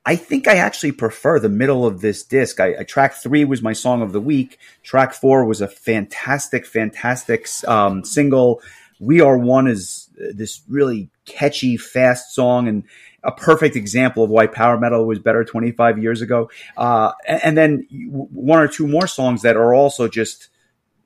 I 0.06 0.16
think 0.16 0.46
I 0.46 0.56
actually 0.56 0.92
prefer 0.92 1.40
the 1.40 1.48
middle 1.48 1.86
of 1.86 2.00
this 2.00 2.22
disc. 2.22 2.60
I, 2.60 2.74
I, 2.80 2.82
track 2.84 3.14
three 3.14 3.44
was 3.44 3.62
my 3.62 3.72
song 3.72 4.02
of 4.02 4.12
the 4.12 4.20
week. 4.20 4.58
Track 4.82 5.14
four 5.14 5.44
was 5.46 5.60
a 5.60 5.68
fantastic, 5.68 6.66
fantastic 6.66 7.48
um, 7.66 8.04
single. 8.04 8.60
We 9.00 9.20
Are 9.20 9.38
One 9.38 9.66
is 9.66 10.10
this 10.16 10.62
really 10.68 11.10
catchy, 11.24 11.76
fast 11.76 12.34
song 12.34 12.68
and 12.68 12.84
a 13.22 13.32
perfect 13.32 13.76
example 13.76 14.22
of 14.24 14.30
why 14.30 14.46
power 14.46 14.78
metal 14.78 15.06
was 15.06 15.18
better 15.18 15.42
25 15.42 15.98
years 15.98 16.20
ago. 16.20 16.50
Uh, 16.76 17.12
and, 17.26 17.40
and, 17.42 17.58
then 17.58 17.86
one 17.90 18.60
or 18.60 18.68
two 18.68 18.86
more 18.86 19.06
songs 19.06 19.42
that 19.42 19.56
are 19.56 19.72
also 19.72 20.08
just, 20.08 20.50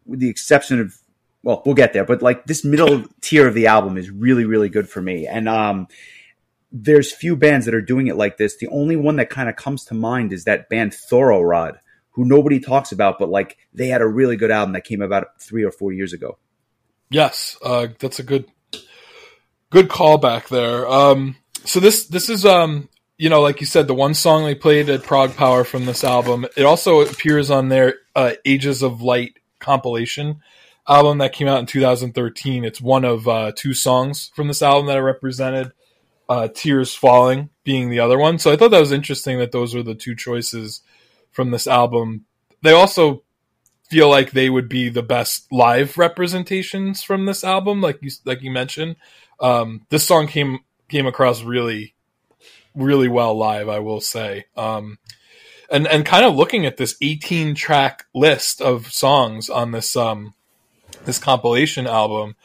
with 0.05 0.19
the 0.19 0.29
exception 0.29 0.81
of, 0.81 0.97
well, 1.45 1.63
we'll 1.65 1.77
get 1.77 1.93
there, 1.93 2.05
but 2.05 2.21
like 2.21 2.45
this 2.47 2.65
middle 2.65 3.05
tier 3.21 3.47
of 3.47 3.55
the 3.55 3.69
album 3.69 3.97
is 3.97 4.11
really, 4.11 4.45
really 4.45 4.69
good 4.69 4.89
for 4.89 5.01
me. 5.01 5.29
And, 5.29 5.49
um, 5.49 5.87
there's 6.71 7.13
few 7.13 7.37
bands 7.37 7.65
that 7.67 7.75
are 7.75 7.81
doing 7.81 8.09
it 8.09 8.17
like 8.17 8.37
this. 8.37 8.57
The 8.57 8.69
only 8.69 8.97
one 8.97 9.17
that 9.17 9.31
kind 9.31 9.49
of 9.49 9.57
comes 9.57 9.85
to 9.87 9.95
mind 9.95 10.33
is 10.33 10.45
that 10.45 10.69
band 10.69 10.93
Thaurorod, 10.93 11.79
who 12.11 12.25
nobody 12.25 12.61
talks 12.61 12.93
about, 12.93 13.19
but 13.19 13.29
like 13.29 13.57
they 13.73 13.89
had 13.89 14.03
a 14.03 14.07
really 14.07 14.37
good 14.37 14.51
album 14.51 14.75
that 14.75 14.85
came 14.85 15.01
about 15.01 15.41
three 15.41 15.65
or 15.65 15.71
four 15.71 15.93
years 15.93 16.13
ago. 16.13 16.39
Yes, 17.11 17.57
uh, 17.63 17.89
that's 17.99 18.19
a 18.19 18.23
good 18.23 18.47
good 19.71 19.89
callback 19.89 20.49
there. 20.49 20.87
Um, 20.87 21.37
so 21.65 21.81
this 21.81 22.07
this 22.07 22.29
is 22.29 22.45
um, 22.45 22.89
you 23.17 23.31
know 23.31 23.41
like 23.41 23.61
you 23.61 23.67
said 23.67 23.87
the 23.87 23.95
one 23.95 24.15
song 24.15 24.45
they 24.45 24.55
played 24.55 24.91
at 24.91 25.05
Prague 25.05 25.31
ProgPower 25.31 25.65
from 25.65 25.87
this 25.87 26.05
album. 26.05 26.47
It 26.57 26.65
also 26.65 27.01
appears 27.01 27.51
on 27.51 27.69
their 27.69 27.95
uh, 28.15 28.33
Ages 28.45 28.83
of 28.83 29.01
Light 29.01 29.39
compilation 29.59 30.43
album 30.87 31.19
that 31.19 31.33
came 31.33 31.49
out 31.49 31.61
in 31.61 31.67
2013. 31.67 32.65
It's 32.65 32.81
one 32.81 33.05
of 33.05 33.27
uh, 33.27 33.53
two 33.55 33.75
songs 33.75 34.31
from 34.35 34.49
this 34.49 34.63
album 34.63 34.87
that 34.87 34.97
are 34.97 35.05
represented 35.05 35.73
uh, 36.29 36.49
Tears 36.49 36.95
Falling 36.95 37.51
being 37.65 37.91
the 37.91 38.01
other 38.01 38.19
one. 38.19 38.39
So 38.39 38.53
I 38.53 38.57
thought 38.57 38.71
that 38.71 38.81
was 38.81 38.93
interesting 38.93 39.39
that 39.39 39.53
those 39.53 39.75
were 39.75 39.83
the 39.83 39.95
two 39.95 40.15
choices 40.15 40.83
from 41.31 41.51
this 41.51 41.67
album. 41.67 42.25
They 42.63 42.73
also 42.73 43.23
feel 43.89 44.09
like 44.11 44.33
they 44.33 44.51
would 44.51 44.69
be 44.69 44.89
the 44.89 45.03
best 45.03 45.51
live 45.51 45.97
representations 45.97 47.03
from 47.03 47.27
this 47.27 47.43
album, 47.43 47.81
like 47.81 47.99
you 48.03 48.11
like 48.25 48.43
you 48.43 48.51
mentioned. 48.51 48.97
Um, 49.41 49.87
this 49.89 50.07
song 50.07 50.27
came 50.27 50.61
came 50.89 51.07
across 51.07 51.43
really, 51.43 51.95
really 52.75 53.09
well 53.09 53.37
live, 53.37 53.69
I 53.69 53.79
will 53.79 54.01
say. 54.01 54.47
Um, 54.57 54.99
and 55.71 55.87
and 55.87 56.05
kind 56.05 56.25
of 56.25 56.35
looking 56.35 56.67
at 56.67 56.77
this 56.77 56.97
18 57.01 57.55
track 57.55 58.05
list 58.15 58.61
of 58.61 58.93
songs 58.93 59.49
on 59.49 59.73
this 59.73 59.97
um 59.97 60.35
this 61.05 61.19
compilation 61.19 61.87
album, 61.87 62.37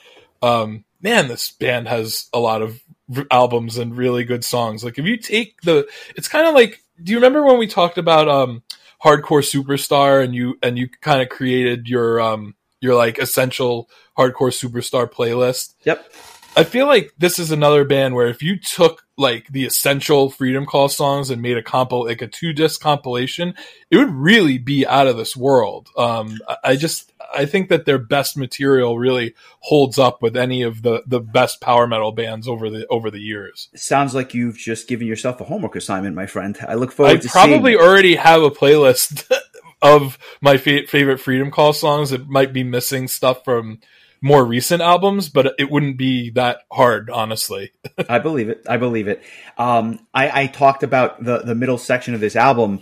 um, 0.41 0.86
man, 1.03 1.27
this 1.27 1.51
band 1.51 1.87
has 1.87 2.29
a 2.33 2.39
lot 2.39 2.63
of 2.63 2.81
albums 3.29 3.77
and 3.77 3.95
really 3.95 4.23
good 4.23 4.43
songs. 4.43 4.83
Like 4.83 4.97
if 4.97 5.05
you 5.05 5.17
take 5.17 5.61
the, 5.61 5.87
it's 6.15 6.27
kind 6.27 6.47
of 6.47 6.55
like, 6.55 6.81
do 7.03 7.11
you 7.11 7.17
remember 7.17 7.43
when 7.43 7.59
we 7.59 7.67
talked 7.67 7.97
about 7.97 8.27
um, 8.27 8.63
hardcore 9.03 9.43
superstar 9.43 10.23
and 10.23 10.33
you 10.33 10.57
and 10.63 10.77
you 10.77 10.87
kind 10.87 11.21
of 11.21 11.29
created 11.29 11.87
your 11.87 12.21
um 12.21 12.55
your 12.79 12.95
like 12.95 13.17
essential 13.17 13.89
hardcore 14.17 14.51
superstar 14.51 15.11
playlist? 15.11 15.73
Yep. 15.83 16.13
I 16.55 16.63
feel 16.63 16.85
like 16.85 17.13
this 17.17 17.39
is 17.39 17.51
another 17.51 17.83
band 17.83 18.13
where 18.13 18.27
if 18.27 18.43
you 18.43 18.57
took 18.57 19.05
like 19.17 19.47
the 19.47 19.65
essential 19.65 20.29
Freedom 20.29 20.65
Call 20.65 20.89
songs 20.89 21.29
and 21.29 21.41
made 21.41 21.57
a 21.57 21.63
compo 21.63 21.99
like 21.99 22.21
a 22.21 22.27
two 22.27 22.53
disc 22.53 22.79
compilation, 22.81 23.55
it 23.89 23.97
would 23.97 24.13
really 24.13 24.57
be 24.57 24.85
out 24.85 25.07
of 25.07 25.17
this 25.17 25.35
world. 25.35 25.89
Um, 25.97 26.39
I 26.63 26.75
just 26.75 27.11
I 27.35 27.45
think 27.45 27.69
that 27.69 27.85
their 27.85 27.97
best 27.97 28.37
material 28.37 28.99
really 28.99 29.33
holds 29.59 29.97
up 29.97 30.21
with 30.21 30.37
any 30.37 30.61
of 30.61 30.81
the 30.83 31.03
the 31.07 31.19
best 31.19 31.59
power 31.61 31.87
metal 31.87 32.11
bands 32.11 32.47
over 32.47 32.69
the 32.69 32.85
over 32.87 33.09
the 33.09 33.21
years. 33.21 33.69
Sounds 33.75 34.13
like 34.13 34.33
you've 34.33 34.57
just 34.57 34.87
given 34.87 35.07
yourself 35.07 35.41
a 35.41 35.45
homework 35.45 35.75
assignment, 35.75 36.15
my 36.15 36.27
friend. 36.27 36.57
I 36.67 36.75
look 36.75 36.91
forward. 36.91 37.13
To 37.13 37.15
it. 37.15 37.19
I 37.19 37.21
to 37.21 37.29
probably 37.29 37.75
already 37.75 38.15
have 38.15 38.43
a 38.43 38.51
playlist 38.51 39.31
of 39.81 40.19
my 40.41 40.57
fa- 40.57 40.87
favorite 40.87 41.19
Freedom 41.19 41.49
Call 41.49 41.73
songs. 41.73 42.11
It 42.11 42.27
might 42.27 42.53
be 42.53 42.63
missing 42.63 43.07
stuff 43.07 43.43
from 43.43 43.79
more 44.24 44.45
recent 44.45 44.82
albums, 44.82 45.28
but 45.28 45.53
it 45.59 45.69
wouldn't 45.69 45.97
be 45.97 46.30
that 46.32 46.61
hard, 46.71 47.09
honestly. 47.09 47.74
I 48.09 48.19
believe 48.19 48.47
it. 48.47 48.65
I 48.67 48.78
believe 48.78 49.09
it. 49.09 49.21
Um, 49.57 50.07
I, 50.13 50.43
I, 50.43 50.47
talked 50.47 50.82
about 50.82 51.21
the 51.24 51.39
the 51.39 51.53
middle 51.53 51.78
section 51.78 52.13
of 52.13 52.21
this 52.21 52.38
album 52.38 52.80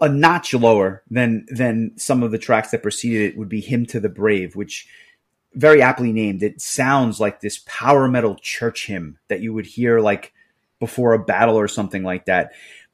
a 0.00 0.08
notch 0.08 0.52
lower 0.54 1.02
than 1.10 1.46
than 1.48 1.92
some 1.96 2.22
of 2.22 2.32
the 2.32 2.38
tracks 2.38 2.72
that 2.72 2.82
preceded 2.82 3.22
it 3.22 3.38
would 3.38 3.48
be 3.48 3.60
"Hymn 3.60 3.86
to 3.86 4.00
the 4.00 4.08
Brave," 4.08 4.56
which 4.56 4.88
very 5.54 5.80
aptly 5.80 6.12
named. 6.12 6.42
It 6.42 6.60
sounds 6.60 7.20
like 7.20 7.40
this 7.40 7.62
power 7.64 8.08
metal 8.08 8.34
church 8.34 8.86
hymn 8.86 9.18
that 9.28 9.40
you 9.40 9.54
would 9.54 9.66
hear 9.66 10.00
like 10.00 10.32
before 10.80 11.12
a 11.12 11.24
battle 11.24 11.56
or 11.56 11.68
something 11.68 12.02
like 12.02 12.26
that. 12.26 12.50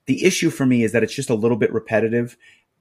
The 0.07 0.23
issue 0.25 0.51
for 0.51 0.67
me 0.67 0.83
is 0.83 0.93
that 0.93 1.03
it's 1.03 1.15
just 1.15 1.31
a 1.31 1.35
little 1.35 1.57
bit 1.57 1.73
repetitive. 1.73 2.37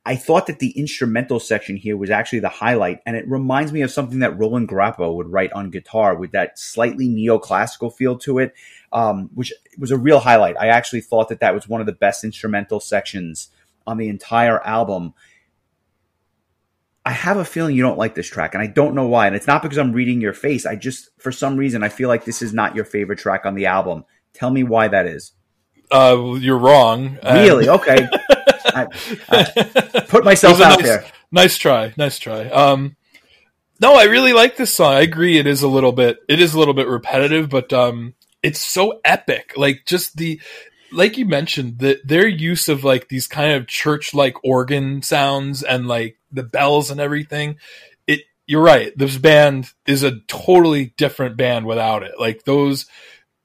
I 0.05 0.17
thought 0.17 0.47
that 0.47 0.59
the 0.59 0.71
instrumental 0.71 1.39
section 1.39 1.77
here 1.77 1.95
was 1.95 2.09
actually 2.09 2.39
the 2.39 2.49
highlight, 2.49 2.99
and 3.05 3.15
it 3.15 3.27
reminds 3.27 3.71
me 3.71 3.81
of 3.81 3.91
something 3.91 4.19
that 4.19 4.37
Roland 4.37 4.67
Grapow 4.67 5.15
would 5.15 5.31
write 5.31 5.53
on 5.53 5.69
guitar 5.69 6.13
with 6.13 6.31
that 6.33 6.59
slightly 6.59 7.07
neoclassical 7.07 7.93
feel 7.93 8.17
to 8.19 8.39
it, 8.39 8.53
um, 8.91 9.29
which 9.33 9.53
was 9.77 9.91
a 9.91 9.97
real 9.97 10.19
highlight. 10.19 10.57
I 10.59 10.67
actually 10.67 11.01
thought 11.01 11.29
that 11.29 11.39
that 11.39 11.55
was 11.55 11.69
one 11.69 11.79
of 11.79 11.87
the 11.87 11.93
best 11.93 12.25
instrumental 12.25 12.81
sections 12.81 13.47
on 13.87 13.97
the 13.97 14.09
entire 14.09 14.61
album. 14.65 15.13
I 17.05 17.11
have 17.11 17.37
a 17.37 17.45
feeling 17.45 17.75
you 17.75 17.83
don't 17.83 17.97
like 17.97 18.13
this 18.13 18.27
track, 18.27 18.53
and 18.53 18.61
I 18.61 18.67
don't 18.67 18.95
know 18.95 19.07
why. 19.07 19.27
And 19.27 19.37
it's 19.37 19.47
not 19.47 19.61
because 19.61 19.77
I'm 19.77 19.93
reading 19.93 20.19
your 20.19 20.33
face. 20.33 20.65
I 20.65 20.75
just, 20.75 21.11
for 21.17 21.31
some 21.31 21.55
reason, 21.55 21.81
I 21.81 21.89
feel 21.89 22.09
like 22.09 22.25
this 22.25 22.41
is 22.41 22.53
not 22.53 22.75
your 22.75 22.85
favorite 22.85 23.19
track 23.19 23.45
on 23.45 23.55
the 23.55 23.67
album. 23.67 24.03
Tell 24.33 24.51
me 24.51 24.63
why 24.63 24.89
that 24.89 25.05
is. 25.05 25.31
Uh, 25.89 26.35
you're 26.39 26.57
wrong. 26.57 27.19
Really? 27.23 27.69
Okay. 27.69 28.09
I, 28.65 28.87
I 29.29 29.99
put 30.07 30.23
myself 30.23 30.61
out 30.61 30.79
nice, 30.79 30.83
there. 30.83 31.05
Nice 31.31 31.57
try. 31.57 31.93
Nice 31.97 32.19
try. 32.19 32.49
Um, 32.49 32.95
no, 33.79 33.95
I 33.95 34.03
really 34.03 34.33
like 34.33 34.55
this 34.55 34.73
song. 34.73 34.93
I 34.93 35.01
agree. 35.01 35.37
It 35.37 35.47
is 35.47 35.61
a 35.61 35.67
little 35.67 35.91
bit. 35.91 36.19
It 36.29 36.39
is 36.39 36.53
a 36.53 36.59
little 36.59 36.73
bit 36.73 36.87
repetitive, 36.87 37.49
but 37.49 37.73
um, 37.73 38.13
it's 38.41 38.59
so 38.59 39.01
epic. 39.03 39.53
Like 39.57 39.83
just 39.85 40.17
the 40.17 40.39
like 40.93 41.17
you 41.17 41.25
mentioned, 41.25 41.79
that 41.79 42.07
their 42.07 42.27
use 42.27 42.69
of 42.69 42.83
like 42.83 43.09
these 43.09 43.27
kind 43.27 43.53
of 43.53 43.67
church 43.67 44.13
like 44.13 44.35
organ 44.43 45.01
sounds 45.01 45.63
and 45.63 45.87
like 45.87 46.17
the 46.31 46.43
bells 46.43 46.91
and 46.91 46.99
everything, 46.99 47.57
it 48.07 48.21
you're 48.45 48.61
right. 48.61 48.95
This 48.97 49.17
band 49.17 49.71
is 49.87 50.03
a 50.03 50.19
totally 50.27 50.93
different 50.97 51.35
band 51.35 51.65
without 51.65 52.03
it. 52.03 52.19
Like 52.19 52.43
those 52.43 52.85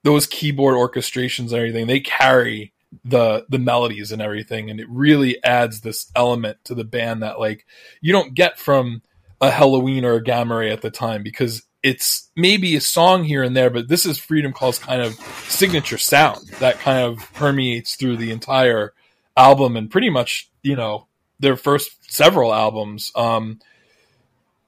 those 0.03 0.27
keyboard 0.27 0.75
orchestrations 0.75 1.47
and 1.49 1.53
everything, 1.53 1.87
they 1.87 1.99
carry 1.99 2.71
the 3.03 3.45
the 3.49 3.59
melodies 3.59 4.11
and 4.11 4.21
everything, 4.21 4.69
and 4.69 4.79
it 4.79 4.87
really 4.89 5.43
adds 5.43 5.81
this 5.81 6.11
element 6.15 6.57
to 6.65 6.75
the 6.75 6.83
band 6.83 7.23
that 7.23 7.39
like 7.39 7.65
you 8.01 8.11
don't 8.11 8.33
get 8.33 8.59
from 8.59 9.01
a 9.41 9.49
Helloween 9.49 10.03
or 10.03 10.15
a 10.15 10.23
Gamma 10.23 10.55
Ray 10.55 10.71
at 10.71 10.81
the 10.81 10.91
time 10.91 11.23
because 11.23 11.63
it's 11.81 12.29
maybe 12.35 12.75
a 12.75 12.81
song 12.81 13.23
here 13.23 13.43
and 13.43 13.55
there, 13.55 13.69
but 13.69 13.87
this 13.87 14.05
is 14.05 14.17
Freedom 14.17 14.51
Call's 14.51 14.79
kind 14.79 15.01
of 15.01 15.13
signature 15.47 15.97
sound 15.97 16.45
that 16.59 16.79
kind 16.79 16.99
of 16.99 17.31
permeates 17.33 17.95
through 17.95 18.17
the 18.17 18.31
entire 18.31 18.93
album 19.37 19.77
and 19.77 19.89
pretty 19.89 20.09
much, 20.09 20.49
you 20.61 20.75
know, 20.75 21.07
their 21.39 21.55
first 21.55 22.11
several 22.11 22.53
albums. 22.53 23.13
Um, 23.15 23.59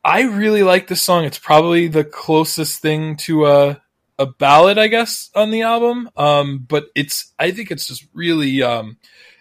I 0.06 0.22
really 0.22 0.64
like 0.64 0.88
this 0.88 1.02
song. 1.02 1.26
It's 1.26 1.38
probably 1.38 1.88
the 1.88 2.06
closest 2.06 2.82
thing 2.82 3.18
to 3.18 3.46
a 3.48 3.82
a 4.22 4.28
ballad, 4.28 4.78
I 4.78 4.88
guess, 4.88 5.32
on 5.36 5.52
the 5.52 5.64
album. 5.64 6.10
Um, 6.16 6.60
but 6.60 6.86
it's 6.96 7.34
I 7.40 7.52
think 7.52 7.72
it's 7.72 7.88
just 7.88 8.06
really 8.14 8.62
um, 8.62 8.98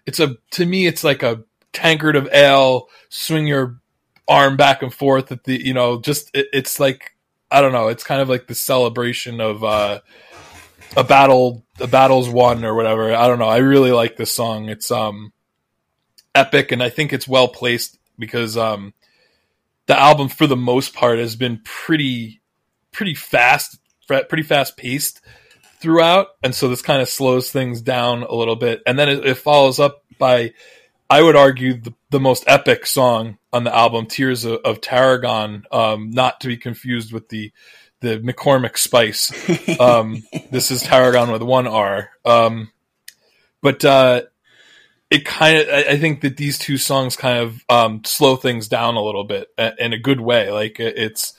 it's 0.07 0.21
a 0.21 0.37
to 0.53 0.65
me 0.67 0.87
it's 0.87 1.05
like 1.05 1.23
a 1.23 1.45
tankard 1.73 2.17
of 2.17 2.29
ale, 2.33 2.89
swing 3.11 3.47
your 3.47 3.81
arm 4.27 4.57
back 4.57 4.83
and 4.83 4.95
forth 4.95 5.33
at 5.33 5.45
the 5.45 5.65
you 5.65 5.75
know 5.75 6.01
just 6.01 6.31
it, 6.35 6.47
it's 6.53 6.81
like 6.81 7.15
I 7.51 7.61
don't 7.61 7.73
know. 7.73 7.89
It's 7.89 8.05
kind 8.05 8.23
of 8.23 8.29
like 8.29 8.47
the 8.47 8.55
celebration 8.55 9.41
of 9.41 9.63
uh, 9.63 10.01
a 10.97 11.05
battle, 11.05 11.65
a 11.81 11.87
battle's 11.87 12.29
won 12.29 12.65
or 12.65 12.75
whatever. 12.75 13.15
I 13.15 13.27
don't 13.27 13.39
know. 13.39 13.49
I 13.49 13.59
really 13.59 13.93
like 13.93 14.17
this 14.17 14.33
song. 14.33 14.69
It's 14.69 14.91
um 14.91 15.33
epic, 16.35 16.73
and 16.73 16.83
I 16.83 16.89
think 16.89 17.13
it's 17.13 17.29
well 17.29 17.49
placed 17.49 17.99
because 18.19 18.57
um 18.57 18.95
the 19.87 19.99
album 19.99 20.29
for 20.29 20.47
the 20.47 20.57
most 20.57 20.95
part 20.95 21.19
has 21.19 21.37
been 21.37 21.61
pretty 21.65 22.41
pretty 22.93 23.15
fast, 23.15 23.79
pretty 24.11 24.43
fast 24.43 24.77
paced 24.77 25.21
throughout, 25.81 26.29
and 26.43 26.55
so 26.55 26.69
this 26.69 26.83
kind 26.83 27.01
of 27.01 27.09
slows 27.09 27.51
things 27.51 27.81
down 27.81 28.23
a 28.23 28.35
little 28.35 28.57
bit, 28.57 28.83
and 28.87 28.99
then 28.99 29.09
it, 29.09 29.27
it 29.27 29.35
follows 29.37 29.79
up 29.81 30.05
by 30.19 30.53
I 31.09 31.23
would 31.23 31.35
argue 31.35 31.75
the, 31.75 31.93
the 32.11 32.21
most 32.21 32.45
epic 32.47 32.87
song 32.87 33.39
on 33.53 33.65
the 33.65 33.75
album, 33.75 34.07
"Tears 34.07 34.45
of, 34.45 34.61
of 34.65 34.81
Taragon," 34.81 35.65
um, 35.73 36.11
not 36.11 36.41
to 36.41 36.49
be 36.49 36.57
confused 36.57 37.13
with 37.13 37.29
the 37.29 37.53
the 38.01 38.19
McCormick 38.19 38.79
Spice. 38.79 39.31
Um, 39.81 40.23
this 40.51 40.71
is 40.71 40.83
Taragon 40.83 41.33
with 41.33 41.43
one 41.43 41.67
R. 41.67 42.11
Um, 42.25 42.71
but 43.63 43.85
uh, 43.85 44.23
it 45.11 45.25
kind 45.25 45.59
of, 45.59 45.69
I, 45.69 45.85
I, 45.93 45.99
think 45.99 46.21
that 46.21 46.37
these 46.37 46.59
two 46.59 46.77
songs 46.77 47.17
kind 47.17 47.39
of 47.39 47.65
um, 47.69 48.03
slow 48.05 48.37
things 48.37 48.69
down 48.69 48.97
a 48.97 49.03
little 49.03 49.25
bit 49.25 49.49
in 49.79 49.93
a 49.93 49.99
good 49.99 50.21
way. 50.21 50.51
Like 50.51 50.81
it's 50.81 51.35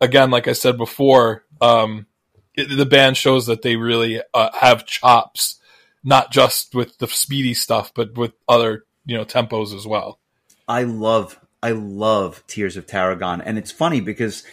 again, 0.00 0.30
like 0.30 0.48
I 0.48 0.52
said 0.52 0.78
before, 0.78 1.44
um, 1.60 2.06
it, 2.54 2.76
the 2.76 2.86
band 2.86 3.16
shows 3.16 3.46
that 3.46 3.62
they 3.62 3.76
really 3.76 4.20
uh, 4.34 4.50
have 4.60 4.86
chops, 4.86 5.58
not 6.04 6.30
just 6.30 6.74
with 6.74 6.98
the 6.98 7.06
speedy 7.06 7.54
stuff, 7.54 7.92
but 7.94 8.16
with 8.16 8.32
other 8.48 8.84
you 9.04 9.16
know 9.16 9.24
tempos 9.24 9.74
as 9.74 9.86
well. 9.86 10.18
I 10.68 10.82
love 10.82 11.40
I 11.62 11.72
love 11.72 12.42
Tears 12.46 12.76
of 12.76 12.86
Taragon, 12.86 13.42
and 13.44 13.58
it's 13.58 13.72
funny 13.72 14.00
because 14.00 14.44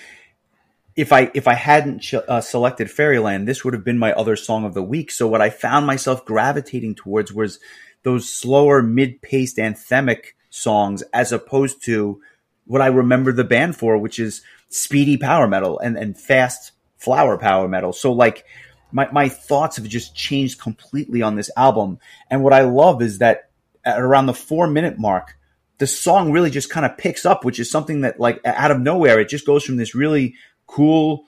if 0.95 1.11
I 1.11 1.31
if 1.33 1.47
I 1.47 1.53
hadn't 1.53 1.99
ch- 1.99 2.15
uh, 2.15 2.41
selected 2.41 2.91
Fairyland, 2.91 3.47
this 3.47 3.63
would 3.63 3.73
have 3.73 3.83
been 3.83 3.97
my 3.97 4.13
other 4.13 4.35
song 4.35 4.65
of 4.65 4.73
the 4.73 4.83
week. 4.83 5.11
So 5.11 5.27
what 5.27 5.41
I 5.41 5.49
found 5.49 5.85
myself 5.85 6.25
gravitating 6.25 6.95
towards 6.95 7.31
was 7.31 7.59
those 8.03 8.31
slower, 8.31 8.81
mid-paced 8.81 9.57
anthemic 9.57 10.33
songs, 10.49 11.03
as 11.13 11.31
opposed 11.31 11.83
to 11.85 12.21
what 12.65 12.81
I 12.81 12.87
remember 12.87 13.31
the 13.31 13.43
band 13.43 13.75
for, 13.75 13.97
which 13.97 14.19
is 14.19 14.41
speedy 14.69 15.17
power 15.17 15.47
metal 15.47 15.79
and 15.79 15.97
and 15.97 16.17
fast 16.17 16.71
flower 16.99 17.37
power 17.37 17.67
metal. 17.67 17.93
So 17.93 18.13
like 18.13 18.45
my 18.91 19.09
my 19.11 19.29
thoughts 19.29 19.77
have 19.77 19.87
just 19.87 20.15
changed 20.15 20.59
completely 20.59 21.21
on 21.21 21.35
this 21.35 21.49
album. 21.57 21.99
And 22.29 22.43
what 22.43 22.53
I 22.53 22.61
love 22.61 23.01
is 23.01 23.19
that 23.19 23.49
at 23.83 23.99
around 23.99 24.27
the 24.27 24.33
four 24.33 24.67
minute 24.67 24.99
mark, 24.99 25.37
the 25.77 25.87
song 25.87 26.31
really 26.31 26.49
just 26.49 26.69
kind 26.69 26.85
of 26.85 26.97
picks 26.97 27.25
up, 27.25 27.45
which 27.45 27.59
is 27.59 27.71
something 27.71 28.01
that 28.01 28.19
like 28.19 28.41
out 28.45 28.71
of 28.71 28.79
nowhere, 28.79 29.19
it 29.19 29.29
just 29.29 29.45
goes 29.45 29.63
from 29.63 29.77
this 29.77 29.95
really 29.95 30.35
cool, 30.67 31.25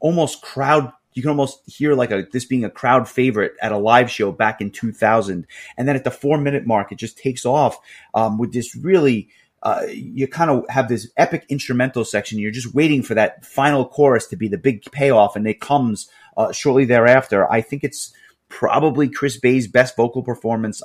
almost 0.00 0.42
crowd. 0.42 0.92
You 1.14 1.22
can 1.22 1.30
almost 1.30 1.60
hear 1.66 1.94
like 1.94 2.10
a 2.10 2.26
this 2.32 2.44
being 2.44 2.64
a 2.64 2.70
crowd 2.70 3.08
favorite 3.08 3.52
at 3.62 3.72
a 3.72 3.78
live 3.78 4.10
show 4.10 4.30
back 4.32 4.60
in 4.60 4.70
2000, 4.70 5.46
and 5.76 5.88
then 5.88 5.96
at 5.96 6.04
the 6.04 6.10
four 6.10 6.38
minute 6.38 6.66
mark, 6.66 6.92
it 6.92 6.98
just 6.98 7.18
takes 7.18 7.44
off 7.46 7.78
um, 8.14 8.38
with 8.38 8.52
this 8.52 8.74
really. 8.76 9.30
Uh, 9.62 9.82
you 9.90 10.28
kind 10.28 10.50
of 10.50 10.64
have 10.68 10.88
this 10.88 11.10
epic 11.16 11.44
instrumental 11.48 12.04
section. 12.04 12.38
You're 12.38 12.50
just 12.50 12.74
waiting 12.74 13.02
for 13.02 13.14
that 13.14 13.44
final 13.44 13.84
chorus 13.84 14.26
to 14.28 14.36
be 14.36 14.48
the 14.48 14.58
big 14.58 14.82
payoff, 14.92 15.36
and 15.36 15.46
it 15.46 15.60
comes 15.60 16.08
uh, 16.36 16.52
shortly 16.52 16.84
thereafter. 16.84 17.50
I 17.50 17.60
think 17.60 17.84
it's 17.84 18.12
probably 18.48 19.08
Chris 19.08 19.36
Bay's 19.38 19.66
best 19.66 19.96
vocal 19.96 20.22
performance 20.22 20.82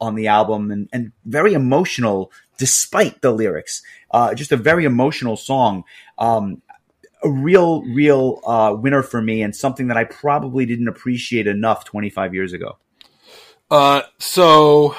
on 0.00 0.14
the 0.14 0.28
album 0.28 0.70
and, 0.70 0.88
and 0.92 1.12
very 1.24 1.54
emotional 1.54 2.30
despite 2.58 3.20
the 3.22 3.30
lyrics. 3.30 3.82
Uh, 4.10 4.34
just 4.34 4.52
a 4.52 4.56
very 4.56 4.84
emotional 4.84 5.36
song. 5.36 5.84
Um, 6.18 6.62
a 7.22 7.30
real, 7.30 7.82
real 7.82 8.40
uh, 8.46 8.74
winner 8.78 9.02
for 9.02 9.20
me 9.20 9.42
and 9.42 9.54
something 9.54 9.88
that 9.88 9.96
I 9.96 10.04
probably 10.04 10.66
didn't 10.66 10.88
appreciate 10.88 11.46
enough 11.46 11.84
25 11.84 12.34
years 12.34 12.52
ago. 12.52 12.78
Uh, 13.70 14.02
so, 14.18 14.94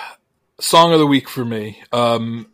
song 0.60 0.94
of 0.94 1.00
the 1.00 1.08
week 1.08 1.30
for 1.30 1.46
me. 1.46 1.82
Um, 1.92 2.52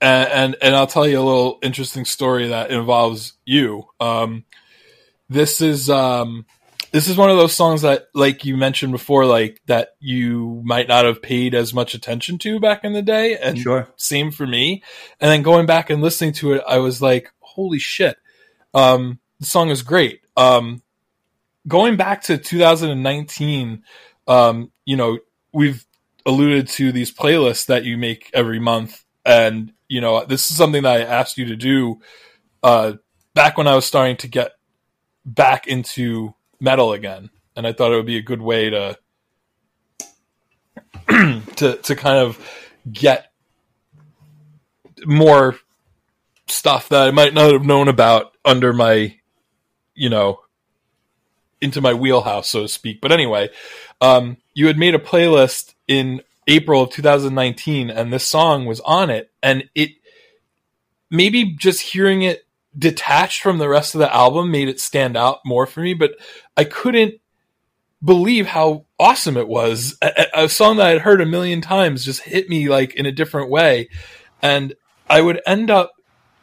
and, 0.00 0.28
and, 0.28 0.56
and 0.62 0.76
I'll 0.76 0.86
tell 0.86 1.06
you 1.08 1.18
a 1.18 1.22
little 1.22 1.58
interesting 1.62 2.04
story 2.04 2.48
that 2.48 2.70
involves 2.70 3.34
you. 3.44 3.84
Um, 4.00 4.44
this 5.28 5.60
is 5.60 5.90
um, 5.90 6.46
this 6.90 7.08
is 7.08 7.16
one 7.16 7.30
of 7.30 7.36
those 7.36 7.54
songs 7.54 7.82
that 7.82 8.08
like 8.14 8.44
you 8.44 8.56
mentioned 8.56 8.92
before 8.92 9.26
like 9.26 9.60
that 9.66 9.94
you 10.00 10.62
might 10.64 10.88
not 10.88 11.04
have 11.04 11.22
paid 11.22 11.54
as 11.54 11.74
much 11.74 11.94
attention 11.94 12.38
to 12.38 12.60
back 12.60 12.84
in 12.84 12.92
the 12.92 13.02
day 13.02 13.36
and 13.36 13.58
sure. 13.58 13.88
same 13.96 14.30
for 14.30 14.46
me 14.46 14.82
and 15.20 15.30
then 15.30 15.42
going 15.42 15.66
back 15.66 15.90
and 15.90 16.02
listening 16.02 16.32
to 16.32 16.52
it 16.52 16.62
i 16.66 16.78
was 16.78 17.02
like 17.02 17.32
holy 17.40 17.78
shit 17.78 18.16
um, 18.74 19.18
the 19.40 19.46
song 19.46 19.70
is 19.70 19.82
great 19.82 20.20
um, 20.36 20.82
going 21.66 21.96
back 21.96 22.22
to 22.22 22.38
2019 22.38 23.82
um, 24.26 24.70
you 24.84 24.96
know 24.96 25.18
we've 25.52 25.84
alluded 26.26 26.68
to 26.68 26.92
these 26.92 27.12
playlists 27.12 27.66
that 27.66 27.84
you 27.84 27.96
make 27.96 28.30
every 28.34 28.58
month 28.58 29.04
and 29.28 29.72
you 29.88 30.00
know 30.00 30.24
this 30.24 30.50
is 30.50 30.56
something 30.56 30.82
that 30.82 30.96
i 30.96 31.02
asked 31.02 31.38
you 31.38 31.44
to 31.44 31.56
do 31.56 32.00
uh, 32.64 32.94
back 33.34 33.56
when 33.56 33.68
i 33.68 33.74
was 33.74 33.84
starting 33.84 34.16
to 34.16 34.26
get 34.26 34.52
back 35.24 35.66
into 35.66 36.34
metal 36.60 36.92
again, 36.92 37.30
and 37.54 37.66
I 37.66 37.72
thought 37.72 37.92
it 37.92 37.96
would 37.96 38.06
be 38.06 38.16
a 38.16 38.22
good 38.22 38.42
way 38.42 38.70
to 38.70 38.98
to 41.56 41.76
to 41.76 41.96
kind 41.96 42.18
of 42.18 42.38
get 42.90 43.30
more 45.04 45.56
stuff 46.46 46.88
that 46.88 47.06
I 47.06 47.10
might 47.10 47.34
not 47.34 47.52
have 47.52 47.64
known 47.64 47.88
about 47.88 48.32
under 48.44 48.72
my, 48.72 49.16
you 49.94 50.08
know, 50.08 50.40
into 51.60 51.80
my 51.80 51.92
wheelhouse, 51.92 52.48
so 52.48 52.62
to 52.62 52.68
speak. 52.68 53.00
But 53.00 53.12
anyway, 53.12 53.50
um, 54.00 54.38
you 54.54 54.66
had 54.66 54.78
made 54.78 54.94
a 54.94 54.98
playlist 54.98 55.74
in 55.86 56.22
April 56.48 56.82
of 56.82 56.90
2019, 56.90 57.90
and 57.90 58.12
this 58.12 58.24
song 58.24 58.66
was 58.66 58.80
on 58.80 59.10
it, 59.10 59.30
and 59.42 59.68
it 59.74 59.90
maybe 61.10 61.52
just 61.56 61.80
hearing 61.80 62.22
it 62.22 62.46
detached 62.76 63.42
from 63.42 63.58
the 63.58 63.68
rest 63.68 63.94
of 63.94 64.00
the 64.00 64.14
album 64.14 64.50
made 64.50 64.68
it 64.68 64.80
stand 64.80 65.16
out 65.16 65.40
more 65.44 65.66
for 65.66 65.80
me, 65.80 65.94
but 65.94 66.12
I 66.56 66.64
couldn't 66.64 67.20
believe 68.02 68.46
how 68.46 68.86
awesome 68.98 69.36
it 69.36 69.48
was. 69.48 69.96
A, 70.02 70.26
a, 70.34 70.48
song 70.48 70.76
that 70.76 70.86
I'd 70.86 71.00
heard 71.00 71.20
a 71.20 71.26
million 71.26 71.60
times 71.60 72.04
just 72.04 72.22
hit 72.22 72.48
me 72.48 72.68
like 72.68 72.94
in 72.94 73.06
a 73.06 73.12
different 73.12 73.50
way. 73.50 73.88
And 74.40 74.74
I 75.10 75.20
would 75.20 75.40
end 75.46 75.70
up 75.70 75.92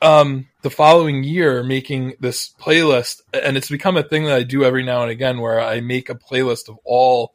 um, 0.02 0.48
the 0.62 0.70
following 0.70 1.24
year 1.24 1.64
making 1.64 2.16
this 2.20 2.54
playlist, 2.60 3.22
and 3.34 3.56
it's 3.56 3.70
become 3.70 3.98
a 3.98 4.04
thing 4.04 4.26
that 4.26 4.36
I 4.36 4.44
do 4.44 4.64
every 4.64 4.84
now 4.84 5.04
and 5.04 5.12
again 5.12 5.40
where 5.40 5.62
I 5.62 5.80
make 5.80 6.10
a 6.10 6.16
playlist 6.16 6.68
of 6.68 6.78
all 6.84 7.34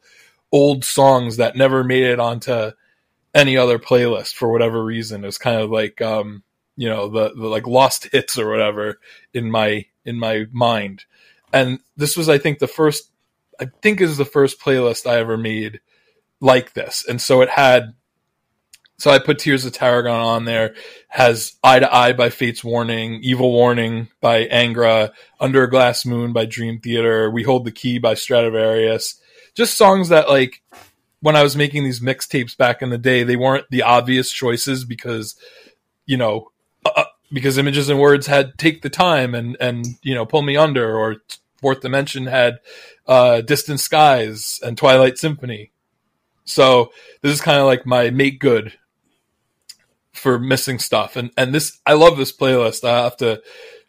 old 0.51 0.83
songs 0.83 1.37
that 1.37 1.55
never 1.55 1.83
made 1.83 2.03
it 2.03 2.19
onto 2.19 2.71
any 3.33 3.57
other 3.57 3.79
playlist 3.79 4.33
for 4.33 4.51
whatever 4.51 4.83
reason. 4.83 5.23
It's 5.23 5.37
kind 5.37 5.61
of 5.61 5.69
like 5.69 6.01
um, 6.01 6.43
you 6.81 6.89
know 6.89 7.09
the, 7.09 7.33
the 7.35 7.47
like 7.47 7.67
lost 7.67 8.07
hits 8.11 8.37
or 8.37 8.49
whatever 8.49 8.99
in 9.33 9.51
my 9.51 9.85
in 10.05 10.17
my 10.17 10.45
mind 10.51 11.05
and 11.53 11.79
this 11.97 12.17
was 12.17 12.29
i 12.29 12.37
think 12.37 12.59
the 12.59 12.67
first 12.67 13.11
i 13.59 13.65
think 13.83 14.01
is 14.01 14.17
the 14.17 14.25
first 14.25 14.59
playlist 14.59 15.09
i 15.09 15.17
ever 15.17 15.37
made 15.37 15.79
like 16.39 16.73
this 16.73 17.05
and 17.07 17.21
so 17.21 17.41
it 17.41 17.49
had 17.49 17.93
so 18.97 19.11
i 19.11 19.19
put 19.19 19.37
tears 19.37 19.65
of 19.65 19.73
taragon 19.73 20.23
on 20.23 20.45
there 20.45 20.73
has 21.07 21.53
eye 21.63 21.79
to 21.79 21.95
eye 21.95 22.13
by 22.13 22.29
fates 22.29 22.63
warning 22.63 23.19
evil 23.21 23.51
warning 23.51 24.07
by 24.19 24.45
angra 24.47 25.11
under 25.39 25.63
a 25.63 25.69
glass 25.69 26.05
moon 26.05 26.33
by 26.33 26.45
dream 26.45 26.79
theater 26.79 27.29
we 27.29 27.43
hold 27.43 27.65
the 27.65 27.71
key 27.71 27.99
by 27.99 28.15
stratovarius 28.15 29.19
just 29.55 29.77
songs 29.77 30.09
that 30.09 30.29
like 30.29 30.61
when 31.21 31.35
i 31.35 31.43
was 31.43 31.55
making 31.55 31.83
these 31.83 31.99
mixtapes 31.99 32.55
back 32.55 32.81
in 32.81 32.89
the 32.89 32.97
day 32.97 33.23
they 33.23 33.35
weren't 33.35 33.65
the 33.69 33.83
obvious 33.83 34.31
choices 34.31 34.85
because 34.85 35.35
you 36.05 36.17
know 36.17 36.51
uh, 36.85 37.05
because 37.33 37.57
images 37.57 37.89
and 37.89 37.99
words 37.99 38.27
had 38.27 38.57
take 38.57 38.81
the 38.81 38.89
time 38.89 39.33
and 39.35 39.57
and 39.59 39.85
you 40.01 40.13
know 40.13 40.25
pull 40.25 40.41
me 40.41 40.57
under 40.57 40.95
or 40.97 41.17
fourth 41.61 41.81
dimension 41.81 42.25
had 42.25 42.59
uh, 43.07 43.41
distant 43.41 43.79
skies 43.79 44.59
and 44.63 44.77
twilight 44.77 45.17
symphony. 45.17 45.71
So 46.43 46.91
this 47.21 47.33
is 47.33 47.41
kind 47.41 47.59
of 47.59 47.65
like 47.65 47.85
my 47.85 48.09
make 48.09 48.39
good 48.39 48.73
for 50.11 50.39
missing 50.39 50.79
stuff. 50.79 51.15
And 51.15 51.31
and 51.37 51.53
this 51.53 51.79
i 51.85 51.93
love 51.93 52.17
this 52.17 52.35
playlist. 52.35 52.83
I 52.83 53.03
have 53.03 53.17
to 53.17 53.41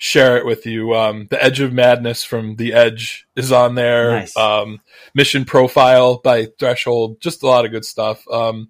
share 0.03 0.37
it 0.37 0.45
with 0.45 0.67
you 0.67 0.97
um, 0.97 1.29
the 1.31 1.41
edge 1.43 1.61
of 1.61 1.73
madness 1.73 2.25
from 2.25 2.57
the 2.57 2.73
edge 2.73 3.25
is 3.37 3.53
on 3.53 3.77
there 3.77 4.11
nice. 4.11 4.37
um, 4.37 4.81
mission 5.15 5.45
profile 5.45 6.19
by 6.19 6.47
threshold 6.59 7.21
just 7.21 7.45
a 7.45 7.47
lot 7.47 7.65
of 7.65 7.71
good 7.71 7.85
stuff 7.85 8.27
um, 8.29 8.69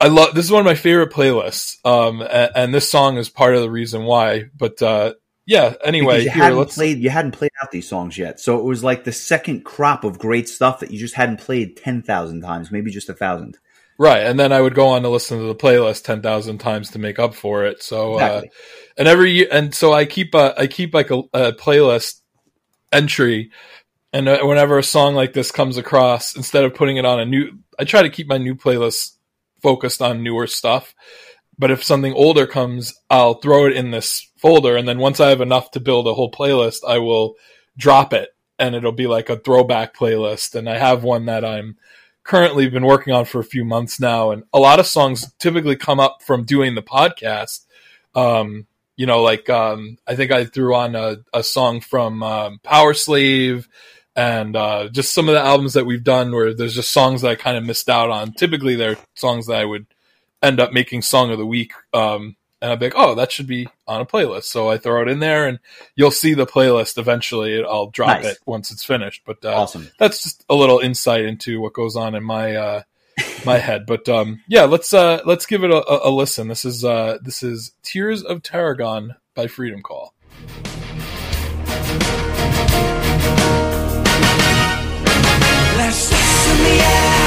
I 0.00 0.08
love 0.08 0.34
this 0.34 0.46
is 0.46 0.50
one 0.50 0.60
of 0.60 0.66
my 0.66 0.74
favorite 0.74 1.12
playlists, 1.12 1.76
um, 1.86 2.22
and, 2.22 2.50
and, 2.56 2.74
this 2.74 2.88
song 2.88 3.18
is 3.18 3.28
part 3.28 3.54
of 3.54 3.60
the 3.60 3.70
reason 3.70 4.02
why. 4.02 4.46
But 4.56 4.82
uh, 4.82 5.14
yeah, 5.46 5.74
anyway, 5.84 6.24
you 6.24 6.30
here, 6.30 6.42
hadn't 6.42 6.70
played 6.70 6.98
you 6.98 7.08
hadn't 7.08 7.32
played 7.32 7.52
out 7.62 7.70
these 7.70 7.88
songs 7.88 8.18
yet, 8.18 8.40
so 8.40 8.58
it 8.58 8.64
was 8.64 8.82
like 8.82 9.04
the 9.04 9.12
second 9.12 9.64
crop 9.64 10.02
of 10.02 10.18
great 10.18 10.48
stuff 10.48 10.80
that 10.80 10.90
you 10.90 10.98
just 10.98 11.14
hadn't 11.14 11.38
played 11.38 11.76
ten 11.76 12.02
thousand 12.02 12.40
times, 12.40 12.72
maybe 12.72 12.90
just 12.90 13.08
a 13.10 13.14
thousand. 13.14 13.58
Right, 13.98 14.22
and 14.22 14.38
then 14.40 14.52
I 14.52 14.60
would 14.60 14.74
go 14.74 14.88
on 14.88 15.02
to 15.02 15.08
listen 15.08 15.38
to 15.38 15.44
the 15.44 15.54
playlist 15.54 16.04
ten 16.04 16.22
thousand 16.22 16.58
times 16.58 16.90
to 16.90 16.98
make 16.98 17.18
up 17.18 17.34
for 17.34 17.64
it. 17.66 17.82
So, 17.82 18.14
Exactly. 18.14 18.48
uh, 18.48 18.50
and 18.96 19.08
every 19.08 19.32
year, 19.32 19.48
and 19.52 19.74
so 19.74 19.92
I 19.92 20.06
keep 20.06 20.34
a 20.34 20.54
I 20.58 20.66
keep 20.66 20.94
like 20.94 21.10
a, 21.10 21.18
a 21.32 21.52
playlist 21.52 22.20
entry, 22.90 23.50
and 24.12 24.28
uh, 24.28 24.40
whenever 24.42 24.78
a 24.78 24.82
song 24.82 25.14
like 25.14 25.34
this 25.34 25.50
comes 25.50 25.76
across, 25.76 26.36
instead 26.36 26.64
of 26.64 26.74
putting 26.74 26.96
it 26.96 27.04
on 27.04 27.20
a 27.20 27.24
new, 27.24 27.58
I 27.78 27.84
try 27.84 28.02
to 28.02 28.10
keep 28.10 28.28
my 28.28 28.38
new 28.38 28.54
playlist 28.54 29.16
focused 29.62 30.02
on 30.02 30.22
newer 30.22 30.46
stuff. 30.46 30.94
But 31.58 31.70
if 31.70 31.84
something 31.84 32.14
older 32.14 32.46
comes, 32.46 32.94
I'll 33.10 33.34
throw 33.34 33.66
it 33.66 33.76
in 33.76 33.90
this 33.90 34.28
folder, 34.38 34.76
and 34.76 34.88
then 34.88 34.98
once 34.98 35.20
I 35.20 35.28
have 35.28 35.42
enough 35.42 35.70
to 35.72 35.80
build 35.80 36.08
a 36.08 36.14
whole 36.14 36.30
playlist, 36.30 36.78
I 36.86 36.98
will 36.98 37.34
drop 37.76 38.12
it, 38.14 38.30
and 38.58 38.74
it'll 38.74 38.90
be 38.90 39.06
like 39.06 39.28
a 39.28 39.38
throwback 39.38 39.94
playlist. 39.94 40.54
And 40.54 40.68
I 40.68 40.78
have 40.78 41.04
one 41.04 41.26
that 41.26 41.44
I'm 41.44 41.76
currently 42.24 42.68
been 42.68 42.86
working 42.86 43.12
on 43.12 43.24
for 43.24 43.40
a 43.40 43.44
few 43.44 43.64
months 43.64 44.00
now, 44.00 44.30
and 44.30 44.44
a 44.52 44.58
lot 44.58 44.80
of 44.80 44.86
songs 44.86 45.32
typically 45.38 45.76
come 45.76 46.00
up 46.00 46.22
from 46.22 46.44
doing 46.44 46.74
the 46.74 46.82
podcast. 46.82 47.64
Um, 48.14 48.66
you 48.96 49.06
know, 49.06 49.22
like 49.22 49.48
um, 49.50 49.98
I 50.06 50.14
think 50.14 50.30
I 50.30 50.44
threw 50.44 50.74
on 50.74 50.94
a, 50.94 51.18
a 51.32 51.42
song 51.42 51.80
from 51.80 52.22
um, 52.22 52.60
Powerslave, 52.64 53.66
and 54.14 54.54
uh, 54.54 54.88
just 54.88 55.12
some 55.12 55.28
of 55.28 55.34
the 55.34 55.40
albums 55.40 55.72
that 55.74 55.86
we've 55.86 56.04
done 56.04 56.32
where 56.32 56.54
there's 56.54 56.74
just 56.74 56.92
songs 56.92 57.22
that 57.22 57.30
I 57.30 57.34
kind 57.34 57.56
of 57.56 57.64
missed 57.64 57.88
out 57.88 58.10
on. 58.10 58.32
Typically, 58.32 58.76
they're 58.76 58.98
songs 59.14 59.46
that 59.46 59.56
I 59.56 59.64
would 59.64 59.86
end 60.42 60.60
up 60.60 60.72
making 60.72 61.02
song 61.02 61.30
of 61.30 61.38
the 61.38 61.46
week. 61.46 61.72
Um, 61.94 62.36
and 62.62 62.70
I'd 62.72 62.78
be 62.78 62.86
like, 62.86 62.94
oh, 62.96 63.14
that 63.16 63.30
should 63.32 63.46
be 63.48 63.68
on 63.88 64.00
a 64.00 64.06
playlist. 64.06 64.44
So 64.44 64.70
I 64.70 64.78
throw 64.78 65.02
it 65.02 65.08
in 65.08 65.18
there, 65.18 65.46
and 65.48 65.58
you'll 65.96 66.10
see 66.12 66.32
the 66.32 66.46
playlist 66.46 66.96
eventually. 66.96 67.62
I'll 67.62 67.88
drop 67.88 68.22
Nice. 68.22 68.32
it 68.32 68.38
once 68.46 68.70
it's 68.70 68.84
finished. 68.84 69.22
But 69.26 69.44
uh, 69.44 69.52
Awesome. 69.54 69.90
that's 69.98 70.22
just 70.22 70.44
a 70.48 70.54
little 70.54 70.78
insight 70.78 71.24
into 71.24 71.60
what 71.60 71.72
goes 71.74 71.96
on 71.96 72.14
in 72.14 72.22
my 72.22 72.54
uh, 72.54 72.82
my 73.44 73.58
head. 73.68 73.84
But 73.86 74.08
um, 74.08 74.40
yeah, 74.48 74.62
let's 74.64 74.94
uh, 74.94 75.20
let's 75.26 75.44
give 75.44 75.64
it 75.64 75.70
a, 75.70 75.84
a- 75.86 76.08
a 76.08 76.10
listen. 76.10 76.48
This 76.48 76.64
is 76.64 76.84
uh, 76.84 77.18
this 77.22 77.42
is 77.42 77.72
Tears 77.82 78.22
of 78.22 78.42
Taragon 78.42 79.16
by 79.34 79.48
Freedom 79.48 79.82
Call. 79.82 80.14
Let's 85.76 86.10
in 86.50 86.58
the 86.64 86.82
air 86.82 87.21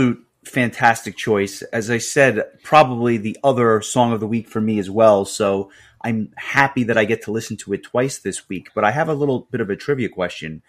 absolute 0.00 0.24
fantastic 0.44 1.16
choice. 1.16 1.62
As 1.62 1.90
I 1.90 1.98
said, 1.98 2.42
probably 2.62 3.18
the 3.18 3.36
other 3.44 3.82
song 3.82 4.12
of 4.12 4.20
the 4.20 4.26
week 4.26 4.48
for 4.48 4.60
me 4.60 4.78
as 4.78 4.88
well. 4.88 5.24
So 5.26 5.70
I'm 6.02 6.32
happy 6.36 6.84
that 6.84 6.96
I 6.96 7.04
get 7.04 7.22
to 7.24 7.30
listen 7.30 7.56
to 7.58 7.74
it 7.74 7.82
twice 7.82 8.18
this 8.18 8.48
week. 8.48 8.70
But 8.74 8.84
I 8.84 8.90
have 8.90 9.08
a 9.08 9.14
little 9.14 9.40
bit 9.50 9.60
of 9.60 9.68
a 9.68 9.76
trivia 9.76 10.08
question. 10.08 10.62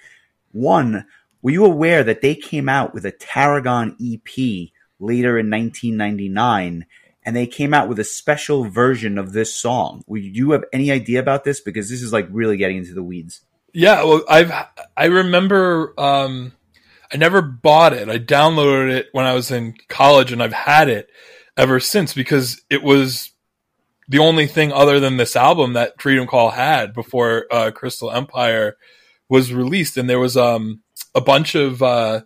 One, 0.51 1.05
were 1.41 1.51
you 1.51 1.63
aware 1.63 2.03
that 2.03 2.21
they 2.21 2.35
came 2.35 2.67
out 2.67 2.93
with 2.93 3.05
a 3.05 3.13
Taragon 3.13 3.95
EP 4.01 4.71
later 4.99 5.37
in 5.37 5.49
1999? 5.49 6.85
And 7.23 7.35
they 7.35 7.47
came 7.47 7.73
out 7.73 7.87
with 7.87 7.99
a 7.99 8.03
special 8.03 8.65
version 8.65 9.17
of 9.17 9.31
this 9.31 9.55
song. 9.55 10.03
Do 10.09 10.17
you 10.17 10.51
have 10.51 10.65
any 10.73 10.91
idea 10.91 11.19
about 11.19 11.43
this? 11.43 11.61
Because 11.61 11.89
this 11.89 12.01
is 12.01 12.11
like 12.11 12.27
really 12.29 12.57
getting 12.57 12.77
into 12.77 12.93
the 12.93 13.03
weeds. 13.03 13.41
Yeah, 13.73 14.03
well, 14.03 14.23
I've 14.27 14.51
I 14.97 15.05
remember 15.05 15.93
um, 15.97 16.51
I 17.13 17.17
never 17.17 17.41
bought 17.41 17.93
it. 17.93 18.09
I 18.09 18.17
downloaded 18.17 18.91
it 18.91 19.09
when 19.11 19.25
I 19.25 19.33
was 19.33 19.51
in 19.51 19.75
college, 19.89 20.31
and 20.31 20.41
I've 20.41 20.53
had 20.53 20.87
it 20.87 21.09
ever 21.57 21.79
since 21.79 22.13
because 22.13 22.61
it 22.69 22.83
was 22.83 23.31
the 24.07 24.19
only 24.19 24.47
thing 24.47 24.71
other 24.71 24.99
than 24.99 25.17
this 25.17 25.35
album 25.35 25.73
that 25.73 26.01
Freedom 26.01 26.27
Call 26.27 26.51
had 26.51 26.93
before 26.93 27.45
uh, 27.51 27.71
Crystal 27.71 28.11
Empire 28.11 28.77
was 29.29 29.53
released, 29.53 29.97
and 29.97 30.09
there 30.09 30.19
was 30.19 30.37
um, 30.37 30.81
a 31.13 31.21
bunch 31.21 31.55
of 31.55 31.81
uh, 31.81 32.21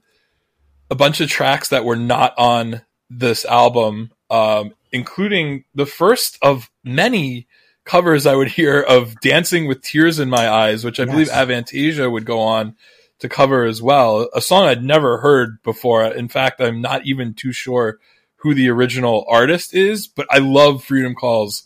a 0.90 0.96
bunch 0.96 1.22
of 1.22 1.30
tracks 1.30 1.70
that 1.70 1.86
were 1.86 1.96
not 1.96 2.34
on 2.38 2.82
this 3.10 3.46
album, 3.46 4.12
um, 4.30 4.74
including 4.92 5.66
the 5.74 5.86
first 5.86 6.38
of 6.42 6.70
many 6.84 7.48
covers 7.86 8.26
I 8.26 8.36
would 8.36 8.50
hear 8.50 8.82
of 8.82 9.20
Dancing 9.22 9.68
with 9.68 9.82
Tears 9.82 10.20
in 10.20 10.30
My 10.30 10.50
Eyes, 10.50 10.84
which 10.84 11.00
I 11.00 11.06
believe 11.06 11.30
Avantasia 11.30 12.12
would 12.12 12.26
go 12.26 12.40
on 12.40 12.76
to 13.20 13.30
cover 13.30 13.66
as 13.66 13.82
well. 13.82 14.30
A 14.34 14.42
song 14.42 14.66
I'd 14.66 14.84
never 14.84 15.20
heard 15.20 15.62
before. 15.64 16.04
In 16.06 16.28
fact, 16.28 16.62
I'm 16.62 16.82
not 16.82 17.06
even 17.06 17.34
too 17.34 17.52
sure 17.52 18.00
who 18.38 18.54
the 18.54 18.70
original 18.70 19.26
artist 19.30 19.74
is, 19.74 20.08
but 20.08 20.28
I 20.30 20.40
love 20.40 20.84
Freedom 20.84 21.16
Call's 21.16 21.64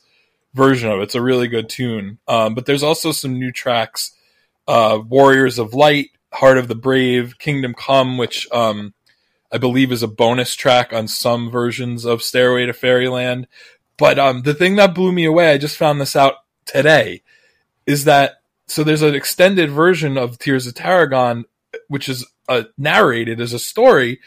version 0.54 0.89
of 0.89 1.00
it. 1.00 1.04
It's 1.04 1.16
a 1.16 1.22
really 1.22 1.47
good 1.47 1.70
tune. 1.70 2.20
Um, 2.28 2.56
but 2.56 2.66
there's 2.66 2.84
also 2.84 3.12
some 3.12 3.39
new 3.39 3.52
tracks 3.52 4.14
uh, 4.68 5.00
Warriors 5.08 5.58
of 5.58 5.74
Light, 5.74 6.10
Heart 6.32 6.60
of 6.60 6.68
the 6.68 6.76
Brave, 6.76 7.39
Kingdom 7.39 7.74
Come, 7.74 8.18
which 8.18 8.47
um, 8.52 8.93
I 9.52 9.58
believe 9.58 9.91
is 9.91 10.04
a 10.04 10.08
bonus 10.08 10.56
track 10.56 10.93
on 10.93 11.08
some 11.08 11.50
versions 11.50 12.06
of 12.06 12.22
Stairway 12.22 12.68
to 12.68 12.74
Fairyland. 12.74 13.47
But 13.97 14.20
um, 14.20 14.43
the 14.43 14.54
thing 14.54 14.76
that 14.76 14.93
blew 14.93 15.12
me 15.12 15.26
away, 15.26 15.52
I 15.52 15.58
just 15.58 15.76
found 15.76 16.00
this 16.00 16.16
out 16.16 16.36
today, 16.66 17.24
is 17.86 18.06
that 18.06 18.38
so 18.70 18.84
there's 18.84 19.01
an 19.01 19.15
extended 19.15 19.70
version 19.72 20.17
of 20.17 20.38
Tears 20.39 20.67
of 20.67 20.76
Taragon, 20.76 21.43
which 21.88 22.07
is 22.07 22.26
uh, 22.47 22.63
narrated 22.78 23.41
as 23.41 23.51
a 23.53 23.59
story. 23.59 24.20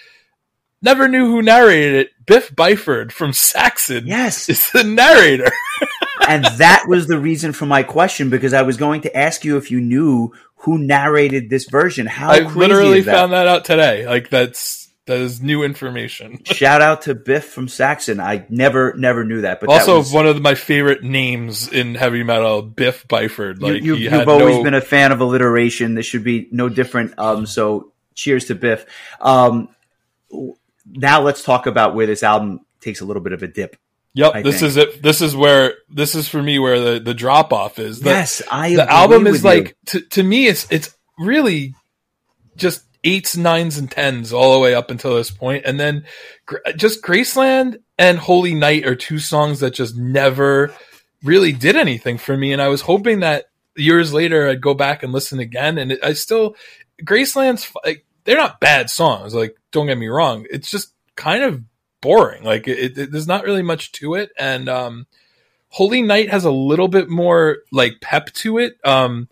Never 0.83 1.07
knew 1.07 1.27
who 1.27 1.43
narrated 1.43 1.95
it. 1.95 2.11
Biff 2.27 2.51
Byford 2.55 3.13
from 3.13 3.33
Saxon 3.33 4.07
Yes. 4.07 4.49
is 4.49 4.71
the 4.73 4.83
narrator. 4.83 5.51
and 6.29 6.45
that 6.45 6.85
was 6.89 7.07
the 7.07 7.19
reason 7.19 7.53
for 7.53 7.67
my 7.67 7.85
question 7.85 8.31
because 8.31 8.53
I 8.53 8.63
was 8.63 8.77
going 8.77 9.03
to 9.03 9.17
ask 9.17 9.45
you 9.45 9.57
if 9.59 9.71
you 9.71 9.81
knew 9.81 10.33
who 10.57 10.79
narrated 10.79 11.51
this 11.51 11.69
version. 11.69 12.07
How 12.07 12.31
I 12.31 12.41
crazy 12.41 12.59
literally 12.59 13.01
that? 13.03 13.15
found 13.15 13.33
that 13.33 13.47
out 13.47 13.65
today. 13.65 14.07
Like 14.07 14.29
that's 14.29 14.89
that 15.13 15.21
is 15.21 15.43
new 15.43 15.63
information. 15.63 16.43
Shout 16.45 16.81
out 16.81 17.03
to 17.03 17.15
Biff 17.15 17.45
from 17.45 17.69
Saxon. 17.69 18.19
I 18.19 18.47
never, 18.49 18.95
never 18.95 19.25
knew 19.25 19.43
that. 19.43 19.61
But 19.61 19.69
that 19.69 19.81
also, 19.81 19.99
was, 19.99 20.13
one 20.13 20.27
of 20.27 20.41
my 20.41 20.55
favorite 20.55 21.03
names 21.03 21.69
in 21.69 21.95
heavy 21.95 22.23
metal, 22.23 22.63
Biff 22.63 23.07
Byford. 23.09 23.61
Like 23.61 23.83
you, 23.83 24.09
had 24.09 24.27
always 24.27 24.57
no- 24.57 24.65
been 24.65 24.75
a 24.75 24.81
fan 24.81 25.13
of 25.13 25.21
alliteration. 25.21 25.95
This 25.95 26.07
should 26.07 26.25
be 26.25 26.49
no 26.51 26.71
different. 26.71 27.19
Um, 27.19 27.45
so 27.45 27.93
cheers 28.15 28.47
to 28.47 28.55
Biff. 28.55 28.87
Um, 29.21 29.69
now 30.87 31.21
let's 31.21 31.43
talk 31.43 31.67
about 31.67 31.95
where 31.95 32.07
this 32.07 32.23
album 32.23 32.61
takes 32.81 33.03
a 33.03 33.05
little 33.05 33.23
bit 33.23 33.35
of 33.35 33.43
a 33.43 33.49
dip. 33.49 33.77
Yep, 34.15 34.35
I 34.35 34.43
this 34.43 34.61
think. 34.61 34.69
is 34.69 34.77
it. 34.79 35.03
This 35.03 35.21
is 35.21 35.37
where 35.37 35.75
this 35.91 36.15
is 36.15 36.27
for 36.27 36.43
me 36.43 36.59
where 36.59 36.81
the 36.81 37.01
the 37.01 37.15
drop 37.15 37.53
off 37.53 37.79
is. 37.79 38.01
The, 38.01 38.11
yes, 38.11 38.43
I. 38.51 38.75
the 38.75 38.91
album 38.91 39.27
is 39.27 39.43
you. 39.43 39.49
like 39.49 39.77
to 39.87 40.01
to 40.01 40.23
me 40.23 40.47
it's 40.47 40.67
it's 40.71 40.95
really 41.19 41.75
just 42.57 42.85
eights, 43.05 43.37
nines, 43.37 43.79
and 43.79 43.91
tens 43.91 44.33
all 44.33 44.53
the 44.53 44.59
way 44.61 44.75
up 44.75 44.91
until 44.91 45.15
this 45.15 45.31
point, 45.31 45.65
and 45.65 45.79
then 45.79 46.05
just 46.77 47.03
Graceland 47.03 47.81
and 47.99 48.19
Holy 48.19 48.55
Night 48.55 48.87
are 48.87 48.95
two 48.95 49.19
songs 49.19 49.61
that 49.61 49.75
just 49.75 49.97
never 49.97 50.73
really 51.23 51.53
did 51.53 51.77
anything 51.77 52.19
for 52.19 52.37
me, 52.37 52.53
and 52.53 52.63
I 52.63 52.69
was 52.69 52.83
hoping 52.83 53.21
that 53.21 53.47
years 53.77 54.13
later 54.13 54.49
I'd 54.49 54.61
go 54.61 54.75
back 54.75 55.03
and 55.03 55.13
listen 55.13 55.41
again, 55.41 55.79
and 55.79 55.99
I 56.03 56.13
still 56.13 56.57
Graceland's 57.03 57.73
like 57.85 58.05
they're 58.25 58.37
not 58.37 58.61
bad 58.61 58.91
songs, 58.91 59.35
like 59.35 59.57
don't 59.71 59.87
get 59.87 59.99
me 59.99 60.09
wrong, 60.09 60.47
it's 60.51 60.71
just 60.71 60.93
kind 61.17 61.43
of 61.43 61.63
boring, 62.01 62.45
like 62.45 62.69
it, 62.69 62.99
it, 62.99 63.13
there's 63.13 63.27
not 63.27 63.45
really 63.45 63.63
much 63.63 63.93
to 63.93 64.15
it, 64.15 64.31
and 64.39 64.69
um. 64.69 65.07
Holy 65.75 66.03
Night 66.03 66.29
has 66.29 66.45
a 66.45 66.51
little 66.51 66.89
bit 66.89 67.09
more 67.09 67.61
like 67.73 67.95
pep 68.03 68.31
to 68.35 68.59
it. 68.59 68.77
Um, 68.85 69.27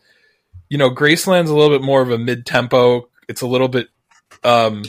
you 0.70 0.78
know, 0.78 0.88
Graceland's 0.88 1.50
a 1.50 1.54
little 1.54 1.76
bit 1.76 1.84
more 1.84 2.00
of 2.00 2.10
a 2.10 2.16
mid 2.16 2.46
tempo. 2.46 3.10
It's 3.30 3.40
a 3.42 3.46
little 3.46 3.68
bit 3.68 3.88
um, 4.44 4.82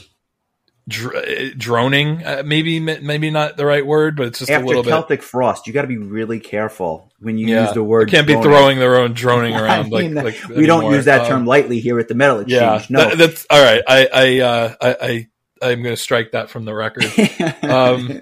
dr- 0.88 1.58
droning. 1.58 2.24
Uh, 2.26 2.44
maybe 2.46 2.80
maybe 2.80 3.30
not 3.30 3.56
the 3.58 3.66
right 3.66 3.86
word, 3.86 4.16
but 4.18 4.28
it's 4.28 4.40
just 4.40 4.52
After 4.52 4.64
a 4.64 4.68
little 4.68 4.84
bit. 4.84 4.90
Celtic 4.90 5.24
frost, 5.24 5.68
you 5.68 5.74
got 5.74 5.84
to 5.84 5.88
be 5.88 5.98
really 5.98 6.40
careful 6.40 7.12
when 7.20 7.38
you 7.38 7.48
Yeah, 7.48 7.66
use 7.66 7.74
the 7.74 7.84
word. 7.84 8.08
They 8.08 8.12
can't 8.12 8.28
be 8.28 8.34
throwing 8.34 8.80
their 8.80 8.98
own 8.98 9.14
droning 9.14 9.54
I 9.56 9.62
around 9.62 9.90
mean, 9.92 10.16
like, 10.16 10.44
like 10.44 10.56
we 10.56 10.66
don't 10.66 10.92
use 10.92 11.06
that 11.06 11.22
Um, 11.22 11.28
term 11.28 11.46
lightly 11.46 11.80
here 11.80 12.00
at 12.00 12.08
the 12.08 12.16
Metal 12.16 12.40
Exchange. 12.40 12.60
Yeah, 12.60 12.86
no. 12.90 13.10
that- 13.10 13.18
that's 13.18 13.46
all 13.50 13.64
right. 13.64 13.82
I 13.88 14.08
I 14.14 14.40
uh, 14.40 14.76
I, 14.82 14.96
I 15.02 15.28
I'm 15.64 15.84
going 15.84 15.96
to 15.96 16.02
strike 16.02 16.32
that 16.32 16.50
from 16.50 16.66
the 16.66 16.74
record. 16.74 17.06
Um, 17.64 18.22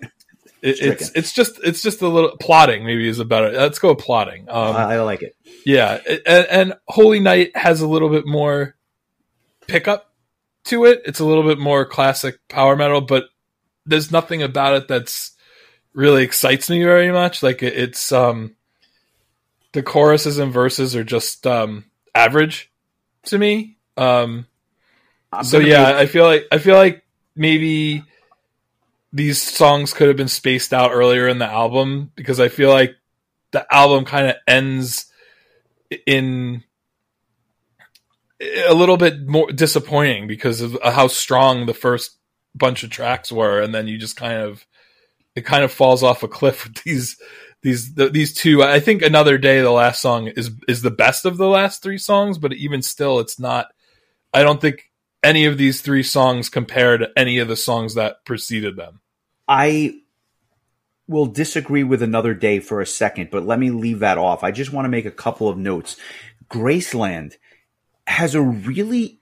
it, 0.61 0.81
it's 0.81 1.11
it's 1.15 1.31
just 1.31 1.57
it's 1.63 1.81
just 1.81 2.01
a 2.01 2.07
little 2.09 2.35
plotting. 2.37 2.83
Maybe 2.85 3.07
is 3.07 3.19
a 3.19 3.25
better. 3.25 3.49
Let's 3.51 3.79
go 3.79 3.93
with 3.93 4.03
plotting. 4.03 4.49
Um, 4.49 4.75
I, 4.75 4.95
I 4.95 5.01
like 5.01 5.21
it. 5.21 5.37
yeah, 5.65 5.97
and, 6.25 6.47
and 6.47 6.73
Holy 6.85 7.21
Night 7.21 7.55
has 7.55 7.79
a 7.79 7.87
little 7.87 8.09
bit 8.09 8.27
more 8.27 8.75
pickup 9.67 10.08
to 10.69 10.85
it. 10.85 11.01
It's 11.05 11.19
a 11.19 11.25
little 11.25 11.43
bit 11.43 11.59
more 11.59 11.85
classic 11.85 12.39
power 12.47 12.75
metal, 12.75 13.01
but 13.01 13.25
there's 13.85 14.11
nothing 14.11 14.41
about 14.41 14.75
it 14.75 14.87
that's 14.87 15.31
really 15.93 16.23
excites 16.23 16.69
me 16.69 16.83
very 16.83 17.11
much. 17.11 17.43
Like 17.43 17.63
it, 17.63 17.73
it's 17.73 18.11
um 18.11 18.55
the 19.71 19.83
choruses 19.83 20.37
and 20.37 20.53
verses 20.53 20.95
are 20.95 21.03
just 21.03 21.45
um 21.45 21.85
average 22.15 22.71
to 23.25 23.37
me. 23.37 23.77
Um 23.97 24.45
I'm 25.31 25.43
so 25.43 25.59
yeah, 25.59 25.83
make- 25.83 25.95
I 25.95 26.05
feel 26.05 26.25
like 26.25 26.45
I 26.51 26.57
feel 26.57 26.75
like 26.75 27.03
maybe 27.35 28.03
these 29.11 29.41
songs 29.41 29.93
could 29.93 30.07
have 30.07 30.17
been 30.17 30.27
spaced 30.27 30.73
out 30.73 30.91
earlier 30.91 31.27
in 31.27 31.39
the 31.39 31.47
album 31.47 32.11
because 32.15 32.39
I 32.39 32.47
feel 32.47 32.69
like 32.69 32.95
the 33.51 33.65
album 33.73 34.05
kind 34.05 34.27
of 34.27 34.35
ends 34.47 35.11
in 36.05 36.63
a 38.41 38.73
little 38.73 38.97
bit 38.97 39.27
more 39.27 39.51
disappointing 39.51 40.27
because 40.27 40.61
of 40.61 40.77
how 40.83 41.07
strong 41.07 41.65
the 41.65 41.73
first 41.73 42.17
bunch 42.55 42.83
of 42.83 42.89
tracks 42.89 43.31
were 43.31 43.61
and 43.61 43.73
then 43.75 43.87
you 43.87 43.97
just 43.97 44.15
kind 44.15 44.41
of 44.41 44.65
it 45.35 45.45
kind 45.45 45.63
of 45.63 45.71
falls 45.71 46.03
off 46.03 46.23
a 46.23 46.27
cliff 46.27 46.63
with 46.63 46.83
these 46.83 47.17
these 47.61 47.93
the, 47.93 48.09
these 48.09 48.33
two 48.33 48.63
i 48.63 48.79
think 48.79 49.01
another 49.01 49.37
day 49.37 49.61
the 49.61 49.69
last 49.71 50.01
song 50.01 50.27
is 50.27 50.51
is 50.67 50.81
the 50.81 50.91
best 50.91 51.25
of 51.25 51.37
the 51.37 51.47
last 51.47 51.83
three 51.83 51.97
songs 51.97 52.37
but 52.37 52.53
even 52.53 52.81
still 52.81 53.19
it's 53.19 53.39
not 53.39 53.67
i 54.33 54.41
don't 54.41 54.61
think 54.61 54.89
any 55.21 55.45
of 55.45 55.57
these 55.57 55.81
three 55.81 56.03
songs 56.03 56.49
compare 56.49 56.97
to 56.97 57.09
any 57.15 57.37
of 57.37 57.47
the 57.47 57.55
songs 57.55 57.93
that 57.95 58.25
preceded 58.25 58.75
them 58.75 58.99
I 59.49 59.95
will 61.07 61.25
disagree 61.25 61.83
with 61.83 62.03
another 62.03 62.35
day 62.35 62.59
for 62.59 62.81
a 62.81 62.85
second, 62.85 63.31
but 63.31 63.43
let 63.43 63.57
me 63.57 63.71
leave 63.71 63.99
that 63.99 64.19
off. 64.19 64.43
I 64.43 64.51
just 64.51 64.71
want 64.71 64.85
to 64.85 64.89
make 64.89 65.07
a 65.07 65.11
couple 65.11 65.49
of 65.49 65.57
notes. 65.57 65.97
Graceland 66.51 67.37
has 68.09 68.33
a 68.33 68.41
really 68.41 69.19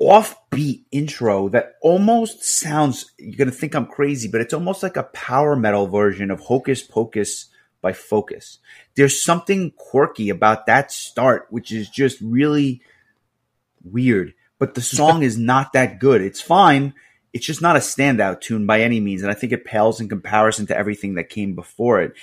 offbeat 0.00 0.84
intro 0.90 1.50
that 1.50 1.74
almost 1.82 2.42
sounds 2.42 3.12
you're 3.18 3.36
going 3.36 3.50
to 3.50 3.54
think 3.54 3.74
I'm 3.74 3.86
crazy, 3.86 4.26
but 4.26 4.40
it's 4.40 4.54
almost 4.54 4.82
like 4.82 4.96
a 4.96 5.02
power 5.02 5.54
metal 5.54 5.86
version 5.86 6.30
of 6.30 6.40
Hocus 6.40 6.82
Pocus 6.82 7.50
by 7.82 7.92
Focus. 7.92 8.58
There's 8.94 9.20
something 9.20 9.72
quirky 9.76 10.30
about 10.30 10.66
that 10.66 10.90
start, 10.90 11.46
which 11.50 11.72
is 11.72 11.90
just 11.90 12.18
really 12.22 12.80
weird. 13.84 14.32
But 14.58 14.74
the 14.74 14.80
song 14.80 15.22
is 15.22 15.36
not 15.36 15.74
that 15.74 15.98
good. 15.98 16.22
It's 16.22 16.40
fine. 16.40 16.94
It's 17.34 17.46
just 17.46 17.60
not 17.60 17.76
a 17.76 17.80
standout 17.80 18.40
tune 18.40 18.66
by 18.66 18.80
any 18.80 18.98
means. 18.98 19.22
And 19.22 19.30
I 19.30 19.34
think 19.34 19.52
it 19.52 19.66
pales 19.66 20.00
in 20.00 20.08
comparison 20.08 20.66
to 20.68 20.76
everything 20.76 21.14
that 21.14 21.28
came 21.28 21.54
before 21.54 22.00
it. 22.00 22.14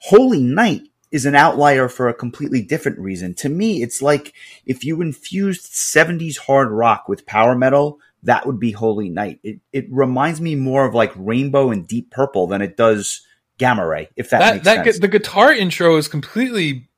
Holy 0.00 0.42
Night 0.42 0.89
is 1.10 1.26
an 1.26 1.34
outlier 1.34 1.88
for 1.88 2.08
a 2.08 2.14
completely 2.14 2.62
different 2.62 2.98
reason. 2.98 3.34
To 3.34 3.48
me, 3.48 3.82
it's 3.82 4.00
like 4.00 4.32
if 4.66 4.84
you 4.84 5.00
infused 5.02 5.62
70s 5.72 6.38
hard 6.38 6.70
rock 6.70 7.08
with 7.08 7.26
power 7.26 7.54
metal, 7.56 7.98
that 8.22 8.46
would 8.46 8.60
be 8.60 8.70
Holy 8.72 9.08
Night. 9.08 9.40
It, 9.42 9.60
it 9.72 9.86
reminds 9.90 10.40
me 10.40 10.54
more 10.54 10.84
of 10.86 10.94
like 10.94 11.12
Rainbow 11.16 11.70
and 11.70 11.86
Deep 11.88 12.10
Purple 12.10 12.46
than 12.46 12.62
it 12.62 12.76
does 12.76 13.26
Gamma 13.58 13.86
Ray, 13.86 14.08
if 14.16 14.30
that, 14.30 14.38
that 14.40 14.52
makes 14.54 14.64
that 14.66 14.84
sense. 14.84 14.96
gu- 14.96 15.00
the 15.00 15.08
guitar 15.08 15.52
intro 15.52 15.96
is 15.96 16.08
completely 16.08 16.88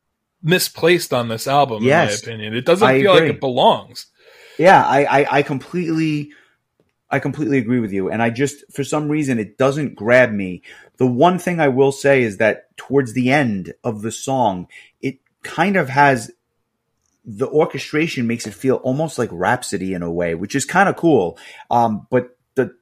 misplaced 0.43 1.13
on 1.13 1.29
this 1.29 1.47
album 1.47 1.83
Yes. 1.85 2.23
in 2.23 2.29
my 2.29 2.33
opinion 2.35 2.55
it 2.57 2.65
doesn't 2.65 2.87
I 2.87 3.01
feel 3.01 3.13
agree. 3.15 3.29
like 3.29 3.35
it 3.37 3.41
belongs 3.41 4.07
Yeah, 4.59 4.85
I, 4.85 5.05
I, 5.23 5.39
I 5.39 5.43
completely, 5.43 6.33
I 7.11 7.19
completely 7.21 7.59
agree 7.59 7.79
with 7.81 7.93
you. 7.93 8.11
And 8.11 8.21
I 8.23 8.31
just, 8.31 8.65
for 8.73 8.85
some 8.85 9.09
reason, 9.09 9.39
it 9.39 9.57
doesn't 9.59 9.95
grab 9.95 10.33
me. 10.33 10.63
The 11.03 11.09
one 11.09 11.41
thing 11.41 11.59
I 11.59 11.67
will 11.67 11.91
say 11.91 12.23
is 12.23 12.37
that 12.37 12.77
towards 12.77 13.13
the 13.13 13.33
end 13.33 13.75
of 13.83 14.03
the 14.03 14.13
song, 14.13 14.69
it 15.01 15.19
kind 15.43 15.75
of 15.75 15.89
has 15.89 16.31
the 17.25 17.49
orchestration 17.49 18.29
makes 18.29 18.47
it 18.47 18.55
feel 18.55 18.77
almost 18.77 19.19
like 19.19 19.29
Rhapsody 19.33 19.95
in 19.95 20.05
a 20.05 20.13
way, 20.13 20.37
which 20.37 20.55
is 20.55 20.65
kind 20.65 20.89
of 20.89 20.95
cool. 20.95 21.37
Um, 21.73 22.07
but 22.09 22.39
the 22.55 22.77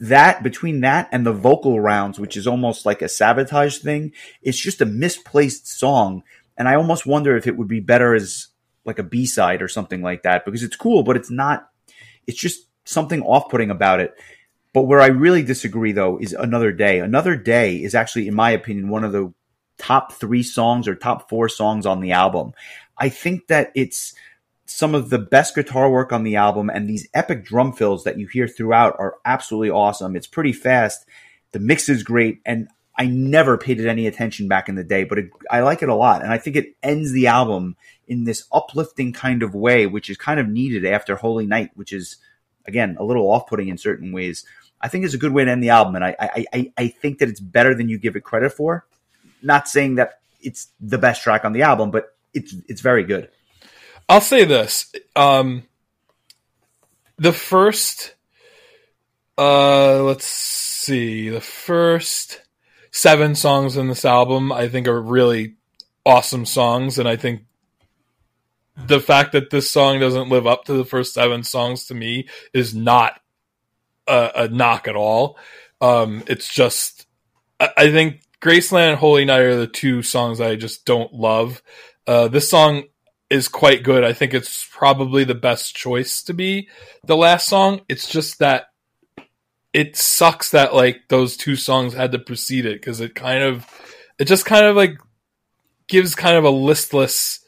that 0.00 0.42
between 0.42 0.80
that 0.80 1.10
and 1.12 1.24
the 1.24 1.32
vocal 1.32 1.78
rounds, 1.78 2.18
which 2.18 2.36
is 2.36 2.48
almost 2.48 2.86
like 2.86 3.02
a 3.02 3.04
Savatage 3.04 3.80
thing, 3.80 4.14
it's 4.42 4.58
just 4.58 4.80
a 4.80 4.84
misplaced 4.84 5.68
song. 5.68 6.24
And 6.58 6.66
I 6.66 6.74
almost 6.74 7.06
wonder 7.06 7.36
if 7.36 7.46
it 7.46 7.56
would 7.56 7.68
be 7.68 7.78
better 7.78 8.16
as 8.16 8.48
like 8.84 8.98
a 8.98 9.04
B 9.04 9.26
side 9.26 9.62
or 9.62 9.68
something 9.68 10.02
like 10.02 10.24
that 10.24 10.44
because 10.44 10.64
it's 10.64 10.74
cool, 10.74 11.04
but 11.04 11.14
it's 11.14 11.30
not. 11.30 11.70
It's 12.26 12.40
just 12.40 12.66
something 12.84 13.22
off 13.22 13.48
putting 13.48 13.70
about 13.70 14.00
it. 14.00 14.16
But 14.72 14.82
where 14.82 15.00
I 15.00 15.06
really 15.06 15.42
disagree 15.42 15.92
though 15.92 16.18
is 16.18 16.32
Another 16.32 16.72
Day. 16.72 17.00
Another 17.00 17.36
Day 17.36 17.76
is 17.76 17.94
actually, 17.94 18.28
in 18.28 18.34
my 18.34 18.50
opinion, 18.50 18.88
one 18.88 19.04
of 19.04 19.12
the 19.12 19.32
top 19.78 20.12
three 20.12 20.42
songs 20.42 20.86
or 20.86 20.94
top 20.94 21.28
four 21.28 21.48
songs 21.48 21.86
on 21.86 22.00
the 22.00 22.12
album. 22.12 22.52
I 22.98 23.08
think 23.08 23.46
that 23.48 23.72
it's 23.74 24.14
some 24.66 24.94
of 24.94 25.10
the 25.10 25.18
best 25.18 25.54
guitar 25.54 25.90
work 25.90 26.12
on 26.12 26.22
the 26.22 26.36
album, 26.36 26.70
and 26.70 26.88
these 26.88 27.08
epic 27.14 27.44
drum 27.44 27.72
fills 27.72 28.04
that 28.04 28.18
you 28.18 28.28
hear 28.28 28.46
throughout 28.46 28.94
are 28.98 29.16
absolutely 29.24 29.70
awesome. 29.70 30.14
It's 30.14 30.28
pretty 30.28 30.52
fast. 30.52 31.04
The 31.52 31.58
mix 31.58 31.88
is 31.88 32.04
great, 32.04 32.40
and 32.46 32.68
I 32.96 33.06
never 33.06 33.58
paid 33.58 33.80
it 33.80 33.88
any 33.88 34.06
attention 34.06 34.46
back 34.46 34.68
in 34.68 34.76
the 34.76 34.84
day, 34.84 35.04
but 35.04 35.18
it, 35.18 35.30
I 35.50 35.60
like 35.60 35.82
it 35.82 35.88
a 35.88 35.94
lot. 35.94 36.22
And 36.22 36.32
I 36.32 36.38
think 36.38 36.54
it 36.54 36.76
ends 36.82 37.12
the 37.12 37.26
album 37.26 37.76
in 38.06 38.24
this 38.24 38.46
uplifting 38.52 39.12
kind 39.12 39.42
of 39.42 39.54
way, 39.54 39.86
which 39.86 40.10
is 40.10 40.16
kind 40.16 40.38
of 40.38 40.48
needed 40.48 40.84
after 40.84 41.16
Holy 41.16 41.46
Night, 41.46 41.70
which 41.74 41.92
is, 41.92 42.18
again, 42.66 42.96
a 43.00 43.04
little 43.04 43.28
off 43.28 43.48
putting 43.48 43.68
in 43.68 43.78
certain 43.78 44.12
ways. 44.12 44.44
I 44.80 44.88
think 44.88 45.04
it's 45.04 45.14
a 45.14 45.18
good 45.18 45.32
way 45.32 45.44
to 45.44 45.50
end 45.50 45.62
the 45.62 45.70
album, 45.70 45.94
and 45.96 46.04
I, 46.04 46.16
I, 46.18 46.46
I, 46.52 46.72
I 46.76 46.88
think 46.88 47.18
that 47.18 47.28
it's 47.28 47.40
better 47.40 47.74
than 47.74 47.88
you 47.88 47.98
give 47.98 48.16
it 48.16 48.22
credit 48.22 48.52
for. 48.52 48.86
Not 49.42 49.68
saying 49.68 49.96
that 49.96 50.20
it's 50.40 50.68
the 50.80 50.98
best 50.98 51.22
track 51.22 51.44
on 51.44 51.52
the 51.52 51.62
album, 51.62 51.90
but 51.90 52.16
it's 52.32 52.54
it's 52.68 52.80
very 52.80 53.04
good. 53.04 53.28
I'll 54.08 54.20
say 54.20 54.44
this. 54.44 54.92
Um, 55.14 55.64
the 57.16 57.32
first, 57.32 58.14
uh, 59.36 60.02
let's 60.02 60.26
see, 60.26 61.28
the 61.28 61.40
first 61.40 62.40
seven 62.90 63.34
songs 63.34 63.76
in 63.76 63.88
this 63.88 64.04
album, 64.04 64.50
I 64.50 64.68
think, 64.68 64.88
are 64.88 65.00
really 65.00 65.56
awesome 66.06 66.46
songs, 66.46 66.98
and 66.98 67.08
I 67.08 67.16
think 67.16 67.42
the 68.86 69.00
fact 69.00 69.32
that 69.32 69.50
this 69.50 69.70
song 69.70 70.00
doesn't 70.00 70.30
live 70.30 70.46
up 70.46 70.64
to 70.64 70.72
the 70.72 70.84
first 70.84 71.12
seven 71.12 71.42
songs 71.42 71.86
to 71.86 71.94
me 71.94 72.28
is 72.54 72.74
not 72.74 73.20
a, 74.10 74.32
a 74.34 74.48
knock 74.48 74.88
at 74.88 74.96
all. 74.96 75.38
Um, 75.80 76.22
it's 76.26 76.52
just, 76.52 77.06
I, 77.58 77.70
I 77.76 77.90
think 77.90 78.22
Graceland 78.40 78.90
and 78.90 78.98
Holy 78.98 79.24
Night 79.24 79.40
are 79.40 79.56
the 79.56 79.66
two 79.66 80.02
songs 80.02 80.40
I 80.40 80.56
just 80.56 80.84
don't 80.84 81.12
love. 81.12 81.62
Uh, 82.06 82.28
this 82.28 82.50
song 82.50 82.84
is 83.28 83.48
quite 83.48 83.84
good. 83.84 84.02
I 84.02 84.12
think 84.12 84.34
it's 84.34 84.68
probably 84.70 85.24
the 85.24 85.34
best 85.34 85.76
choice 85.76 86.22
to 86.24 86.34
be 86.34 86.68
the 87.04 87.16
last 87.16 87.46
song. 87.46 87.82
It's 87.88 88.08
just 88.08 88.40
that 88.40 88.66
it 89.72 89.96
sucks 89.96 90.50
that 90.50 90.74
like 90.74 91.02
those 91.08 91.36
two 91.36 91.54
songs 91.54 91.94
had 91.94 92.12
to 92.12 92.18
precede 92.18 92.66
it 92.66 92.80
because 92.80 93.00
it 93.00 93.14
kind 93.14 93.44
of 93.44 93.66
it 94.18 94.24
just 94.24 94.44
kind 94.44 94.66
of 94.66 94.74
like 94.74 94.98
gives 95.86 96.16
kind 96.16 96.36
of 96.36 96.44
a 96.44 96.50
listless 96.50 97.44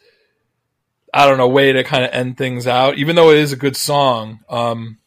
I 1.12 1.26
don't 1.26 1.38
know 1.38 1.48
way 1.48 1.72
to 1.72 1.84
kind 1.84 2.04
of 2.04 2.10
end 2.12 2.38
things 2.38 2.66
out. 2.66 2.96
Even 2.96 3.16
though 3.16 3.30
it 3.30 3.38
is 3.38 3.52
a 3.52 3.56
good 3.56 3.76
song, 3.76 4.40
um, 4.48 4.98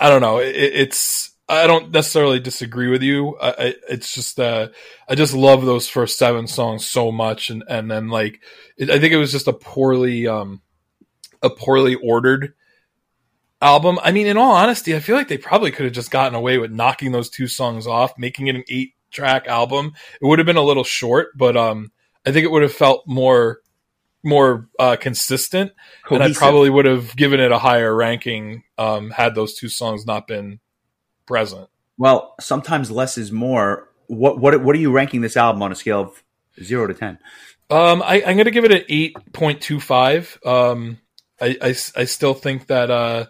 I 0.00 0.08
don't 0.08 0.22
know. 0.22 0.38
It, 0.38 0.56
it's 0.56 1.30
I 1.48 1.66
don't 1.66 1.90
necessarily 1.90 2.40
disagree 2.40 2.88
with 2.88 3.02
you. 3.02 3.36
I, 3.38 3.48
I, 3.50 3.74
it's 3.88 4.14
just 4.14 4.40
uh, 4.40 4.68
I 5.08 5.14
just 5.14 5.34
love 5.34 5.64
those 5.64 5.88
first 5.88 6.16
seven 6.16 6.46
songs 6.46 6.86
so 6.86 7.12
much, 7.12 7.50
and 7.50 7.62
and 7.68 7.90
then 7.90 8.08
like 8.08 8.40
it, 8.76 8.88
I 8.88 8.98
think 8.98 9.12
it 9.12 9.18
was 9.18 9.32
just 9.32 9.48
a 9.48 9.52
poorly 9.52 10.26
um 10.26 10.62
a 11.42 11.50
poorly 11.50 11.96
ordered 11.96 12.54
album. 13.60 13.98
I 14.02 14.12
mean, 14.12 14.26
in 14.26 14.36
all 14.36 14.52
honesty, 14.52 14.96
I 14.96 15.00
feel 15.00 15.16
like 15.16 15.28
they 15.28 15.38
probably 15.38 15.70
could 15.70 15.84
have 15.84 15.94
just 15.94 16.10
gotten 16.10 16.34
away 16.34 16.58
with 16.58 16.70
knocking 16.70 17.12
those 17.12 17.30
two 17.30 17.46
songs 17.46 17.86
off, 17.86 18.16
making 18.16 18.46
it 18.46 18.56
an 18.56 18.64
eight 18.68 18.94
track 19.10 19.46
album. 19.46 19.92
It 20.20 20.26
would 20.26 20.38
have 20.38 20.46
been 20.46 20.56
a 20.56 20.62
little 20.62 20.84
short, 20.84 21.36
but 21.36 21.56
um, 21.56 21.92
I 22.24 22.32
think 22.32 22.44
it 22.44 22.50
would 22.50 22.62
have 22.62 22.72
felt 22.72 23.04
more 23.06 23.60
more 24.22 24.68
uh, 24.78 24.96
consistent, 25.00 25.72
and 26.10 26.22
I 26.22 26.32
probably 26.32 26.70
would 26.70 26.84
have 26.84 27.16
given 27.16 27.40
it 27.40 27.52
a 27.52 27.58
higher 27.58 27.94
ranking 27.94 28.64
um, 28.78 29.10
had 29.10 29.34
those 29.34 29.54
two 29.54 29.68
songs 29.68 30.06
not 30.06 30.26
been 30.26 30.60
present. 31.26 31.68
Well, 31.96 32.34
sometimes 32.40 32.90
less 32.90 33.18
is 33.18 33.32
more. 33.32 33.88
What 34.06 34.38
what 34.38 34.60
what 34.62 34.76
are 34.76 34.78
you 34.78 34.92
ranking 34.92 35.20
this 35.20 35.36
album 35.36 35.62
on 35.62 35.72
a 35.72 35.74
scale 35.74 36.00
of 36.00 36.22
zero 36.62 36.86
to 36.86 36.94
ten? 36.94 37.18
Um, 37.70 38.02
I, 38.02 38.16
I'm 38.22 38.36
going 38.36 38.46
to 38.46 38.50
give 38.50 38.64
it 38.64 38.72
an 38.72 38.84
eight 38.88 39.16
point 39.32 39.60
two 39.60 39.78
five. 39.78 40.38
Um, 40.44 40.98
I, 41.40 41.56
I, 41.62 41.68
I 41.68 42.04
still 42.04 42.34
think 42.34 42.66
that 42.66 42.90
uh, 42.90 43.26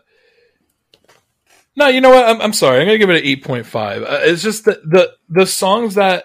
No, 1.77 1.89
you 1.89 2.01
know 2.01 2.11
what? 2.11 2.27
I'm, 2.29 2.41
I'm 2.41 2.53
sorry. 2.53 2.81
I'm 2.81 2.87
gonna 2.87 2.99
give 2.99 3.11
it 3.11 3.21
an 3.21 3.25
eight 3.25 3.45
point 3.45 3.67
five. 3.67 4.03
Uh, 4.03 4.21
it's 4.23 4.43
just 4.43 4.65
the, 4.65 4.81
the 4.85 5.13
the 5.29 5.47
songs 5.47 5.95
that 5.95 6.25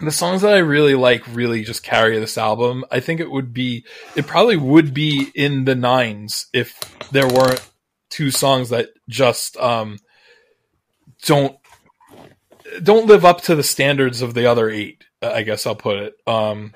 the 0.00 0.12
songs 0.12 0.42
that 0.42 0.54
I 0.54 0.58
really 0.58 0.94
like 0.94 1.22
really 1.34 1.64
just 1.64 1.82
carry 1.82 2.18
this 2.18 2.38
album. 2.38 2.84
I 2.90 3.00
think 3.00 3.20
it 3.20 3.30
would 3.30 3.52
be 3.52 3.84
it 4.14 4.26
probably 4.26 4.56
would 4.56 4.94
be 4.94 5.30
in 5.34 5.64
the 5.64 5.74
nines 5.74 6.46
if 6.52 6.78
there 7.10 7.26
weren't 7.26 7.68
two 8.10 8.30
songs 8.30 8.70
that 8.70 8.90
just 9.08 9.56
um 9.56 9.98
don't 11.24 11.56
don't 12.82 13.06
live 13.06 13.24
up 13.24 13.42
to 13.42 13.54
the 13.54 13.62
standards 13.62 14.22
of 14.22 14.34
the 14.34 14.46
other 14.46 14.70
eight. 14.70 15.04
I 15.20 15.42
guess 15.42 15.66
I'll 15.66 15.74
put 15.74 15.96
it. 15.96 16.14
Um, 16.26 16.74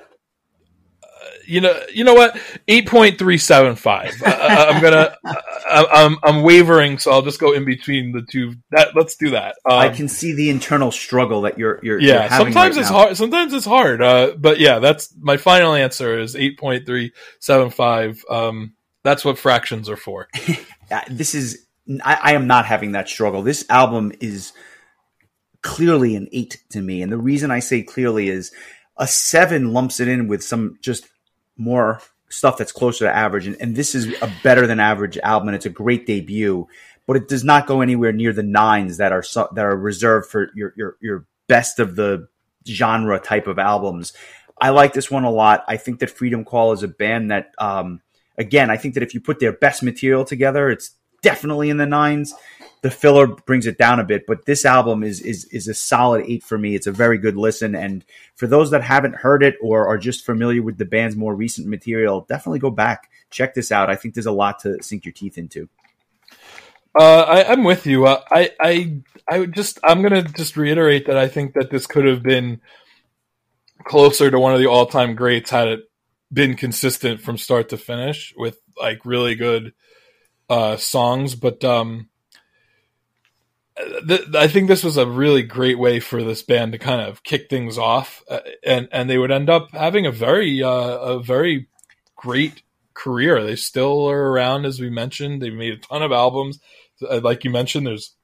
you 1.47 1.61
know, 1.61 1.79
you 1.93 2.05
know 2.05 2.15
what? 2.15 2.37
Eight 2.69 2.87
point 2.87 3.19
three 3.19 3.39
seven 3.39 3.77
five. 3.77 4.15
I'm 4.25 4.83
gonna, 4.83 5.17
I, 5.25 5.87
I'm, 5.93 6.17
I'm 6.23 6.43
wavering, 6.43 6.99
so 6.99 7.11
I'll 7.11 7.23
just 7.23 7.41
go 7.41 7.53
in 7.53 7.65
between 7.65 8.13
the 8.13 8.23
two. 8.23 8.55
That 8.71 8.95
let's 8.95 9.17
do 9.17 9.31
that. 9.31 9.57
Um, 9.65 9.79
I 9.79 9.89
can 9.89 10.09
see 10.09 10.33
the 10.33 10.51
internal 10.51 10.91
struggle 10.91 11.43
that 11.43 11.59
you're 11.59 11.81
you're. 11.83 12.01
yeah, 12.01 12.23
you're 12.23 12.31
sometimes 12.31 12.77
right 12.77 12.81
it's 12.83 12.91
now. 12.91 12.97
hard. 12.97 13.17
Sometimes 13.17 13.53
it's 13.53 13.67
hard. 13.67 14.03
Uh, 14.03 14.35
but 14.39 14.61
yeah, 14.61 14.79
that's 14.79 15.15
my 15.19 15.37
final 15.37 15.75
answer 15.75 16.19
is 16.19 16.37
eight 16.37 16.59
point 16.59 16.87
three 16.87 17.13
seven 17.41 17.71
five. 17.71 18.25
Um, 18.31 18.75
that's 19.03 19.25
what 19.25 19.39
fractions 19.39 19.89
are 19.89 19.97
for. 19.97 20.29
Uh, 20.91 21.01
this 21.09 21.35
is 21.35 21.67
I, 22.05 22.19
I 22.23 22.33
am 22.35 22.47
not 22.47 22.67
having 22.67 22.93
that 22.93 23.09
struggle. 23.09 23.43
This 23.43 23.65
album 23.71 24.13
is 24.21 24.53
clearly 25.63 26.17
an 26.17 26.29
eight 26.33 26.63
to 26.71 26.83
me, 26.83 27.01
and 27.01 27.11
the 27.11 27.17
reason 27.17 27.51
I 27.51 27.61
say 27.61 27.83
clearly 27.83 28.29
is 28.29 28.53
a 28.97 29.07
seven 29.07 29.73
lumps 29.73 30.01
it 30.01 30.09
in 30.09 30.29
with 30.29 30.43
some 30.45 30.79
just 30.83 31.09
more 31.63 32.01
stuff 32.29 32.57
that's 32.59 32.73
closer 32.73 33.05
to 33.05 33.15
average, 33.15 33.47
and, 33.47 33.57
and 33.61 33.77
this 33.77 33.95
is 33.95 34.07
a 34.21 34.33
better 34.43 34.67
than 34.67 34.81
average 34.81 35.19
album, 35.19 35.49
and 35.49 35.57
it's 35.57 35.67
a 35.67 35.71
great 35.71 36.07
debut, 36.07 36.67
but 37.07 37.17
it 37.17 37.29
does 37.29 37.45
not 37.45 37.67
go 37.67 37.81
anywhere 37.81 38.13
near 38.13 38.33
the 38.33 38.43
nines 38.43 38.97
that 38.97 39.13
are 39.13 39.23
so, 39.23 39.49
that 39.55 39.65
are 39.65 39.77
reserved 39.77 40.27
for 40.31 40.51
your 40.55 40.73
your 40.77 40.97
your 41.01 41.27
best 41.49 41.79
of 41.79 41.97
the 41.97 42.29
genre 42.67 43.19
type 43.19 43.47
of 43.47 43.59
albums. 43.59 44.13
I 44.61 44.71
like 44.71 44.93
this 44.93 45.11
one 45.11 45.25
a 45.25 45.31
lot. 45.31 45.65
I 45.67 45.77
think 45.77 45.99
that 46.01 46.11
Freedom 46.11 46.45
Call 46.45 46.73
is 46.73 46.83
a 46.83 46.89
band 46.89 47.31
that, 47.31 47.53
um, 47.59 48.01
again, 48.39 48.71
I 48.71 48.77
think 48.77 48.95
that 48.95 49.03
if 49.03 49.13
you 49.13 49.21
put 49.21 49.41
their 49.41 49.53
best 49.53 49.83
material 49.83 50.25
together, 50.25 50.71
it's 50.71 50.95
definitely 51.23 51.69
in 51.69 51.79
the 51.79 51.87
nines. 51.87 52.33
The 52.83 52.91
filler 52.91 53.29
brings 53.29 53.67
it 53.67 53.79
down 53.79 54.01
a 54.01 54.05
bit, 54.05 54.25
but 54.27 54.45
this 54.45 54.65
album 54.65 55.03
is 55.03 55.21
is 55.21 55.45
is 55.47 55.69
a 55.69 55.75
solid 55.75 56.25
eight 56.27 56.43
for 56.43 56.59
me. 56.59 56.75
It's 56.75 56.87
a 56.87 56.93
very 56.93 57.17
good 57.17 57.37
listen, 57.37 57.75
and 57.75 58.05
for 58.35 58.47
those 58.47 58.71
that 58.73 58.83
haven't 58.83 59.17
heard 59.17 59.43
it 59.43 59.57
or 59.63 59.87
are 59.87 59.99
just 59.99 60.27
familiar 60.27 60.63
with 60.63 60.79
the 60.79 60.85
band's 60.85 61.17
more 61.17 61.35
recent 61.35 61.69
material, 61.69 62.27
definitely 62.29 62.59
go 62.59 62.71
back 62.71 63.09
check 63.33 63.55
this 63.55 63.73
out. 63.73 63.91
I 63.91 63.97
think 63.97 64.15
there's 64.15 64.27
a 64.27 64.33
lot 64.33 64.61
to 64.61 64.81
sink 64.83 65.05
your 65.05 65.13
teeth 65.13 65.39
into. 65.39 65.69
Uh, 66.95 67.23
I, 67.23 67.45
I'm 67.51 67.65
with 67.65 67.87
you. 67.87 68.07
Uh, 68.07 68.23
I, 68.31 68.51
I, 68.61 69.03
I 69.29 69.47
just, 69.47 69.81
I'm 69.83 70.03
gonna 70.03 70.23
just 70.23 70.57
reiterate 70.57 71.07
that 71.07 71.17
I 71.17 71.27
think 71.27 71.55
that 71.55 71.71
this 71.71 71.87
could 71.87 72.05
have 72.05 72.23
been 72.23 72.61
closer 73.85 74.31
to 74.31 74.39
one 74.39 74.53
of 74.53 74.61
the 74.61 74.69
all-time 74.69 75.17
greats 75.17 75.51
had 75.51 75.69
it 75.69 75.81
been 76.33 76.55
consistent 76.55 77.21
from 77.21 77.39
start 77.39 77.71
to 77.71 77.77
finish 77.77 78.33
with 78.37 78.59
like 78.79 79.05
really 79.05 79.35
good 79.35 79.73
uh, 80.49 80.77
songs. 80.77 81.35
But 81.35 81.65
um, 81.65 82.09
I 83.79 84.49
think 84.49 84.69
this 84.69 84.85
was 84.85 84.99
a 84.99 85.07
really 85.07 85.43
great 85.43 85.79
way 85.79 85.99
for 85.99 86.23
this 86.23 86.43
band 86.43 86.73
to 86.73 86.79
kind 86.79 87.01
of 87.01 87.23
kick 87.23 87.49
things 87.49 87.79
off, 87.79 88.23
uh, 88.29 88.41
and 88.63 88.89
and 88.93 89.09
they 89.09 89.17
would 89.17 89.31
end 89.31 89.49
up 89.49 89.71
having 89.73 90.05
a 90.05 90.13
very 90.13 90.63
uh, 90.63 90.99
a 90.99 91.23
very 91.23 91.69
great 92.15 92.63
career. 92.93 93.43
They 93.43 93.57
still 93.57 94.11
are 94.11 94.31
around, 94.31 94.67
as 94.67 94.79
we 94.79 94.91
mentioned. 94.91 95.41
They've 95.41 95.55
made 95.55 95.73
a 95.73 95.79
ton 95.79 96.03
of 96.03 96.13
albums. 96.13 96.61
Uh, 97.01 97.21
Like 97.23 97.45
you 97.45 97.51
mentioned, 97.51 97.87
there's 97.87 98.15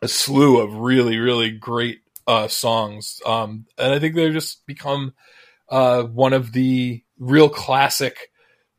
a 0.00 0.08
slew 0.08 0.60
of 0.60 0.74
really, 0.74 1.18
really 1.18 1.50
great 1.50 2.00
uh, 2.26 2.46
songs, 2.48 3.20
um, 3.26 3.66
and 3.76 3.92
I 3.92 3.98
think 3.98 4.14
they've 4.14 4.32
just 4.32 4.64
become 4.66 5.12
uh, 5.68 6.04
one 6.04 6.32
of 6.32 6.52
the 6.52 7.02
real 7.18 7.48
classic 7.48 8.30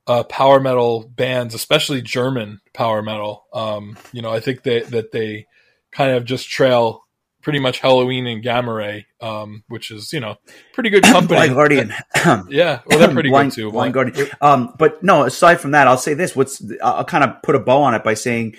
uh, 0.07 0.23
power 0.23 0.61
metal 0.61 1.03
bands, 1.07 1.53
especially 1.53 2.01
German 2.01 2.61
power 2.73 3.01
metal. 3.01 3.45
Um, 3.53 3.97
you 4.13 4.21
know, 4.21 4.31
I 4.31 4.39
think 4.39 4.63
that 4.63 4.91
that 4.91 5.11
they 5.11 5.47
kind 5.93 6.11
of 6.11 6.25
just 6.25 6.49
trail 6.49 7.03
pretty 7.41 7.59
much 7.59 7.81
Helloween 7.81 8.25
and 8.31 8.41
Gamma 8.41 8.73
Ray, 8.73 9.05
um, 9.21 9.63
which 9.67 9.91
is 9.91 10.11
you 10.13 10.19
know 10.19 10.37
pretty 10.73 10.89
good 10.89 11.03
company. 11.03 11.35
Blind 11.35 11.53
Guardian. 11.53 11.93
Yeah, 12.49 12.79
well, 12.85 12.99
they're 12.99 13.09
pretty 13.09 13.29
Blind, 13.29 13.51
good 13.51 13.55
too. 13.55 13.71
Blind 13.71 13.93
Guardian. 13.93 14.29
Um, 14.39 14.73
but 14.79 15.03
no, 15.03 15.23
aside 15.23 15.59
from 15.59 15.71
that, 15.71 15.87
I'll 15.87 15.97
say 15.97 16.13
this: 16.13 16.35
what's 16.35 16.63
I'll 16.81 17.05
kind 17.05 17.23
of 17.23 17.41
put 17.43 17.55
a 17.55 17.59
bow 17.59 17.83
on 17.83 17.93
it 17.93 18.03
by 18.03 18.13
saying 18.13 18.55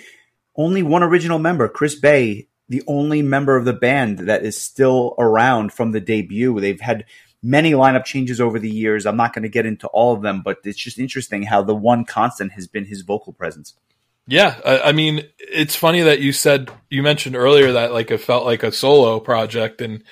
only 0.55 0.83
one 0.83 1.03
original 1.03 1.39
member, 1.39 1.67
Chris 1.67 1.95
Bay, 1.95 2.47
the 2.69 2.83
only 2.87 3.21
member 3.21 3.55
of 3.55 3.65
the 3.65 3.73
band 3.73 4.19
that 4.19 4.43
is 4.43 4.59
still 4.59 5.15
around 5.17 5.73
from 5.73 5.91
the 5.91 5.99
debut. 5.99 6.59
They've 6.59 6.79
had 6.79 7.05
many 7.41 7.71
lineup 7.71 8.05
changes 8.05 8.39
over 8.39 8.59
the 8.59 8.69
years. 8.69 9.05
I'm 9.05 9.17
not 9.17 9.33
going 9.33 9.43
to 9.43 9.49
get 9.49 9.65
into 9.65 9.87
all 9.87 10.13
of 10.13 10.21
them, 10.21 10.41
but 10.43 10.59
it's 10.63 10.77
just 10.77 10.97
interesting 10.97 11.43
how 11.43 11.61
the 11.61 11.75
one 11.75 12.05
constant 12.05 12.53
has 12.53 12.67
been 12.67 12.85
his 12.85 13.01
vocal 13.01 13.33
presence. 13.33 13.73
Yeah, 14.27 14.59
I, 14.65 14.79
I 14.79 14.91
mean, 14.91 15.23
it's 15.37 15.75
funny 15.75 16.01
that 16.01 16.19
you 16.19 16.31
said 16.31 16.71
you 16.89 17.03
mentioned 17.03 17.35
earlier 17.35 17.73
that 17.73 17.93
like 17.93 18.09
it 18.11 18.19
felt 18.19 18.45
like 18.45 18.63
a 18.63 18.71
solo 18.71 19.19
project, 19.19 19.81
and 19.81 20.03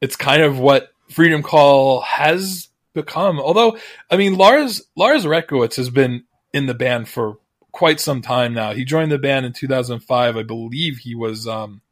it's 0.00 0.16
kind 0.16 0.42
of 0.42 0.58
what 0.58 0.90
Freedom 1.10 1.42
Call 1.42 2.00
has 2.00 2.68
become. 2.94 3.38
Although, 3.38 3.78
I 4.10 4.16
mean, 4.16 4.36
Lars 4.36 4.82
Lars 4.96 5.24
Rettkowitz 5.24 5.76
has 5.76 5.90
been 5.90 6.24
in 6.52 6.66
the 6.66 6.74
band 6.74 7.08
for 7.08 7.38
quite 7.72 8.00
some 8.00 8.22
time 8.22 8.54
now. 8.54 8.72
He 8.72 8.84
joined 8.84 9.12
the 9.12 9.18
band 9.18 9.44
in 9.44 9.52
2005, 9.52 10.36
I 10.36 10.42
believe. 10.42 10.98
He 10.98 11.14
was, 11.14 11.46
um, 11.46 11.82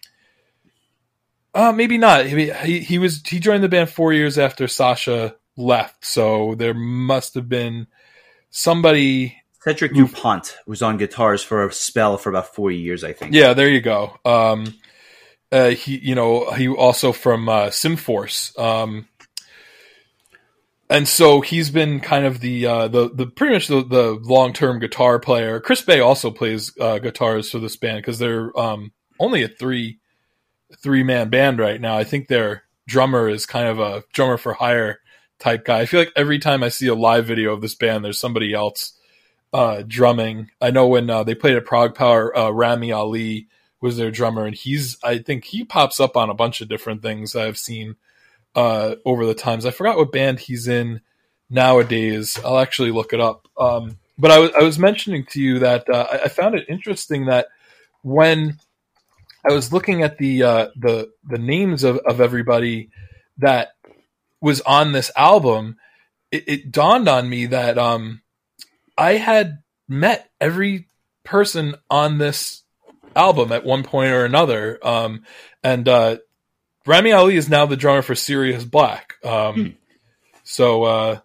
uh, 1.55 1.73
maybe 1.73 1.99
not. 1.99 2.27
He, 2.27 2.51
he 2.51 2.81
he 2.81 2.99
was 2.99 3.23
he 3.27 3.39
joined 3.39 3.63
the 3.63 3.69
band 3.69 3.91
four 3.91 4.15
years 4.15 4.39
after 4.39 4.65
Sascha 4.65 5.35
left, 5.59 6.07
so 6.07 6.55
there 6.55 6.75
must 6.75 7.35
have 7.35 7.51
been 7.51 7.87
somebody 8.51 9.43
Cedric 9.67 9.95
Dupont 9.95 10.57
was 10.67 10.81
on 10.81 10.97
guitars 10.97 11.43
for 11.43 11.67
a 11.67 11.73
spell 11.73 12.19
for 12.19 12.29
about 12.29 12.55
four 12.55 12.71
years, 12.71 13.03
I 13.03 13.13
think. 13.13 13.35
Yeah, 13.35 13.53
there 13.53 13.69
you 13.69 13.81
go. 13.81 14.17
Um, 14.25 14.75
uh, 15.51 15.71
he, 15.71 15.99
you 15.99 16.15
know, 16.15 16.53
he 16.53 16.69
also 16.69 17.11
from 17.11 17.49
uh, 17.49 17.71
Symphorce, 17.71 18.57
um, 18.61 19.09
and 20.89 21.09
so 21.09 21.41
he's 21.41 21.71
been 21.71 21.99
kind 21.99 22.25
of 22.25 22.39
the 22.39 22.65
uh, 22.65 22.87
the 22.87 23.11
the 23.13 23.27
pretty 23.27 23.55
much 23.55 23.67
the, 23.67 23.83
the 23.83 24.21
long 24.23 24.53
term 24.53 24.79
guitar 24.79 25.19
player. 25.19 25.59
Chris 25.59 25.83
Bay 25.83 25.99
also 25.99 26.31
plays 26.31 26.73
uh, 26.79 26.99
guitars 26.99 27.51
for 27.51 27.59
this 27.59 27.75
band 27.75 27.99
because 27.99 28.21
they're 28.21 28.57
um, 28.57 28.93
only 29.19 29.43
a 29.43 29.49
three 29.49 29.99
three 30.79 31.03
man 31.03 31.29
band 31.29 31.59
right 31.59 31.81
now. 31.81 31.99
I 31.99 32.05
think 32.05 32.29
their 32.29 32.63
drummer 32.87 33.29
is 33.29 33.47
kind 33.47 33.67
of 33.67 33.81
a 33.81 34.05
drummer 34.13 34.37
for 34.37 34.53
hire 34.53 35.01
type 35.41 35.65
guy. 35.65 35.81
I 35.81 35.87
feel 35.87 35.99
like 35.99 36.13
every 36.15 36.39
time 36.39 36.63
I 36.63 36.69
see 36.69 36.87
a 36.87 36.95
live 36.95 37.27
video 37.27 37.53
of 37.53 37.63
this 37.63 37.75
band, 37.75 38.05
there's 38.05 38.21
somebody 38.21 38.55
else 38.55 38.93
uh, 39.57 39.83
drumming. 39.87 40.51
I 40.61 40.71
know 40.71 40.87
when 40.87 41.09
uh, 41.09 41.25
they 41.25 41.35
played 41.35 41.57
at 41.57 41.65
ProgPower, 41.65 42.31
uh, 42.37 42.53
Ramy 42.53 42.93
Ali 42.93 43.49
was 43.81 43.97
their 43.97 44.11
drummer, 44.11 44.45
and 44.45 44.55
he's 44.55 44.99
I 45.03 45.17
think 45.17 45.47
he 45.47 45.65
pops 45.65 45.99
up 45.99 46.15
on 46.15 46.29
a 46.29 46.35
bunch 46.35 46.61
of 46.61 46.69
different 46.69 47.01
things 47.01 47.35
I've 47.35 47.57
seen 47.57 47.97
uh, 48.55 48.97
over 49.07 49.25
the 49.25 49.33
times. 49.33 49.65
I 49.65 49.71
forgot 49.71 49.97
what 49.97 50.13
band 50.13 50.41
he's 50.41 50.69
in 50.69 51.01
nowadays. 51.49 52.39
I'll 52.45 52.59
actually 52.59 52.91
look 52.91 53.15
it 53.15 53.21
up. 53.21 53.49
Um, 53.59 53.97
but 54.19 54.31
I 54.31 54.41
was 54.41 54.51
I 54.59 54.63
was 54.63 54.79
mentioning 54.79 55.25
to 55.31 55.41
you 55.41 55.61
that 55.61 55.89
uh, 55.89 56.07
I, 56.25 56.29
found 56.29 56.55
it 56.55 56.69
interesting 56.69 57.25
that 57.27 57.47
when 58.03 58.59
I 59.49 59.55
was 59.55 59.73
looking 59.73 60.03
at 60.03 60.19
the 60.19 60.43
uh, 60.43 60.69
the 60.77 61.11
the 61.25 61.39
names 61.39 61.83
of, 61.83 61.97
of 62.07 62.21
everybody 62.21 62.91
that 63.39 63.71
was 64.39 64.61
on 64.61 64.93
this 64.93 65.11
album, 65.17 65.79
it, 66.31 66.45
it 66.47 66.71
dawned 66.71 67.09
on 67.09 67.27
me 67.31 67.47
that 67.47 67.79
um, 67.79 68.21
I 68.97 69.15
had 69.15 69.59
met 69.89 70.31
every 70.41 70.89
person 71.25 71.75
on 71.91 72.19
this 72.19 72.63
album 73.15 73.53
at 73.53 73.65
one 73.65 73.83
point 73.83 74.13
or 74.13 74.25
another. 74.25 74.79
Um, 74.87 75.25
and 75.63 75.89
uh, 75.89 76.19
Ramy 76.87 77.13
Ali 77.13 77.37
is 77.37 77.49
now 77.49 77.67
the 77.67 77.77
drummer 77.77 78.03
for 78.03 78.15
Serious 78.15 78.65
Black. 78.65 79.15
Um, 79.25 79.57
So 80.45 80.85
uh, 80.85 81.19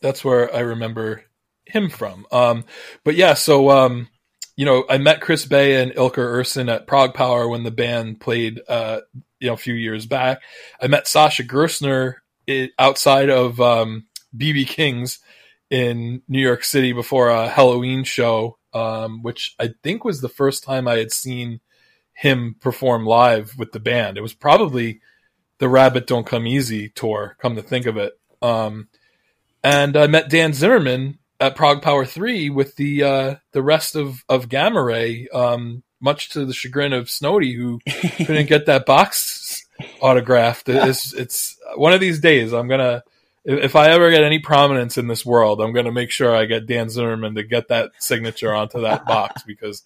that's 0.00 0.24
where 0.24 0.54
I 0.54 0.60
remember 0.60 1.22
him 1.64 1.90
from. 1.90 2.26
Um, 2.32 2.64
but 3.04 3.14
yeah, 3.14 3.34
so 3.34 3.70
um, 3.70 4.08
you 4.56 4.64
know, 4.64 4.84
I 4.90 4.98
met 4.98 5.20
Chris 5.20 5.46
Bay 5.46 5.80
and 5.80 5.92
Ilker 5.92 6.16
Ersin 6.16 6.68
at 6.68 6.88
ProgPower 6.88 7.48
when 7.48 7.62
the 7.62 7.70
band 7.70 8.20
played, 8.20 8.60
uh, 8.68 9.02
you 9.38 9.46
know, 9.46 9.54
a 9.54 9.58
few 9.58 9.74
years 9.74 10.06
back. 10.06 10.42
I 10.82 10.88
met 10.88 11.04
Sascha 11.04 11.46
Gerstner 11.46 12.16
i 12.48 12.70
outside 12.78 13.30
of 13.30 13.60
um, 13.60 14.06
BB 14.36 14.66
King's 14.66 15.20
in 15.70 16.22
New 16.28 16.40
York 16.40 16.64
City 16.64 16.92
before 16.92 17.28
a 17.28 17.48
Helloween 17.48 18.04
show, 18.06 18.58
um, 18.72 19.22
which 19.22 19.54
I 19.58 19.70
think 19.82 20.04
was 20.04 20.20
the 20.20 20.28
first 20.28 20.64
time 20.64 20.88
I 20.88 20.98
had 20.98 21.12
seen 21.12 21.60
him 22.14 22.56
perform 22.60 23.06
live 23.06 23.54
with 23.58 23.72
the 23.72 23.80
band. 23.80 24.18
It 24.18 24.22
was 24.22 24.34
probably 24.34 25.00
the 25.58 25.68
Rabbit 25.68 26.06
Don't 26.06 26.26
Come 26.26 26.46
Easy 26.46 26.88
tour, 26.88 27.36
come 27.40 27.56
to 27.56 27.62
think 27.62 27.86
of 27.86 27.96
it. 27.96 28.18
Um, 28.42 28.88
and 29.62 29.96
I 29.96 30.06
met 30.06 30.30
Dan 30.30 30.52
Zimmermann 30.52 31.18
at 31.40 31.56
ProgPower 31.56 32.08
Three 32.08 32.50
with 32.50 32.76
the 32.76 33.02
uh, 33.02 33.34
the 33.52 33.62
rest 33.62 33.96
of 33.96 34.24
of 34.28 34.48
Gamma 34.48 34.82
Ray, 34.82 35.28
um, 35.28 35.82
much 36.00 36.30
to 36.30 36.44
the 36.44 36.54
chagrin 36.54 36.92
of 36.92 37.06
Snowdy, 37.06 37.54
who 37.54 37.80
couldn't 38.24 38.48
get 38.48 38.66
that 38.66 38.86
box 38.86 39.66
autographed. 40.00 40.68
It's 40.68 41.12
it's 41.12 41.58
one 41.76 41.92
of 41.92 42.00
these 42.00 42.20
days. 42.20 42.52
I'm 42.52 42.68
gonna 42.68 43.02
if 43.04 43.17
if 43.48 43.74
I 43.74 43.88
ever 43.88 44.10
get 44.10 44.22
any 44.22 44.38
prominence 44.38 44.98
in 44.98 45.06
this 45.06 45.24
world, 45.24 45.60
I'm 45.60 45.72
gonna 45.72 45.92
make 45.92 46.10
sure 46.10 46.36
I 46.36 46.44
get 46.44 46.66
Dan 46.66 46.90
Zimmermann 46.90 47.34
to 47.36 47.42
get 47.42 47.68
that 47.68 47.92
signature 47.98 48.52
onto 48.52 48.82
that 48.82 49.06
box 49.06 49.42
because 49.46 49.82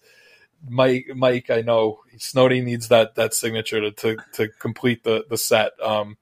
Mike 0.67 1.07
Mike 1.15 1.49
I 1.49 1.61
know 1.61 2.01
Snowdy 2.17 2.63
needs 2.63 2.89
that 2.89 3.15
that 3.15 3.33
signature 3.33 3.79
to 3.79 3.91
to, 3.91 4.17
to 4.33 4.47
complete 4.59 5.03
the 5.03 5.25
the 5.29 5.37
set. 5.37 5.71
Um, 5.81 6.17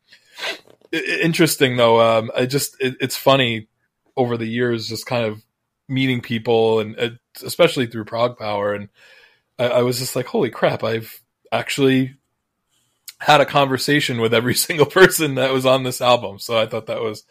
interesting 0.92 1.78
though. 1.78 2.00
Um, 2.00 2.32
I 2.36 2.46
just 2.46 2.80
it, 2.80 2.96
it's 3.02 3.18
funny 3.18 3.68
over 4.16 4.38
the 4.38 4.48
years, 4.48 4.88
just 4.88 5.08
kind 5.08 5.26
of 5.26 5.42
meeting 5.88 6.22
people 6.22 6.80
and 6.80 7.00
uh, 7.00 7.10
especially 7.44 7.88
through 7.88 8.06
ProgPower, 8.06 8.76
and 8.76 8.90
I, 9.58 9.80
I 9.80 9.82
was 9.82 9.98
just 9.98 10.16
like, 10.16 10.28
holy 10.28 10.52
crap! 10.52 10.84
I've 10.84 11.22
actually 11.52 12.16
had 13.22 13.40
a 13.40 13.46
conversation 13.46 14.20
with 14.20 14.34
every 14.34 14.56
single 14.68 14.86
person 14.86 15.36
that 15.36 15.54
was 15.54 15.66
on 15.66 15.84
this 15.84 16.02
album, 16.02 16.40
so 16.40 16.58
I 16.58 16.66
thought 16.66 16.88
that 16.88 17.02
was 17.02 17.24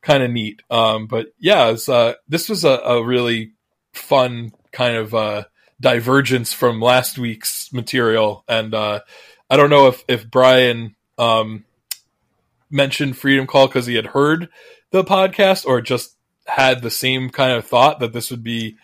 kind 0.00 0.22
of 0.22 0.30
neat. 0.30 0.62
Um, 0.70 1.06
but 1.06 1.28
yeah, 1.38 1.70
it's, 1.70 1.88
uh, 1.88 2.14
this 2.28 2.48
was 2.48 2.64
a, 2.64 2.70
a 2.70 3.04
really 3.04 3.52
fun 3.92 4.52
kind 4.72 4.96
of 4.96 5.14
uh, 5.14 5.44
divergence 5.80 6.52
from 6.52 6.80
last 6.80 7.18
week's 7.18 7.72
material, 7.72 8.44
and 8.48 8.74
uh, 8.74 9.00
I 9.50 9.56
don't 9.56 9.70
know 9.70 9.88
if 9.88 10.04
if 10.08 10.30
Brian 10.30 10.94
um, 11.18 11.64
mentioned 12.70 13.18
Freedom 13.18 13.46
Call 13.46 13.66
because 13.66 13.86
he 13.86 13.94
had 13.94 14.06
heard 14.06 14.48
the 14.90 15.04
podcast 15.04 15.66
or 15.66 15.80
just 15.80 16.16
had 16.46 16.82
the 16.82 16.90
same 16.90 17.30
kind 17.30 17.52
of 17.52 17.66
thought 17.66 18.00
that 18.00 18.12
this 18.12 18.30
would 18.30 18.44
be 18.44 18.76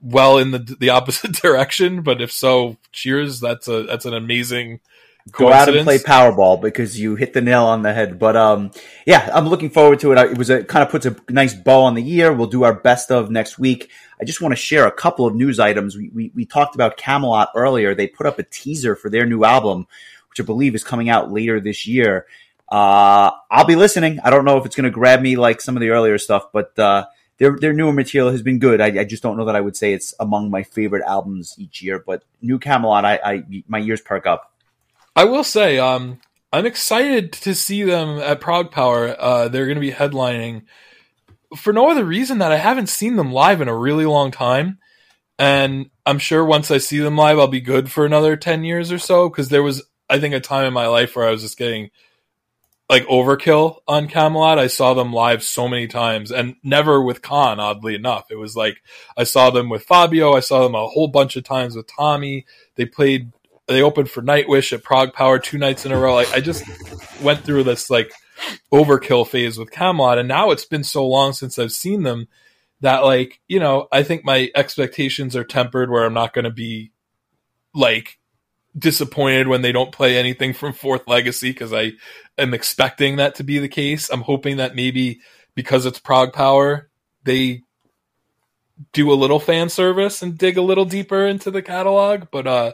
well 0.00 0.38
in 0.38 0.52
the 0.52 0.76
the 0.78 0.90
opposite 0.90 1.32
direction. 1.42 2.02
But 2.02 2.20
if 2.20 2.30
so, 2.30 2.76
cheers! 2.92 3.40
That's 3.40 3.68
a 3.68 3.82
that's 3.82 4.04
an 4.04 4.14
amazing 4.14 4.80
go 5.30 5.52
out 5.52 5.68
and 5.68 5.84
play. 5.84 5.98
Powerball 5.98 6.60
because 6.60 6.98
you 6.98 7.16
hit 7.16 7.32
the 7.32 7.40
nail 7.40 7.64
on 7.64 7.82
the 7.82 7.92
head. 7.92 8.18
But 8.18 8.36
um, 8.36 8.70
yeah, 9.06 9.30
I'm 9.32 9.48
looking 9.48 9.70
forward 9.70 10.00
to 10.00 10.12
it. 10.12 10.18
It 10.18 10.38
was 10.38 10.50
a 10.50 10.64
kind 10.64 10.82
of 10.82 10.90
puts 10.90 11.06
a 11.06 11.16
nice 11.28 11.54
bow 11.54 11.82
on 11.82 11.94
the 11.94 12.02
year. 12.02 12.32
We'll 12.32 12.46
do 12.46 12.64
our 12.64 12.74
best 12.74 13.10
of 13.10 13.30
next 13.30 13.58
week. 13.58 13.90
I 14.20 14.24
just 14.24 14.40
want 14.40 14.52
to 14.52 14.56
share 14.56 14.86
a 14.86 14.92
couple 14.92 15.26
of 15.26 15.34
news 15.34 15.58
items. 15.58 15.96
We, 15.96 16.10
we 16.10 16.32
we 16.34 16.44
talked 16.46 16.74
about 16.74 16.96
Kamelot 16.96 17.48
earlier. 17.54 17.94
They 17.94 18.06
put 18.06 18.26
up 18.26 18.38
a 18.38 18.44
teaser 18.44 18.96
for 18.96 19.10
their 19.10 19.26
new 19.26 19.44
album, 19.44 19.86
which 20.30 20.40
I 20.40 20.44
believe 20.44 20.74
is 20.74 20.84
coming 20.84 21.08
out 21.08 21.32
later 21.32 21.60
this 21.60 21.86
year. 21.86 22.26
Uh, 22.70 23.30
I'll 23.50 23.66
be 23.66 23.76
listening. 23.76 24.18
I 24.24 24.30
don't 24.30 24.44
know 24.44 24.56
if 24.56 24.66
it's 24.66 24.74
going 24.74 24.84
to 24.84 24.90
grab 24.90 25.20
me 25.20 25.36
like 25.36 25.60
some 25.60 25.76
of 25.76 25.80
the 25.80 25.90
earlier 25.90 26.18
stuff, 26.18 26.50
but 26.52 26.76
uh, 26.78 27.06
their 27.38 27.56
their 27.56 27.72
newer 27.72 27.92
material 27.92 28.30
has 28.30 28.42
been 28.42 28.58
good. 28.58 28.80
I, 28.80 28.86
I 29.00 29.04
just 29.04 29.22
don't 29.22 29.36
know 29.36 29.44
that 29.44 29.56
I 29.56 29.60
would 29.60 29.76
say 29.76 29.92
it's 29.92 30.14
among 30.18 30.50
my 30.50 30.62
favorite 30.62 31.04
albums 31.06 31.54
each 31.58 31.82
year. 31.82 31.98
But 31.98 32.24
new 32.40 32.58
Kamelot, 32.58 33.04
I, 33.04 33.20
I 33.22 33.62
my 33.68 33.80
ears 33.80 34.00
perk 34.00 34.26
up. 34.26 34.52
I 35.16 35.24
will 35.24 35.44
say, 35.44 35.78
um, 35.78 36.20
I'm 36.52 36.66
excited 36.66 37.32
to 37.32 37.54
see 37.54 37.82
them 37.82 38.18
at 38.18 38.42
ProgPower. 38.42 39.16
Uh, 39.18 39.48
they're 39.48 39.64
going 39.64 39.76
to 39.76 39.80
be 39.80 39.90
headlining 39.90 40.64
for 41.56 41.72
no 41.72 41.90
other 41.90 42.04
reason 42.04 42.38
that 42.38 42.52
I 42.52 42.58
haven't 42.58 42.88
seen 42.88 43.16
them 43.16 43.32
live 43.32 43.62
in 43.62 43.68
a 43.68 43.76
really 43.76 44.04
long 44.04 44.30
time. 44.30 44.78
And 45.38 45.90
I'm 46.04 46.18
sure 46.18 46.44
once 46.44 46.70
I 46.70 46.78
see 46.78 46.98
them 46.98 47.16
live, 47.16 47.38
I'll 47.38 47.48
be 47.48 47.62
good 47.62 47.90
for 47.90 48.04
another 48.04 48.36
10 48.36 48.64
years 48.64 48.92
or 48.92 48.98
so. 48.98 49.28
Cause 49.30 49.48
there 49.48 49.62
was, 49.62 49.82
I 50.08 50.20
think, 50.20 50.34
a 50.34 50.40
time 50.40 50.66
in 50.66 50.74
my 50.74 50.86
life 50.86 51.16
where 51.16 51.26
I 51.26 51.30
was 51.30 51.42
just 51.42 51.58
getting 51.58 51.90
like 52.88 53.04
overkill 53.06 53.78
on 53.88 54.08
Kamelot. 54.08 54.58
I 54.58 54.68
saw 54.68 54.94
them 54.94 55.12
live 55.12 55.42
so 55.42 55.66
many 55.66 55.88
times 55.88 56.30
and 56.30 56.56
never 56.62 57.02
with 57.02 57.22
Khan, 57.22 57.58
oddly 57.58 57.94
enough. 57.94 58.30
It 58.30 58.36
was 58.36 58.54
like 58.54 58.78
I 59.16 59.24
saw 59.24 59.50
them 59.50 59.68
with 59.68 59.84
Fabio. 59.84 60.34
I 60.34 60.40
saw 60.40 60.62
them 60.62 60.74
a 60.74 60.86
whole 60.86 61.08
bunch 61.08 61.36
of 61.36 61.44
times 61.44 61.74
with 61.74 61.86
Tommy. 61.86 62.46
They 62.76 62.86
played 62.86 63.32
they 63.66 63.82
opened 63.82 64.10
for 64.10 64.22
Nightwish 64.22 64.72
at 64.72 64.84
ProgPower 64.84 65.42
two 65.42 65.58
nights 65.58 65.86
in 65.86 65.92
a 65.92 65.98
row. 65.98 66.14
Like 66.14 66.32
I 66.32 66.40
just 66.40 66.64
went 67.20 67.44
through 67.44 67.64
this 67.64 67.90
like 67.90 68.12
overkill 68.72 69.26
phase 69.26 69.58
with 69.58 69.70
Kamelot, 69.70 70.18
and 70.18 70.28
now 70.28 70.50
it's 70.50 70.64
been 70.64 70.84
so 70.84 71.06
long 71.06 71.32
since 71.32 71.58
I've 71.58 71.72
seen 71.72 72.02
them 72.02 72.28
that 72.80 73.04
like 73.04 73.40
you 73.48 73.58
know 73.58 73.88
I 73.90 74.02
think 74.02 74.24
my 74.24 74.50
expectations 74.54 75.34
are 75.34 75.44
tempered 75.44 75.90
where 75.90 76.04
I'm 76.04 76.14
not 76.14 76.32
going 76.32 76.44
to 76.44 76.50
be 76.50 76.92
like 77.74 78.18
disappointed 78.78 79.48
when 79.48 79.62
they 79.62 79.72
don't 79.72 79.92
play 79.92 80.16
anything 80.16 80.52
from 80.52 80.72
Fourth 80.72 81.08
Legacy 81.08 81.50
because 81.50 81.72
I 81.72 81.92
am 82.36 82.54
expecting 82.54 83.16
that 83.16 83.36
to 83.36 83.44
be 83.44 83.58
the 83.58 83.68
case. 83.68 84.10
I'm 84.10 84.22
hoping 84.22 84.58
that 84.58 84.76
maybe 84.76 85.20
because 85.54 85.86
it's 85.86 86.00
ProgPower, 86.00 86.84
they 87.24 87.62
do 88.92 89.10
a 89.10 89.14
little 89.14 89.40
fan 89.40 89.68
service 89.70 90.22
and 90.22 90.36
dig 90.36 90.58
a 90.58 90.62
little 90.62 90.84
deeper 90.84 91.26
into 91.26 91.50
the 91.50 91.62
catalog. 91.62 92.24
But 92.30 92.46
uh, 92.46 92.72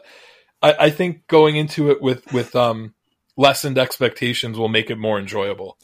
I, 0.62 0.74
I 0.78 0.90
think 0.90 1.26
going 1.26 1.56
into 1.56 1.90
it 1.90 2.00
with 2.00 2.32
with 2.32 2.54
um, 2.56 2.94
lessened 3.36 3.78
expectations 3.78 4.58
will 4.58 4.68
make 4.68 4.90
it 4.90 4.96
more 4.96 5.18
enjoyable. 5.18 5.76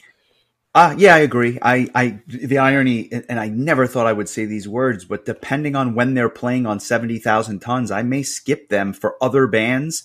Uh, 0.74 0.94
yeah, 0.96 1.14
I 1.14 1.18
agree. 1.18 1.58
I, 1.60 1.88
I, 1.94 2.20
the 2.28 2.58
irony, 2.58 3.10
and 3.10 3.40
I 3.40 3.48
never 3.48 3.86
thought 3.86 4.06
I 4.06 4.12
would 4.12 4.28
say 4.28 4.44
these 4.44 4.68
words, 4.68 5.04
but 5.04 5.24
depending 5.24 5.74
on 5.74 5.94
when 5.94 6.14
they're 6.14 6.28
playing 6.28 6.66
on 6.66 6.78
70,000 6.78 7.58
tons, 7.58 7.90
I 7.90 8.02
may 8.02 8.22
skip 8.22 8.68
them 8.68 8.92
for 8.92 9.16
other 9.20 9.46
bands 9.46 10.04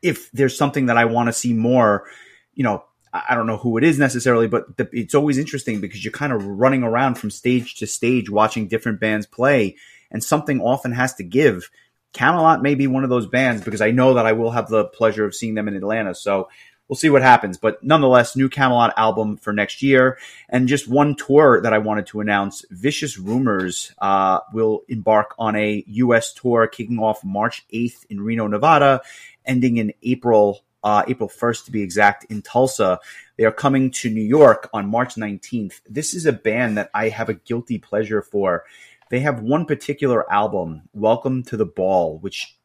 if 0.00 0.30
there's 0.30 0.56
something 0.56 0.86
that 0.86 0.96
I 0.96 1.04
want 1.04 1.26
to 1.26 1.32
see 1.32 1.52
more. 1.52 2.06
You 2.54 2.64
know, 2.64 2.84
I 3.12 3.34
don't 3.34 3.46
know 3.46 3.56
who 3.56 3.76
it 3.76 3.84
is 3.84 3.98
necessarily, 3.98 4.46
but 4.46 4.76
the, 4.76 4.88
it's 4.92 5.14
always 5.14 5.36
interesting 5.36 5.80
because 5.80 6.04
you're 6.04 6.12
kind 6.12 6.32
of 6.32 6.46
running 6.46 6.84
around 6.84 7.16
from 7.16 7.30
stage 7.30 7.74
to 7.76 7.86
stage 7.86 8.30
watching 8.30 8.68
different 8.68 9.00
bands 9.00 9.26
play, 9.26 9.76
and 10.10 10.22
something 10.22 10.60
often 10.60 10.92
has 10.92 11.14
to 11.16 11.24
give. 11.24 11.68
Kamelot 12.14 12.62
may 12.62 12.74
be 12.74 12.86
one 12.86 13.04
of 13.04 13.10
those 13.10 13.26
bands 13.26 13.62
because 13.64 13.80
I 13.80 13.90
know 13.90 14.14
that 14.14 14.26
I 14.26 14.32
will 14.32 14.50
have 14.50 14.68
the 14.68 14.84
pleasure 14.84 15.24
of 15.24 15.34
seeing 15.34 15.54
them 15.54 15.68
in 15.68 15.76
Atlanta. 15.76 16.14
So 16.14 16.48
we'll 16.88 16.96
see 16.96 17.10
what 17.10 17.22
happens. 17.22 17.58
But 17.58 17.82
nonetheless, 17.84 18.34
new 18.34 18.48
Kamelot 18.48 18.92
album 18.96 19.36
for 19.36 19.52
next 19.52 19.82
year. 19.82 20.18
And 20.48 20.68
just 20.68 20.88
one 20.88 21.14
tour 21.14 21.60
that 21.60 21.72
I 21.72 21.78
wanted 21.78 22.06
to 22.08 22.20
announce 22.20 22.64
Vicious 22.70 23.18
Rumors 23.18 23.92
uh, 23.98 24.40
will 24.52 24.82
embark 24.88 25.34
on 25.38 25.54
a 25.54 25.84
U.S. 25.86 26.32
tour 26.32 26.66
kicking 26.66 26.98
off 26.98 27.24
March 27.24 27.66
8th 27.72 28.06
in 28.08 28.20
Reno, 28.20 28.46
Nevada, 28.46 29.02
ending 29.46 29.76
in 29.76 29.92
April. 30.02 30.64
Uh, 30.84 31.02
April 31.08 31.28
1st 31.28 31.64
to 31.64 31.72
be 31.72 31.82
exact 31.82 32.24
in 32.30 32.40
Tulsa. 32.40 33.00
They 33.36 33.44
are 33.44 33.52
coming 33.52 33.90
to 33.90 34.08
New 34.08 34.22
York 34.22 34.70
on 34.72 34.88
March 34.88 35.16
19th. 35.16 35.80
This 35.88 36.14
is 36.14 36.24
a 36.24 36.32
band 36.32 36.78
that 36.78 36.88
I 36.94 37.08
have 37.08 37.28
a 37.28 37.34
guilty 37.34 37.78
pleasure 37.78 38.22
for. 38.22 38.62
They 39.10 39.20
have 39.20 39.40
one 39.40 39.64
particular 39.64 40.30
album, 40.30 40.82
Welcome 40.92 41.42
to 41.44 41.56
the 41.56 41.64
Ball, 41.64 42.18
which 42.18 42.58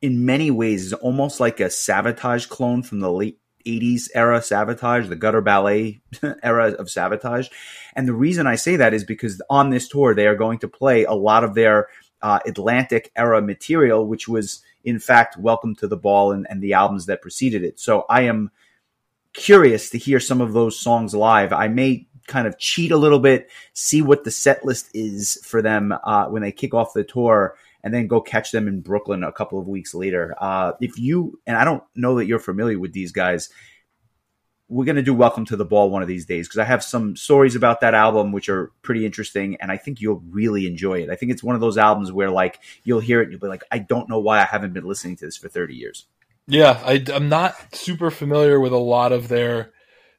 in 0.00 0.24
many 0.24 0.50
ways 0.50 0.86
is 0.86 0.92
almost 0.92 1.40
like 1.40 1.58
a 1.58 1.64
Savatage 1.64 2.48
clone 2.48 2.82
from 2.82 3.00
the 3.00 3.10
late 3.10 3.40
80s 3.66 4.08
era 4.14 4.38
Savatage, 4.38 5.08
the 5.08 5.16
gutter 5.16 5.40
ballet 5.40 6.00
era 6.42 6.72
of 6.72 6.86
Savatage. 6.86 7.50
And 7.96 8.06
the 8.06 8.12
reason 8.12 8.46
I 8.46 8.54
say 8.54 8.76
that 8.76 8.94
is 8.94 9.02
because 9.02 9.42
on 9.50 9.70
this 9.70 9.88
tour, 9.88 10.14
they 10.14 10.28
are 10.28 10.36
going 10.36 10.60
to 10.60 10.68
play 10.68 11.04
a 11.04 11.12
lot 11.12 11.42
of 11.42 11.54
their 11.54 11.88
uh, 12.22 12.38
Atlantic 12.46 13.10
era 13.16 13.42
material, 13.42 14.06
which 14.06 14.28
was 14.28 14.62
in 14.84 15.00
fact 15.00 15.36
Welcome 15.38 15.74
to 15.76 15.88
the 15.88 15.96
Ball 15.96 16.30
and, 16.30 16.46
and 16.48 16.62
the 16.62 16.74
albums 16.74 17.06
that 17.06 17.22
preceded 17.22 17.64
it. 17.64 17.80
So 17.80 18.04
I 18.08 18.22
am 18.22 18.52
curious 19.32 19.90
to 19.90 19.98
hear 19.98 20.20
some 20.20 20.40
of 20.40 20.52
those 20.52 20.78
songs 20.78 21.14
live. 21.14 21.52
I 21.52 21.66
may 21.66 22.06
kind 22.26 22.46
of 22.46 22.58
cheat 22.58 22.90
a 22.90 22.96
little 22.96 23.18
bit, 23.18 23.48
see 23.72 24.02
what 24.02 24.24
the 24.24 24.30
set 24.30 24.64
list 24.64 24.90
is 24.94 25.38
for 25.44 25.62
them 25.62 25.94
uh, 26.04 26.26
when 26.26 26.42
they 26.42 26.52
kick 26.52 26.74
off 26.74 26.94
the 26.94 27.04
tour, 27.04 27.56
and 27.82 27.92
then 27.92 28.06
go 28.06 28.20
catch 28.20 28.50
them 28.50 28.66
in 28.66 28.80
Brooklyn 28.80 29.22
a 29.22 29.32
couple 29.32 29.58
of 29.58 29.68
weeks 29.68 29.94
later. 29.94 30.34
Uh, 30.40 30.72
if 30.80 30.98
you 30.98 31.38
and 31.46 31.56
I 31.56 31.64
don't 31.64 31.82
know 31.94 32.16
that 32.16 32.26
you're 32.26 32.38
familiar 32.38 32.78
with 32.78 32.92
these 32.92 33.12
guys, 33.12 33.50
we're 34.68 34.86
going 34.86 34.96
to 34.96 35.02
do 35.02 35.12
Welcome 35.12 35.44
to 35.46 35.56
the 35.56 35.64
Ball 35.64 35.90
one 35.90 36.02
of 36.02 36.08
these 36.08 36.24
days 36.24 36.48
because 36.48 36.58
I 36.58 36.64
have 36.64 36.82
some 36.82 37.16
stories 37.16 37.54
about 37.54 37.82
that 37.82 37.94
album 37.94 38.32
which 38.32 38.48
are 38.48 38.72
pretty 38.82 39.04
interesting, 39.04 39.56
and 39.60 39.70
I 39.70 39.76
think 39.76 40.00
you'll 40.00 40.22
really 40.30 40.66
enjoy 40.66 41.02
it. 41.02 41.10
I 41.10 41.16
think 41.16 41.30
it's 41.30 41.42
one 41.42 41.54
of 41.54 41.60
those 41.60 41.76
albums 41.76 42.10
where 42.10 42.30
like 42.30 42.60
you'll 42.84 43.00
hear 43.00 43.20
it, 43.20 43.24
and 43.24 43.32
you'll 43.32 43.40
be 43.40 43.48
like, 43.48 43.64
I 43.70 43.78
don't 43.78 44.08
know 44.08 44.18
why 44.18 44.40
I 44.40 44.44
haven't 44.44 44.72
been 44.72 44.84
listening 44.84 45.16
to 45.16 45.26
this 45.26 45.36
for 45.36 45.48
30 45.48 45.74
years. 45.74 46.06
Yeah, 46.46 46.80
I, 46.84 47.02
am 47.08 47.28
not 47.28 47.54
super 47.74 48.10
familiar 48.10 48.60
with 48.60 48.72
a 48.72 48.78
lot 48.78 49.12
of 49.12 49.28
their 49.28 49.72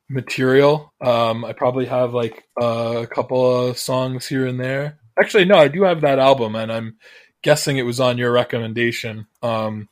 material. 0.09 0.93
Um, 1.01 1.45
I 1.45 1.53
probably 1.53 1.85
have 1.85 2.13
like 2.13 2.43
uh, 2.61 3.01
a 3.03 3.07
couple 3.07 3.67
of 3.67 3.77
songs 3.77 4.27
here 4.27 4.45
and 4.47 4.59
there. 4.59 4.99
Actually, 5.19 5.45
no, 5.45 5.57
I 5.57 5.67
do 5.67 5.83
have 5.83 6.01
that 6.01 6.19
album, 6.19 6.55
and 6.55 6.71
I'm 6.71 6.97
guessing 7.41 7.77
it 7.77 7.85
was 7.85 7.99
on 7.99 8.17
your 8.17 8.31
recommendation. 8.31 9.27
Um, 9.41 9.87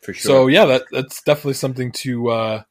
For 0.00 0.12
sure. 0.12 0.28
So 0.28 0.46
yeah, 0.48 0.64
that 0.66 0.82
that's 0.90 1.22
definitely 1.22 1.54
something 1.54 1.92
to 1.92 2.30
uh, 2.30 2.62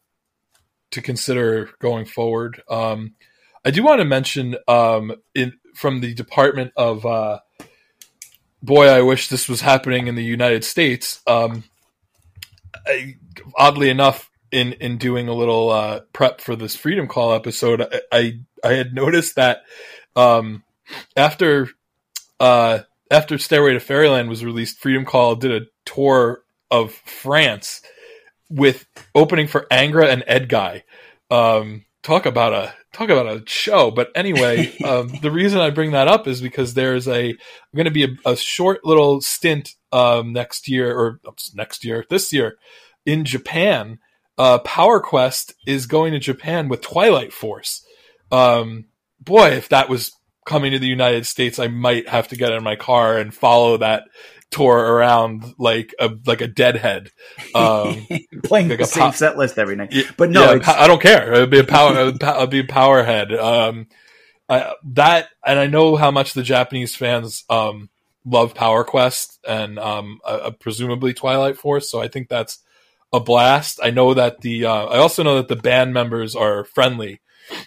to 0.92 1.02
consider 1.02 1.70
going 1.80 2.06
forward. 2.06 2.62
Um, 2.70 3.16
I 3.66 3.72
do 3.72 3.84
want 3.84 4.00
to 4.00 4.06
mention 4.06 4.56
um, 4.68 5.16
in 5.34 5.54
from 5.76 6.02
the 6.02 6.14
Department 6.14 6.74
of 6.76 7.06
uh, 7.06 7.40
boy, 8.62 8.88
I 8.88 9.02
wish 9.02 9.28
this 9.28 9.50
was 9.50 9.62
happening 9.62 10.08
in 10.08 10.16
the 10.16 10.24
United 10.24 10.64
States. 10.64 11.22
Um, 11.28 11.64
I, 12.86 13.16
oddly 13.58 13.90
enough, 13.90 14.30
in 14.54 14.74
in 14.74 14.98
doing 14.98 15.28
a 15.28 15.34
little 15.34 15.70
uh, 15.70 16.02
prep 16.14 16.40
for 16.40 16.56
this 16.56 16.76
Freedom 16.76 17.08
Call 17.08 17.34
episode, 17.34 17.82
I, 17.82 18.02
I 18.12 18.40
I 18.64 18.74
had 18.74 18.94
noticed 18.94 19.36
that 19.36 19.64
um, 20.16 20.64
after 21.18 21.70
uh, 22.40 22.80
after 23.12 23.38
Stairway 23.38 23.74
to 23.74 23.80
Fairyland 23.80 24.30
was 24.30 24.46
released, 24.46 24.80
Freedom 24.80 25.06
Call 25.06 25.36
did 25.36 25.52
a 25.52 25.66
tour 25.86 26.44
of 26.72 26.94
France 26.94 27.82
with 28.50 28.86
opening 29.16 29.48
for 29.48 29.68
Angra 29.72 30.08
and 30.08 30.24
Edguy. 30.24 30.84
Um, 31.30 31.86
talk 32.04 32.26
about 32.26 32.54
a 32.54 32.74
talk 32.94 33.10
about 33.10 33.28
a 33.28 33.44
show. 33.48 33.92
But 33.92 34.12
anyway, 34.16 34.78
um, 34.86 35.10
the 35.22 35.32
reason 35.32 35.60
I 35.60 35.72
bring 35.72 35.92
that 35.92 36.08
up 36.08 36.28
is 36.28 36.42
because 36.42 36.74
there's 36.74 37.08
a 37.08 37.36
going 37.76 37.86
to 37.86 37.92
be 37.92 38.04
a, 38.04 38.32
a 38.32 38.36
short 38.36 38.86
little 38.86 39.22
stint 39.22 39.74
um, 39.92 40.34
next 40.34 40.68
year 40.68 40.96
or 40.96 41.20
oops, 41.28 41.54
next 41.56 41.84
year 41.84 42.06
this 42.10 42.32
year 42.32 42.58
in 43.06 43.26
Japan. 43.26 44.00
Uh, 44.38 44.60
Power 44.60 45.00
Quest 45.00 45.54
is 45.68 45.86
going 45.86 46.14
to 46.14 46.20
Japan 46.20 46.70
with 46.70 46.82
Twilight 46.82 47.34
Force. 47.34 47.86
Um, 48.32 48.86
boy, 49.20 49.50
if 49.50 49.70
that 49.70 49.90
was 49.90 50.12
coming 50.46 50.72
to 50.72 50.80
the 50.80 50.88
United 50.88 51.26
States, 51.26 51.60
I 51.60 51.68
might 51.68 52.10
have 52.10 52.30
to 52.30 52.36
get 52.36 52.52
in 52.52 52.64
my 52.64 52.76
car 52.76 53.18
and 53.18 53.34
follow 53.34 53.78
that 53.78 54.04
tour 54.50 54.78
around 54.78 55.44
like 55.58 55.94
a 56.00 56.12
like 56.26 56.42
a 56.42 56.48
deadhead. 56.48 57.10
Um, 57.56 58.08
Playing 58.44 58.70
Like 58.70 58.80
the 58.80 58.84
a 58.84 58.88
same 58.88 59.02
pop- 59.04 59.16
set 59.16 59.38
list 59.38 59.58
every 59.58 59.76
night. 59.76 59.92
Yeah, 59.92 60.04
But 60.18 60.30
no, 60.30 60.44
yeah, 60.46 60.58
it's, 60.58 60.68
I 60.68 60.88
don't 60.88 61.02
care. 61.02 61.34
It'd 61.34 61.50
be 61.50 61.60
a 61.60 61.64
power. 61.64 61.96
it'd 62.08 62.50
be 62.50 62.60
a 62.60 62.64
power 62.66 63.04
head. 63.04 63.34
Um, 63.34 63.88
I, 64.50 64.74
that 64.94 65.30
and 65.46 65.60
I 65.60 65.68
know 65.68 65.96
how 65.96 66.12
much 66.12 66.34
the 66.34 66.44
Japanese 66.44 66.96
fans 66.96 67.44
um, 67.50 67.90
love 68.26 68.54
Power 68.54 68.84
Quest 68.84 69.40
and 69.48 69.80
um, 69.80 70.20
uh, 70.26 70.52
presumably 70.60 71.14
Twilight 71.14 71.58
Force. 71.58 71.90
So 71.90 72.02
I 72.02 72.08
think 72.08 72.30
that's 72.30 72.60
a 73.14 73.20
blast. 73.20 73.80
I 73.82 73.92
know 73.92 74.16
that 74.16 74.42
the. 74.42 74.66
Uh, 74.66 74.86
I 74.86 74.98
also 74.98 75.24
know 75.24 75.36
that 75.36 75.48
the 75.48 75.56
band 75.56 75.94
members 75.94 76.36
are 76.36 76.66
friendly 76.66 77.22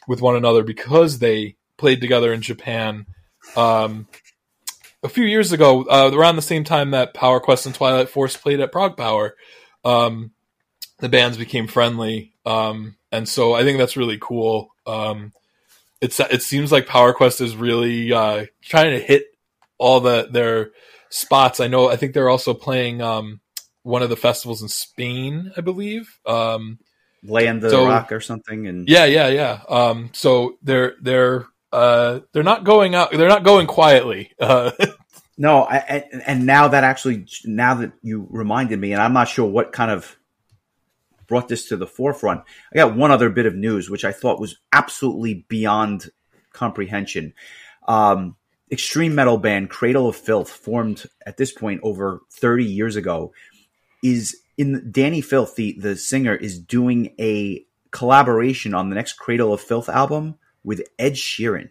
with 0.08 0.20
one 0.20 0.36
another 0.36 0.62
because 0.62 1.20
they 1.20 1.56
played 1.78 2.00
together 2.00 2.32
in 2.32 2.42
Japan. 2.42 3.06
Um, 3.56 4.08
a 5.02 5.08
few 5.08 5.24
years 5.24 5.52
ago, 5.52 5.84
uh, 5.84 6.10
around 6.12 6.36
the 6.36 6.42
same 6.42 6.64
time 6.64 6.90
that 6.90 7.14
Power 7.14 7.38
Quest 7.38 7.64
and 7.64 7.74
Twilight 7.74 8.08
Force 8.08 8.36
played 8.36 8.60
at 8.60 8.72
ProgPower, 8.72 9.32
um, 9.84 10.32
the 10.98 11.08
bands 11.08 11.36
became 11.36 11.68
friendly, 11.68 12.32
um, 12.44 12.96
and 13.12 13.28
so 13.28 13.54
I 13.54 13.62
think 13.62 13.78
that's 13.78 13.96
really 13.96 14.18
cool. 14.20 14.70
Um, 14.86 15.32
it's 16.00 16.18
it 16.18 16.42
seems 16.42 16.72
like 16.72 16.86
Power 16.86 17.12
Quest 17.12 17.40
is 17.40 17.56
really 17.56 18.12
uh, 18.12 18.46
trying 18.62 18.90
to 18.90 18.98
hit 18.98 19.26
all 19.78 20.00
the 20.00 20.28
their 20.30 20.70
spots. 21.10 21.60
I 21.60 21.68
know. 21.68 21.88
I 21.88 21.96
think 21.96 22.12
they're 22.12 22.28
also 22.28 22.54
playing 22.54 23.00
um, 23.00 23.40
one 23.86 24.02
of 24.02 24.10
the 24.10 24.16
festivals 24.16 24.62
in 24.62 24.68
Spain, 24.68 25.52
I 25.56 25.60
believe. 25.60 26.18
Um, 26.26 26.78
Land 27.22 27.62
the 27.62 27.70
so- 27.70 27.86
Rock 27.86 28.12
or 28.12 28.20
something. 28.20 28.66
And 28.66 28.88
yeah, 28.88 29.04
yeah, 29.04 29.28
yeah. 29.28 29.60
Um, 29.68 30.10
so 30.12 30.58
they're 30.62 30.94
they're 31.00 31.46
uh, 31.72 32.20
they're 32.32 32.42
not 32.42 32.64
going 32.64 32.94
out. 32.94 33.10
They're 33.12 33.28
not 33.28 33.44
going 33.44 33.66
quietly. 33.66 34.32
Uh, 34.40 34.70
No, 35.38 35.64
I, 35.64 35.76
and, 35.76 36.22
and 36.26 36.46
now 36.46 36.68
that 36.68 36.82
actually, 36.82 37.26
now 37.44 37.74
that 37.74 37.92
you 38.02 38.26
reminded 38.30 38.78
me, 38.80 38.94
and 38.94 39.02
I'm 39.02 39.12
not 39.12 39.28
sure 39.28 39.44
what 39.44 39.70
kind 39.70 39.90
of 39.90 40.16
brought 41.26 41.46
this 41.48 41.68
to 41.68 41.76
the 41.76 41.86
forefront. 41.86 42.40
I 42.72 42.76
got 42.76 42.96
one 42.96 43.10
other 43.10 43.28
bit 43.28 43.44
of 43.44 43.54
news, 43.54 43.90
which 43.90 44.04
I 44.06 44.12
thought 44.12 44.40
was 44.40 44.56
absolutely 44.72 45.44
beyond 45.48 46.08
comprehension. 46.54 47.34
Um, 47.86 48.36
extreme 48.72 49.14
metal 49.14 49.36
band 49.36 49.68
Cradle 49.68 50.08
of 50.08 50.16
Filth, 50.16 50.48
formed 50.48 51.04
at 51.26 51.36
this 51.36 51.52
point 51.52 51.80
over 51.82 52.22
30 52.32 52.64
years 52.64 52.96
ago, 52.96 53.32
is 54.02 54.36
in 54.56 54.90
Dani 54.90 55.22
Filth, 55.24 55.56
the, 55.56 55.76
the 55.78 55.96
singer, 55.96 56.34
is 56.34 56.58
doing 56.58 57.14
a 57.18 57.64
collaboration 57.90 58.74
on 58.74 58.88
the 58.88 58.94
next 58.94 59.14
Cradle 59.14 59.52
of 59.52 59.60
Filth 59.60 59.88
album 59.88 60.36
with 60.64 60.82
Ed 60.98 61.14
Sheeran. 61.14 61.70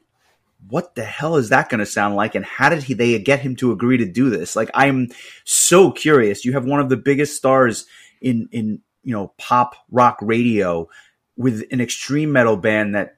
What 0.68 0.96
the 0.96 1.04
hell 1.04 1.36
is 1.36 1.50
that 1.50 1.70
going 1.70 1.80
to 1.80 1.86
sound 1.86 2.16
like 2.16 2.34
and 2.34 2.44
how 2.46 2.70
did 2.70 2.84
he 2.84 2.96
they 2.96 3.20
get 3.20 3.42
him 3.42 3.56
to 3.58 3.72
agree 3.72 3.98
to 3.98 4.06
do 4.06 4.32
this? 4.32 4.56
Like 4.56 4.72
i'm 4.74 5.10
so 5.44 5.92
curious. 5.92 6.44
You 6.44 6.54
have 6.54 6.66
one 6.66 6.80
of 6.80 6.90
the 6.90 6.98
biggest 6.98 7.38
stars 7.38 7.86
in 8.22 8.50
in 8.52 8.82
you 9.04 9.14
know 9.14 9.32
pop 9.38 9.76
rock 9.90 10.18
radio 10.22 10.90
with 11.38 11.64
an 11.72 11.80
extreme 11.80 12.32
metal 12.32 12.58
band 12.58 12.96
that 12.96 13.18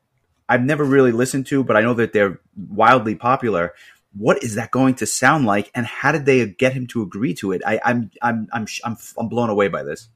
i've 0.49 0.61
never 0.61 0.83
really 0.83 1.11
listened 1.11 1.47
to 1.47 1.63
but 1.63 1.75
i 1.75 1.81
know 1.81 1.93
that 1.93 2.13
they're 2.13 2.39
wildly 2.69 3.15
popular 3.15 3.73
what 4.15 4.43
is 4.43 4.55
that 4.55 4.71
going 4.71 4.95
to 4.95 5.05
sound 5.05 5.45
like? 5.45 5.71
And 5.75 5.85
how 5.85 6.11
did 6.11 6.25
they 6.25 6.45
get 6.47 6.73
him 6.73 6.87
to 6.87 7.01
agree 7.01 7.33
to 7.35 7.51
it? 7.51 7.61
I, 7.65 7.79
i'm 7.83 8.11
i'm 8.21 8.47
i'm 8.53 8.67
i'm, 8.83 8.97
I'm 9.17 9.29
blown 9.29 9.49
away 9.49 9.67
by 9.67 9.83
this. 9.83 10.09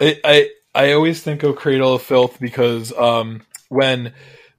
I, 0.00 0.20
I 0.24 0.50
I 0.74 0.92
always 0.92 1.22
think 1.22 1.42
of 1.44 1.56
Cradle 1.56 1.94
of 1.94 2.02
Filth 2.02 2.40
because 2.40 2.92
um, 2.92 3.42
when 3.68 4.12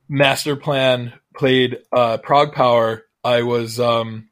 Masterplan 0.10 1.14
played 1.36 1.80
uh, 1.92 2.18
ProgPower, 2.20 3.02
I 3.24 3.42
was 3.42 3.80
um, 3.80 4.30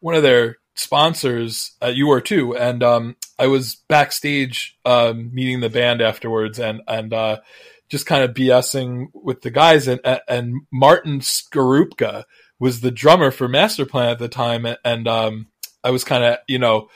one 0.00 0.16
of 0.16 0.24
their 0.24 0.56
sponsors. 0.74 1.72
Uh, 1.80 1.88
you 1.88 2.08
were 2.08 2.20
too, 2.20 2.56
and 2.56 2.82
um, 2.82 3.16
I 3.38 3.46
was 3.46 3.76
backstage 3.88 4.76
um, 4.84 5.32
meeting 5.32 5.60
the 5.60 5.70
band 5.70 6.02
afterwards, 6.02 6.58
and 6.58 6.82
and 6.88 7.14
uh, 7.14 7.40
just 7.88 8.06
kind 8.06 8.24
of 8.24 8.34
BSing 8.34 9.06
with 9.14 9.42
the 9.42 9.50
guys, 9.50 9.86
and 9.86 10.00
and 10.26 10.62
Martin 10.72 11.20
Škaroupka 11.20 12.24
was 12.62 12.80
the 12.80 12.92
drummer 12.92 13.32
for 13.32 13.48
Masterplan 13.48 14.12
at 14.12 14.20
the 14.20 14.28
time, 14.28 14.68
and 14.84 15.08
um, 15.08 15.48
I 15.82 15.90
was 15.90 16.04
kind 16.04 16.22
of 16.22 16.38
you 16.46 16.60
know 16.60 16.90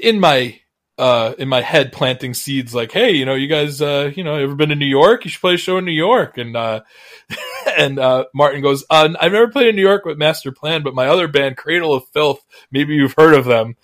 in 0.00 0.20
my 0.20 0.60
uh, 0.98 1.34
in 1.36 1.48
my 1.48 1.62
head 1.62 1.90
planting 1.90 2.32
seeds 2.32 2.72
like, 2.72 2.92
hey, 2.92 3.10
you 3.10 3.24
know, 3.24 3.34
you 3.34 3.48
guys, 3.48 3.82
uh, 3.82 4.12
you 4.14 4.22
know, 4.22 4.36
ever 4.36 4.54
been 4.54 4.68
to 4.68 4.76
New 4.76 4.86
York? 4.86 5.24
You 5.24 5.32
should 5.32 5.40
play 5.40 5.54
a 5.54 5.56
show 5.56 5.78
in 5.78 5.84
New 5.84 5.90
York. 5.90 6.38
And 6.38 6.56
uh, 6.56 6.82
and 7.76 7.98
uh, 7.98 8.26
Martin 8.32 8.62
goes, 8.62 8.84
uh, 8.88 9.08
I've 9.20 9.32
never 9.32 9.48
played 9.48 9.66
in 9.66 9.74
New 9.74 9.82
York 9.82 10.04
with 10.04 10.16
Masterplan, 10.16 10.84
but 10.84 10.94
my 10.94 11.08
other 11.08 11.26
band, 11.26 11.56
Cradle 11.56 11.92
of 11.92 12.06
Filth, 12.12 12.46
maybe 12.70 12.94
you've 12.94 13.16
heard 13.16 13.34
of 13.34 13.44
them. 13.44 13.74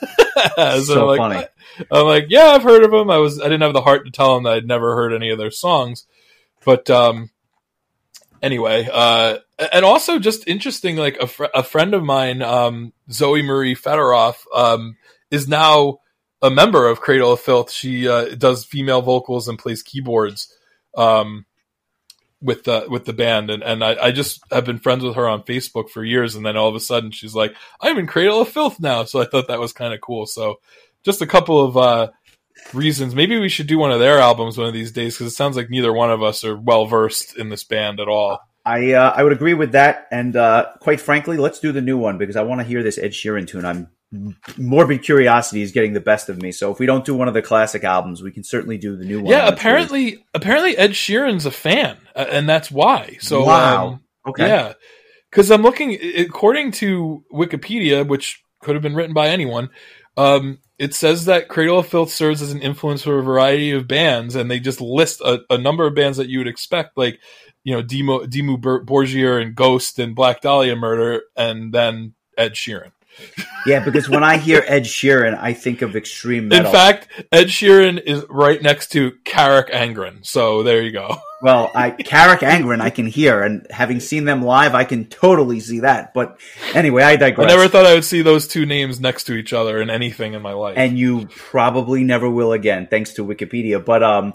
so 0.56 0.80
So 0.82 1.00
I'm 1.00 1.18
like, 1.18 1.18
funny. 1.18 1.46
I'm 1.90 2.06
like, 2.06 2.26
yeah, 2.28 2.46
I've 2.50 2.62
heard 2.62 2.84
of 2.84 2.92
them. 2.92 3.10
I 3.10 3.18
was, 3.18 3.40
I 3.40 3.44
didn't 3.44 3.62
have 3.62 3.72
the 3.72 3.82
heart 3.82 4.04
to 4.04 4.12
tell 4.12 4.36
him 4.36 4.44
that 4.44 4.52
I'd 4.52 4.68
never 4.68 4.94
heard 4.94 5.12
any 5.12 5.30
of 5.30 5.38
their 5.38 5.50
songs, 5.50 6.06
but 6.64 6.88
um, 6.90 7.30
anyway, 8.42 8.88
uh, 8.92 9.38
and 9.72 9.84
also 9.84 10.18
just 10.18 10.46
interesting, 10.46 10.96
like 10.96 11.16
a, 11.18 11.26
fr- 11.26 11.46
a 11.54 11.62
friend 11.62 11.94
of 11.94 12.02
mine, 12.02 12.42
um, 12.42 12.92
Zoë 13.10 13.44
Marie 13.44 13.74
Federoff, 13.74 14.36
um, 14.54 14.96
is 15.30 15.48
now 15.48 15.98
a 16.42 16.50
member 16.50 16.88
of 16.88 17.00
Cradle 17.00 17.32
of 17.32 17.40
Filth. 17.40 17.70
She 17.70 18.08
uh, 18.08 18.34
does 18.36 18.64
female 18.64 19.02
vocals 19.02 19.48
and 19.48 19.58
plays 19.58 19.82
keyboards 19.82 20.54
um, 20.96 21.46
with 22.40 22.64
the 22.64 22.86
with 22.88 23.04
the 23.04 23.12
band, 23.12 23.50
and 23.50 23.62
and 23.62 23.82
I, 23.82 23.96
I 24.06 24.10
just 24.12 24.40
have 24.50 24.64
been 24.64 24.78
friends 24.78 25.04
with 25.04 25.16
her 25.16 25.28
on 25.28 25.42
Facebook 25.42 25.90
for 25.90 26.04
years, 26.04 26.34
and 26.34 26.46
then 26.46 26.56
all 26.56 26.68
of 26.68 26.74
a 26.74 26.80
sudden 26.80 27.10
she's 27.10 27.34
like, 27.34 27.54
"I'm 27.80 27.98
in 27.98 28.06
Cradle 28.06 28.40
of 28.40 28.48
Filth 28.48 28.78
now," 28.80 29.04
so 29.04 29.20
I 29.20 29.24
thought 29.24 29.48
that 29.48 29.60
was 29.60 29.72
kind 29.72 29.92
of 29.92 30.00
cool. 30.00 30.26
So 30.26 30.60
just 31.04 31.22
a 31.22 31.26
couple 31.26 31.64
of 31.64 31.76
uh, 31.76 32.10
reasons. 32.72 33.14
Maybe 33.14 33.38
we 33.38 33.48
should 33.48 33.66
do 33.66 33.78
one 33.78 33.92
of 33.92 34.00
their 34.00 34.18
albums 34.18 34.58
one 34.58 34.66
of 34.68 34.74
these 34.74 34.92
days 34.92 35.14
because 35.16 35.32
it 35.32 35.36
sounds 35.36 35.56
like 35.56 35.70
neither 35.70 35.92
one 35.92 36.10
of 36.10 36.22
us 36.22 36.44
are 36.44 36.56
well 36.56 36.86
versed 36.86 37.36
in 37.36 37.48
this 37.48 37.64
band 37.64 38.00
at 38.00 38.08
all. 38.08 38.40
I 38.64 38.92
uh, 38.92 39.12
I 39.16 39.22
would 39.22 39.32
agree 39.32 39.54
with 39.54 39.72
that, 39.72 40.06
and 40.10 40.36
uh, 40.36 40.66
quite 40.80 41.00
frankly, 41.00 41.36
let's 41.38 41.58
do 41.58 41.72
the 41.72 41.80
new 41.80 41.96
one 41.96 42.18
because 42.18 42.36
I 42.36 42.42
want 42.42 42.60
to 42.60 42.66
hear 42.66 42.82
this 42.82 42.98
Ed 42.98 43.12
Sheeran 43.12 43.46
tune. 43.48 43.64
I'm 43.64 43.88
morbid 44.56 45.02
curiosity 45.02 45.62
is 45.62 45.72
getting 45.72 45.92
the 45.92 46.00
best 46.00 46.28
of 46.28 46.40
me. 46.40 46.50
So 46.52 46.72
if 46.72 46.78
we 46.78 46.86
don't 46.86 47.04
do 47.04 47.14
one 47.14 47.28
of 47.28 47.34
the 47.34 47.42
classic 47.42 47.84
albums, 47.84 48.22
we 48.22 48.30
can 48.30 48.42
certainly 48.42 48.78
do 48.78 48.96
the 48.96 49.04
new 49.04 49.20
one. 49.22 49.32
Yeah, 49.32 49.46
apparently, 49.48 50.24
apparently 50.34 50.76
Ed 50.78 50.92
Sheeran's 50.92 51.46
a 51.46 51.50
fan, 51.50 51.96
uh, 52.16 52.26
and 52.30 52.48
that's 52.48 52.70
why. 52.70 53.18
So, 53.20 53.44
Wow. 53.44 53.86
um, 53.88 54.00
Okay. 54.28 54.48
yeah, 54.48 54.72
because 55.30 55.50
I'm 55.50 55.62
looking 55.62 55.98
according 56.18 56.72
to 56.72 57.24
Wikipedia, 57.32 58.06
which 58.06 58.42
could 58.60 58.74
have 58.74 58.82
been 58.82 58.94
written 58.94 59.14
by 59.14 59.28
anyone. 59.28 59.70
Um, 60.16 60.58
it 60.78 60.94
says 60.94 61.24
that 61.24 61.48
Cradle 61.48 61.80
of 61.80 61.88
Filth 61.88 62.10
serves 62.12 62.40
as 62.40 62.52
an 62.52 62.62
influence 62.62 63.02
for 63.02 63.18
a 63.18 63.22
variety 63.22 63.72
of 63.72 63.88
bands, 63.88 64.36
and 64.36 64.50
they 64.50 64.60
just 64.60 64.80
list 64.80 65.20
a, 65.20 65.40
a 65.50 65.58
number 65.58 65.86
of 65.86 65.94
bands 65.94 66.18
that 66.18 66.28
you 66.28 66.38
would 66.38 66.48
expect, 66.48 66.96
like 66.96 67.20
you 67.64 67.74
know, 67.74 67.82
Demo, 67.82 68.20
Dimmu 68.20 68.60
Bor- 68.60 68.84
Borgir 68.84 69.42
and 69.42 69.54
Ghost 69.54 69.98
and 69.98 70.14
Black 70.14 70.40
Dahlia 70.40 70.76
Murder, 70.76 71.22
and 71.36 71.72
then 71.72 72.14
Ed 72.36 72.52
Sheeran. 72.52 72.92
Yeah, 73.66 73.84
because 73.84 74.08
when 74.08 74.24
I 74.24 74.38
hear 74.38 74.64
Ed 74.66 74.84
Sheeran, 74.84 75.38
I 75.38 75.52
think 75.52 75.82
of 75.82 75.94
extreme 75.96 76.48
metal. 76.48 76.66
In 76.66 76.72
fact, 76.72 77.08
Ed 77.30 77.46
Sheeran 77.46 78.02
is 78.02 78.24
right 78.30 78.62
next 78.62 78.92
to 78.92 79.12
Carach 79.24 79.70
Angren, 79.70 80.24
so 80.24 80.62
there 80.62 80.80
you 80.80 80.92
go. 80.92 81.16
well, 81.42 81.70
I 81.74 81.90
Carach 81.90 82.38
Angren 82.38 82.80
I 82.80 82.90
can 82.90 83.06
hear, 83.06 83.42
and 83.42 83.66
having 83.70 84.00
seen 84.00 84.24
them 84.24 84.42
live, 84.42 84.74
I 84.74 84.84
can 84.84 85.06
totally 85.06 85.60
see 85.60 85.80
that. 85.80 86.14
But 86.14 86.38
anyway, 86.74 87.02
I 87.02 87.16
digress. 87.16 87.50
I 87.50 87.54
never 87.54 87.68
thought 87.68 87.84
I 87.84 87.94
would 87.94 88.04
see 88.04 88.22
those 88.22 88.48
two 88.48 88.64
names 88.64 89.00
next 89.00 89.24
to 89.24 89.34
each 89.34 89.52
other 89.52 89.82
in 89.82 89.90
anything 89.90 90.34
in 90.34 90.42
my 90.42 90.52
life. 90.52 90.74
and 90.78 90.98
you 90.98 91.26
probably 91.26 92.04
never 92.04 92.30
will 92.30 92.52
again, 92.52 92.86
thanks 92.88 93.14
to 93.14 93.24
Wikipedia. 93.24 93.84
But 93.84 94.02
um, 94.02 94.34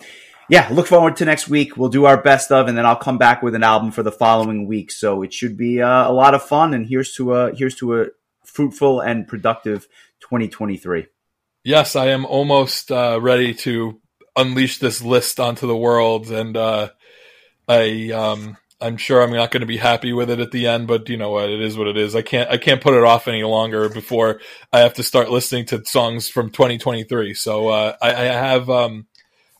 yeah, 0.49 0.68
look 0.72 0.88
forward 0.88 1.15
to 1.18 1.26
next 1.26 1.47
week. 1.47 1.77
We'll 1.77 1.89
do 1.89 2.05
our 2.05 2.22
best 2.22 2.51
of, 2.51 2.68
and 2.68 2.77
then 2.77 2.85
I'll 2.85 2.95
come 2.95 3.18
back 3.18 3.41
with 3.41 3.55
an 3.55 3.64
album 3.64 3.91
for 3.91 4.03
the 4.03 4.11
following 4.11 4.68
week. 4.68 4.91
So 4.91 5.23
it 5.23 5.34
should 5.34 5.57
be 5.57 5.81
uh, 5.81 6.10
a 6.10 6.14
lot 6.14 6.34
of 6.34 6.43
fun. 6.43 6.73
And 6.73 6.85
here's 6.85 7.14
to 7.15 7.34
a 7.34 7.55
here's 7.55 7.76
to 7.76 8.01
a 8.01 8.07
fruitful 8.53 9.01
and 9.01 9.27
productive 9.27 9.88
2023. 10.21 11.07
yes, 11.63 11.95
I 11.95 12.07
am 12.07 12.25
almost 12.25 12.91
uh, 12.91 13.19
ready 13.21 13.53
to 13.55 13.99
unleash 14.35 14.80
this 14.80 15.01
list 15.01 15.39
onto 15.39 15.67
the 15.67 15.75
world, 15.75 16.31
and 16.31 16.55
uh, 16.55 16.89
I 17.67 18.11
um, 18.11 18.57
I'm 18.80 18.97
sure 18.97 19.21
I'm 19.21 19.31
not 19.31 19.51
going 19.51 19.61
to 19.61 19.67
be 19.67 19.77
happy 19.77 20.11
with 20.13 20.30
it 20.30 20.39
at 20.39 20.51
the 20.51 20.67
end, 20.67 20.88
but 20.88 21.07
you 21.09 21.17
know 21.17 21.31
what? 21.31 21.49
It 21.49 21.61
is 21.61 21.77
what 21.77 21.88
it 21.88 21.97
is. 21.97 22.15
I 22.15 22.21
can't 22.21 22.49
I 22.49 22.57
can't 22.57 22.81
put 22.81 22.95
it 22.95 23.03
off 23.03 23.27
any 23.27 23.43
longer 23.43 23.89
before 23.89 24.41
I 24.71 24.80
have 24.80 24.93
to 24.95 25.03
start 25.03 25.31
listening 25.31 25.65
to 25.67 25.85
songs 25.85 26.30
from 26.30 26.49
2023. 26.49 27.34
So 27.34 27.69
uh, 27.69 27.95
I, 28.01 28.11
I 28.11 28.23
have 28.25 28.69
um, 28.69 29.07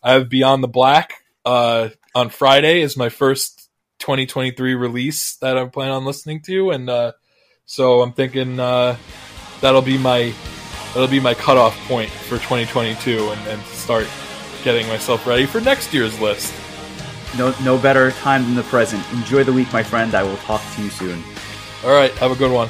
I 0.04 0.14
have 0.14 0.30
Beyond 0.30 0.64
the 0.64 0.68
Black 0.68 1.24
uh, 1.46 1.90
on 2.14 2.30
Friday 2.30 2.82
is 2.82 2.98
my 2.98 3.10
first 3.10 3.70
2023 4.00 4.76
release 4.76 5.36
that 5.38 5.58
I'm 5.58 5.70
planning 5.70 5.96
on 5.96 6.06
listening 6.06 6.42
to, 6.42 6.72
and 6.72 6.90
uh, 6.90 7.14
so 7.66 8.02
I'm 8.02 8.12
thinking 8.14 8.60
uh, 8.60 8.98
that'll 9.62 9.82
be 9.82 9.98
my 9.98 10.34
that'll 10.94 11.08
be 11.08 11.20
my 11.20 11.34
cutoff 11.34 11.78
point 11.88 12.10
for 12.10 12.38
2022, 12.38 13.30
and, 13.30 13.48
and 13.48 13.62
start 13.64 14.08
getting 14.64 14.88
myself 14.88 15.26
ready 15.26 15.46
for 15.46 15.60
next 15.60 15.94
year's 15.94 16.20
list. 16.20 16.54
No, 17.38 17.54
no 17.64 17.78
better 17.78 18.12
time 18.12 18.44
than 18.44 18.56
the 18.56 18.64
present. 18.64 19.04
Enjoy 19.12 19.44
the 19.44 19.54
week, 19.54 19.72
my 19.74 19.82
friend. 19.82 20.14
I 20.14 20.24
will 20.24 20.38
talk 20.38 20.62
to 20.76 20.84
you 20.84 20.90
soon. 20.90 21.24
All 21.84 21.92
right, 21.92 22.12
have 22.14 22.32
a 22.32 22.36
good 22.36 22.52
one. 22.52 22.70